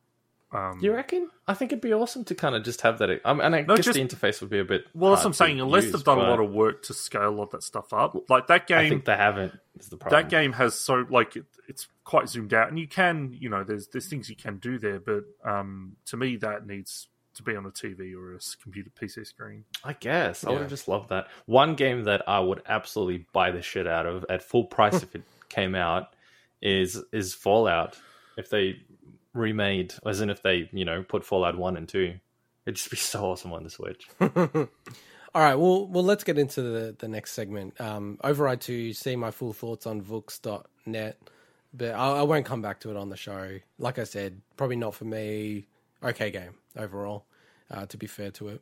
[0.55, 1.29] Um, You reckon?
[1.47, 3.21] I think it'd be awesome to kind of just have that.
[3.25, 4.85] Um, and I No, guess just- the interface would be a bit.
[4.93, 5.59] well, that's what I'm saying.
[5.59, 7.91] Unless use, they've done a lot of work to scale a lot of that stuff
[7.93, 8.77] up, like that game.
[8.85, 9.53] I think they haven't.
[9.79, 10.21] Is the problem?
[10.21, 13.63] that game has so like it, it's quite zoomed out, and you can, you know,
[13.63, 17.53] there's there's things you can do there, but um, to me, that needs to be
[17.55, 19.65] on a TV or a computer PC screen.
[19.83, 21.27] I guess I would have just loved that.
[21.47, 25.13] One game that I would absolutely buy the shit out of at full price if
[25.15, 26.13] it came out
[26.61, 27.97] is is Fallout.
[28.37, 28.79] If they
[29.35, 32.15] remade, as in if they you know put Fallout one and two,
[32.65, 34.07] it'd just be so awesome on the Switch.
[35.35, 37.79] All right, well, well, let's get into the, the next segment.
[37.81, 41.19] Um, Override to see my full thoughts on Vooks.net,
[41.73, 43.59] but I, I won't come back to it on the show.
[43.77, 45.67] Like I said, probably not for me.
[46.01, 47.25] Okay game overall,
[47.69, 48.61] uh, to be fair to it.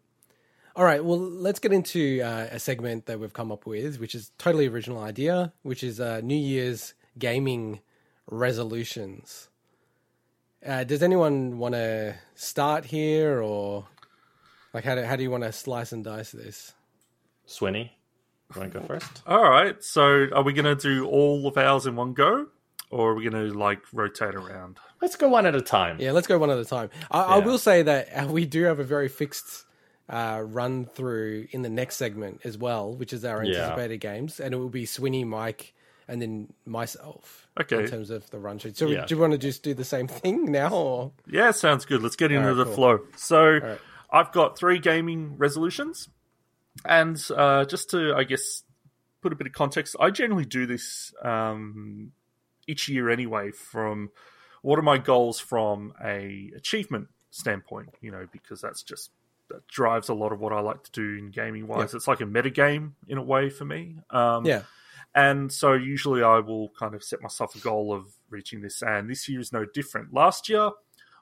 [0.76, 4.16] All right, well, let's get into uh, a segment that we've come up with, which
[4.16, 7.82] is totally original idea, which is uh, New Year's gaming
[8.28, 9.50] resolutions.
[10.66, 13.86] Uh, does anyone want to start here, or
[14.74, 16.74] like how do how do you want to slice and dice this?
[17.48, 17.92] Swinny,
[18.56, 19.22] you want to go first?
[19.28, 22.48] All right, so are we going to do all of ours in one go,
[22.90, 24.78] or are we going to like rotate around?
[25.02, 25.98] Let's go one at a time.
[26.00, 26.90] Yeah, let's go one at a time.
[27.12, 29.66] I, I will say that uh, we do have a very fixed
[30.08, 33.50] uh, run through in the next segment as well, which is our Yeah.
[33.60, 35.74] anticipated games, and it will be Swinny, Mike,
[36.08, 37.43] and then myself.
[37.60, 37.84] Okay.
[37.84, 39.06] In terms of the run sheet, so Yeah.
[39.06, 40.70] do you want to just do the same thing now?
[40.74, 41.12] Or?
[41.28, 42.02] Yeah, sounds good.
[42.02, 42.74] Let's get into right, the cool.
[42.74, 43.00] flow.
[43.16, 43.80] So, right.
[44.12, 46.10] I've got three gaming resolutions,
[46.86, 48.64] and uh, just to, I guess,
[49.22, 52.12] put a bit of context, I generally do this um,
[52.68, 53.52] each year anyway.
[53.52, 54.10] From
[54.62, 57.90] what are my goals from a achievement standpoint?
[58.02, 59.12] You know, because that's just
[59.50, 61.94] that drives a lot of what I like to do in gaming wise.
[61.94, 63.98] It's like a meta game in a way for me.
[64.10, 64.62] Um, Yeah,
[65.16, 69.10] and so usually I will kind of set myself a goal of reaching this, and
[69.10, 70.14] this year is no different.
[70.14, 70.72] Last year,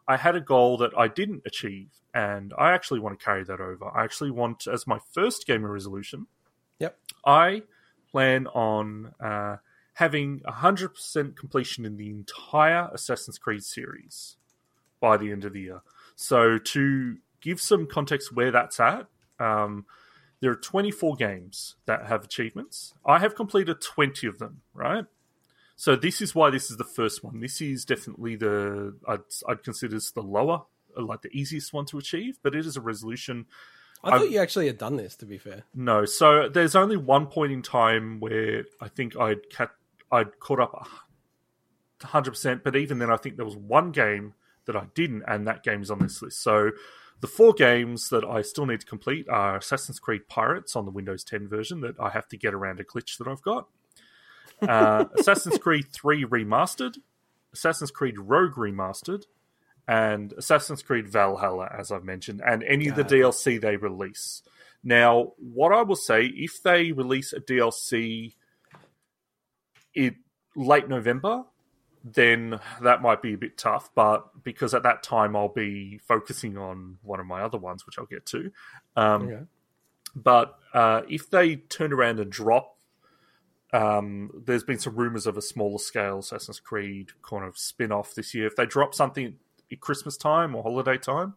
[0.07, 3.59] I had a goal that I didn't achieve, and I actually want to carry that
[3.59, 3.85] over.
[3.95, 6.27] I actually want, as my first gamer resolution,
[6.81, 6.97] Yep.
[7.23, 7.61] I
[8.11, 9.57] plan on uh,
[9.93, 14.35] having 100% completion in the entire Assassin's Creed series
[14.99, 15.81] by the end of the year.
[16.15, 19.05] So, to give some context where that's at,
[19.39, 19.85] um,
[20.41, 22.93] there are 24 games that have achievements.
[23.05, 25.05] I have completed 20 of them, right?
[25.75, 27.39] So this is why this is the first one.
[27.39, 30.63] This is definitely the I'd, I'd consider this the lower,
[30.95, 33.45] like the easiest one to achieve, but it is a resolution.
[34.03, 35.15] I thought I'm- you actually had done this.
[35.17, 39.49] To be fair, No, so there's only one point in time where I think I'd
[39.49, 39.71] cat,
[40.11, 40.87] I'd caught up
[41.99, 44.33] 100%, but even then I think there was one game
[44.65, 46.41] that I didn't, and that game is on this list.
[46.41, 46.71] So
[47.21, 50.91] the four games that I still need to complete are Assassin's Creed Pirates on the
[50.91, 53.67] Windows 10 version that I have to get around a glitch that I've got.
[54.61, 56.97] Uh, Assassin's Creed 3 Remastered,
[57.53, 59.25] Assassin's Creed Rogue Remastered,
[59.87, 64.41] and Assassin's Creed Valhalla, as I've mentioned, and any of the DLC they release.
[64.83, 68.33] Now, what I will say, if they release a DLC
[69.93, 70.15] in
[70.55, 71.43] late November,
[72.03, 73.89] then that might be a bit tough.
[73.95, 77.97] But because at that time I'll be focusing on one of my other ones, which
[77.97, 78.51] I'll get to.
[78.95, 79.43] Um, okay.
[80.15, 82.77] but uh, if they turn around and drop,
[83.73, 88.15] um, there's been some rumors of a smaller scale Assassin's Creed kind of spin off
[88.15, 88.47] this year.
[88.47, 89.35] If they drop something
[89.71, 91.35] at Christmas time or holiday time,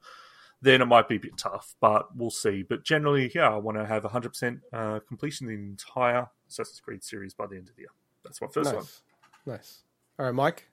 [0.60, 2.62] then it might be a bit tough, but we'll see.
[2.62, 7.04] But generally, yeah, I want to have 100% uh, completion of the entire Assassin's Creed
[7.04, 7.90] series by the end of the year.
[8.24, 8.76] That's my first one.
[8.76, 9.02] nice,
[9.46, 9.82] nice.
[10.18, 10.68] All right, Mike,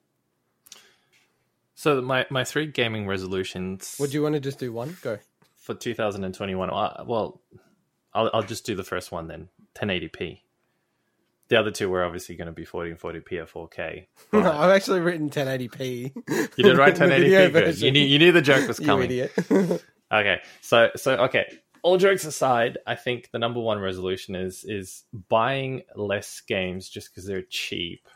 [1.74, 3.96] So my my three gaming resolutions.
[3.98, 4.96] would you want to just do one?
[5.02, 5.18] Go.
[5.56, 6.70] for 2021?
[6.70, 7.40] Uh, Well,
[8.14, 9.48] I'll I'll just do the first one then.
[9.74, 10.40] 1080p.
[11.48, 14.06] The other two were obviously going to be 1440p or 4K.
[14.30, 16.12] but- I've actually written 1080p.
[16.56, 17.52] You did write 1080p.
[17.52, 17.78] Good.
[17.80, 19.04] You knew you knew the joke was You coming.
[19.10, 19.32] idiot.
[20.12, 21.46] Okay, so so okay.
[21.82, 27.08] All jokes aside, I think the number one resolution is is buying less games just
[27.10, 28.06] because they're cheap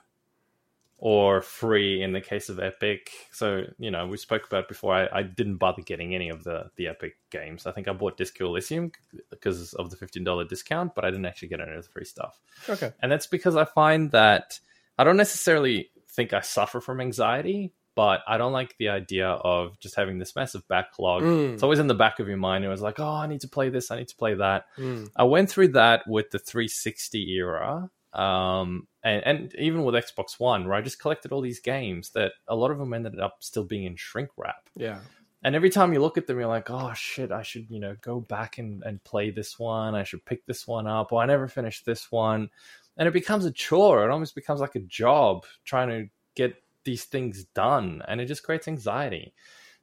[0.99, 3.11] or free in the case of Epic.
[3.33, 4.95] So you know we spoke about before.
[4.95, 7.67] I, I didn't bother getting any of the the Epic games.
[7.67, 8.93] I think I bought Disco Elysium
[9.31, 12.05] because of the fifteen dollar discount, but I didn't actually get any of the free
[12.05, 12.41] stuff.
[12.69, 12.93] Okay.
[13.01, 14.59] And that's because I find that
[14.99, 19.79] I don't necessarily think I suffer from anxiety, but I don't like the idea of
[19.81, 21.23] just having this massive backlog.
[21.23, 21.55] Mm.
[21.55, 22.65] It's always in the back of your mind.
[22.65, 24.65] It was like, oh, I need to play this, I need to play that.
[24.79, 25.11] Mm.
[25.17, 30.67] I went through that with the 360 era, um, and, and even with Xbox One,
[30.67, 33.65] where I just collected all these games that a lot of them ended up still
[33.65, 34.71] being in shrink wrap.
[34.75, 35.01] Yeah.
[35.43, 37.95] And every time you look at them, you're like, oh shit, I should, you know,
[38.01, 39.95] go back and, and play this one.
[39.95, 41.13] I should pick this one up.
[41.13, 42.49] Or I never finished this one.
[42.97, 44.05] And it becomes a chore.
[44.05, 48.03] It almost becomes like a job trying to get these things done.
[48.09, 49.35] And it just creates anxiety.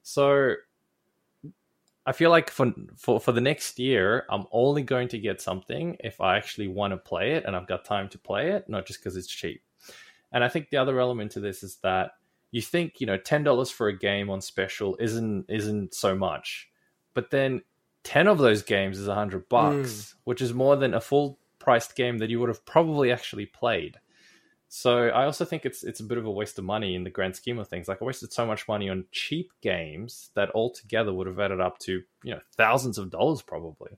[0.01, 0.55] So
[2.05, 5.95] I feel like for, for, for the next year, I'm only going to get something
[6.01, 8.85] if I actually want to play it and I've got time to play it, not
[8.85, 9.61] just because it's cheap.
[10.33, 12.11] And I think the other element to this is that
[12.51, 16.69] you think you know ten dollars for a game on special isn't isn't so much,
[17.13, 17.61] but then
[18.03, 20.13] ten of those games is a hundred bucks, mm.
[20.23, 23.97] which is more than a full priced game that you would have probably actually played.
[24.75, 27.11] So I also think it's it's a bit of a waste of money in the
[27.11, 27.87] grand scheme of things.
[27.87, 31.77] Like I wasted so much money on cheap games that altogether would have added up
[31.81, 33.91] to you know thousands of dollars probably,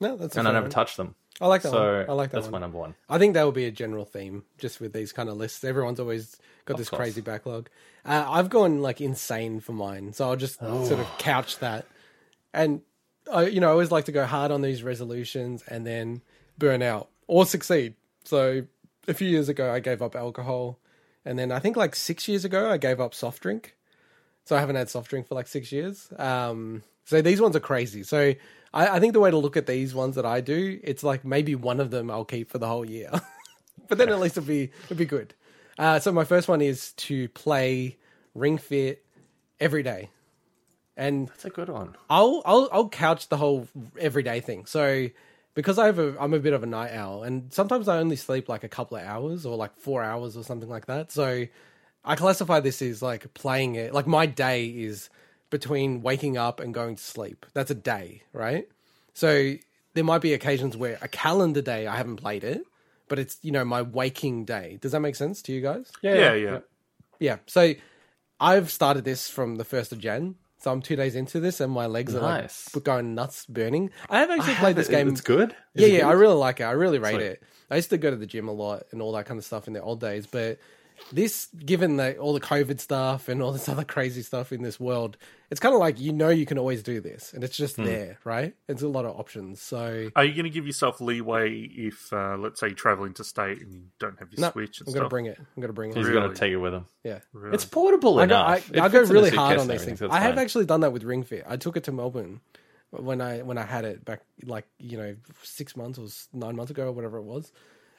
[0.00, 0.70] No, that's and I never one.
[0.70, 1.14] touched them.
[1.40, 2.10] I like that so one.
[2.10, 2.52] I like that that's one.
[2.52, 2.94] my number one.
[3.08, 5.64] I think that will be a general theme just with these kind of lists.
[5.64, 6.36] Everyone's always
[6.66, 6.98] got Of this course.
[7.00, 7.70] crazy backlog.
[8.04, 10.84] Uh, I've gone like insane for mine, so I'll just Oh.
[10.84, 11.86] sort of couch that.
[12.52, 12.82] And
[13.32, 16.20] I, you know, I always like to go hard on these resolutions and then
[16.58, 17.94] burn out or succeed.
[18.24, 18.66] So
[19.06, 20.78] a few years ago, I gave up alcohol,
[21.24, 23.76] and then I think like six years ago, I gave up soft drink.
[24.44, 26.10] So I haven't had soft drink for like six years.
[26.18, 28.02] Um, so these ones are crazy.
[28.02, 28.34] So
[28.74, 31.24] I, I think the way to look at these ones that I do, it's like
[31.24, 33.10] maybe one of them I'll keep for the whole year,
[33.88, 35.34] but then at least it'll be it'll be good.
[35.78, 37.96] Uh, so my first one is to play
[38.34, 39.04] Ring Fit
[39.60, 40.10] every day,
[40.96, 41.96] and That's a good one.
[42.10, 43.68] I'll I'll I'll couch the whole
[43.98, 44.66] everyday thing.
[44.66, 45.08] So
[45.54, 48.16] because I have a I'm a bit of a night owl, and sometimes I only
[48.16, 51.12] sleep like a couple of hours or like four hours or something like that.
[51.12, 51.46] So
[52.04, 53.94] I classify this as like playing it.
[53.94, 55.08] Like my day is
[55.50, 57.46] between waking up and going to sleep.
[57.54, 58.68] That's a day, right?
[59.14, 59.54] So
[59.94, 62.62] there might be occasions where a calendar day I haven't played it,
[63.08, 64.78] but it's you know my waking day.
[64.80, 65.90] Does that make sense to you guys?
[66.02, 66.58] Yeah, yeah.
[67.20, 67.36] Yeah.
[67.46, 67.74] So
[68.40, 70.34] I've started this from the first of Jan.
[70.64, 72.68] So I'm two days into this, and my legs Nice.
[72.74, 73.90] are like going nuts, burning.
[74.08, 75.08] I have actually played this game.
[75.08, 75.54] It's good.
[75.74, 76.64] Yeah, yeah, I really like it.
[76.64, 77.22] I really rate Sweet.
[77.26, 77.42] it.
[77.70, 79.66] I used to go to the gym a lot and all that kind of stuff
[79.66, 80.58] in the old days, but
[81.12, 84.78] this, given the all the COVID stuff and all this other crazy stuff in this
[84.80, 85.16] world,
[85.50, 88.18] it's kind of like you know you can always do this, and it's just there,
[88.24, 88.54] right?
[88.68, 89.60] It's a lot of options.
[89.60, 93.60] So Are you going to give yourself leeway if, uh, let's say, you travel interstate
[93.60, 95.38] and you don't have your no, Switch and I'm gonna bring it.
[95.38, 95.96] I'm gonna bring it.
[95.96, 96.20] He's Really?
[96.20, 96.86] going to take it with him.
[97.04, 97.20] yeah.
[97.32, 97.54] Really?
[97.54, 98.70] It's portable I go, enough.
[98.74, 100.00] I, I go fits in a really hard on these things.
[100.02, 100.44] I have fine.
[100.44, 101.44] actually done that with Ring Fit.
[101.46, 102.40] I took it to Melbourne
[102.90, 106.06] when I when I had it back like you know six months or
[106.36, 107.52] nine months ago or whatever it was.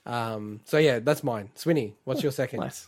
[0.05, 1.49] Um, so yeah, that's mine.
[1.55, 2.59] Swinny, what's your second?
[2.61, 2.87] Nice.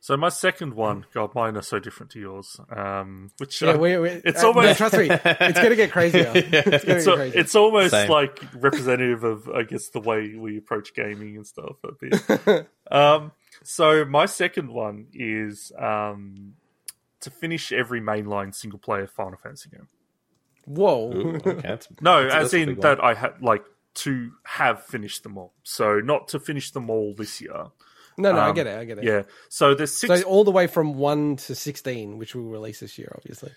[0.00, 2.60] So my second one, God, mine are so different to yours.
[2.74, 5.92] Um, which Yeah, uh, we, we, it's uh, almost no, trust me, it's gonna get
[5.92, 6.30] crazier.
[6.34, 7.40] It's gonna it's, get a- crazier.
[7.40, 8.10] it's almost Same.
[8.10, 11.76] like representative of, I guess, the way we approach gaming and stuff.
[11.84, 12.68] A bit.
[12.92, 13.32] um,
[13.62, 16.52] so my second one is um,
[17.20, 19.88] to finish every mainline single player Final Fantasy game.
[20.66, 21.12] Whoa.
[21.14, 21.54] Ooh, okay.
[21.62, 23.64] That's, No, that's- as that's in that I had like
[23.94, 25.52] to have finished them all.
[25.62, 27.66] So not to finish them all this year.
[28.16, 28.78] no, no, I Um, get it.
[28.78, 29.04] I get it.
[29.04, 29.22] Yeah.
[29.48, 30.20] So there's six.
[30.20, 33.52] So all the way from one to sixteen, which will release this year, obviously.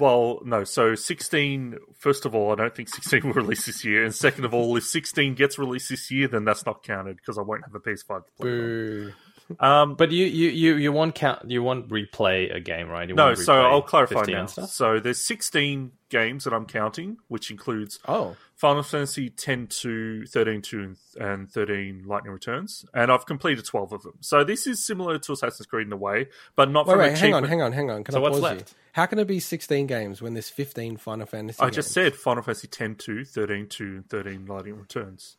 [0.00, 0.64] Well, no.
[0.64, 4.02] So 16, first of all, I don't think 16 will release this year.
[4.04, 7.38] And second of all, if 16 gets released this year, then that's not counted because
[7.38, 8.48] I won't have a PS5 to play.
[8.48, 9.12] it Boo.
[9.60, 11.48] Um, But you, you, you, you won't count.
[11.48, 13.08] You won't replay a game, right?
[13.08, 14.46] You no, won't so I'll clarify 15 now.
[14.46, 20.62] So there's 16 games that I'm counting, which includes Oh, Final Fantasy 10 to 13
[20.62, 24.14] to and 13 Lightning Returns, and I've completed 12 of them.
[24.20, 27.18] So this is similar to Assassin's Creed in a way, but not wait, from wait,
[27.18, 28.04] hang on, hang on, hang on.
[28.04, 28.56] Can So I what's pause you?
[28.58, 28.74] left?
[28.92, 31.60] How can it be sixteen games when there's fifteen Final Fantasy?
[31.60, 35.36] I just said Final Fantasy 10 to 13 to and 13 Lightning Returns.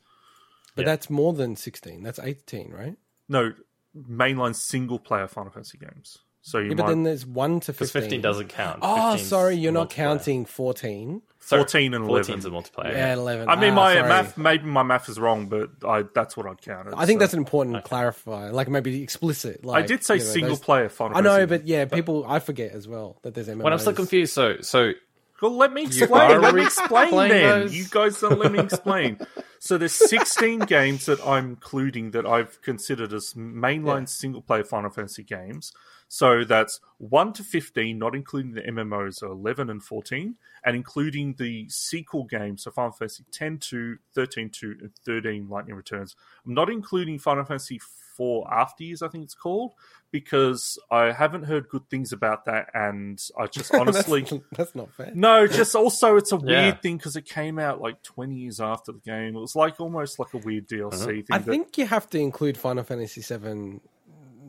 [0.76, 0.92] but Yeah.
[0.92, 2.04] that's more than sixteen.
[2.04, 2.98] That's eighteen, right?
[3.30, 3.54] No,
[3.98, 6.20] mainline single player Final Fantasy games.
[6.48, 8.22] So you Yeah, but might then there's one to Because fifteen.
[8.22, 8.80] 15 doesn't count.
[8.82, 9.94] Oh, 15's sorry, you're not multiplayer.
[9.96, 11.22] counting fourteen.
[11.42, 12.36] Sorry, 14 and 11.
[12.36, 12.92] 14's a multiplayer.
[12.94, 13.50] Yeah, eleven.
[13.50, 14.08] I mean, Ah, my sorry.
[14.10, 16.88] math, maybe my math is wrong, but I that's what I'd count.
[16.96, 17.24] I think so.
[17.24, 19.66] that's an important clarifier, like maybe explicit.
[19.66, 21.46] Like, I did say you know, single those- player Final I know, Fantasy.
[21.58, 23.64] but yeah, people I forget as well that there's MMOs.
[23.64, 24.32] But I'm still confused.
[24.34, 24.94] So, so
[25.42, 26.42] Well, let me explain.
[26.42, 27.60] Let me explain then.
[27.62, 27.76] those?
[27.76, 29.20] You guys don't let me explain.
[29.60, 34.06] so there's 16 games that I'm including that I've considered as mainline Yeah.
[34.06, 35.72] single player Final Fantasy games.
[36.10, 41.34] So that's 1 to 15, not including the MMOs, so 11 and 14, and including
[41.38, 46.16] the sequel games, so Final Fantasy 10 to 13 2, and 13 Lightning Returns.
[46.46, 47.82] I'm not including Final Fantasy
[48.18, 49.72] 4 After Years, I think it's called,
[50.12, 54.22] because I haven't heard good things about that, and I just honestly.
[54.22, 55.12] that's, that's not fair.
[55.14, 58.92] No, just also it's a weird thing because it came out like 20 years after
[58.92, 59.36] the game.
[59.36, 61.24] It was like almost like a weird DLC thing.
[61.32, 63.80] I that- think you have to include Final Fantasy VII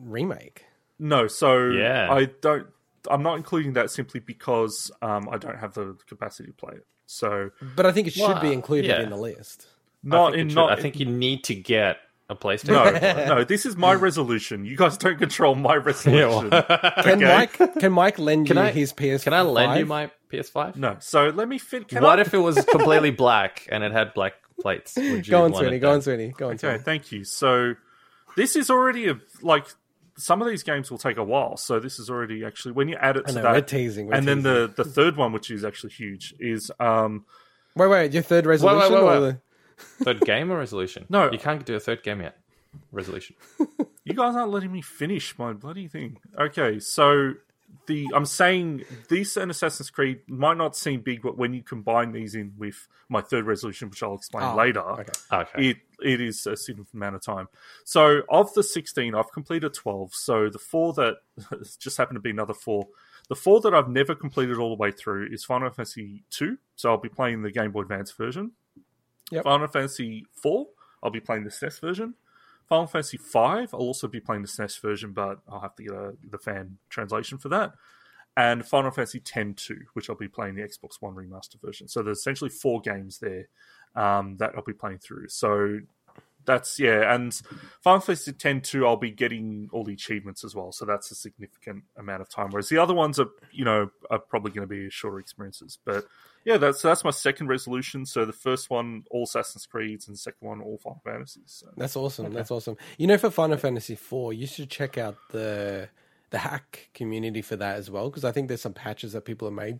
[0.03, 0.65] remake.
[0.97, 2.07] no, so Yeah.
[2.11, 2.67] I don't.
[3.09, 6.85] I'm not including that simply because um, I don't have the capacity to play it.
[7.05, 9.01] So But I think it should Well, be included yeah.
[9.01, 9.67] in the list.
[10.03, 10.71] Not in should- not.
[10.77, 11.97] I think you need to get
[12.29, 13.01] a PlayStation.
[13.27, 13.43] no, no.
[13.43, 14.65] This is my resolution.
[14.65, 16.49] You guys don't control my resolution.
[16.51, 16.63] well-
[17.03, 17.25] Can Okay.
[17.25, 19.23] Mike can Mike lend Can you I- his PS?
[19.23, 20.75] Can I lend you my PS5?
[20.75, 20.97] no.
[20.99, 21.87] So let me fit.
[21.87, 24.95] Can what I, if it was completely black and it had black plates?
[24.95, 25.73] Would you Go on, want Swinny.
[25.77, 26.19] it Go on, then?
[26.19, 26.37] Swinny.
[26.37, 26.81] Go on, Okay, Swinny.
[26.83, 27.23] thank you.
[27.23, 27.73] So
[28.35, 29.65] this is already a like
[30.17, 31.57] some of these games will take a while.
[31.57, 34.07] So this is already actually when you add it I to know, that, we're teasing.
[34.07, 37.25] We're and then the the third one, which is actually huge, is um
[37.75, 39.19] wait, wait, your third resolution wait, or wait.
[39.19, 39.39] the-
[40.03, 41.05] Third game or resolution?
[41.09, 41.31] No.
[41.31, 42.37] you can't do a third game yet.
[42.91, 43.35] Resolution.
[44.03, 46.17] you guys aren't letting me finish my bloody thing.
[46.39, 47.33] Okay, so
[47.87, 52.11] the I'm saying this and Assassin's Creed might not seem big, but when you combine
[52.11, 55.11] these in with my third resolution, which I'll explain Oh, later, okay.
[55.31, 55.69] Okay.
[55.69, 57.47] it it is a significant amount of time.
[57.85, 60.13] So of the sixteen, I've completed twelve.
[60.13, 61.15] So the four that
[61.79, 62.87] just happened to be another four.
[63.29, 66.57] The four that I've never completed all the way through is Final Fantasy two.
[66.75, 68.51] So I'll be playing the Game Boy Advance version.
[69.31, 69.43] Yep.
[69.43, 70.67] Final Fantasy four.
[71.01, 72.13] I'll be playing the SNES version.
[72.67, 73.73] Final Fantasy five.
[73.73, 76.77] I'll also be playing the SNES version, but I'll have to get a, the fan
[76.89, 77.73] translation for that.
[78.37, 81.87] And Final Fantasy X 2, which I'll be playing the Xbox One remaster version.
[81.87, 83.49] So there's essentially four games there
[83.95, 85.27] um, that I'll be playing through.
[85.29, 85.79] So
[86.45, 87.33] that's yeah, and
[87.81, 90.71] Final Fantasy X 2, I'll be getting all the achievements as well.
[90.71, 92.49] So that's a significant amount of time.
[92.51, 95.77] Whereas the other ones are, you know, are probably going to be shorter experiences.
[95.83, 96.05] But
[96.45, 98.05] yeah, that's that's my second resolution.
[98.05, 101.43] So the first one, all Assassin's Creeds, and the second one, all Final Fantasies.
[101.47, 101.67] So.
[101.77, 102.33] That's awesome.
[102.33, 102.77] That's awesome.
[102.97, 105.89] You know, for Final Fantasy IV, you should check out the
[106.31, 109.47] the hack community for that as well, because I think there's some patches that people
[109.47, 109.79] have made.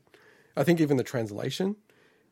[0.58, 1.76] I think even the translation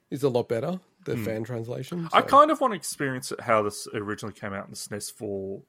[0.10, 2.02] is a lot better, the fan translation.
[2.02, 2.08] Hmm.
[2.14, 5.12] I kind of want to experience it how this originally came out in the SNES
[5.12, 5.62] for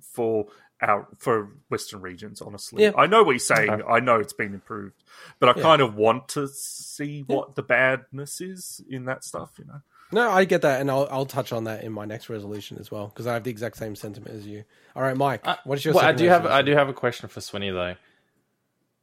[0.00, 0.46] for
[0.80, 2.40] our for Western regions.
[2.40, 2.92] Honestly, Yeah.
[2.96, 3.82] I know what you're saying.
[3.88, 5.02] I know it's been improved,
[5.38, 9.50] but I kind of want to see what the badness is in that stuff.
[9.58, 9.80] You know,
[10.12, 12.90] No, I get that, and I'll I'll touch on that in my next resolution as
[12.90, 14.64] well, because I have the exact same sentiment as you.
[14.94, 15.94] All right, Mike, uh, what is your?
[15.94, 17.96] well, I second do have I do have a question for Swinny though.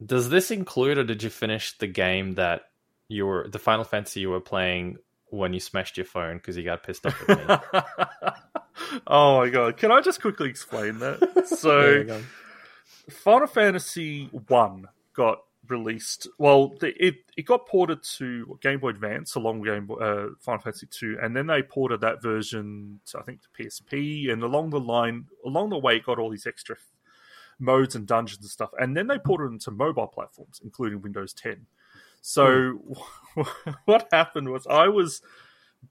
[0.04, 2.62] Does this include, or did you finish the game that
[3.08, 4.98] you were the Final Fantasy you were playing
[5.30, 7.80] when you smashed your phone because you got pissed off at me?
[9.06, 9.76] oh my god!
[9.76, 11.44] Can I just quickly explain that?
[11.46, 12.04] So.
[12.06, 12.20] Yeah.
[13.08, 15.38] Final Fantasy One got
[15.68, 16.28] released.
[16.38, 20.28] Well, the, it it got ported to Game Boy Advance along with Game Boy, uh,
[20.40, 24.32] Final Fantasy Two, and then they ported that version to I think the PSP.
[24.32, 26.76] And along the line, along the way, it got all these extra
[27.58, 28.70] modes and dungeons and stuff.
[28.78, 31.66] And then they ported it into mobile platforms, including Windows 10.
[32.26, 32.80] So
[33.84, 35.22] what happened was I was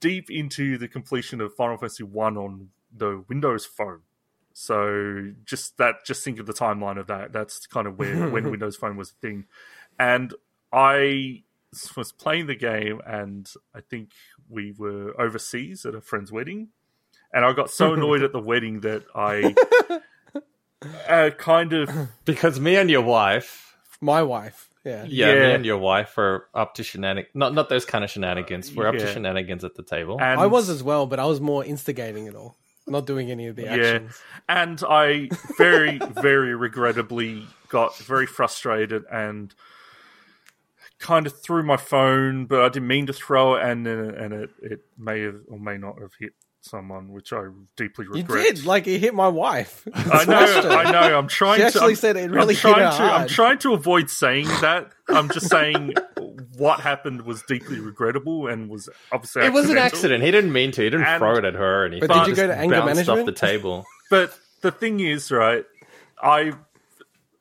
[0.02, 4.02] deep into the completion of Final Fantasy One on the Windows Phone.
[4.52, 7.32] So just that, just think of the timeline of that.
[7.32, 9.45] That's kind of where when Windows Phone was a thing,
[9.98, 10.34] and
[10.74, 11.44] I
[11.95, 14.10] was playing the game, and I think
[14.49, 16.68] we were overseas at a friend's wedding,
[17.32, 19.56] and I got so annoyed at the wedding that I
[21.07, 25.78] uh, kind of because me and your wife, My wife, yeah, yeah, me and your
[25.78, 27.32] wife are up to shenanigans.
[27.34, 28.74] Not not those kind of shenanigans.
[28.74, 30.18] We're up to shenanigans at the table.
[30.22, 32.56] and I was as well, but I was more instigating it all,
[32.88, 34.22] not doing any of the actions.
[34.48, 39.53] and I very, very regrettably got very frustrated and
[40.99, 44.49] kind of threw my phone, but I didn't mean to throw it, and and it,
[44.62, 46.34] it may have or may not have hit
[46.66, 47.46] someone, which I
[47.78, 48.46] deeply regret.
[48.46, 49.88] You did, like it hit my wife.
[49.94, 51.18] I know, I know.
[51.18, 51.68] I'm trying She to.
[51.68, 53.04] actually I'm, said it really I'm trying hit her to.
[53.14, 54.92] I'm trying to avoid saying that.
[55.08, 55.94] I'm just saying
[56.58, 60.24] what happened was deeply regrettable and was obviously it was an accident.
[60.24, 60.82] He didn't mean to.
[60.82, 62.08] He didn't And- throw it at her or anything.
[62.08, 63.86] But did He you go to anger bounced off the table.
[64.12, 65.66] But the thing is, right?
[66.22, 66.54] I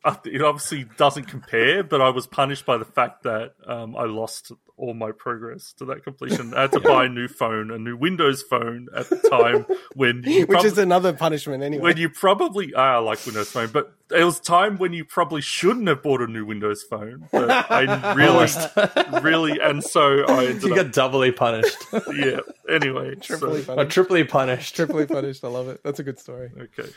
[0.04, 4.04] uh, it obviously doesn't compare, but I was punished by the fact that um, I
[4.04, 6.52] lost all my progress to that completion.
[6.54, 10.22] I had to buy a new phone, a new Windows phone at the time when
[10.24, 11.82] you Which prob- is another punishment anyway.
[11.82, 15.86] when you probably ah, like Windows Phone, but it was time when you probably shouldn't
[15.86, 17.28] have bought a new Windows Phone.
[17.30, 18.48] But I really,
[19.22, 21.78] really, and so I ended You up, got doubly punished,
[22.12, 22.40] yeah.
[22.68, 23.90] Anyway, Triply so, or punished.
[23.94, 24.74] triply punished.
[24.76, 25.44] Triply punished.
[25.44, 25.82] I love it.
[25.84, 26.50] That's a good story.
[26.60, 26.90] okay.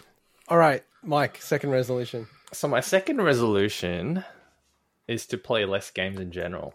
[0.48, 2.26] All right, Mike, second resolution.
[2.54, 4.24] So my second resolution
[5.08, 6.74] is to play less games in general.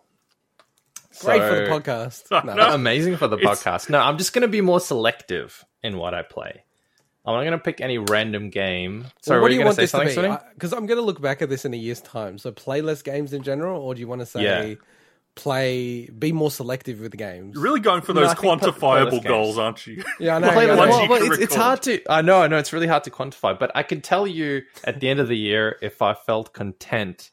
[1.20, 2.44] Great for the podcast.
[2.44, 2.54] No.
[2.54, 2.74] No.
[2.74, 3.90] Amazing for the It's- podcast.
[3.90, 6.64] No, I'm just going to be more selective in what I play.
[7.24, 9.06] I'm not going to pick any random game.
[9.20, 10.54] Sorry, what were do you you going want to say this to something, be?
[10.54, 12.36] Because I'm going to look back at this in a year's time.
[12.38, 14.74] So play less games in general, or do you want to say Yeah.
[15.36, 17.54] play, be more selective with the games?
[17.54, 20.02] You're really going for No, those I play- play quantifiable goals, aren't you?
[20.18, 20.50] Yeah, I know.
[20.50, 20.96] Play I less- know.
[20.98, 22.00] Once well, well, it's, it's hard to.
[22.10, 22.58] I know, I know.
[22.58, 25.36] It's really hard to quantify, but I can tell you at the end of the
[25.36, 27.30] year if I felt content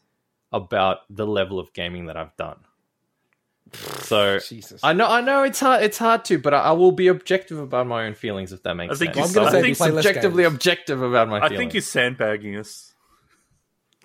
[0.52, 2.58] about the level of gaming that I've done.
[3.74, 4.82] So Jesus.
[4.84, 5.84] I know, I know, it's hard.
[5.84, 8.76] It's hard to, but I, I will be objective about my own feelings if that
[8.76, 9.34] makes I think sense.
[9.36, 11.44] you- I'm going I to say think play subjectively objective about my feelings.
[11.46, 11.60] I feelings.
[11.60, 12.94] think you're sandbagging us.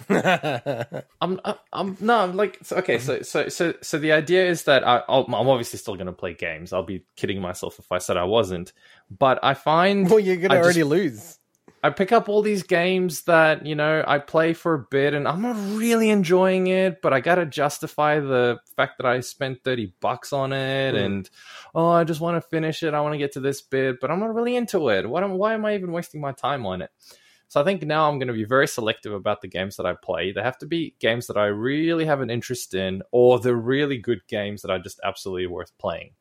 [0.08, 2.98] I'm, I- I'm no, I'm like okay.
[2.98, 6.12] So, so, so, so the idea is that I, I'll, I'm obviously still going to
[6.12, 6.72] play games.
[6.72, 8.72] I'll be kidding myself if I said I wasn't.
[9.16, 11.38] But I find well, you're going to I just- already lose.
[11.84, 15.28] I pick up all these games that you know I play for a bit, and
[15.28, 17.02] I'm not really enjoying it.
[17.02, 21.04] But I got to justify the fact that I spent thirty bucks on it, Mm.
[21.04, 21.30] and
[21.74, 22.94] oh, I just want to finish it.
[22.94, 25.08] I want to get to this bit, but I'm not really into it.
[25.08, 26.90] What am, why am I even wasting my time on it?
[27.48, 29.92] So I think now I'm going to be very selective about the games that I
[29.92, 30.32] play.
[30.32, 33.98] They have to be games that I really have an interest in, or the really
[33.98, 36.12] good games that are just absolutely worth playing.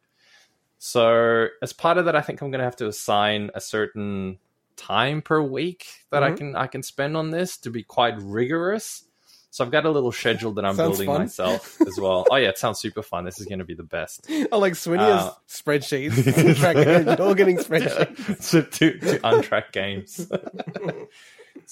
[0.77, 4.39] So as part of that, I think I'm going to have to assign a certain
[4.75, 6.37] time per week that I Mhm.
[6.37, 9.03] can I can spend on this to be quite rigorous.
[9.51, 11.21] So I've got a little schedule that I'm building fun.
[11.21, 12.25] myself as well.
[12.31, 13.23] Oh yeah, it sounds super fun.
[13.23, 14.25] This is going to be the best.
[14.51, 17.05] I like Swinny Uh, spreadsheets.
[17.17, 18.41] You're all getting spreadsheets.
[18.41, 20.27] so to, to untrack games.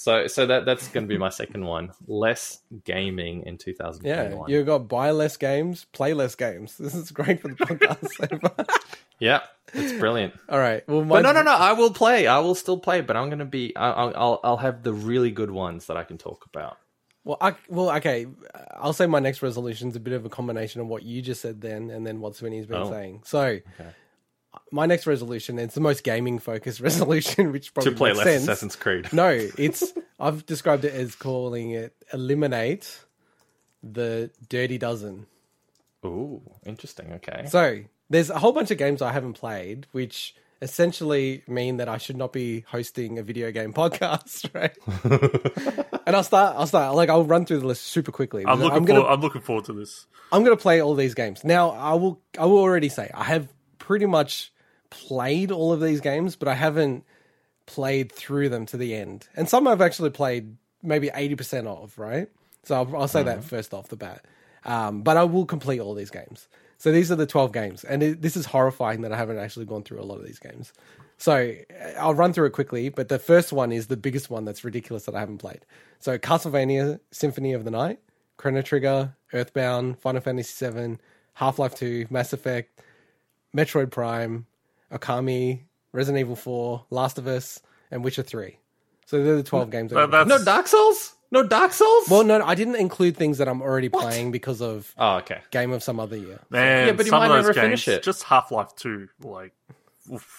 [0.01, 1.91] So so that that's going to be my second one.
[2.07, 4.49] Less gaming in Yeah, 2021.
[4.49, 6.75] you got buy less games, play less games.
[6.79, 8.07] This is great for the podcast.
[8.17, 8.65] so far.
[9.19, 9.41] yeah,
[9.73, 10.33] it's brilliant.
[10.49, 10.87] All right.
[10.87, 11.51] Well, But no, no, no.
[11.53, 12.25] I will play.
[12.25, 13.75] I will still play, but I'm going to be.
[13.75, 16.77] I- I'll, I'll, I'll have the really good ones that I can talk about.
[17.23, 18.25] Well, I, well, okay.
[18.75, 21.39] I'll say my next resolution is a bit of a combination of what you just
[21.41, 22.89] said then, and then what Swinny's been Oh.
[22.89, 23.21] saying.
[23.25, 23.59] So,
[24.71, 28.17] my next resolution, and it's the most gaming focused resolution, which probably To play makes
[28.19, 28.43] less sense.
[28.43, 29.11] Assassin's Creed.
[29.13, 32.99] No, it's I've described it as calling it eliminate
[33.83, 35.25] the dirty dozen.
[36.05, 37.13] Ooh, interesting.
[37.13, 37.45] Okay.
[37.47, 41.97] So there's a whole bunch of games I haven't played, which essentially mean that I
[41.97, 44.75] should not be hosting a video game podcast, right?
[46.05, 46.55] and I'll start.
[46.57, 46.95] I'll start.
[46.95, 48.45] Like I'll run through the list super quickly.
[48.45, 49.09] I'm looking gonna, for.
[49.09, 50.07] I'm looking forward to this.
[50.31, 51.43] I'm gonna play all these games.
[51.43, 52.21] Now I will.
[52.37, 53.47] I will already say I have
[53.81, 54.53] pretty much
[54.91, 57.03] played all of these games, but I haven't
[57.65, 59.27] played through them to the end.
[59.35, 61.97] And some I've actually played maybe eighty percent of.
[61.97, 62.29] Right.
[62.63, 64.23] So I'll, I'll say that first off the bat.
[64.63, 66.47] Um, but I will complete all these games.
[66.77, 67.83] So these are the 12 games.
[67.83, 70.37] And it, this is horrifying that I haven't actually gone through a lot of these
[70.37, 70.71] games.
[71.17, 74.45] So uh, I'll run through it quickly, but the first one is the biggest one
[74.45, 75.61] that's ridiculous that I haven't played.
[75.99, 77.99] So Castlevania Symphony of the Night,
[78.37, 80.97] Chrono Trigger, Earthbound, Final Fantasy VII,
[81.33, 82.81] Half Life 2, Mass Effect,
[83.55, 84.45] Metroid Prime,
[84.91, 85.63] Okami,
[85.93, 88.57] Resident Evil 4, Last of Us, and Witcher 3.
[89.05, 89.91] So they're the 12 games.
[89.91, 91.15] That- That that's no Dark Souls.
[91.33, 92.09] No Dark Souls.
[92.09, 95.39] well, no, I didn't include things that I'm already playing because of oh, okay.
[95.51, 96.39] game of some other year.
[96.49, 96.87] man.
[96.87, 98.03] Yeah, but you some might of those never games, finish it.
[98.03, 99.53] Just Half Life Two, like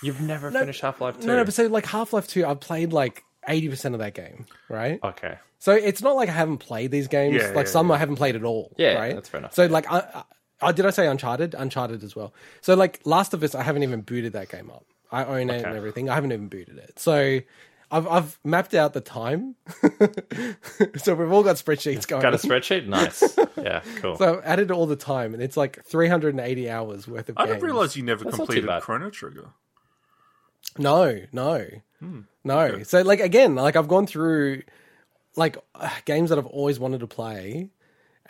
[0.03, 1.27] You've never finished Half Life Two.
[1.27, 4.45] No, no, but so like Half Life 2, I've played like 80% of that game,
[4.69, 5.01] right?
[5.03, 5.39] okay.
[5.59, 7.37] So it's not like I haven't played these games.
[7.37, 8.75] Yeah, like yeah, some I haven't played at all.
[8.77, 9.15] Yeah, right?
[9.15, 9.55] that's fair enough.
[9.55, 10.25] So like, I,
[10.63, 11.55] I, did I say Uncharted?
[11.55, 12.33] Uncharted as well.
[12.61, 14.85] So like, Last of Us, I haven't even booted that game up.
[15.11, 16.09] I own it and everything.
[16.09, 16.99] I haven't even booted it.
[16.99, 17.41] So
[17.91, 19.57] I've I've mapped out the time.
[20.97, 22.23] so we've all got spreadsheets going.
[22.23, 22.87] Got a spreadsheet.
[22.93, 23.37] Nice.
[23.57, 23.83] Yeah.
[23.97, 24.17] Cool.
[24.17, 27.55] so I've added all the time, and it's like 380 hours worth of I games.
[27.57, 28.71] didn't realize you never That's completed.
[28.81, 29.51] Chrono Trigger.
[30.79, 31.67] No, no,
[32.01, 32.21] Hmm.
[32.45, 32.83] no.
[32.85, 34.63] So like again, like I've gone through
[35.37, 37.69] like uh, games that I've always wanted to play,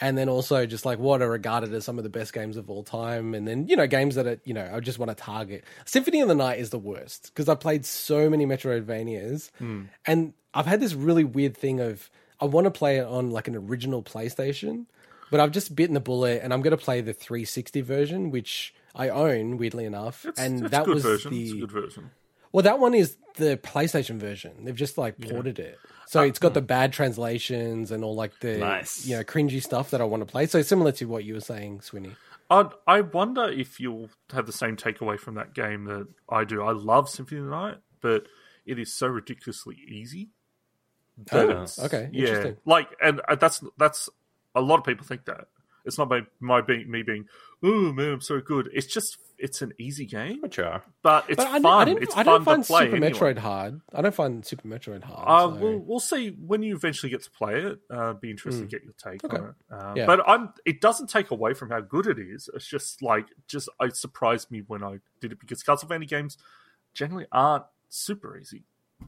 [0.03, 2.69] and then also just like what are regarded as some of the best games of
[2.69, 5.15] all time, and then you know games that are, you know I just want to
[5.15, 5.65] target.
[5.87, 9.83] Symphony of the Night is the worst because I've played so many Metroidvanias, Hmm.
[10.07, 12.11] and I've had this really weird thing of
[12.41, 14.87] I want to play it on like an original PlayStation,
[15.31, 18.75] but I've just bitten the bullet, and I'm going to play the 360 version, which
[18.95, 21.31] I own weirdly enough, It's, and it's that was version.
[21.31, 22.11] the good version.
[22.51, 24.65] well, that one is the PlayStation version.
[24.65, 25.79] They've just like ported it.
[26.07, 29.07] So it's got the bad translations and all like the Nice.
[29.07, 30.47] you know cringy stuff that I want to play.
[30.47, 32.15] So similar to what you were saying, Swinny.
[32.51, 36.63] I I wonder if you'll have the same takeaway from that game that I do.
[36.63, 38.27] I love Symphony of the Night, but
[38.67, 40.31] it is so ridiculously easy.
[41.31, 42.57] that Oh, it's- okay, yeah, interesting.
[42.65, 44.09] like, and uh, that's that's
[44.55, 45.47] a lot of people think that.
[45.85, 47.27] It's not my my being me being,
[47.63, 48.69] oh man, I'm so good.
[48.73, 51.67] It's just it's an easy game, but it's But I, fun.
[51.67, 52.85] I didn't, it's I don't find to play.
[52.85, 53.11] Super anyway.
[53.13, 53.81] Metroid hard.
[53.93, 55.25] I don't find Super Metroid hard.
[55.29, 57.79] Uh, so- we'll we'll see when you eventually get to play it.
[57.91, 59.25] Uh, be interested to get your take.
[59.25, 59.37] Okay.
[59.37, 59.55] on it.
[59.71, 60.07] Uh, Yeah.
[60.07, 60.51] But I'm.
[60.65, 62.49] It doesn't take away from how good it is.
[62.55, 66.39] It's just like just it surprised me when I did it because Castlevania games
[66.95, 68.65] generally aren't super easy.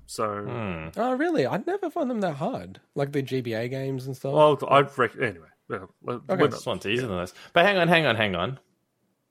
[0.06, 0.88] So Hmm.
[1.00, 1.46] Oh, really?
[1.46, 2.80] I'd never find them that hard.
[2.96, 4.32] Like the GBA games and stuff.
[4.34, 5.46] well, I've rec- anyway.
[5.68, 6.36] Well, we're Okay.
[6.36, 7.34] not- This one's easier than this.
[7.52, 8.58] But hang on, hang on, hang on.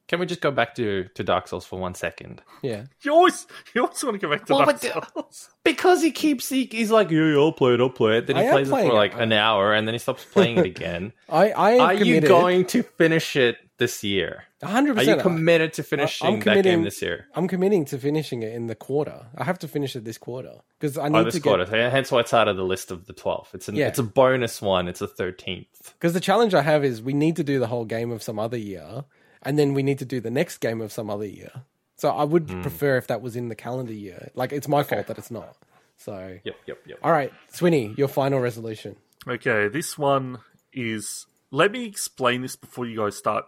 [0.09, 2.41] Can we just go back to, to Dark Souls for one second?
[2.61, 2.85] yeah.
[3.01, 5.49] you always you always want to go back to Well, Dark but- Souls.
[5.63, 8.27] Because he keeps he, he's like, yeah, yeah, I'll play it, I'll play it.
[8.27, 8.97] Then he I plays it playing for it.
[8.97, 11.13] like an hour, and then he stops playing it again.
[11.29, 14.43] I, I Are you going to finish it this year?
[14.61, 14.97] 100%.
[14.97, 17.27] Are you committed to finishing I'm that game committing- this year?
[17.35, 19.25] I'm committing to finishing it in the quarter.
[19.37, 21.65] I have to finish it this quarter because I Oh, need this to quarter.
[21.65, 23.49] get Hence why it's out of the list of the 12.
[23.53, 23.87] It's an, Yeah.
[23.87, 24.87] it's a bonus one.
[24.89, 25.65] It's a 13th.
[25.93, 28.37] because the challenge I have is we need to do the whole game of some
[28.39, 29.03] other year,
[29.43, 31.51] and then we need to do the next game of some other year.
[31.95, 32.61] So I would Hmm.
[32.61, 34.29] prefer if that was in the calendar year.
[34.35, 35.55] Like it's my fault that it's not.
[35.97, 36.97] So Yep, yep, yep.
[37.03, 38.95] all right, Swinny, your final resolution.
[39.27, 40.39] Okay, this one
[40.73, 41.27] is.
[41.51, 43.45] Let me explain this before you guys start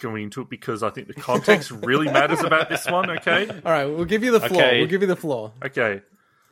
[0.00, 3.10] going into it because I think the context really matters about this one.
[3.10, 3.48] Okay.
[3.48, 4.62] All right, we'll give you the floor.
[4.62, 4.78] Okay.
[4.78, 5.52] We'll give you the floor.
[5.62, 6.00] Okay.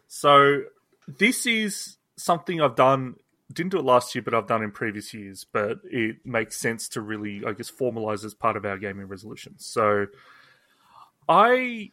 [0.08, 0.62] So
[1.06, 3.14] this is something I've done
[3.52, 6.88] didn't do it last year, but I've done in previous years, but it makes sense
[6.90, 9.66] to really, I guess, formalize as part of our gaming resolutions.
[9.66, 10.06] So
[11.28, 11.90] I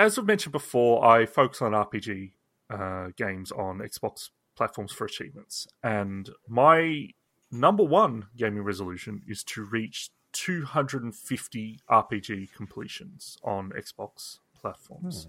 [0.00, 2.32] as I've mentioned before, I focus on RPG
[2.70, 5.68] uh, games on Xbox platforms for achievements.
[5.82, 7.08] And my
[7.52, 15.28] number one gaming resolution is to reach 250 RPG completions on Xbox platforms.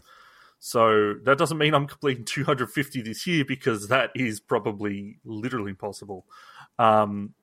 [0.64, 6.28] So that doesn't mean I'm completing 250 this year because that is probably literally impossible.
[6.78, 7.34] Um,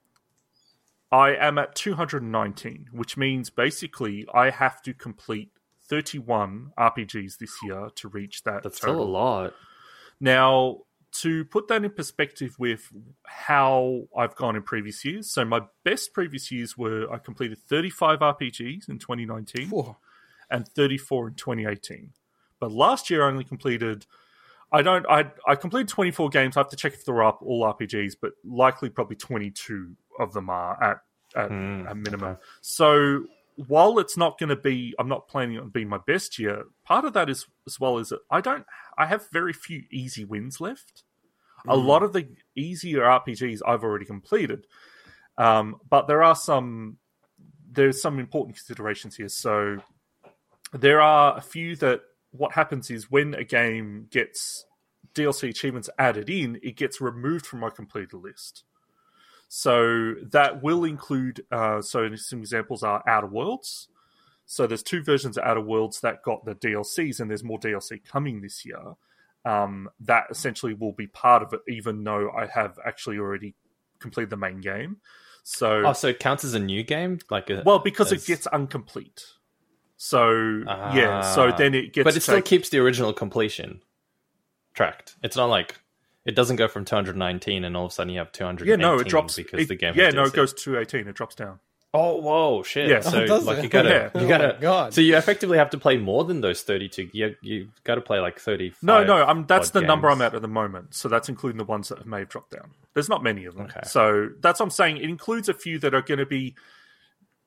[1.10, 5.50] I am at 219, which means basically I have to complete
[5.88, 8.62] 31 RPGs this year to reach that.
[8.62, 8.94] That's total.
[8.94, 9.54] still a lot.
[10.20, 10.82] Now,
[11.14, 12.92] to put that in perspective with
[13.24, 18.20] how I've gone in previous years, so my best previous years were I completed 35
[18.20, 19.96] RPGs in 2019 Whew.
[20.48, 22.12] and 34 in 2018.
[22.60, 24.06] But last year I only completed
[24.72, 26.56] I don't I I completed 24 games.
[26.56, 30.51] I have to check if they're up all RPGs, but likely probably 22 of them
[30.51, 30.98] are at
[31.36, 32.30] at Hmm, a minimum.
[32.32, 32.40] okay.
[32.60, 33.24] So
[33.66, 36.64] while it's not going to be, I'm not planning on being my best year.
[36.85, 38.64] Part of that is as well is that I don't,
[38.97, 41.02] I have very few easy wins left.
[41.66, 44.66] A lot of the easier RPGs I've already completed,
[45.36, 46.98] um, but there are some,
[47.70, 49.28] there's some important considerations here.
[49.28, 49.78] So
[50.72, 52.02] there are a few that
[52.39, 54.65] what happens is when a game gets
[55.15, 58.65] DLC achievements added in, it gets removed from my completed list.
[59.48, 61.44] So that will include.
[61.51, 63.89] Uh, so some examples are Outer Worlds.
[64.47, 68.02] So there's two versions of Outer Worlds that got the DLCs, and there's more DLC
[68.05, 68.94] coming this year.
[69.44, 73.55] Um, that essentially will be part of it, even though I have actually already
[73.98, 74.98] completed the main game.
[75.44, 77.19] So Oh, so it counts as a new game?
[77.31, 79.24] Like a, well, because as- it gets incomplete.
[80.00, 80.62] So
[80.94, 81.56] yeah, so Ah.
[81.56, 82.04] then it gets.
[82.04, 83.82] But it still keeps the original completion
[84.74, 85.16] tracked.
[85.22, 85.76] It's not like
[86.24, 88.68] it doesn't go from 219 and all of a sudden you have 200.
[88.68, 91.08] yeah, no, it drops because it- the game Yeah, no, it goes to eighteen.
[91.08, 91.58] It drops down.
[91.94, 92.90] Oh, whoa, shit.
[92.90, 93.00] Yeah.
[93.00, 93.64] So Oh, like it?
[93.64, 94.10] you gotta Yeah.
[94.14, 94.92] Oh you gotta God.
[94.94, 97.08] So you effectively have to play more than those 32.
[97.12, 98.74] You you got to play like 30.
[98.82, 100.94] No, no, um, that's odd the number I'm at at the moment.
[100.94, 102.72] So that's including the ones that may have dropped down.
[102.92, 103.66] There's not many of them.
[103.66, 103.80] Okay.
[103.84, 104.98] So that's what I'm saying.
[104.98, 106.54] It includes a few that are going to be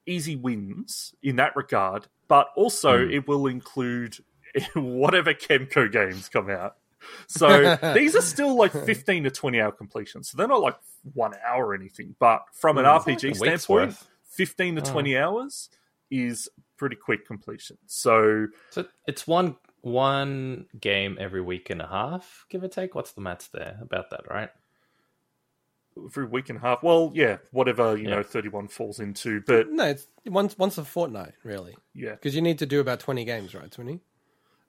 [0.05, 3.11] easy wins in that regard, but also Hmm.
[3.11, 4.17] it will include
[4.75, 6.75] whatever Kemco games come out.
[7.27, 10.29] So these are still like 15 to 20 hour completions.
[10.29, 10.77] So they're not like
[11.13, 13.97] one hour or anything, but from an Hmm, RPG like standpoint,
[14.29, 14.91] 15 to Oh.
[14.91, 15.69] 20 hours
[16.11, 17.77] is pretty quick completion.
[17.87, 22.93] So So it's one one game every week and a half, give or take.
[22.93, 24.49] What's the maths there about that, right?
[25.97, 26.83] Every week and a half.
[26.83, 28.17] Well, yeah, whatever you Yeah.
[28.17, 29.41] know, thirty-one falls into.
[29.41, 32.99] But No, it's once once a fortnight, really, yeah, because you need to do about
[32.99, 33.71] twenty games, right?
[33.71, 33.99] Twenty.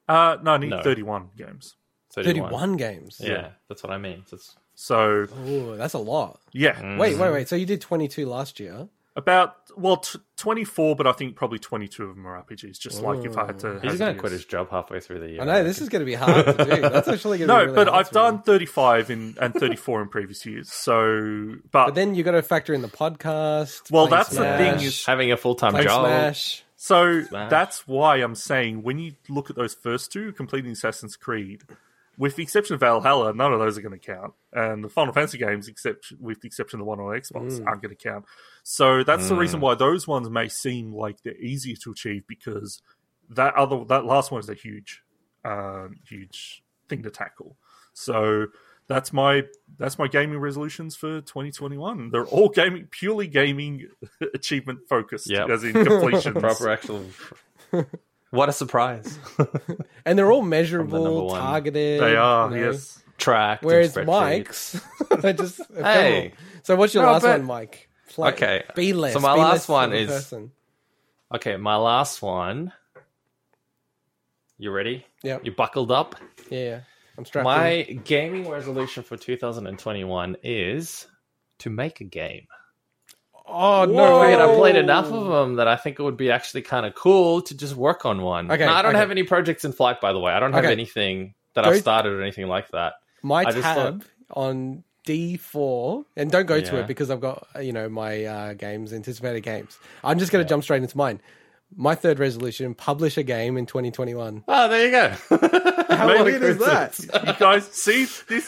[0.09, 0.83] uh, no, I need No.
[0.83, 1.77] thirty-one games.
[2.13, 2.51] 31.
[2.51, 3.21] Thirty-one games.
[3.23, 4.25] Yeah, that's what I mean.
[4.27, 4.37] So
[4.75, 6.41] So Oh, that's a lot.
[6.53, 6.99] yeah, Mm.
[6.99, 7.49] Wait, wait, wait.
[7.49, 8.89] So you did twenty-two last year.
[9.15, 12.79] About well, t- twenty four, but I think probably twenty two of them are RPGs.
[12.79, 15.29] Just like if I had to, He's going to quit his job halfway through the
[15.33, 15.43] year.
[15.43, 16.81] I know this is going to be hard to do.
[16.81, 19.53] That's actually going to be No, really but hard I've done thirty five in and
[19.53, 20.73] thirty four in previous years.
[20.73, 23.91] So, but, But then you got to factor in the podcast.
[23.91, 26.07] Well, playing that's the thing is- having a full time job.
[26.07, 26.65] Smash.
[26.77, 27.51] So Smash.
[27.51, 31.63] that's why I'm saying when you look at those first two, completing Assassin's Creed,
[32.17, 35.13] with the exception of Valhalla, none of those are going to count, and the Final
[35.13, 37.67] Fantasy games, except with the exception of the one on Xbox, Mm.
[37.67, 38.25] aren't going to count.
[38.63, 42.81] So that's the reason why those ones may seem like they're easier to achieve because
[43.31, 45.03] that other that last one is a huge,
[45.45, 47.57] uh, huge thing to tackle.
[47.93, 48.47] So
[48.87, 49.45] that's my
[49.79, 52.11] that's my gaming resolutions for 2021.
[52.11, 53.89] They're all gaming, purely gaming
[54.35, 55.49] achievement focused, Yep.
[55.51, 56.37] as in completions.
[56.41, 57.05] Proper actual.
[58.31, 59.19] what a surprise!
[60.07, 61.41] And they're all measurable, one.
[61.41, 62.01] targeted.
[62.01, 62.71] They are, you know.
[62.73, 62.99] yes.
[63.19, 63.65] Tracked.
[63.65, 63.97] Whereas.
[63.97, 64.81] Mike's,
[65.23, 66.27] I just Hey.
[66.27, 66.31] ephemeral.
[66.65, 67.89] So what's your No, last but- one, Mike?
[68.15, 68.31] Play.
[68.33, 69.13] Okay, Be less.
[69.15, 70.53] so my last less one is- person.
[71.35, 72.73] Okay, my last one.
[74.59, 75.05] You ready?
[75.23, 75.39] Yeah.
[75.43, 76.15] You buckled up?
[76.51, 76.81] Yeah, yeah.
[77.19, 77.47] I'm strapped.
[77.47, 77.53] in.
[77.53, 81.07] My gaming resolution for 2021 is
[81.59, 82.47] to make a game.
[83.45, 83.95] Oh no!
[84.19, 84.23] Whoa.
[84.23, 86.95] And I played enough of them that I think it would be actually kind of
[86.95, 88.51] cool to just work on one.
[88.51, 88.99] Okay, I don't okay.
[88.99, 90.33] have any projects in flight, by the way.
[90.33, 90.73] I don't have Okay.
[90.73, 92.95] anything that Go- I've started or anything like that.
[93.23, 97.61] My I just tab on D4, and don't go to it because I've got uh,
[97.61, 99.79] you know my uh, games, anticipated games.
[100.05, 101.21] I'm just going to jump straight into mine.
[101.75, 104.45] My third resolution: publish a game in 2021.
[104.47, 105.09] Oh, there you go.
[105.95, 106.99] How Maybe weird is that?
[107.27, 108.47] You guys see this?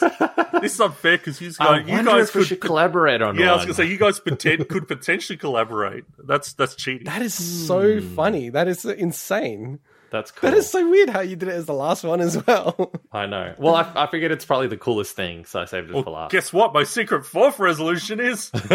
[0.61, 2.45] This is unfair because you I guys, you guys could.
[2.47, 3.41] should collaborate on it.
[3.41, 6.03] yeah, I was gonna say you guys poten- could potentially collaborate.
[6.23, 7.05] That's that's cheating.
[7.05, 8.15] That is so Hmm.
[8.15, 8.49] funny.
[8.49, 9.79] That is insane.
[10.15, 10.49] That's cool.
[10.49, 12.89] That is so weird how you did it as the last one as well.
[13.11, 13.53] I know.
[13.57, 16.13] Well, I, I figured it's probably the coolest thing, so I saved it for Well,
[16.13, 16.31] last.
[16.31, 16.73] guess what?
[16.73, 18.49] My secret fourth resolution is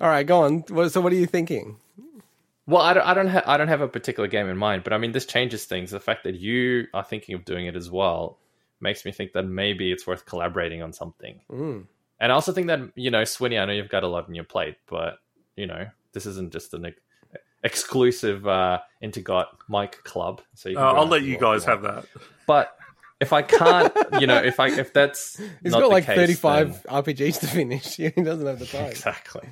[0.00, 0.64] All right, go on.
[0.90, 1.76] So, what are you thinking?
[2.66, 4.92] Well, I don't, I don't, ha- I don't have a particular game in mind, but
[4.92, 5.90] I mean, this changes things.
[5.92, 8.38] The fact that you are thinking of doing it as well
[8.80, 11.40] makes me think that maybe it's worth collaborating on something.
[11.50, 11.86] Mm.
[12.20, 14.34] And I also think that you know, Swinny, I know you've got a lot on
[14.34, 15.18] your plate, but
[15.56, 17.00] you know, this isn't just an ex-
[17.62, 20.42] exclusive uh, Intergot Mike club.
[20.54, 22.06] So you uh, can go I'll let you guys have that.
[22.46, 22.76] But
[23.20, 26.16] if I can't, you know, if I if that's He's not got the like case,
[26.16, 27.96] 35 then- RPGs to finish.
[27.96, 28.86] he doesn't have the time.
[28.90, 29.48] Exactly.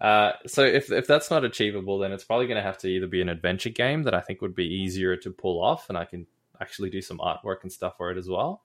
[0.00, 3.06] Uh, so if if that's not achievable, then it's probably going to have to either
[3.06, 6.04] be an adventure game that I think would be easier to pull off, and I
[6.06, 6.26] can
[6.60, 8.62] actually do some artwork and stuff for it as well,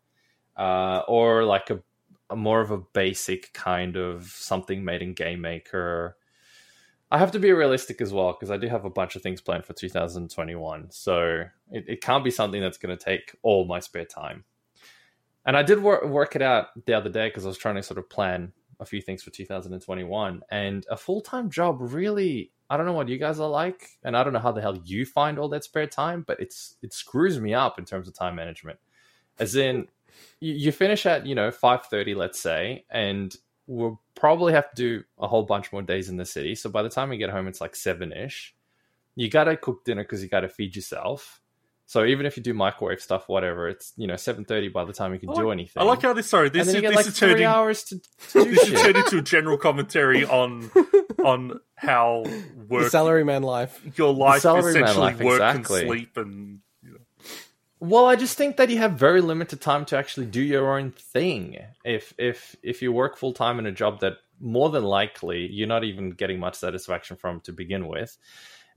[0.55, 1.81] uh, or like a,
[2.29, 6.15] a more of a basic kind of something made in Game Maker.
[7.11, 9.41] I have to be realistic as well because I do have a bunch of things
[9.41, 13.79] planned for 2021, so it, it can't be something that's going to take all my
[13.79, 14.43] spare time.
[15.45, 17.83] And I did work work it out the other day because I was trying to
[17.83, 22.85] sort of plan a few things for 2021 and a full-time job really i don't
[22.85, 25.39] know what you guys are like and i don't know how the hell you find
[25.39, 28.79] all that spare time but it's it screws me up in terms of time management
[29.39, 29.87] as in
[30.39, 33.35] you, you finish at you know 5.30 let's say and
[33.67, 36.81] we'll probably have to do a whole bunch more days in the city so by
[36.83, 38.51] the time we get home it's like 7ish
[39.15, 41.41] you gotta cook dinner because you gotta feed yourself
[41.87, 45.13] so even if you do microwave stuff whatever it's you know 7.30 by the time
[45.13, 46.27] you can I do anything I like how this.
[46.29, 47.99] Sorry, this is you get this like is turned three in- hours to,
[48.31, 48.79] to do this is shit.
[48.79, 50.71] turned into a general commentary on
[51.23, 53.79] on how The work salaryman life.
[53.97, 55.79] your life salaryman essentially life, work exactly.
[55.81, 56.59] and sleep and you know.
[57.79, 60.91] Well, I just think that you have very limited time to actually do your own
[60.91, 61.57] thing.
[61.83, 65.67] If if if you work full time in a job that more than likely you're
[65.67, 68.17] not even getting much satisfaction from to begin with,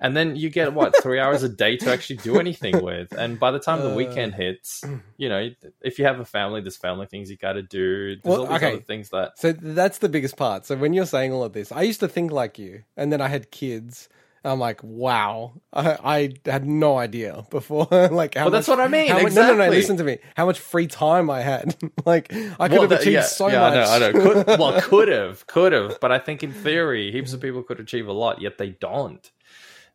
[0.01, 3.39] and then you get what three hours a day to actually do anything with, and
[3.39, 3.95] by the time the Uh.
[3.95, 4.85] weekend hits,
[5.17, 5.49] you know,
[5.81, 8.17] if you have a family, there's family things you got to do.
[8.17, 8.73] There's Well, all these okay.
[8.75, 10.67] other things that So that's the biggest part.
[10.67, 13.21] So when you're saying all of this, I used to think like you, and then
[13.21, 14.09] I had kids.
[14.45, 15.97] I'm like, wow, I,
[16.45, 17.87] I had no idea before.
[17.91, 19.69] like, how Well, that's much- what I mean, how much- No, no, no.
[19.69, 20.19] Listen to me.
[20.37, 21.77] How much free time I had.
[22.07, 23.73] like, I could Well, have achieved yeah, so yeah, much.
[23.73, 24.21] I know, I know.
[24.45, 27.81] Could, well, could have, could have, but I think in theory, heaps of people could
[27.81, 29.31] achieve a lot, yet they don't.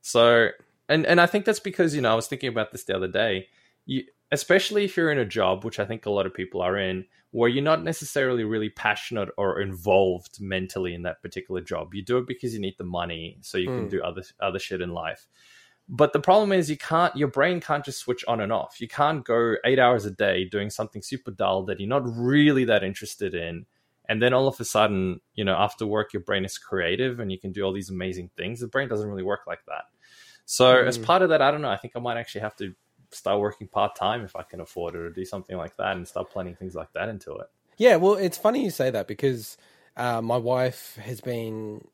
[0.01, 0.49] So,
[0.89, 3.07] and and I think that's because you know I was thinking about this the other
[3.07, 3.47] day.
[3.85, 6.77] You, especially if you're in a job, which I think a lot of people are
[6.77, 11.91] in, where you're not necessarily really passionate or involved mentally in that particular job.
[11.95, 13.89] You do it because you need the money, so you can Mm.
[13.89, 15.27] do other other shit in life.
[15.89, 18.79] But the problem is you can't your brain can't just switch on and off.
[18.79, 22.65] You can't go 8 hours a day doing something super dull that you're not really
[22.65, 23.65] that interested in.
[24.07, 27.31] And then all of a sudden, you know, after work your brain is creative and
[27.31, 28.59] you can do all these amazing things.
[28.59, 29.85] The brain doesn't really work like that.
[30.45, 31.03] So as Mm.
[31.03, 32.75] part of that, I don't know, I think I might actually have to
[33.13, 36.31] start working part-time if I can afford it or do something like that and start
[36.31, 37.47] planning things like that into it.
[37.77, 39.57] Yeah, well, it's funny you say that because
[39.97, 41.87] uh, my wife has been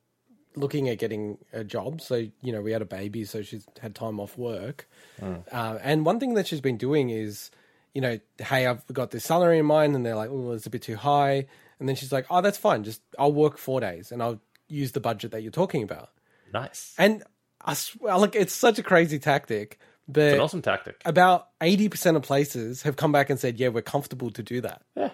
[0.55, 2.01] looking at getting a job.
[2.01, 4.89] So you know, we had a baby, so she's had time off work.
[5.21, 7.51] Uh, and one thing that she's been doing is,
[7.93, 10.69] you know, hey, I've got this salary in mind, and they're like, oh, it's a
[10.69, 11.47] bit too high.
[11.79, 12.83] And then she's like, oh, that's fine.
[12.83, 16.09] Just I'll work four days, and I'll use the budget that you're talking about.
[16.53, 16.93] Nice.
[16.97, 17.23] And
[17.61, 19.79] I swear, like, it's such a crazy tactic,
[20.11, 21.01] but It's an awesome tactic.
[21.05, 24.61] about eighty percent of places have come back and said, yeah, we're comfortable to do
[24.61, 24.81] that.
[24.95, 25.11] Yeah.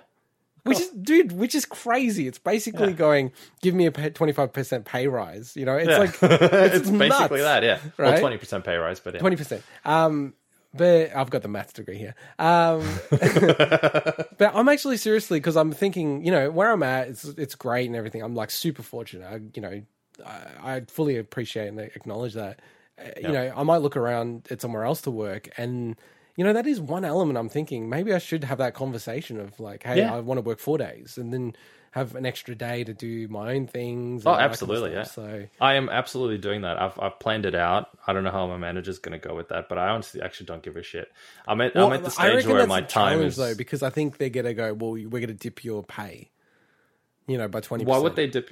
[0.64, 2.28] Which is, dude, which is crazy.
[2.28, 3.32] It's basically going,
[3.62, 5.56] give me a twenty five percent pay rise.
[5.56, 5.98] You know, it's Yeah.
[6.00, 7.10] like it's nuts.
[7.10, 7.80] basically that, yeah.
[7.98, 8.14] right?
[8.14, 9.20] Well, twenty percent pay rise, but yeah.
[9.20, 9.62] twenty percent.
[9.84, 10.34] Um,
[10.74, 12.16] but I've got the maths degree here.
[12.40, 12.82] Um,
[13.12, 17.88] but I'm actually seriously because I'm thinking, you know, where I'm at, it's it's great
[17.88, 18.22] and everything.
[18.24, 19.26] I'm like super fortunate.
[19.28, 19.82] I, you know,
[20.26, 22.60] I, I fully appreciate and acknowledge that.
[23.00, 25.96] Uh, You know, I might look around at somewhere else to work, and
[26.36, 27.38] you know, that is one element.
[27.38, 30.14] I'm thinking maybe I should have that conversation of like, hey, Yeah.
[30.16, 31.56] I want to work four days, and then
[31.92, 34.26] have an extra day to do my own things.
[34.26, 35.04] Oh, that kind of absolutely, yeah.
[35.04, 36.78] So I am absolutely doing that.
[36.78, 37.88] I've I've planned it out.
[38.06, 40.48] I don't know how my manager's going to go with that, but I honestly actually
[40.48, 41.10] don't give a shit.
[41.48, 43.38] I'm at I'm at the stage where my time is.
[43.38, 44.74] though, because I think they're gonna go.
[44.74, 46.32] Well, we're gonna dip your pay,
[47.28, 47.86] you know, by twenty.
[47.86, 48.50] Why would they dip?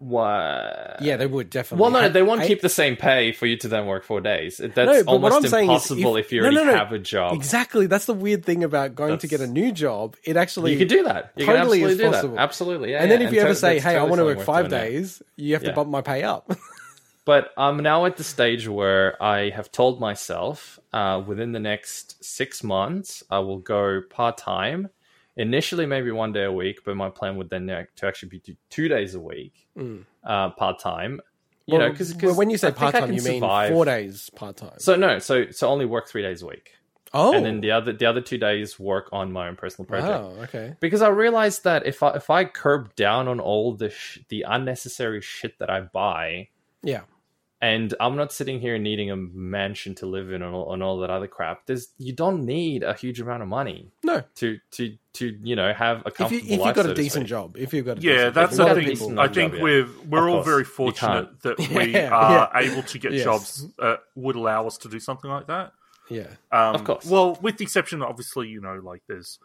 [0.00, 0.96] Why?
[1.02, 1.82] Yeah, they would definitely.
[1.82, 4.22] Well, no, they won't I- keep the same pay for you to then work four
[4.22, 4.56] days.
[4.56, 6.76] That's No, what almost I'm impossible if, you no, already no, no.
[6.78, 7.34] have a job.
[7.34, 10.16] Exactly, that's the weird thing about going to get a new job.
[10.24, 11.32] It actually You could do that.
[11.36, 12.34] You Totally is possible.
[12.36, 12.40] that.
[12.40, 13.02] Absolutely, yeah.
[13.02, 13.26] and then yeah.
[13.28, 15.68] if you ever say, that's "Hey, I want to work five days," you have to
[15.68, 15.74] Yeah.
[15.74, 16.50] bump my pay up.
[17.26, 22.24] But I'm now at the stage where I have told myself uh, within the next
[22.24, 24.88] six months, I will go part time.
[25.36, 28.56] Initially, maybe one day a week, but my plan would then to actually be two-
[28.68, 29.68] two days a week,
[30.24, 31.20] uh, part time.
[31.66, 32.14] You know, because.
[32.16, 33.40] Well, when you say part time, you mean
[33.72, 34.78] four days part time.
[34.78, 36.72] So no, so so only work three days a week,
[37.14, 40.10] oh, and then the other the other two days work on my own personal project.
[40.20, 43.90] wow, okay, Because I realized that if I if I curb down on all the
[43.90, 46.48] sh- the unnecessary shit that I buy,
[46.82, 47.02] yeah,
[47.62, 50.98] and I'm not sitting here needing a mansion to live in and all, and all
[51.00, 51.66] that other crap.
[51.66, 54.22] There's you don't need a huge amount of money no.
[54.36, 56.90] to to to you know have a If you comfortable if you've life, got so
[56.90, 58.90] a to decent job, if you've got a Yeah, decent that's job, got the thing.
[58.90, 59.62] decent I job, think yeah.
[59.62, 62.70] we're we're all course, very fortunate that we Yeah, are yeah.
[62.70, 63.24] able to get Yes.
[63.24, 65.72] jobs uh, would allow us to do something like that.
[66.08, 67.04] yeah, Um, Of course.
[67.06, 69.38] Well, with the exception, obviously, you know, like there's,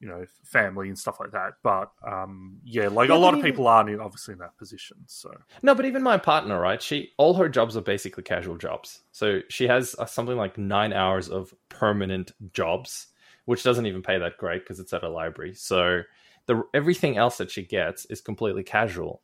[0.00, 1.54] you know, family and stuff like that.
[1.62, 4.98] But um, yeah, like Yeah, a lot of even- people aren't obviously in that position.
[5.06, 5.30] So
[5.62, 6.82] No, but even my partner, right?
[6.82, 9.00] She all her jobs are basically casual jobs.
[9.12, 13.06] So she has uh, something like nine hours of permanent jobs,
[13.46, 15.54] which doesn't even pay that great because it's at a library.
[15.54, 16.02] So
[16.46, 19.22] the everything else that she gets is completely casual.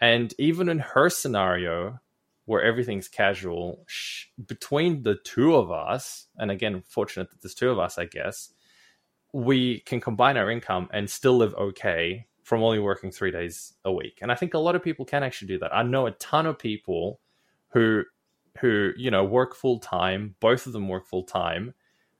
[0.00, 2.00] And even in her scenario,
[2.46, 7.70] where everything's casual, sh- between the two of us, and again, fortunate that there's two
[7.70, 8.50] of us, I guess,
[9.32, 13.92] we can combine our income and still live okay from only working three days a
[13.92, 14.18] week.
[14.20, 15.74] And I think a lot of people can actually do that.
[15.74, 17.20] I know a ton of people
[17.70, 18.04] who
[18.60, 21.72] who, you know, work full time, both of them work full time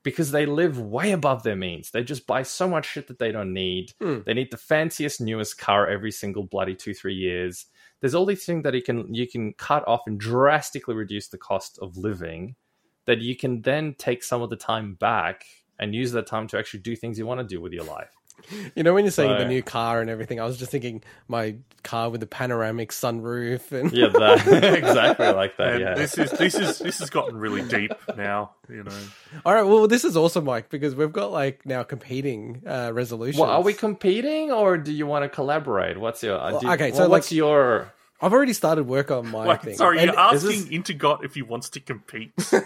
[0.02, 1.90] because they live way above their means.
[1.90, 3.92] They just buy so much shit that they don't need.
[4.00, 4.20] Hmm.
[4.24, 7.66] They need the fanciest, newest car every single bloody two, three years.
[8.00, 11.38] There's all these things that you can you can cut off and drastically reduce the
[11.38, 12.56] cost of living
[13.04, 15.44] that you can then take some of the time back
[15.82, 18.10] and use that time to actually do things you want to do with your life.
[18.74, 21.56] You know, when you're saying the new car and everything, I was just thinking my
[21.84, 24.46] car with the panoramic sunroof and Yeah, that,
[24.78, 25.68] exactly like that.
[25.74, 25.94] and yeah.
[25.94, 28.52] this is this is this has gotten really deep now.
[28.68, 28.98] You know,
[29.44, 33.38] All right, well, this is awesome, Mike, because we've got like now competing uh, resolutions.
[33.40, 35.98] well, are we competing or do you want to collaborate?
[35.98, 39.28] What's your uh, do- okay, well, so, what's like- your I've already started work on
[39.28, 39.76] my like, thing.
[39.76, 42.32] sorry, And- you're asking this- Intergot if he wants to compete.
[42.52, 42.60] yeah?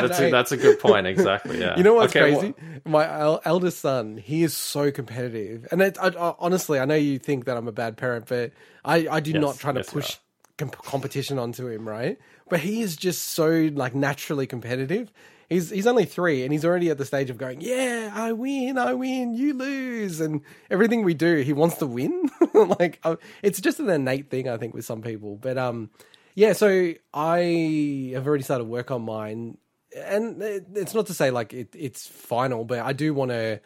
[0.00, 1.06] That's a, that's a good point.
[1.08, 1.58] Exactly.
[1.60, 1.76] Yeah.
[1.76, 2.54] You know what's Okay, crazy?
[2.84, 6.94] My el- eldest son, he is so competitive, and it, I, I, honestly, I know
[6.94, 8.52] you think that I'm a bad parent, but
[8.84, 10.16] I, I do Yes, not try to yes, push
[10.58, 12.18] com- competition onto him, right?
[12.48, 15.10] But he is just so like naturally competitive.
[15.52, 18.78] He's he's only three, and he's already at the stage of going, "Yeah, I win,
[18.78, 20.40] I win, you lose," and
[20.70, 22.30] everything we do, he wants to win.
[22.54, 25.36] like uh, it's just an innate thing, I think, with some people.
[25.36, 25.90] But um,
[26.34, 26.52] yeah.
[26.54, 29.58] So I have already started work on mine,
[29.96, 33.60] and it- it's not to say like it, it's final, but I do want to.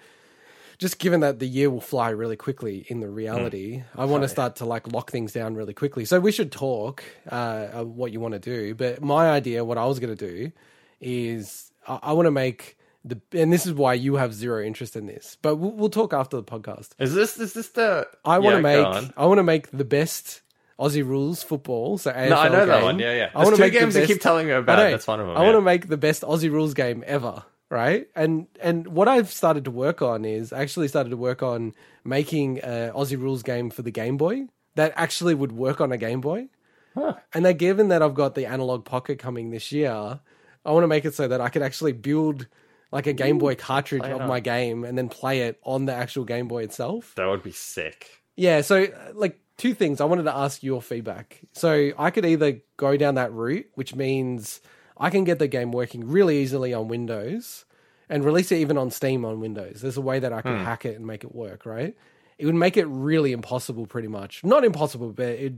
[0.78, 4.28] Just given that the year will fly really quickly in the reality, I want to
[4.28, 6.04] start to like lock things down really quickly.
[6.04, 8.74] So we should talk uh, what you want to do.
[8.74, 10.52] But my idea, what I was going to do,
[11.00, 14.96] is I, I want to make the, and this is why you have zero interest
[14.96, 15.36] in this.
[15.40, 16.90] But we'll, we'll talk after the podcast.
[16.98, 18.06] Is this is this the?
[18.24, 19.12] I want to Yeah, make.
[19.16, 20.42] I want to make the best
[20.78, 21.98] Aussie rules football.
[21.98, 22.98] So AFL No, I know that one.
[22.98, 23.30] Yeah, yeah.
[23.34, 24.76] I want to make the games you best- keep telling me about.
[24.76, 25.36] That's one of them.
[25.36, 28.08] I want to make the best Aussie rules game ever, right?
[28.16, 31.74] And and what I've started to work on is I actually started to work on
[32.04, 35.96] making a Aussie rules game for the Game Boy that actually would work on a
[35.96, 36.48] Game Boy.
[36.94, 37.14] Huh.
[37.32, 40.20] And that given that I've got the Analogue Pocket coming this year,
[40.66, 42.46] I want to make it so that I could actually build
[42.92, 46.24] like a Game Boy cartridge of my game and then play it on the actual
[46.24, 47.14] Game Boy itself.
[47.16, 48.22] That would be sick.
[48.36, 50.00] Yeah, so uh, like two things.
[50.00, 51.40] I wanted to ask your feedback.
[51.52, 54.60] So I could either go down that route, which means
[54.96, 57.64] I can get the game working really easily on Windows
[58.08, 59.80] and release it even on Steam on Windows.
[59.80, 61.96] There's a way that I can hack it and make it work, right?
[62.38, 64.44] It would make it really impossible pretty much.
[64.44, 65.54] Not impossible, but it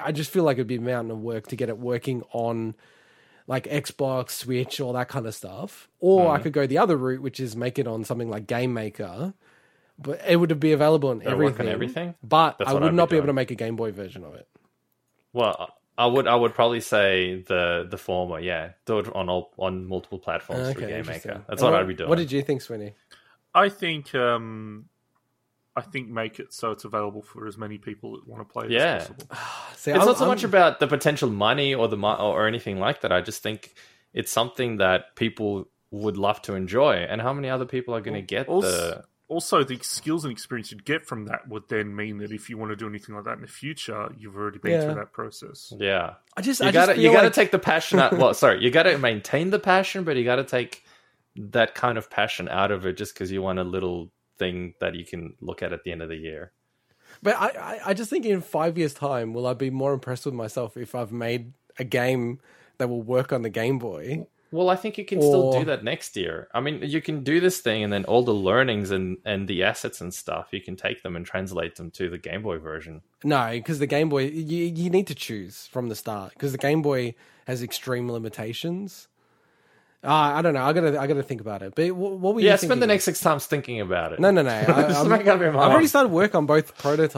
[0.00, 2.74] I just feel like it'd be a mountain of work to get it working on
[3.50, 5.88] like Xbox, Switch, all that kind of stuff.
[5.98, 8.72] Or I could go the other route, which is make it on something like Game
[8.72, 9.34] Maker.
[9.98, 11.68] But it would be available on It'll work on everything.
[11.72, 12.14] everything?
[12.22, 14.22] But That's I would I'd be not be able to make a Game Boy version
[14.22, 14.46] of it.
[15.32, 18.38] Well, I would I would probably say the the former.
[18.38, 21.06] Yeah, do it on all on multiple platforms through Game.
[21.06, 21.44] Maker.
[21.48, 22.08] That's And what I'd be doing.
[22.08, 22.92] What did you think, Swinny?
[23.52, 24.84] I think um,
[25.80, 28.66] I think make it so it's available for as many people that want to play
[28.66, 28.96] it Yeah.
[28.96, 29.26] as possible.
[29.76, 32.46] See, it's I'm- not so I'm- much about the potential money or the mo- or
[32.46, 33.12] anything like that.
[33.12, 33.74] I just think
[34.12, 38.14] it's something that people would love to enjoy, and how many other people are going
[38.14, 41.94] to get Also, the also, the skills and experience you'd get from that would then
[41.94, 44.58] mean that if you want to do anything like that in the future, you've already
[44.58, 44.80] been Yeah.
[44.86, 45.72] through that process.
[45.78, 46.14] yeah.
[46.36, 48.12] I just, You I gotta feel you gotta like- take the passion out.
[48.16, 50.84] Well, sorry, you gotta maintain the passion, but you gotta take
[51.36, 54.10] that kind of passion out of it just because you want a little
[54.40, 56.50] thing that you can look at at the end of the year.
[57.22, 60.26] But I, I, I just think in five years' time, will I be more impressed
[60.26, 62.40] with myself if I've made a game
[62.78, 64.26] that will work on the Game Boy?
[64.52, 66.48] Well, I think you can still do that next year.
[66.52, 69.62] I mean, you can do this thing, and then all the learnings and and the
[69.62, 73.02] assets and stuff, you can take them and translate them to the Game Boy version.
[73.22, 76.58] No, because the Game Boy, you, you need to choose from the start because the
[76.58, 77.14] Game Boy
[77.46, 79.06] has extreme limitations.
[80.02, 80.62] Uh, I don't know.
[80.62, 81.74] I gotta, I gotta think about it.
[81.74, 82.46] But what, what were you?
[82.46, 82.68] Yeah, thinking?
[82.68, 84.20] spend the next six times thinking about it.
[84.20, 84.50] No, no, no.
[84.50, 85.64] I, Just I'm, make up your mind.
[85.64, 87.14] I've already started work on both prototypes.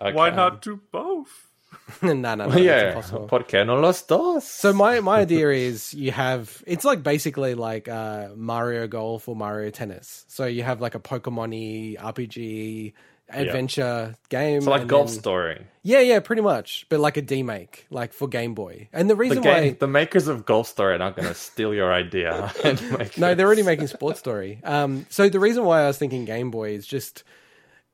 [0.00, 0.12] Why?
[0.12, 1.48] Why not do both?
[2.02, 2.48] no, no, no.
[2.48, 3.26] Well, yeah, impossible.
[3.26, 4.44] ¿por qué no los dos?
[4.44, 9.36] So my my idea is you have it's like basically like uh, Mario Golf or
[9.36, 10.24] Mario Tennis.
[10.28, 12.92] So you have like a Pokemon RPG
[13.32, 14.62] adventure game.
[14.62, 15.66] So like Golf then- Story.
[15.84, 18.88] Yeah, yeah, pretty much, but like a demake, like for Game Boy.
[18.92, 21.34] And the The reason game, why the makers of Golf Story are not going to
[21.34, 22.52] steal your idea.
[23.16, 24.60] no, they're already making Sports Story.
[24.62, 27.24] Um, so the reason why I was thinking Game Boy is just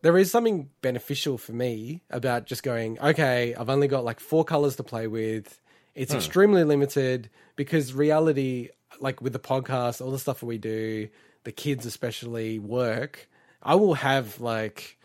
[0.03, 4.45] there is something beneficial for me about just going, okay, I've only got like four
[4.45, 5.59] colors to play with.
[5.95, 8.69] It's extremely limited because reality,
[9.01, 11.09] like with the podcast, all the stuff that we do,
[11.45, 13.29] the kids especially work.
[13.63, 14.98] I will have like,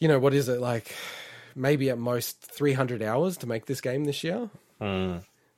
[0.00, 0.94] you know, what is it like?
[1.54, 4.50] Maybe at most three hundred hours to make this game this year.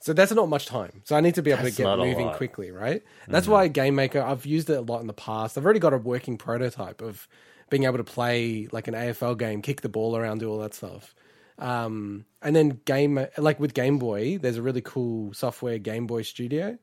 [0.01, 1.03] So that's not much time.
[1.05, 3.05] So I need to be able That's to get moving quickly, right?
[3.29, 5.57] That's why Game Maker, I've used it a lot in the past.
[5.57, 7.29] I've already got a working prototype of
[7.71, 10.75] being able to play like an AFL game, kick the ball around, do all that
[10.75, 11.15] stuff.
[11.59, 16.23] Um, and then game like with Game Boy, there's a really cool software, Game Boy
[16.23, 16.79] Studio,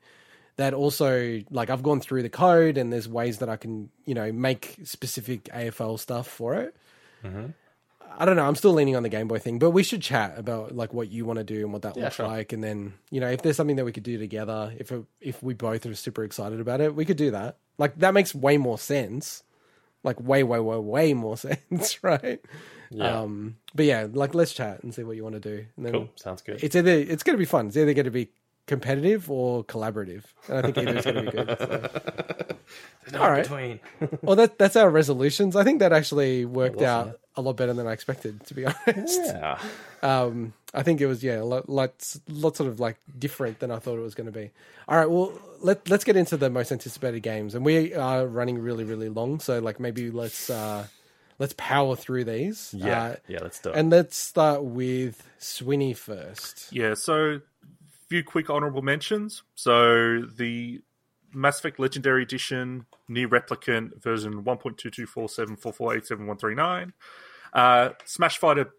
[0.56, 4.14] that also like I've gone through the code and there's ways that I can you
[4.14, 6.74] know make specific AFL stuff for it.
[7.24, 8.46] I don't know.
[8.48, 11.10] I'm still leaning on the Game Boy thing, but we should chat about like what
[11.10, 12.28] you want to do and what that Yeah, looks sure.
[12.28, 14.74] like, and then you know if there's something that we could do together.
[14.78, 17.58] If it, if we both are super excited about it, we could do that.
[17.78, 19.44] Like that makes way more sense.
[20.04, 22.40] Like way, way, way, way more sense, right?
[22.90, 23.20] Yeah.
[23.22, 25.66] Um, but yeah, like let's chat and see what you want to do.
[25.78, 26.10] And then Cool.
[26.16, 26.64] Sounds good.
[26.64, 27.68] it's either it's going to be fun.
[27.68, 28.30] It's either going to be
[28.70, 32.62] competitive or collaborative, and I think either is going to be good.
[33.12, 33.20] so.
[33.20, 33.44] all right.
[33.44, 33.80] Between.
[34.22, 35.56] Well, that that's our resolutions.
[35.56, 39.20] I think that actually worked out a lot better than I expected, to be honest.
[39.26, 39.60] Yeah.
[40.02, 43.72] Um, I think it was yeah, a lot, lots, lots sort of like different than
[43.72, 44.52] I thought it was going to be.
[44.88, 48.60] All right, well let let's get into the most anticipated games, and we are running
[48.60, 50.86] really really long, so like maybe let's uh,
[51.40, 52.74] let's power through these.
[52.78, 53.02] Yeah.
[53.02, 53.40] Uh, yeah.
[53.42, 53.76] Let's do it.
[53.76, 56.72] and let's start with Swinny first.
[56.72, 57.42] Yeah, so
[58.10, 59.44] few quick honorable mentions.
[59.56, 60.82] So the
[61.34, 66.92] Mass Effect Legendary Edition, NieR Replicant version 1.22474487139,
[67.54, 68.74] uh, Smash Fighter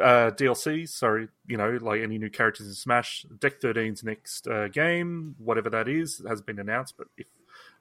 [0.00, 0.88] uh, DLCs.
[0.88, 5.70] So you know, like any new characters in Smash, Deck 13's next uh, game, whatever
[5.70, 7.26] that is, hasn't been announced, but if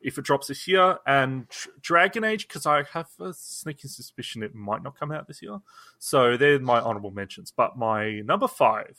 [0.02, 1.48] if it drops this year, and
[1.82, 5.62] Dragon Age, because I have a sneaking suspicion it might not come out this year.
[5.98, 7.54] So they're my honorable mentions.
[7.56, 8.98] But my number five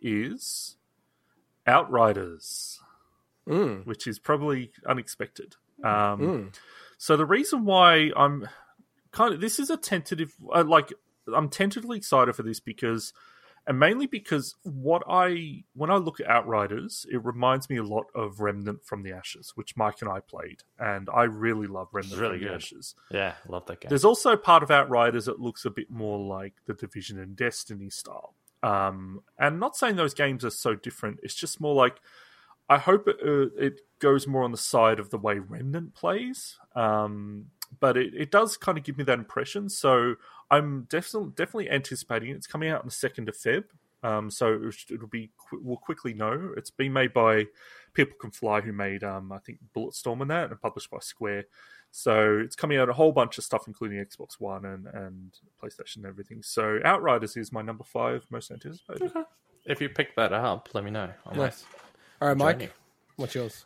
[0.00, 0.76] is
[1.66, 2.80] Outriders,
[3.48, 3.86] Mm.
[3.86, 5.56] which is probably unexpected.
[5.82, 6.54] Um, Mm.
[6.98, 8.48] So the reason why I'm
[9.12, 10.92] kind of this is a tentative, uh, like
[11.34, 13.12] I'm tentatively excited for this because
[13.66, 18.06] and mainly because what I when I look at Outriders, it reminds me a lot
[18.14, 22.20] of Remnant from the Ashes, which Mike and I played, and I really love Remnant
[22.20, 22.56] really from the good.
[22.56, 22.94] Ashes.
[23.10, 23.88] Yeah, love that game.
[23.90, 27.90] There's also part of Outriders that looks a bit more like the Division and Destiny
[27.90, 28.34] style.
[28.62, 31.20] Um, and not saying those games are so different.
[31.22, 31.96] It's just more like
[32.68, 36.56] I hope it, uh, it goes more on the side of the way Remnant plays.
[36.76, 37.46] Um,
[37.80, 39.68] but it, it does kind of give me that impression.
[39.68, 40.14] So
[40.50, 42.30] I'm definitely definitely anticipating.
[42.30, 43.64] It's coming out on the second of Feb.
[44.02, 46.52] Um, so it- it'll be we'll quickly know.
[46.56, 47.46] It's been made by
[47.92, 51.44] People Can Fly, who made um, I think Bulletstorm and that, and published by Square.
[51.90, 55.96] So it's coming out a whole bunch of stuff, including Xbox One and, and PlayStation
[55.96, 56.42] and everything.
[56.42, 59.12] So Outriders is my number five most anticipated.
[59.66, 61.10] if you pick that up, let me know.
[61.26, 61.64] I might Nice.
[62.22, 62.72] All right, Mike, join you.
[63.16, 63.64] what's yours?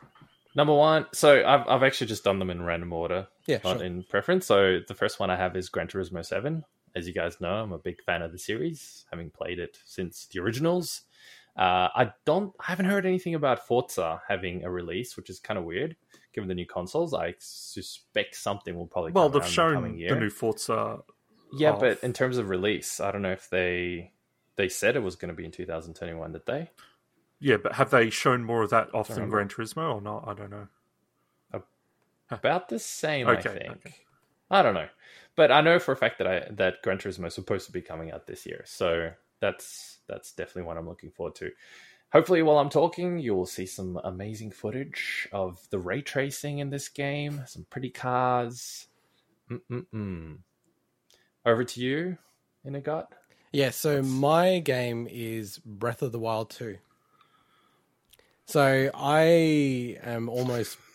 [0.56, 1.06] Number one.
[1.12, 3.84] So I've I've actually just done them in random order, Yeah, not sure.
[3.86, 4.46] in preference.
[4.46, 6.64] So the first one I have is Gran Turismo Seven.
[6.96, 10.26] As you guys know, I'm a big fan of the series, having played it since
[10.32, 11.02] the originals.
[11.56, 15.58] Uh, I don't, I haven't heard anything about Forza having a release, which is kind
[15.58, 15.96] of weird,
[16.34, 17.14] given the new consoles.
[17.14, 20.14] I suspect something will probably Well, come they've the shown coming year.
[20.14, 20.98] the new Forza.
[21.56, 21.80] yeah, off.
[21.80, 24.12] but in terms of release, I don't know if they
[24.56, 26.32] they said it was going to be in 2021.
[26.32, 26.70] Did they?
[27.40, 29.28] Yeah, but have they shown more of that off than.
[29.28, 30.24] Gran Turismo or not?
[30.28, 30.68] I don't know.
[32.30, 33.70] About the same, Okay, I think.
[33.86, 33.94] okay.
[34.50, 34.88] I don't know,
[35.36, 37.82] but I know for a fact that I that Gran Turismo is supposed to be
[37.82, 41.50] coming out this year, so that's that's definitely what I'm looking forward to.
[42.14, 46.70] Hopefully, while I'm talking, you will see some amazing footage of the ray tracing in
[46.70, 48.86] this game, some pretty cars.
[49.50, 50.38] Mm-mm-mm.
[51.44, 52.18] Over to you,
[52.64, 53.06] Inagot.
[53.52, 56.78] Yeah, so my game is Breath of the Wild 2.
[58.46, 60.78] So I am almost.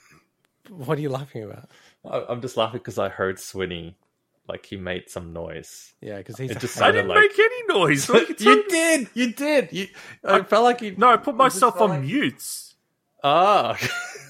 [0.70, 1.70] What are you laughing about?
[2.06, 3.96] I'm just laughing because I heard Swinny,
[4.50, 5.94] like he made some noise.
[6.02, 6.52] Yeah, because he's.
[6.52, 8.10] It just I didn't like- make any noise.
[8.10, 9.70] What are you you did, you did.
[9.72, 9.88] You,
[10.24, 10.96] I, felt like you.
[10.98, 12.44] No, I put myself on like- mute.
[13.24, 13.88] Ah, okay.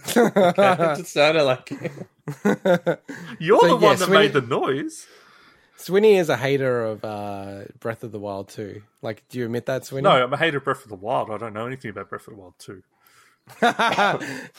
[0.16, 1.70] it just sounded like.
[3.40, 5.08] You're So, the yeah, one that Swinny- made the noise.
[5.78, 8.82] Swinny is a hater of uh, Breath of the Wild too.
[9.02, 10.02] Like, do you admit that, Swinny?
[10.04, 11.30] No, I'm a hater of Breath of the Wild.
[11.32, 12.84] I don't know anything about Breath of the Wild too.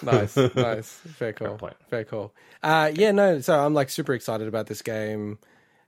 [0.03, 0.93] nice, nice.
[1.17, 1.57] Fair call.
[1.57, 1.77] point.
[1.89, 2.33] Fair call.
[2.63, 3.41] Uh, yeah, no.
[3.41, 5.39] So I'm like super excited about this game.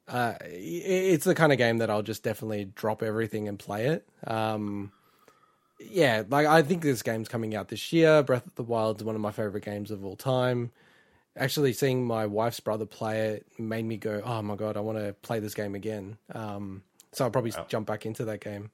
[0.09, 4.09] Uh, it's the kind of game that I'll just definitely drop everything and play it.
[4.27, 4.93] Um,
[5.91, 8.23] yeah, like I think this game's coming out this year.
[8.23, 10.71] Breath of the Wild is one of my favorite games of all time.
[11.37, 14.99] Actually, seeing my wife's brother play it made me go, "Oh my god, I want
[14.99, 16.83] to play this game again." Um,
[17.13, 18.71] so I'll probably jump back into that game.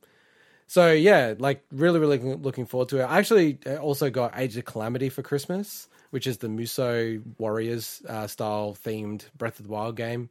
[0.66, 3.04] So yeah, like really, really looking forward to it.
[3.04, 8.02] I actually uh, also got Age of Calamity for Christmas, which is the Musou Warriors
[8.08, 10.28] uh, style themed Breath of the Wild game.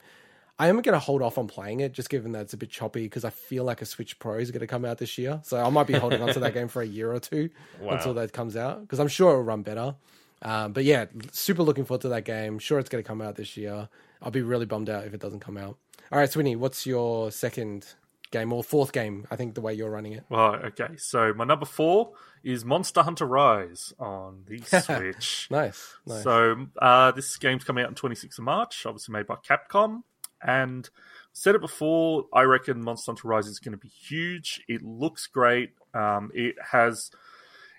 [0.59, 2.69] I am going to hold off on playing it, just given that it's a bit
[2.71, 5.39] choppy, because I feel like a Switch Pro is going to come out this year.
[5.43, 7.93] So I might be holding on to that game for a year or two Wow.
[7.95, 9.95] until that comes out, because I'm sure it'll run better.
[10.41, 12.57] Um, but yeah, super looking forward to that game.
[12.59, 13.89] Sure, it's going to come out this year.
[14.21, 15.77] I'll be really bummed out if it doesn't come out.
[16.11, 17.85] All right, Swinny, what's your second
[18.31, 19.27] game or fourth game?
[19.29, 20.23] I think the way you're running it.
[20.29, 20.95] Right, okay.
[20.97, 22.13] So my number four
[22.43, 25.47] is Monster Hunter Rise on the Switch.
[25.51, 26.23] Nice, nice.
[26.23, 30.01] So uh, this game's coming out on 26th of March, obviously made by Capcom.
[30.41, 30.89] And
[31.33, 34.63] said it before, I reckon Monster Hunter Rise is going to be huge.
[34.67, 35.71] It looks great.
[35.93, 37.11] Um, it has,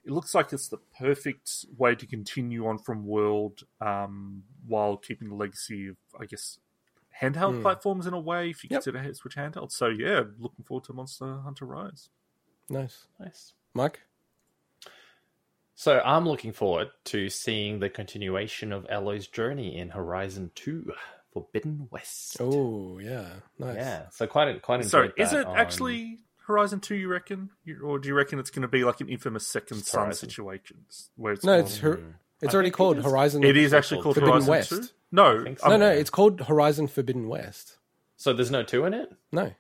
[0.04, 5.28] it looks like it's the perfect way to continue on from World um, while keeping
[5.28, 6.58] the legacy of, I guess,
[7.20, 8.84] handheld platforms in a way, if you Yep.
[8.84, 9.72] consider Switch handheld.
[9.72, 12.10] So yeah, looking forward to Monster Hunter Rise.
[12.68, 13.06] nice.
[13.18, 13.54] Nice.
[13.74, 14.00] Mike?
[15.74, 20.92] So I'm looking forward to seeing the continuation of Aloy's journey in Horizon Two,
[21.40, 22.36] Forbidden West.
[22.40, 23.26] Oh, yeah.
[23.58, 23.76] Nice.
[23.76, 24.02] yeah.
[24.10, 26.94] So quite quite So is it on- actually Horizon Two?
[26.96, 27.50] You reckon,
[27.82, 30.28] or do you reckon it's going to be like an infamous Second It's Son Horizon.
[30.28, 30.76] situation
[31.16, 32.10] where it's No, more- it's her- hmm.
[32.40, 32.96] it's I already think it called.
[33.04, 33.44] Horizon.
[33.44, 34.70] It is actually called Forbidden Horizon West.
[34.70, 34.82] Two.
[35.10, 35.68] No, so.
[35.68, 37.78] No, no, it's called Horizon Forbidden West.
[38.16, 39.10] So there's no two in it.
[39.32, 39.52] No.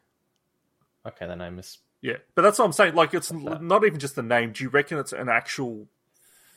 [1.06, 1.78] Okay, then I miss.
[2.02, 2.94] yeah, but that's what I'm saying.
[2.94, 4.52] Like, it's not even just the name.
[4.52, 5.86] Do you reckon it's an actual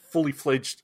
[0.09, 0.81] fully fledged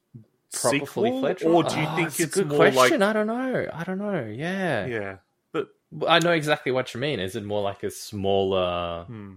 [0.53, 2.99] Proper sequel, fully fledged, or do you Oh, think it's, a good more question?
[3.01, 3.67] like I don't know.
[3.73, 4.25] I don't know.
[4.25, 4.85] Yeah.
[4.85, 5.15] yeah?
[5.51, 5.69] But
[6.07, 7.19] I know exactly what you mean.
[7.19, 9.03] Is it more like a smaller?
[9.05, 9.33] hmm.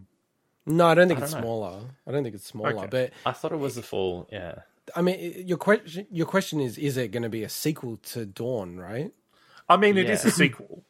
[0.66, 1.80] No, I don't think I it's don't smaller.
[2.06, 2.76] I don't think it's smaller.
[2.76, 2.86] Okay.
[2.90, 4.28] But I thought it was a full.
[4.30, 4.56] Yeah.
[4.94, 8.26] I mean, your question, your question is: Is it going to be a sequel to
[8.26, 8.76] Dawn?
[8.78, 9.12] Right?
[9.68, 10.28] I mean, it is Yeah.
[10.28, 10.84] a sequel.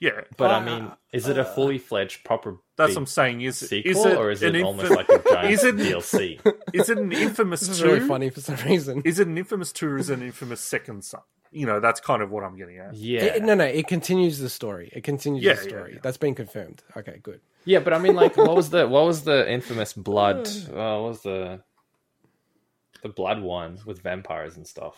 [0.00, 2.58] Yeah, But I Uh, mean, is it a fully fledged proper?
[2.76, 3.40] that's what I'm saying.
[3.40, 6.38] Is sequel, is it or is it an almost like a giant is it DLC?
[6.72, 7.86] is it an infamous This is two?
[7.86, 9.02] really funny for some reason.
[9.04, 11.22] Is it an infamous two or is it an infamous second son?
[11.50, 12.94] You know, that's kind of what I'm getting at.
[12.94, 13.24] Yeah.
[13.24, 14.90] It- no, no, it continues the story.
[14.92, 15.92] It continues Yeah, the yeah, story.
[15.94, 16.00] yeah.
[16.02, 16.82] That's been confirmed.
[16.96, 17.40] Okay, good.
[17.64, 20.46] Yeah, but I mean, like, what was the what was the infamous blood?
[20.68, 21.60] Uh, what was the
[23.02, 24.96] the blood one with vampires and stuff?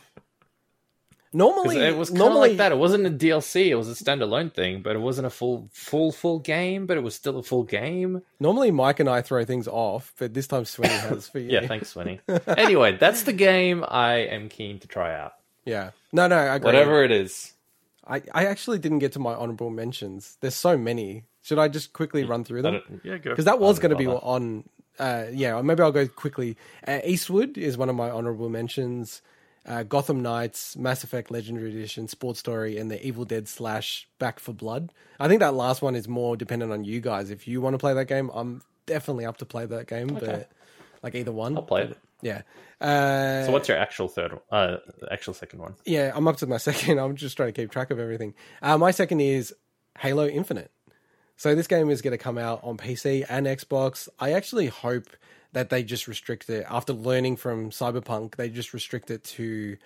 [1.32, 2.72] Normally, it was kind of normally like that.
[2.72, 3.66] It wasn't a DLC.
[3.66, 6.86] It was a standalone thing, but it wasn't a full full full game.
[6.86, 8.22] But it was still a full game.
[8.40, 11.50] Normally, Mike and I throw things off, but this time Swinny has for you.
[11.50, 12.20] Yeah, thanks, Swinny.
[12.58, 15.34] anyway, that's the game I am keen to try out.
[15.64, 15.90] Yeah.
[16.12, 16.66] No, no, I agree.
[16.66, 17.52] Whatever it is.
[18.06, 20.36] I, I actually didn't get to my honorable mentions.
[20.40, 21.24] There's so many.
[21.42, 23.00] Should I just quickly run through them?
[23.04, 23.30] Yeah, go.
[23.30, 24.64] Because that was going to be on.
[24.98, 26.56] Uh, yeah, maybe I'll go quickly.
[26.86, 29.22] Uh, Eastward is one of my honorable mentions.
[29.66, 34.40] Uh, Gotham Knights, Mass Effect Legendary Edition, Sports Story, and the Evil Dead slash Back
[34.40, 34.90] for Blood.
[35.18, 37.30] I think that last one is more dependent on you guys.
[37.30, 40.08] If you want to play that game, I'm definitely up to play that game.
[40.08, 40.50] But
[41.02, 41.98] like either one, I'll play it.
[42.22, 42.42] Yeah.
[42.80, 44.38] Uh, So what's your actual third?
[44.50, 44.76] Uh,
[45.10, 45.74] actual second one?
[45.84, 46.98] yeah, I'm up to my second.
[46.98, 48.34] I'm just trying to keep track of everything.
[48.62, 49.54] Uh, my second is
[49.98, 50.70] Halo Infinite.
[51.36, 54.08] So this game is going to come out on PC and Xbox.
[54.18, 55.06] I actually hope
[55.52, 58.36] that they just restrict it after learning from Cyberpunk.
[58.36, 59.76] They just restrict it to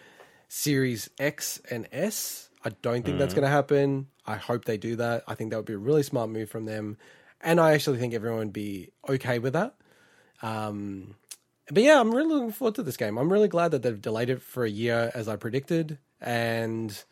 [0.49, 2.49] Series X and S.
[2.65, 4.09] I don't think that's going to happen.
[4.27, 5.25] I hope they do that.
[5.29, 6.97] I think that would be a really smart move from them,
[7.41, 9.75] and I actually think everyone would be okay with that.
[10.43, 11.17] Um,
[11.71, 13.17] but yeah, I'm really looking forward to this game.
[13.17, 15.99] I'm really glad that they've delayed it for a year as I predicted.
[16.21, 17.03] And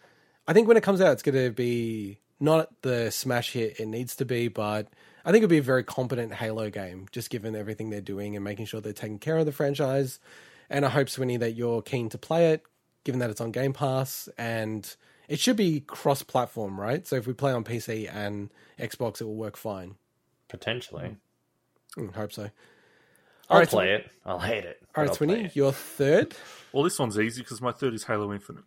[0.46, 3.86] I think when it comes out, it's going to be not the smash hit it
[3.86, 4.88] needs to be, but
[5.24, 8.44] I think it'd be a very competent Halo game, just given everything they're doing and
[8.44, 10.18] making sure they're taking care of the franchise.
[10.68, 12.62] And I hope, Swinny, that you're keen to play it,
[13.04, 14.28] given that it's on Game Pass.
[14.36, 14.94] And
[15.28, 17.06] it should be cross platform, right?
[17.06, 19.96] So if we play on PC and Xbox, it will work fine.
[20.48, 21.16] Potentially.
[21.96, 22.50] Mm, hope so.
[23.48, 24.10] I'll Alright, play it.
[24.24, 24.78] I'll hate it.
[24.96, 26.34] All right, but right, I'll play Swinny, your third.
[26.72, 28.64] Well, this one's easy because my third is Halo Infinite.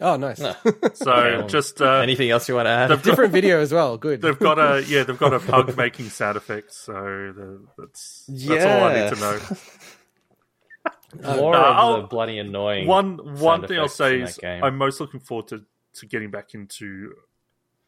[0.00, 0.38] Oh, nice.
[0.94, 3.02] So well, just uh, Anything else you want to add?
[3.02, 3.96] Different video as well.
[3.98, 4.20] Good.
[4.22, 6.76] they've got a yeah they've got a pug making sound effects.
[6.78, 9.38] So the, that's that's all I need to know.
[11.36, 12.86] More Uh, of I'll- the bloody annoying.
[12.86, 14.62] One one thing I'll say is game.
[14.62, 17.14] I'm most looking forward to to getting back into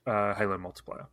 [0.06, 1.06] uh, Halo multiplayer.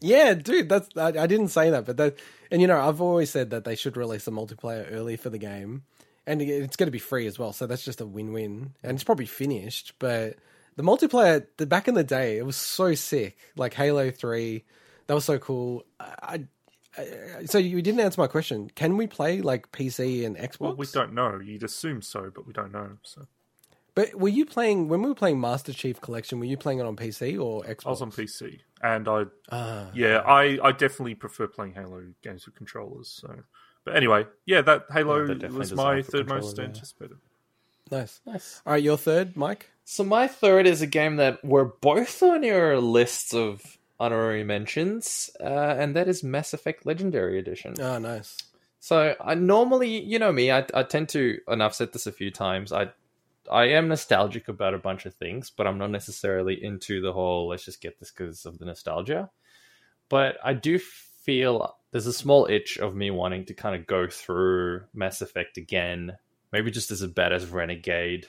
[0.00, 2.18] Yeah, dude, that's I, I didn't say that, but that
[2.50, 5.38] and you know I've always said that they should release the multiplayer early for the
[5.38, 5.82] game,
[6.26, 9.04] and it's going to be free as well, so that's just a win-win, and it's
[9.04, 9.92] probably finished.
[9.98, 10.36] But
[10.76, 14.64] the multiplayer, the back in the day, it was so sick, like Halo Three,
[15.06, 15.84] that was so cool.
[16.00, 16.44] I,
[16.96, 18.70] I so you didn't answer my question.
[18.74, 20.60] Can we play like PC and Xbox?
[20.60, 21.40] Well, we don't know.
[21.44, 22.98] You'd assume so, but we don't know.
[23.02, 23.26] So
[23.96, 26.38] But were you playing when we were playing Master Chief Collection?
[26.38, 27.86] Were you playing it on PC or Xbox?
[27.86, 29.90] I was on PC, and I Ah.
[29.92, 33.08] yeah I I definitely prefer playing Halo games with controllers.
[33.08, 33.42] So,
[33.84, 36.64] but anyway, yeah, that Halo Yeah, that was my third most yeah.
[36.64, 37.18] anticipated.
[37.90, 38.20] Nice.
[38.26, 38.62] Nice.
[38.66, 39.70] All right, your third, Mike.
[39.84, 45.30] So my third is a game that we're both on your lists of honorary mentions,
[45.40, 47.74] uh, and that is Mass Effect Legendary Edition.
[47.78, 48.38] Oh, nice.
[48.80, 52.12] So I normally, you know me, I, I tend to, and I've said this a
[52.12, 52.90] few times, I
[53.50, 57.48] I am nostalgic about a bunch of things, but I'm not necessarily into the whole
[57.48, 59.30] let's just get this because of the nostalgia.
[60.08, 60.78] But I do
[61.24, 65.56] feel there's a small itch of me wanting to kind of go through Mass Effect
[65.56, 66.16] again,
[66.52, 68.26] maybe just as a badass renegade,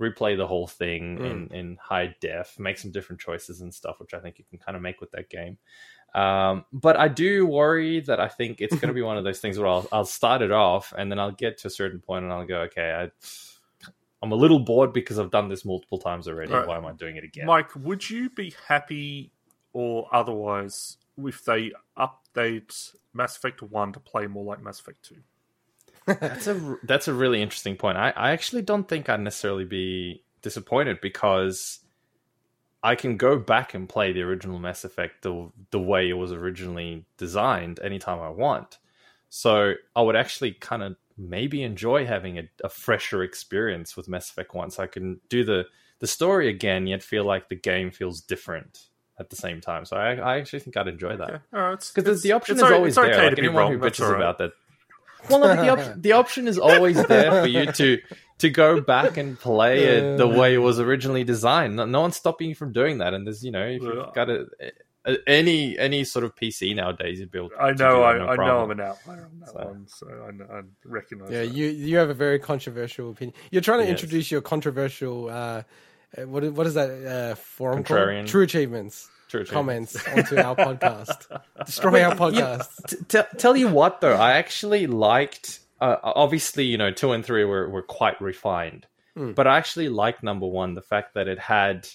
[0.00, 4.14] replay the whole thing in, in high def, make some different choices and stuff, which
[4.14, 5.58] I think you can kind of make with that game.
[6.14, 9.40] Um, but I do worry that I think it's going to be one of those
[9.40, 12.24] things where I'll, I'll start it off and then I'll get to a certain point
[12.24, 13.88] and I'll go, okay, I,
[14.22, 16.52] I'm a little bored because I've done this multiple times already.
[16.52, 16.66] Right.
[16.66, 17.46] Why am I doing it again?
[17.46, 19.32] Mike, would you be happy
[19.72, 25.16] or otherwise if they update Mass Effect One to play more like Mass Effect Two?
[26.06, 27.96] That's a that's a really interesting point.
[27.96, 31.80] I, I actually don't think I'd necessarily be disappointed because
[32.82, 36.32] I can go back and play the original Mass Effect the the way it was
[36.32, 38.78] originally designed anytime I want.
[39.30, 44.28] So I would actually kind of maybe enjoy having a, a fresher experience with Mass
[44.30, 44.70] Effect One.
[44.70, 45.64] So I can do the
[46.00, 49.84] the story again, yet feel like the game feels different at the same time.
[49.84, 51.28] So I, I actually think I'd enjoy that.
[51.30, 53.14] Yeah, all right, it's- Because it's- the option it's is o- always it's there.
[53.14, 53.72] okay Like to anyone wrong.
[53.72, 54.20] who bitches all right.
[54.20, 54.52] about that.
[55.30, 57.98] Well, no, the, op- the option is always there for you to
[58.38, 61.76] to go back and play it the way it was originally designed.
[61.76, 63.14] No, no one's stopping you from doing that.
[63.14, 63.88] And there's, you know, if Yeah.
[63.92, 64.46] you've got a,
[65.06, 67.50] a, any any sort of PC nowadays, you'd be able.
[67.50, 68.58] To, I know, I, no I know.
[68.64, 71.30] I'm an outlier on that So- one, so I, know- I recognize.
[71.30, 71.54] Yeah, that.
[71.54, 73.34] you you have a very controversial opinion.
[73.50, 73.92] You're trying to Yes.
[73.92, 75.30] introduce your controversial.
[75.30, 75.62] Uh, uh,
[76.18, 78.26] what is- what is that uh, forum called?
[78.26, 79.52] True achievements True, true.
[79.52, 81.26] comments onto our podcast.
[81.66, 82.68] Destroy our podcast.
[82.88, 85.60] T- t- tell you what, though, I actually liked.
[85.80, 88.86] Uh, obviously, you know, two and three were, were quite refined,
[89.16, 89.32] Hmm.
[89.32, 91.88] but I actually liked number one the fact that it had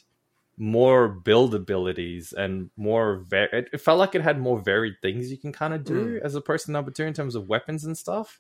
[0.58, 3.24] more build abilities and more.
[3.30, 6.20] Va- it, it felt like it had more varied things you can kind of do
[6.24, 8.40] as opposed to number two in terms of weapons and stuff.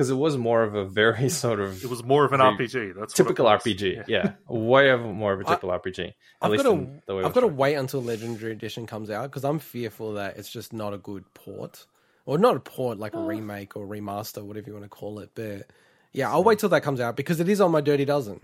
[0.00, 2.68] Because it was more of a very sort of It was more of an Very
[2.68, 2.94] RPG.
[2.98, 3.62] That's typical what.
[3.62, 4.04] RPG.
[4.08, 4.32] Yeah.
[4.48, 6.06] way of more of a typical RPG.
[6.06, 9.10] At I've least got to, the way I've got to wait until Legendary Edition comes
[9.10, 11.84] out because I'm fearful that it's just not a good port,
[12.24, 13.26] or not a port like a mm.
[13.26, 15.32] remake or remaster, whatever you want to call it.
[15.34, 15.66] But
[16.14, 16.48] yeah, I'll hmm.
[16.48, 18.40] wait till that comes out because it is on my Dirty Dozen,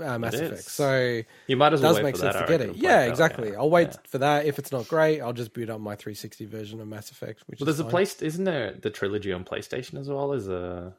[0.00, 0.52] uh, Mass Effect.
[0.54, 0.66] is.
[0.66, 2.76] So You might as it well does wait make for sense that, to get it.
[2.76, 3.54] Yeah, out, exactly.
[3.56, 3.96] I'll wait Yeah.
[4.08, 4.46] for that.
[4.46, 7.42] If it's not great, I'll just boot up my 360 version of Mass Effect.
[7.46, 8.72] Which Well, is there's a place, isn't there?
[8.80, 10.94] The trilogy on PlayStation as well as a.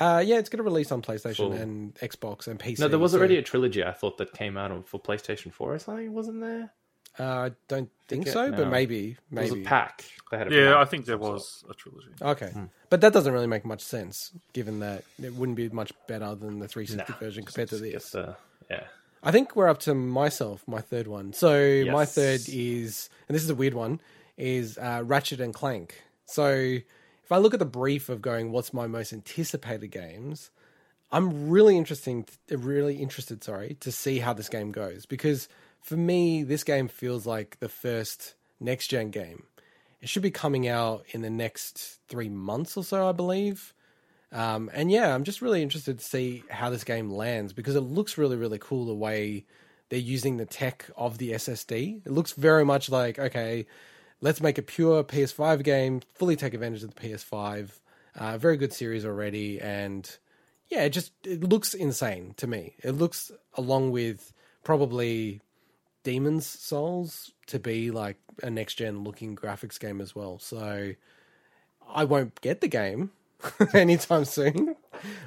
[0.00, 1.52] Uh, yeah, it's going to release on PlayStation Cool.
[1.52, 2.80] and Xbox and PC.
[2.80, 3.84] No, there was so, already a trilogy.
[3.84, 6.12] I thought that came out on, for PlayStation Four or something.
[6.12, 6.72] Wasn't there?
[7.18, 8.70] Uh, I don't think Think it- so, but no.
[8.70, 9.50] maybe, It maybe.
[9.50, 10.04] was a pack.
[10.30, 12.08] They had a Yeah, pack I think there was a trilogy.
[12.20, 12.64] Okay, Hmm.
[12.90, 16.58] but that doesn't really make much sense, given that it wouldn't be much better than
[16.58, 18.10] the 360 Nah, version compared to this.
[18.10, 18.36] the-
[18.70, 18.84] yeah.
[19.22, 21.32] I think we're up to myself, my third one.
[21.32, 24.00] So my third is, and this is a weird one,
[24.36, 26.02] is uh, Ratchet and Clank.
[26.26, 30.50] So if I look at the brief of going, what's my most anticipated games?
[31.10, 35.48] I'm really interesting, really interested, sorry, to see how this game goes because
[35.86, 39.44] for me, this game feels like the first next gen game.
[40.00, 43.72] It should be coming out in the next three months or so, I believe.
[44.32, 47.82] Um, and yeah, I'm just really interested to see how this game lands because it
[47.82, 49.46] looks really, really cool the way
[49.88, 52.04] they're using the tech of the SSD.
[52.04, 53.66] It looks very much like, okay,
[54.20, 57.70] let's make a pure PS5 game, fully take advantage of the PS5.
[58.16, 59.60] Uh, very good series already.
[59.60, 60.18] And
[60.68, 62.74] yeah, it just it looks insane to me.
[62.82, 64.32] It looks along with
[64.64, 65.42] probably
[66.06, 70.38] Demon's Souls to be like a next gen looking graphics game as well.
[70.38, 70.92] So
[71.84, 73.10] I won't get the game
[73.74, 74.76] anytime soon,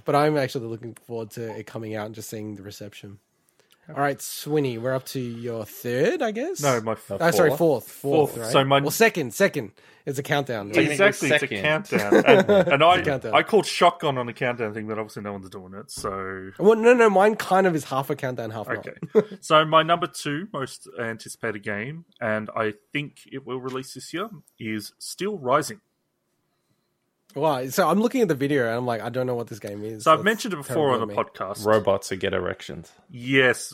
[0.06, 3.20] but I'm actually looking forward to it coming out and just seeing the reception.
[3.90, 6.62] All right, Swinny, we're up to your third, I guess.
[6.62, 8.38] No, my f- Oh, sorry, fourth, fourth, Fourth.
[8.44, 8.52] right?
[8.52, 9.72] So my- well, second, second.
[10.06, 10.70] It's a countdown.
[10.70, 10.78] right?
[10.90, 11.30] Exactly.
[11.32, 13.34] It's a countdown, and, and I countdown.
[13.36, 15.92] I called shotgun on the countdown thing, but obviously no one's doing it.
[15.92, 18.88] So Well, no, no, mine kind of is half a countdown, half not.
[18.88, 19.38] okay.
[19.42, 24.30] so my number two most anticipated game, and I think it will release this year,
[24.60, 25.82] is Steelrising.
[27.36, 27.68] Wow.
[27.68, 29.84] So I'm looking at the video and I'm like, I don't know what this game
[29.84, 30.04] is.
[30.06, 31.32] So I've That's mentioned it before on terrible the of me.
[31.32, 31.66] podcast.
[31.66, 32.92] Robots who get erections.
[33.12, 33.72] Yes,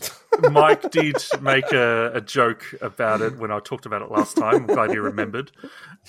[0.51, 4.55] Mike did make a, a joke about it when I talked about it last time.
[4.55, 5.51] I'm glad he remembered.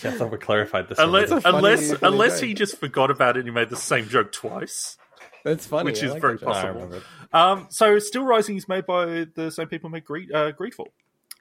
[0.03, 0.99] Yeah, I thought we clarified this.
[0.99, 1.43] Unless, already.
[1.45, 2.49] funny- unless, funny unless joke.
[2.49, 4.99] he just forgot about it and he made the same joke twice.
[5.45, 5.85] That's funny.
[5.85, 6.49] which I is like very that joke.
[6.49, 6.81] No, I possible.
[6.83, 7.05] remember.
[7.33, 10.89] Um, so Steelrising is made by the same people who made Greed, uh, Greedfall.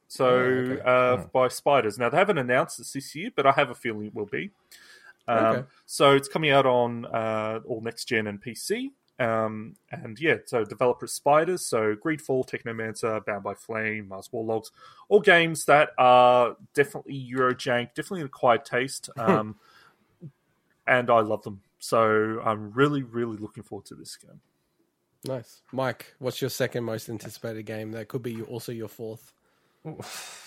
[0.08, 0.82] So Oh, okay.
[0.85, 1.98] uh, by Spiders.
[1.98, 4.51] Now they haven't announced this this year, but I have a feeling it will be.
[5.28, 5.64] Um, Okay.
[5.86, 8.92] So it's coming out on uh, all next gen and PC.
[9.18, 14.44] Um, and yeah, so developer is Spiders, so Greedfall, Technomancer, Bound by Flame, Mars War
[14.44, 14.72] Logs,
[15.08, 19.10] all games that are definitely Eurojank, definitely an acquired taste.
[19.18, 19.56] Um,
[20.88, 21.62] and I love them.
[21.80, 24.40] So I'm really, really looking forward to this game.
[25.24, 25.62] Nice.
[25.72, 27.92] Mike, what's your second most anticipated game?
[27.94, 29.34] That could be also your fourth.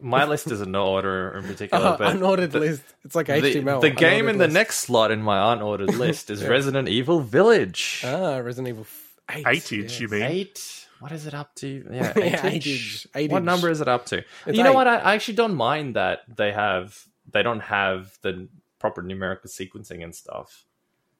[0.00, 2.82] My list is in no order in particular, Uh, but unordered list.
[3.04, 3.80] It's like the, HTML.
[3.80, 4.54] the game unordered in the list.
[4.54, 8.02] next slot in my unordered list is Resident Evil Village.
[8.04, 9.44] Ah, Resident Evil f- 8.
[9.46, 10.22] Eightage, you mean?
[10.22, 10.86] Eight.
[11.00, 11.86] What is it up to?
[11.90, 13.06] Yeah, Yeah, eightage.
[13.14, 13.30] eightage.
[13.30, 14.18] What number is it up to?
[14.46, 14.74] It's you know eight.
[14.74, 14.86] what?
[14.88, 16.98] I, I actually don't mind that they have
[17.30, 18.48] they don't have the
[18.78, 20.64] proper numerical sequencing and stuff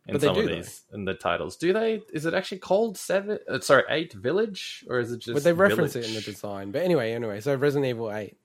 [0.07, 0.49] in But they some do, of
[0.91, 0.97] though.
[0.97, 1.57] in the titles.
[1.57, 2.02] Do they?
[2.12, 3.39] Is it actually called seven?
[3.49, 5.34] Uh, sorry, eight Village, or is it just?
[5.34, 6.73] But they reference it in the design.
[6.73, 8.36] But anyway, anyway, so Resident Evil 8.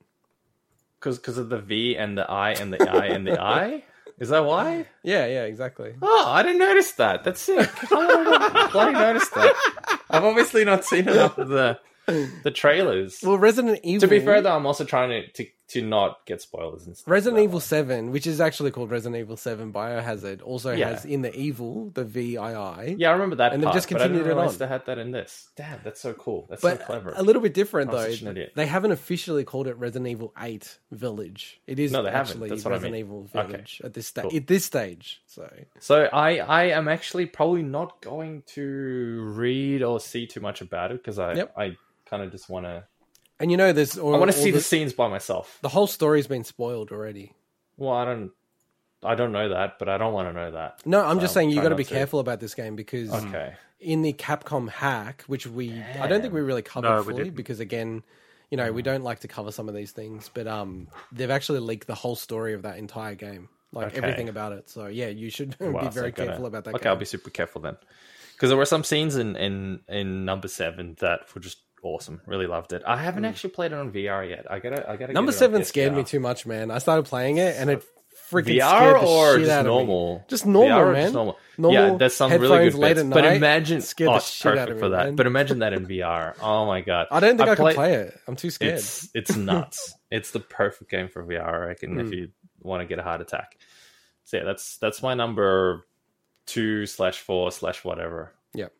[1.06, 3.84] Because because of the V and the I and the I and the I.
[4.18, 4.86] Is that why?
[5.04, 5.94] Yeah, yeah, exactly.
[6.02, 7.22] Oh, I didn't notice that.
[7.22, 7.70] That's sick.
[7.92, 10.00] Oh, I bloody noticed that.
[10.10, 11.78] I've obviously not seen enough of the
[12.42, 13.20] the trailers.
[13.22, 14.00] Well, Resident Evil.
[14.00, 17.10] to be fair, though, I'm also trying to, to to not get spoilers and stuff.
[17.10, 17.60] Resident Evil one.
[17.60, 20.90] 7, which is actually called Resident Evil 7 Biohazard, also Yeah.
[20.90, 22.36] has in the evil the VII.
[22.98, 23.52] Yeah, I remember that.
[23.52, 24.56] And they've just but I didn't continued it on.
[24.58, 25.48] they had that in this.
[25.56, 26.46] Damn, that's so cool.
[26.48, 27.14] That's But so clever.
[27.16, 28.08] a little bit different though.
[28.08, 28.52] such an idiot.
[28.54, 31.60] They haven't officially called it Resident Evil 8 Village.
[31.66, 32.38] It is No, they haven't.
[32.48, 33.00] That's what I Resident mean.
[33.00, 33.46] Evil Okay.
[33.48, 34.22] Village at this stage.
[34.22, 34.36] Cool.
[34.36, 39.98] At this stage, so So I I am actually probably not going to read or
[39.98, 41.54] see too much about it because I Yep.
[41.56, 41.76] I
[42.08, 42.84] kind of just want to
[43.40, 45.58] and you know, there's All, I want to see the, the scenes by myself.
[45.62, 47.32] the whole story's been spoiled already.
[47.76, 48.30] Well, I don't
[49.02, 50.80] I don't know that, but I don't want to know that.
[50.86, 53.12] No, I'm So just saying you try got to be careful about this game because
[53.12, 53.54] Okay.
[53.78, 57.60] in the Capcom hack, which we I don't think we really covered No, fully because
[57.60, 58.02] again,
[58.50, 61.60] you know, we don't like to cover some of these things, but um, they've actually
[61.60, 63.98] leaked the whole story of that entire game, like Okay.
[63.98, 64.70] everything about it.
[64.70, 66.74] So yeah, you should Wow, be so very I gotta- careful about that.
[66.76, 66.90] Okay, game.
[66.90, 67.76] I'll be super careful then,
[68.34, 72.20] because there were some scenes in in in number seven that were just awesome.
[72.26, 72.82] Really loved it.
[72.86, 74.46] I haven't actually played it on VR yet.
[74.50, 75.12] I gotta, I gotta.
[75.12, 75.96] Number get it on seven scared PSVR.
[75.96, 76.70] me too much, man.
[76.70, 77.84] I started playing it and it
[78.30, 79.72] freaking VR scared the or shit just out of me.
[79.72, 80.24] normal?
[80.28, 81.02] Just normal, VR man.
[81.02, 81.38] Just normal.
[81.58, 83.02] Normal yeah, there's some really good bits.
[83.04, 85.04] But imagine, scared the oh, it's shit out perfect of for that.
[85.06, 85.16] man.
[85.16, 86.34] But imagine that in VR.
[86.42, 87.06] Oh my god!
[87.10, 88.20] I don't think I, play- could play it.
[88.26, 88.74] I'm too scared.
[88.74, 89.94] It's it's nuts.
[90.10, 91.46] it's the perfect game for VR.
[91.46, 92.00] I reckon Hmm.
[92.00, 92.30] if you
[92.60, 93.56] want to get a heart attack.
[94.24, 95.86] So yeah, that's that's my number
[96.46, 98.32] two slash four slash whatever.
[98.54, 98.72] Yep.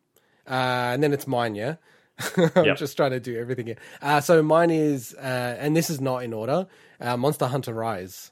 [0.47, 0.51] Uh,
[0.93, 1.75] and then it's mine, yeah?
[2.55, 2.77] I'm Yep.
[2.77, 3.77] just trying to do everything here.
[4.01, 6.67] Uh, so mine is, uh, and this is not in order,
[6.99, 8.31] uh, Monster Hunter Rise.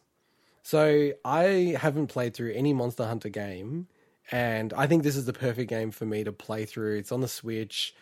[0.63, 3.87] So I haven't played through any Monster Hunter game,
[4.31, 6.97] and I think this is the perfect game for me to play through.
[6.97, 7.93] It's on the Switch.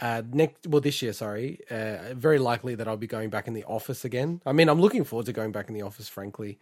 [0.00, 1.60] Uh, next, well, this year, sorry.
[1.70, 4.40] Uh, very likely that I'll be going back in the office again.
[4.46, 6.58] I mean, I'm looking forward to going back in the office, frankly.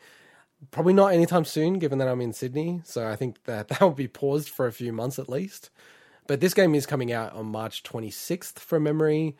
[0.70, 2.81] Probably not anytime soon, given that I'm in Sydney.
[2.84, 5.70] So I think that that will be paused for a few months at least.
[6.26, 9.36] But this game is coming out on March 26th from memory.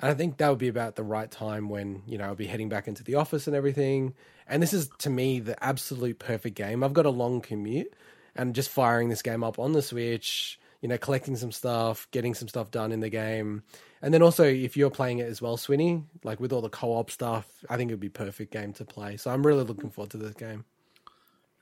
[0.00, 2.46] And I think that would be about the right time when, you know, I'll be
[2.46, 4.14] heading back into the office and everything.
[4.48, 6.82] And this is, to me, the absolute perfect game.
[6.82, 7.94] I've got a long commute
[8.34, 12.34] and just firing this game up on the Switch, you know, collecting some stuff, getting
[12.34, 13.62] some stuff done in the game.
[14.02, 16.92] And then also, if you're playing it as well, Swinny, like with all the co
[16.92, 19.16] op stuff, I think it would be perfect game to play.
[19.16, 20.64] So I'm really looking forward to this game.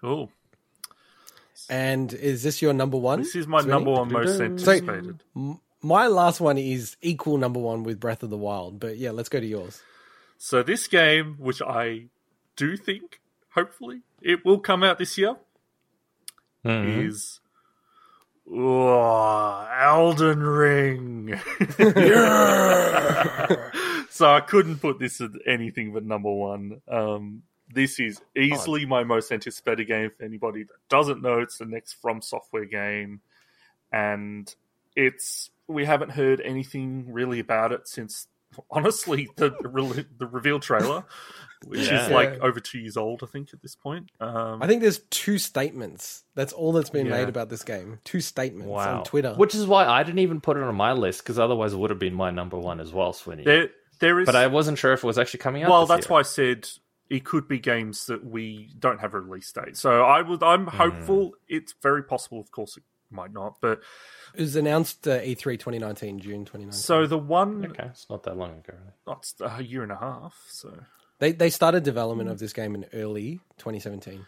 [0.01, 0.31] Cool.
[1.71, 3.21] And is this your number one?
[3.21, 3.69] This is my Swinny?
[3.69, 5.21] number one most anticipated.
[5.83, 9.29] My last one is equal number one with Breath of the Wild, but yeah, let's
[9.29, 9.83] go to yours.
[10.39, 12.07] So this game, which I
[12.57, 13.21] do think,
[13.55, 15.37] hopefully, it will come out this year,
[16.65, 17.07] Mhm.
[17.09, 17.41] is
[18.49, 21.35] oh, Elden Ring.
[24.11, 26.81] so I couldn't put this at anything but number one.
[26.89, 27.43] Um,
[27.73, 31.41] this is easily my most anticipated game for anybody that doesn't know.
[31.41, 33.21] It's the next From Software game,
[33.93, 34.55] and
[34.97, 38.27] it's we haven't heard anything really about it since
[38.71, 41.05] honestly the re- the reveal trailer,
[41.65, 42.05] which Yeah.
[42.07, 44.11] is like over two years old, I think, at this point.
[44.21, 46.25] Um, I think there's two statements.
[46.35, 47.13] That's all that's been Yeah.
[47.19, 48.01] made about this game.
[48.05, 48.99] Two statements Wow.
[48.99, 49.35] on Twitter.
[49.35, 51.91] Which is why I didn't even put it on my list because otherwise it would
[51.91, 53.45] have been my number one as well, Swinny.
[53.45, 53.71] there
[54.01, 55.71] there is But I wasn't sure if it was actually coming out.
[55.71, 56.13] well, this that's year.
[56.15, 56.69] why I said
[57.13, 59.77] it could be games that we don't have a release date.
[59.77, 60.77] So I would, I'm Hmm.
[60.77, 61.33] hopeful.
[61.49, 63.57] It's very possible, of course, it might not.
[63.61, 63.81] But
[64.35, 66.73] it was announced uh, E3 2019, June 2019.
[66.73, 68.79] so the one, Okay, it's not that long ago.
[69.07, 70.35] that's a year and a half.
[70.49, 70.69] So
[71.19, 74.25] they they started development of this game in early 2017.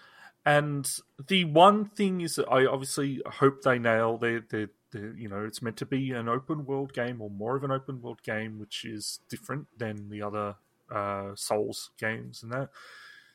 [0.46, 0.86] and
[1.28, 4.68] the one thing is that I obviously hope they nail their their.
[4.92, 7.70] their you know, it's meant to be an open world game or more of an
[7.72, 10.56] open world game, which is different than the other
[10.94, 12.70] uh, Souls games and that.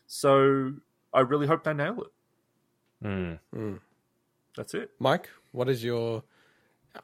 [0.07, 0.73] So
[1.13, 3.39] I really hope they nail it.
[3.53, 3.75] Hmm.
[4.55, 4.91] That's it.
[4.99, 6.23] Mike, what is your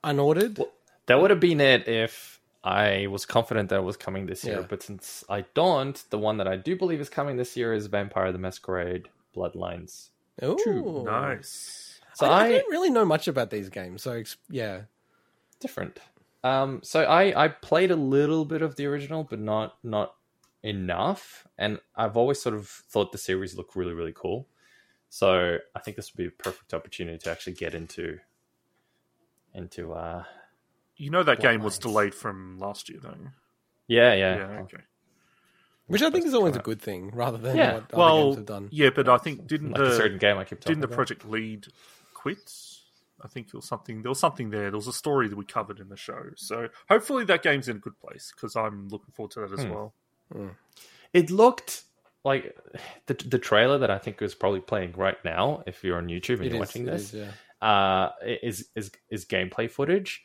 [0.04, 0.62] unordered?
[1.06, 4.60] That would have been it if I was confident that it was coming this year.
[4.62, 4.66] Yeah.
[4.68, 7.86] But since I don't, the one that I do believe is coming this year is
[7.86, 10.10] Vampire the Masquerade Bloodlines.
[10.44, 12.00] Ooh, Nice.
[12.14, 14.82] So I, I I, don't really know much about these games, so ex- yeah.
[15.60, 16.00] different.
[16.44, 20.16] Um, so I I played a little bit of the original, but not not
[20.66, 21.48] enough.
[21.58, 24.48] And I've always sort of thought the series looked really really cool.
[25.10, 28.18] So I think this would be a perfect opportunity to actually get into
[29.54, 30.24] into uh
[30.98, 33.32] You know that game was delayed from last year, don't
[33.88, 34.84] yeah yeah, Yeah, okay.
[35.88, 37.74] Which I think is always a good thing, rather than Yeah.
[37.74, 38.70] what other Well, games have done.
[38.72, 40.88] yeah, but I think didn't like a the certain game I keep talking didn't the
[40.88, 40.96] about.
[40.96, 41.68] project lead
[42.16, 42.52] quit?
[43.22, 44.02] I think there was something.
[44.02, 44.72] There was something there.
[44.72, 46.32] There was a story that we covered in the show.
[46.36, 49.64] So hopefully that game's in a good place because I'm looking forward to that as
[49.64, 49.70] Hmm.
[49.70, 49.94] well.
[51.14, 51.84] It looked
[52.24, 52.58] like
[53.06, 55.64] the the trailer that I think is probably playing right now.
[55.68, 57.26] If you're on YouTube and It you're is, watching this, is,
[57.62, 57.68] yeah.
[57.68, 60.24] uh, is is is gameplay footage,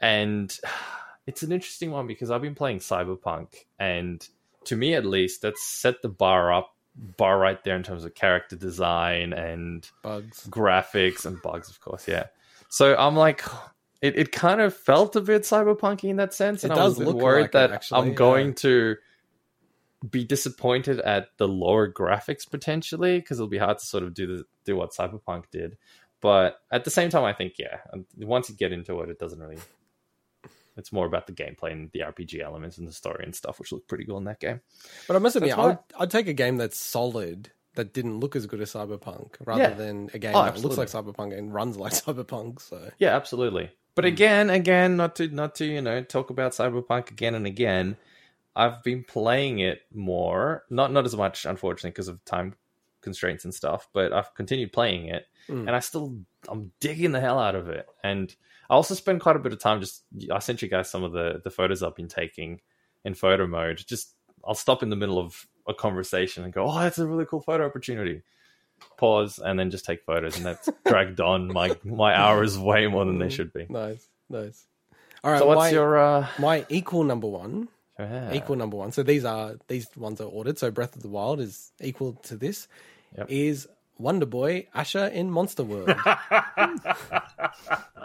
[0.00, 0.56] and
[1.26, 3.48] it's an interesting one because I've been playing Cyberpunk,
[3.78, 4.26] and
[4.64, 6.74] to me at least, that's set the bar up
[7.16, 10.46] bar right there in terms of character design and Bugs.
[10.48, 12.06] graphics and bugs, of course.
[12.06, 12.26] Yeah.
[12.68, 13.44] So I'm like,
[14.00, 16.98] it, it kind of felt a bit cyberpunky in that sense, It and I was
[16.98, 18.14] look worried like it, that actually, I'm yeah.
[18.14, 18.96] going to
[20.10, 24.26] be disappointed at the lower graphics potentially because it'll be hard to sort of do
[24.26, 25.76] the do what cyberpunk did.
[26.20, 29.18] But at the same time, I think yeah, um, once you get into it, it
[29.18, 29.58] doesn't really.
[30.76, 33.70] It's more about the gameplay and the RPG elements and the story and stuff, which
[33.70, 34.60] look pretty cool in that game.
[35.06, 38.46] But I must admit, I'd, I'd take a game that's solid that didn't look as
[38.46, 39.70] good as Cyberpunk rather Yeah.
[39.70, 42.60] than a game Oh, that looks like Cyberpunk and runs like Cyberpunk.
[42.60, 43.70] So Yeah, absolutely.
[43.94, 44.08] But hmm.
[44.08, 47.96] again, again, not to not to you know talk about Cyberpunk again and again.
[48.56, 52.54] I've been playing it more, not not as much, unfortunately, because of time
[53.00, 53.88] constraints and stuff.
[53.92, 55.26] But I've continued playing it,
[55.68, 56.16] and I still
[56.48, 57.86] I'm digging the hell out of it.
[58.02, 58.34] And
[58.70, 61.12] I also spend quite a bit of time just I sent you guys some of
[61.12, 62.60] the the photos I've been taking
[63.04, 63.82] in photo mode.
[63.86, 67.26] Just I'll stop in the middle of a conversation and go, "Oh, that's a really
[67.26, 68.22] cool photo opportunity."
[68.96, 73.04] Pause and then just take photos, and that's dragged on my my hours way more
[73.04, 73.66] than they should be.
[73.68, 74.66] Nice, nice.
[75.22, 77.68] All right, So what's my, your uh, my equal number one?
[77.98, 78.32] Yeah.
[78.34, 78.90] Equal number one.
[78.92, 80.58] So these are these ones are ordered.
[80.58, 82.66] So Breath of the Wild is equal to this.
[83.28, 85.94] Is Wonder Boy Asha in Monster World?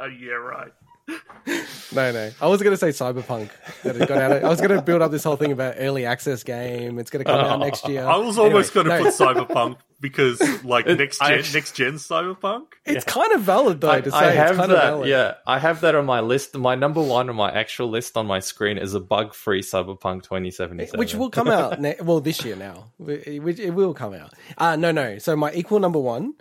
[0.01, 0.71] Oh, yeah, right.
[1.93, 2.31] no, no.
[2.41, 3.49] I was going to say Cyberpunk.
[3.83, 5.75] That it got out of, I was going to build up this whole thing about
[5.77, 6.99] early access game.
[6.99, 8.03] It's going to come out next year.
[8.05, 9.11] I was almost Anyway, going to no.
[9.37, 12.67] put Cyberpunk because, like, next I gen, actually- next gen Cyberpunk.
[12.85, 14.17] It's kind of valid though I, to say.
[14.17, 14.77] I have it's kind that.
[14.77, 15.09] of valid.
[15.09, 16.55] Yeah, I have that on my list.
[16.57, 20.97] My number one on my actual list on my screen is a bug-free Cyberpunk 2077,
[20.99, 22.91] Which will come out ne- well this year now.
[22.97, 24.33] Which it will come out.
[24.57, 25.17] Uh no, no.
[25.17, 26.33] So my equal number one,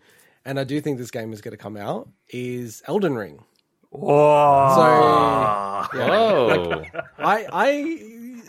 [0.44, 3.44] and I do think this game is going to come out, is Elden Ring.
[3.92, 4.74] Oh,
[5.92, 6.82] So yeah, Oh,
[7.18, 7.70] I, I,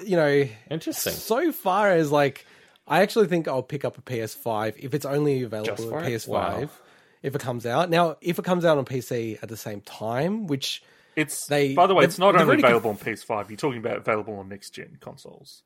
[0.04, 1.14] you know, interesting.
[1.14, 2.46] so far as like,
[2.88, 6.04] I actually think I'll pick up a PS5 if it's only available for on?
[6.06, 6.28] PS5.
[6.28, 6.70] Wow.
[7.22, 10.48] If it comes out now, if it comes out on PC at the same time,
[10.48, 10.82] which
[11.16, 13.50] it's They- by the way, it's not they've only already conf- available on PS5.
[13.50, 15.64] You're talking about available on next gen consoles.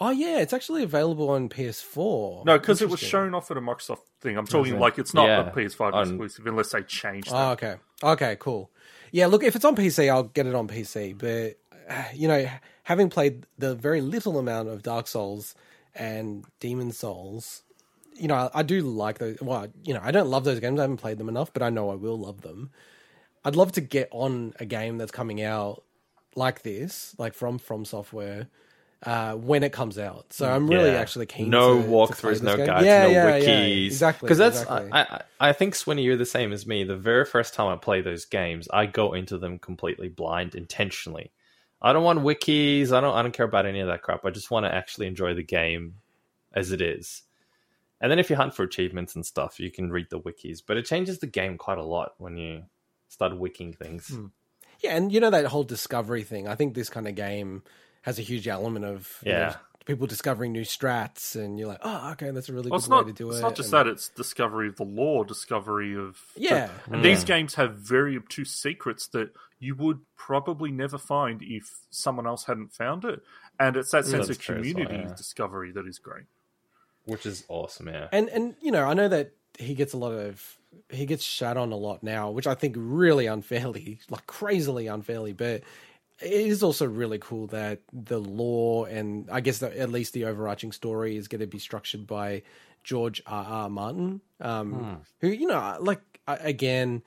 [0.00, 2.44] oh yeah, it's actually available on PS4.
[2.44, 4.36] No, because it was shown off at a Microsoft thing.
[4.38, 5.48] I'm talking like it's not Yeah.
[5.48, 7.34] a PS5 On- exclusive unless they change that.
[7.34, 7.76] Oh, okay.
[8.04, 8.70] Okay, cool.
[9.12, 11.16] Yeah, look, if it's on PC, I'll get it on PC.
[11.16, 11.58] But,
[11.88, 12.46] uh, you know,
[12.82, 15.54] having played the very little amount of Dark Souls
[15.94, 17.62] and Demon Souls,
[18.14, 19.38] you know, I, I do like those.
[19.40, 20.78] Well, you know, I don't love those games.
[20.78, 22.70] I haven't played them enough, but I know I will love them.
[23.42, 25.82] I'd love to get on a game that's coming out
[26.36, 28.48] like this, like from From Software,
[29.06, 30.32] uh, when it comes out.
[30.32, 31.00] So I'm really Yeah.
[31.00, 31.50] actually keen.
[31.50, 32.66] No to, to walkthroughs, this no game.
[32.66, 33.42] guides, yeah, no yeah, wikis.
[33.46, 34.26] Yeah, exactly.
[34.26, 34.90] Because that's exactly.
[34.92, 36.84] I, I I think Swinny, you're the same as me.
[36.84, 41.32] The very first time I play those games, I go into them completely blind intentionally.
[41.82, 42.92] I don't want wikis.
[42.92, 43.14] I don't.
[43.14, 44.24] I don't care about any of that crap.
[44.24, 45.96] I just want to actually enjoy the game
[46.54, 47.22] as it is.
[48.00, 50.60] And then if you hunt for achievements and stuff, you can read the wikis.
[50.66, 52.64] But it changes the game quite a lot when you
[53.08, 54.16] start wicking things.
[54.80, 56.48] Yeah, and you know that whole discovery thing.
[56.48, 57.62] I think this kind of game
[58.04, 59.56] has a huge element of you know, Yeah.
[59.84, 62.88] people discovering new strats, and you're like, oh, okay, that's a really Well, good it's
[62.88, 63.06] way not.
[63.08, 63.42] to do It's it.
[63.42, 66.70] not just and- that; it's discovery of the lore, discovery of Yeah.
[66.90, 72.26] And these games have very obtuse secrets that you would probably never find if someone
[72.26, 73.22] else hadn't found it.
[73.58, 74.10] And it's that mm.
[74.10, 75.14] sense of true well, community yeah.
[75.14, 76.24] discovery that is great.
[77.06, 77.88] which is awesome.
[77.88, 78.08] Yeah.
[78.12, 80.56] And and you know, I know that he gets a lot of
[80.88, 85.32] he gets shat on a lot now, which I think really unfairly, like crazily unfairly,
[85.34, 85.62] but
[86.20, 90.26] it is also really cool that the lore and I guess that at least the
[90.26, 92.42] overarching story is going to be structured by
[92.84, 93.44] George R.
[93.44, 93.70] R.
[93.70, 97.02] Martin, um, who you know, like again,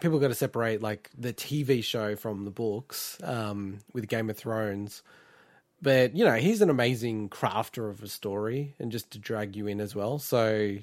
[0.00, 4.36] people got to separate like the TV show from the books um, with Game of
[4.36, 5.02] Thrones.
[5.80, 9.66] But you know, he's an amazing crafter of a story, and just to drag you
[9.66, 10.18] in as well.
[10.18, 10.76] So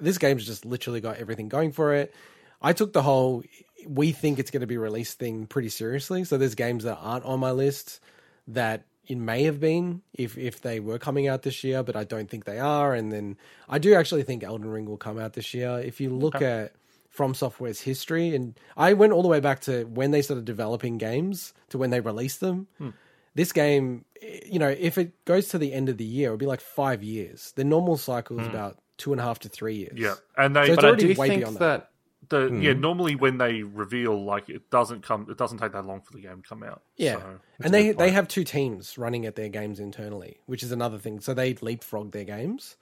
[0.00, 2.14] this game's just literally got everything going for it.
[2.60, 3.44] I took the whole
[3.86, 6.24] we think it's going to be released thing pretty seriously.
[6.24, 8.00] So there's games that aren't on my list
[8.48, 12.04] that it may have been if if they were coming out this year, but I
[12.04, 12.94] don't think they are.
[12.94, 13.36] And then
[13.68, 15.78] I do actually think Elden Ring will come out this year.
[15.78, 16.72] If you look at
[17.08, 20.98] From Software's history, and I went all the way back to when they started developing
[20.98, 22.66] games to when they released them.
[22.78, 22.90] Hmm.
[23.34, 26.38] This game, eh, you know, if it goes to the end of the year, it'll
[26.38, 27.52] be like five years.
[27.54, 28.52] The normal cycle is hmm.
[28.52, 29.96] about two and a half to three years.
[29.96, 30.14] Yeah.
[30.36, 31.90] And they So But I do way think beyond that
[32.28, 32.80] the yeah, hmm.
[32.80, 36.20] normally when they reveal like it doesn't come it doesn't take that long for the
[36.20, 36.82] game to come out.
[36.96, 40.72] Yeah, So, and they they have two teams running at their games internally, which is
[40.72, 41.20] another thing.
[41.20, 42.76] So they leapfrog their games.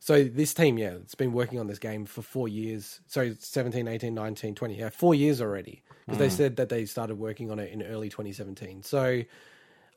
[0.00, 3.00] So this team, yeah, it's been working on this game for four years.
[3.06, 5.82] So 17, 18, 19, 20, yeah, four years already.
[6.04, 6.34] Because they hmm.
[6.34, 8.82] said that they started working on it in early 2017.
[8.82, 9.22] So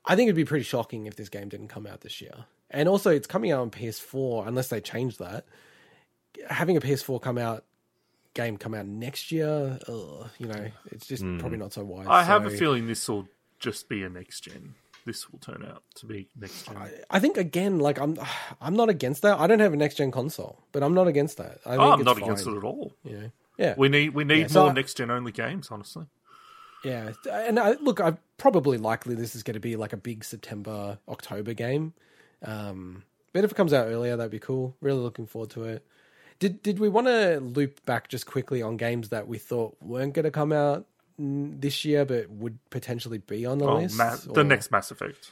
[0.06, 2.46] I think it'd be pretty shocking if this game didn't come out this year.
[2.70, 5.46] And also, it's coming out on PS4, unless they change that.
[6.50, 7.66] Having a PS4 come out
[8.38, 12.06] game come out next year, ugh, you know, it's just probably not so wise.
[12.08, 13.28] I have a feeling this will
[13.60, 14.76] just be a next gen.
[15.06, 16.78] This will turn out to be next gen.
[17.10, 18.18] I think again, like I'm,
[18.62, 19.40] I'm not against that.
[19.40, 21.60] I don't have a next gen console, but I'm not against that.
[21.66, 22.94] I think oh, I'm it's not fine, against it at all.
[23.04, 23.32] You know?
[23.58, 26.06] Yeah, We need we need Yeah, so more next gen only games, honestly.
[26.84, 27.14] yeah.
[27.30, 31.00] And I, look, I probably likely this is going to be like a big September
[31.10, 31.94] October game.
[32.44, 34.76] Um, but if it comes out earlier, that'd be cool.
[34.80, 35.84] Really looking forward to it.
[36.40, 40.14] Did did we want to loop back just quickly on games that we thought weren't
[40.14, 40.86] going to come out
[41.18, 43.98] this year, but would potentially be on the Oh, list?
[43.98, 45.32] Ma- the next Mass Effect.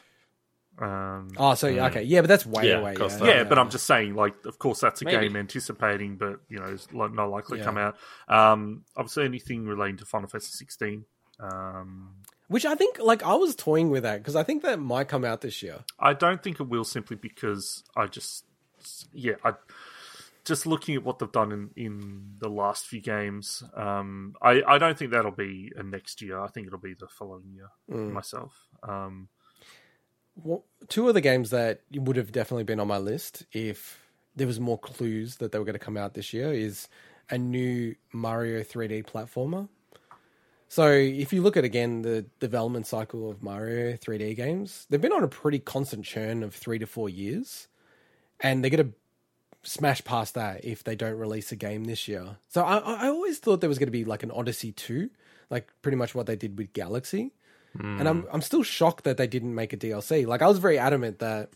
[0.79, 2.95] Um, Oh, so yeah, okay, yeah, but that's way Yeah, away.
[2.95, 3.27] of yeah, not.
[3.27, 5.17] yeah, but I'm just saying, like, of course, that's a Maybe.
[5.27, 7.95] game anticipating, but you know, it's not likely to come out.
[8.27, 11.05] Um, obviously, anything relating to Final Fantasy 16.
[11.39, 12.15] Um,
[12.47, 15.23] Which I think, like, I was toying with that because I think that might come
[15.23, 15.79] out this year.
[15.99, 18.43] I don't think it will simply because I just,
[19.13, 19.53] yeah, I
[20.45, 23.63] just looking at what they've done in, in the last few games.
[23.75, 26.39] Um, I I don't think that'll be a next year.
[26.39, 27.69] I think it'll be the following year
[28.13, 28.53] myself.
[28.83, 29.27] Um,
[30.35, 33.99] Well, two of the games that would have definitely been on my list if
[34.35, 36.89] there was more clues that they were going to come out this year is
[37.29, 39.67] a new Mario 3D platformer.
[40.67, 45.13] So if you look at again the development cycle of Mario 3D games, they've been
[45.13, 47.67] on a pretty constant churn of three to four years,
[48.41, 48.93] and they're going to
[49.65, 52.37] smash past that if they don't release a game this year.
[52.49, 55.09] So I, I always thought there was going to be like an Odyssey 2,
[55.49, 57.33] like pretty much what they did with Galaxy.
[57.77, 57.99] Hmm.
[57.99, 60.25] And I'm I'm still shocked that they didn't make a DLC.
[60.25, 61.49] Like I was very adamant that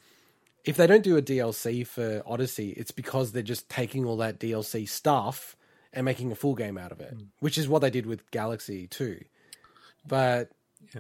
[0.65, 4.39] if they don't do a DLC for Odyssey, it's because they're just taking all that
[4.39, 5.55] DLC stuff
[5.93, 7.23] and making a full game out of it, hmm.
[7.39, 9.23] which is what they did with Galaxy too.
[10.05, 10.51] But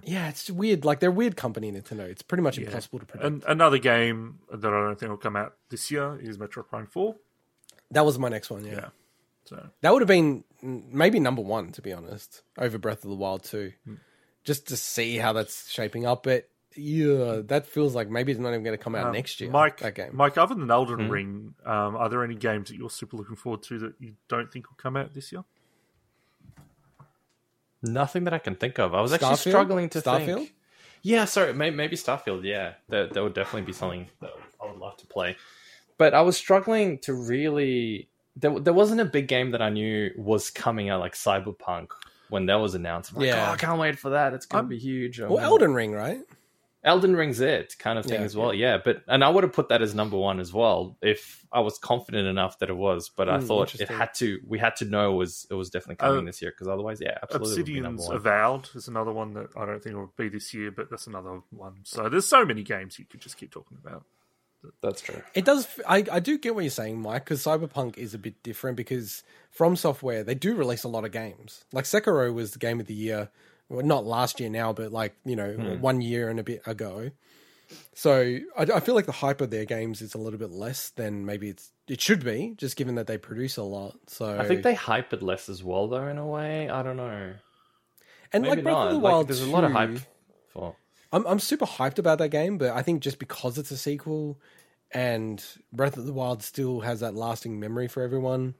[0.03, 0.85] yeah, it's weird.
[0.85, 2.01] Like they're a weird company, Nintendo.
[2.01, 3.25] It's pretty much impossible to predict.
[3.25, 6.87] and another game that I don't think will come out this year is Metroid Prime
[6.87, 7.15] 4.
[7.91, 8.63] that was my next one.
[8.65, 8.71] Yeah.
[8.73, 8.89] Yeah.
[9.45, 13.09] So that would have been mm, maybe number one to be honest, over Breath of
[13.09, 13.73] the Wild too,
[14.43, 16.21] just to see how that's shaping up.
[16.23, 19.49] But yeah, that feels like maybe it's not even going to come out next year.
[19.49, 20.11] Mike, that game.
[20.15, 23.63] Mike, other than Elden Ring, um, are there any games that you're super looking forward
[23.63, 25.43] to that you don't think will come out this year?
[27.81, 28.93] Nothing that I can think of.
[28.93, 29.37] I was actually Starfield?
[29.49, 30.35] struggling to Starfield?
[30.35, 30.53] think.
[31.01, 32.43] Yeah, sorry, may, maybe Starfield.
[32.43, 35.37] Yeah, that that would definitely be something that I would love to play.
[35.97, 38.09] But I was struggling to really.
[38.35, 41.87] There, there wasn't a big game that I knew was coming out like Cyberpunk
[42.29, 43.11] when that was announced.
[43.11, 43.49] I'm like, Yeah.
[43.49, 44.33] oh, I can't wait for that.
[44.33, 45.19] It's gonna I'm- be huge.
[45.19, 46.19] Well, Elden Ring, right?
[46.83, 48.53] Elden Ring's it kind of thing Yeah, as well.
[48.53, 48.77] Yeah.
[48.83, 51.77] but and I would have put that as number one as well if I was
[51.77, 53.09] confident enough that it was.
[53.09, 54.39] But I Hmm, thought it had to.
[54.47, 57.01] We had to know it was it was definitely coming Uh, this year because otherwise,
[57.01, 57.49] yeah, absolutely.
[57.49, 58.15] would Obsidian's one.
[58.15, 61.41] Avowed is another one that I don't think will be this year, but that's another
[61.49, 61.79] one.
[61.83, 64.05] So there's so many games you could just keep talking about.
[64.81, 65.21] That's true.
[65.33, 65.67] It does.
[65.87, 69.23] I, I do get what you're saying, Mike, because Cyberpunk is a bit different because
[69.51, 71.63] From Software they do release a lot of games.
[71.71, 73.29] Like Sekiro was the game of the year,
[73.69, 75.81] well, not last year now, but like you know hmm.
[75.81, 77.11] one year and a bit ago.
[77.93, 80.89] So I, I feel like the hype of their games is a little bit less
[80.89, 83.95] than maybe it's it should be, just given that they produce a lot.
[84.07, 86.07] So I think they hype it less as well, though.
[86.07, 87.33] In a way, I don't know.
[88.33, 88.87] and Maybe like Breath not.
[88.87, 89.99] of the Like, Wild, there's a lot of hype
[90.53, 90.75] for.
[91.11, 94.39] I'm I'm super hyped about that game, but I think just because it's a sequel
[94.91, 98.55] and Breath of the Wild still has that lasting memory for everyone,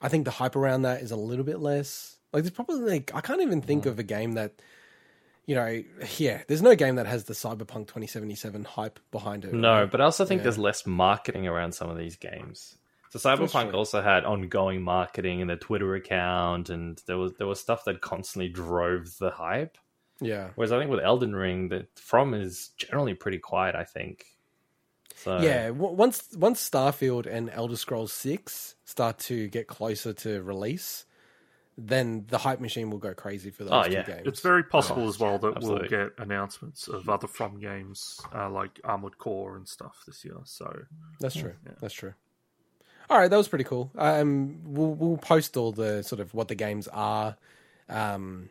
[0.00, 2.11] I think the hype around that is a little bit less.
[2.32, 3.90] Like there's probably like I can't even think hmm.
[3.90, 4.52] of a game that
[5.46, 5.82] you know,
[6.18, 9.52] yeah, there's no game that has the Cyberpunk 2077 hype behind it.
[9.52, 10.44] No, but I also think Yeah.
[10.44, 12.76] there's less marketing around some of these games.
[13.10, 13.78] So Cyberpunk true.
[13.78, 18.00] also had ongoing marketing in their Twitter account, and there was there was stuff that
[18.00, 19.76] constantly drove the hype.
[20.20, 20.50] Yeah.
[20.54, 23.74] Whereas I think with Elden Ring, that From is generally pretty quiet.
[23.74, 24.24] I think.
[25.16, 30.42] So Yeah, w- once once Starfield and Elder Scrolls 6 start to get closer to
[30.42, 31.04] release,
[31.78, 34.02] then the hype machine will go crazy for those Oh, two yeah.
[34.02, 34.22] games.
[34.26, 35.88] It's very possible as well that absolutely.
[35.88, 40.36] we'll get announcements of other From games uh, like Armored Core and stuff this year.
[40.44, 40.82] So
[41.20, 41.54] That's true.
[41.80, 42.14] That's true.
[43.10, 43.90] All right, that was pretty cool.
[43.98, 47.36] Um, we'll we'll post all the sort of what the games are,
[47.88, 48.48] um,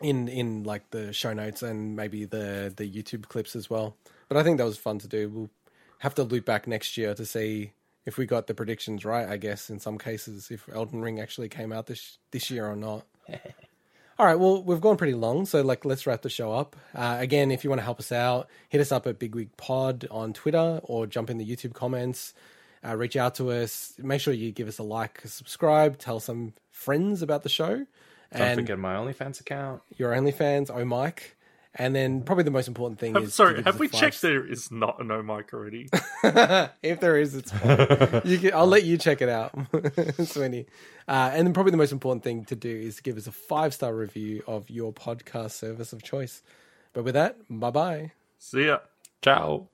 [0.00, 3.96] in in like the show notes and maybe the the YouTube clips as well.
[4.28, 5.28] But I think that was fun to do.
[5.28, 5.50] We'll
[5.98, 7.72] have to loop back next year to see
[8.06, 9.28] if we got the predictions right.
[9.28, 12.76] I guess in some cases, if Elden Ring actually came out this this year or
[12.76, 13.04] not.
[14.16, 16.76] All right, well, we've gone pretty long, so like let's wrap the show up.
[16.94, 20.06] Uh, again, if you want to help us out, hit us up at Bigwig Pod
[20.08, 22.32] on Twitter or jump in the YouTube comments.
[22.86, 23.94] Uh, reach out to us.
[23.98, 27.86] Make sure you give us a like, subscribe, tell some friends about the show, Don't
[28.32, 29.82] and forget my OnlyFans account.
[29.96, 31.33] your OnlyFans, oh Mike.
[31.76, 34.46] And then probably the most important thing Have- is sorry, have we five checked there
[34.46, 35.88] is not a no mic already?
[36.82, 38.22] if there is, it's fine.
[38.24, 40.66] you can, I'll let you check it out, Swinny.
[41.08, 43.32] Uh, and then probably the most important thing to do is to give us a
[43.32, 46.42] five star review of your podcast service of choice.
[46.92, 48.12] But with that, bye bye.
[48.38, 48.78] See ya.
[49.20, 49.68] Ciao.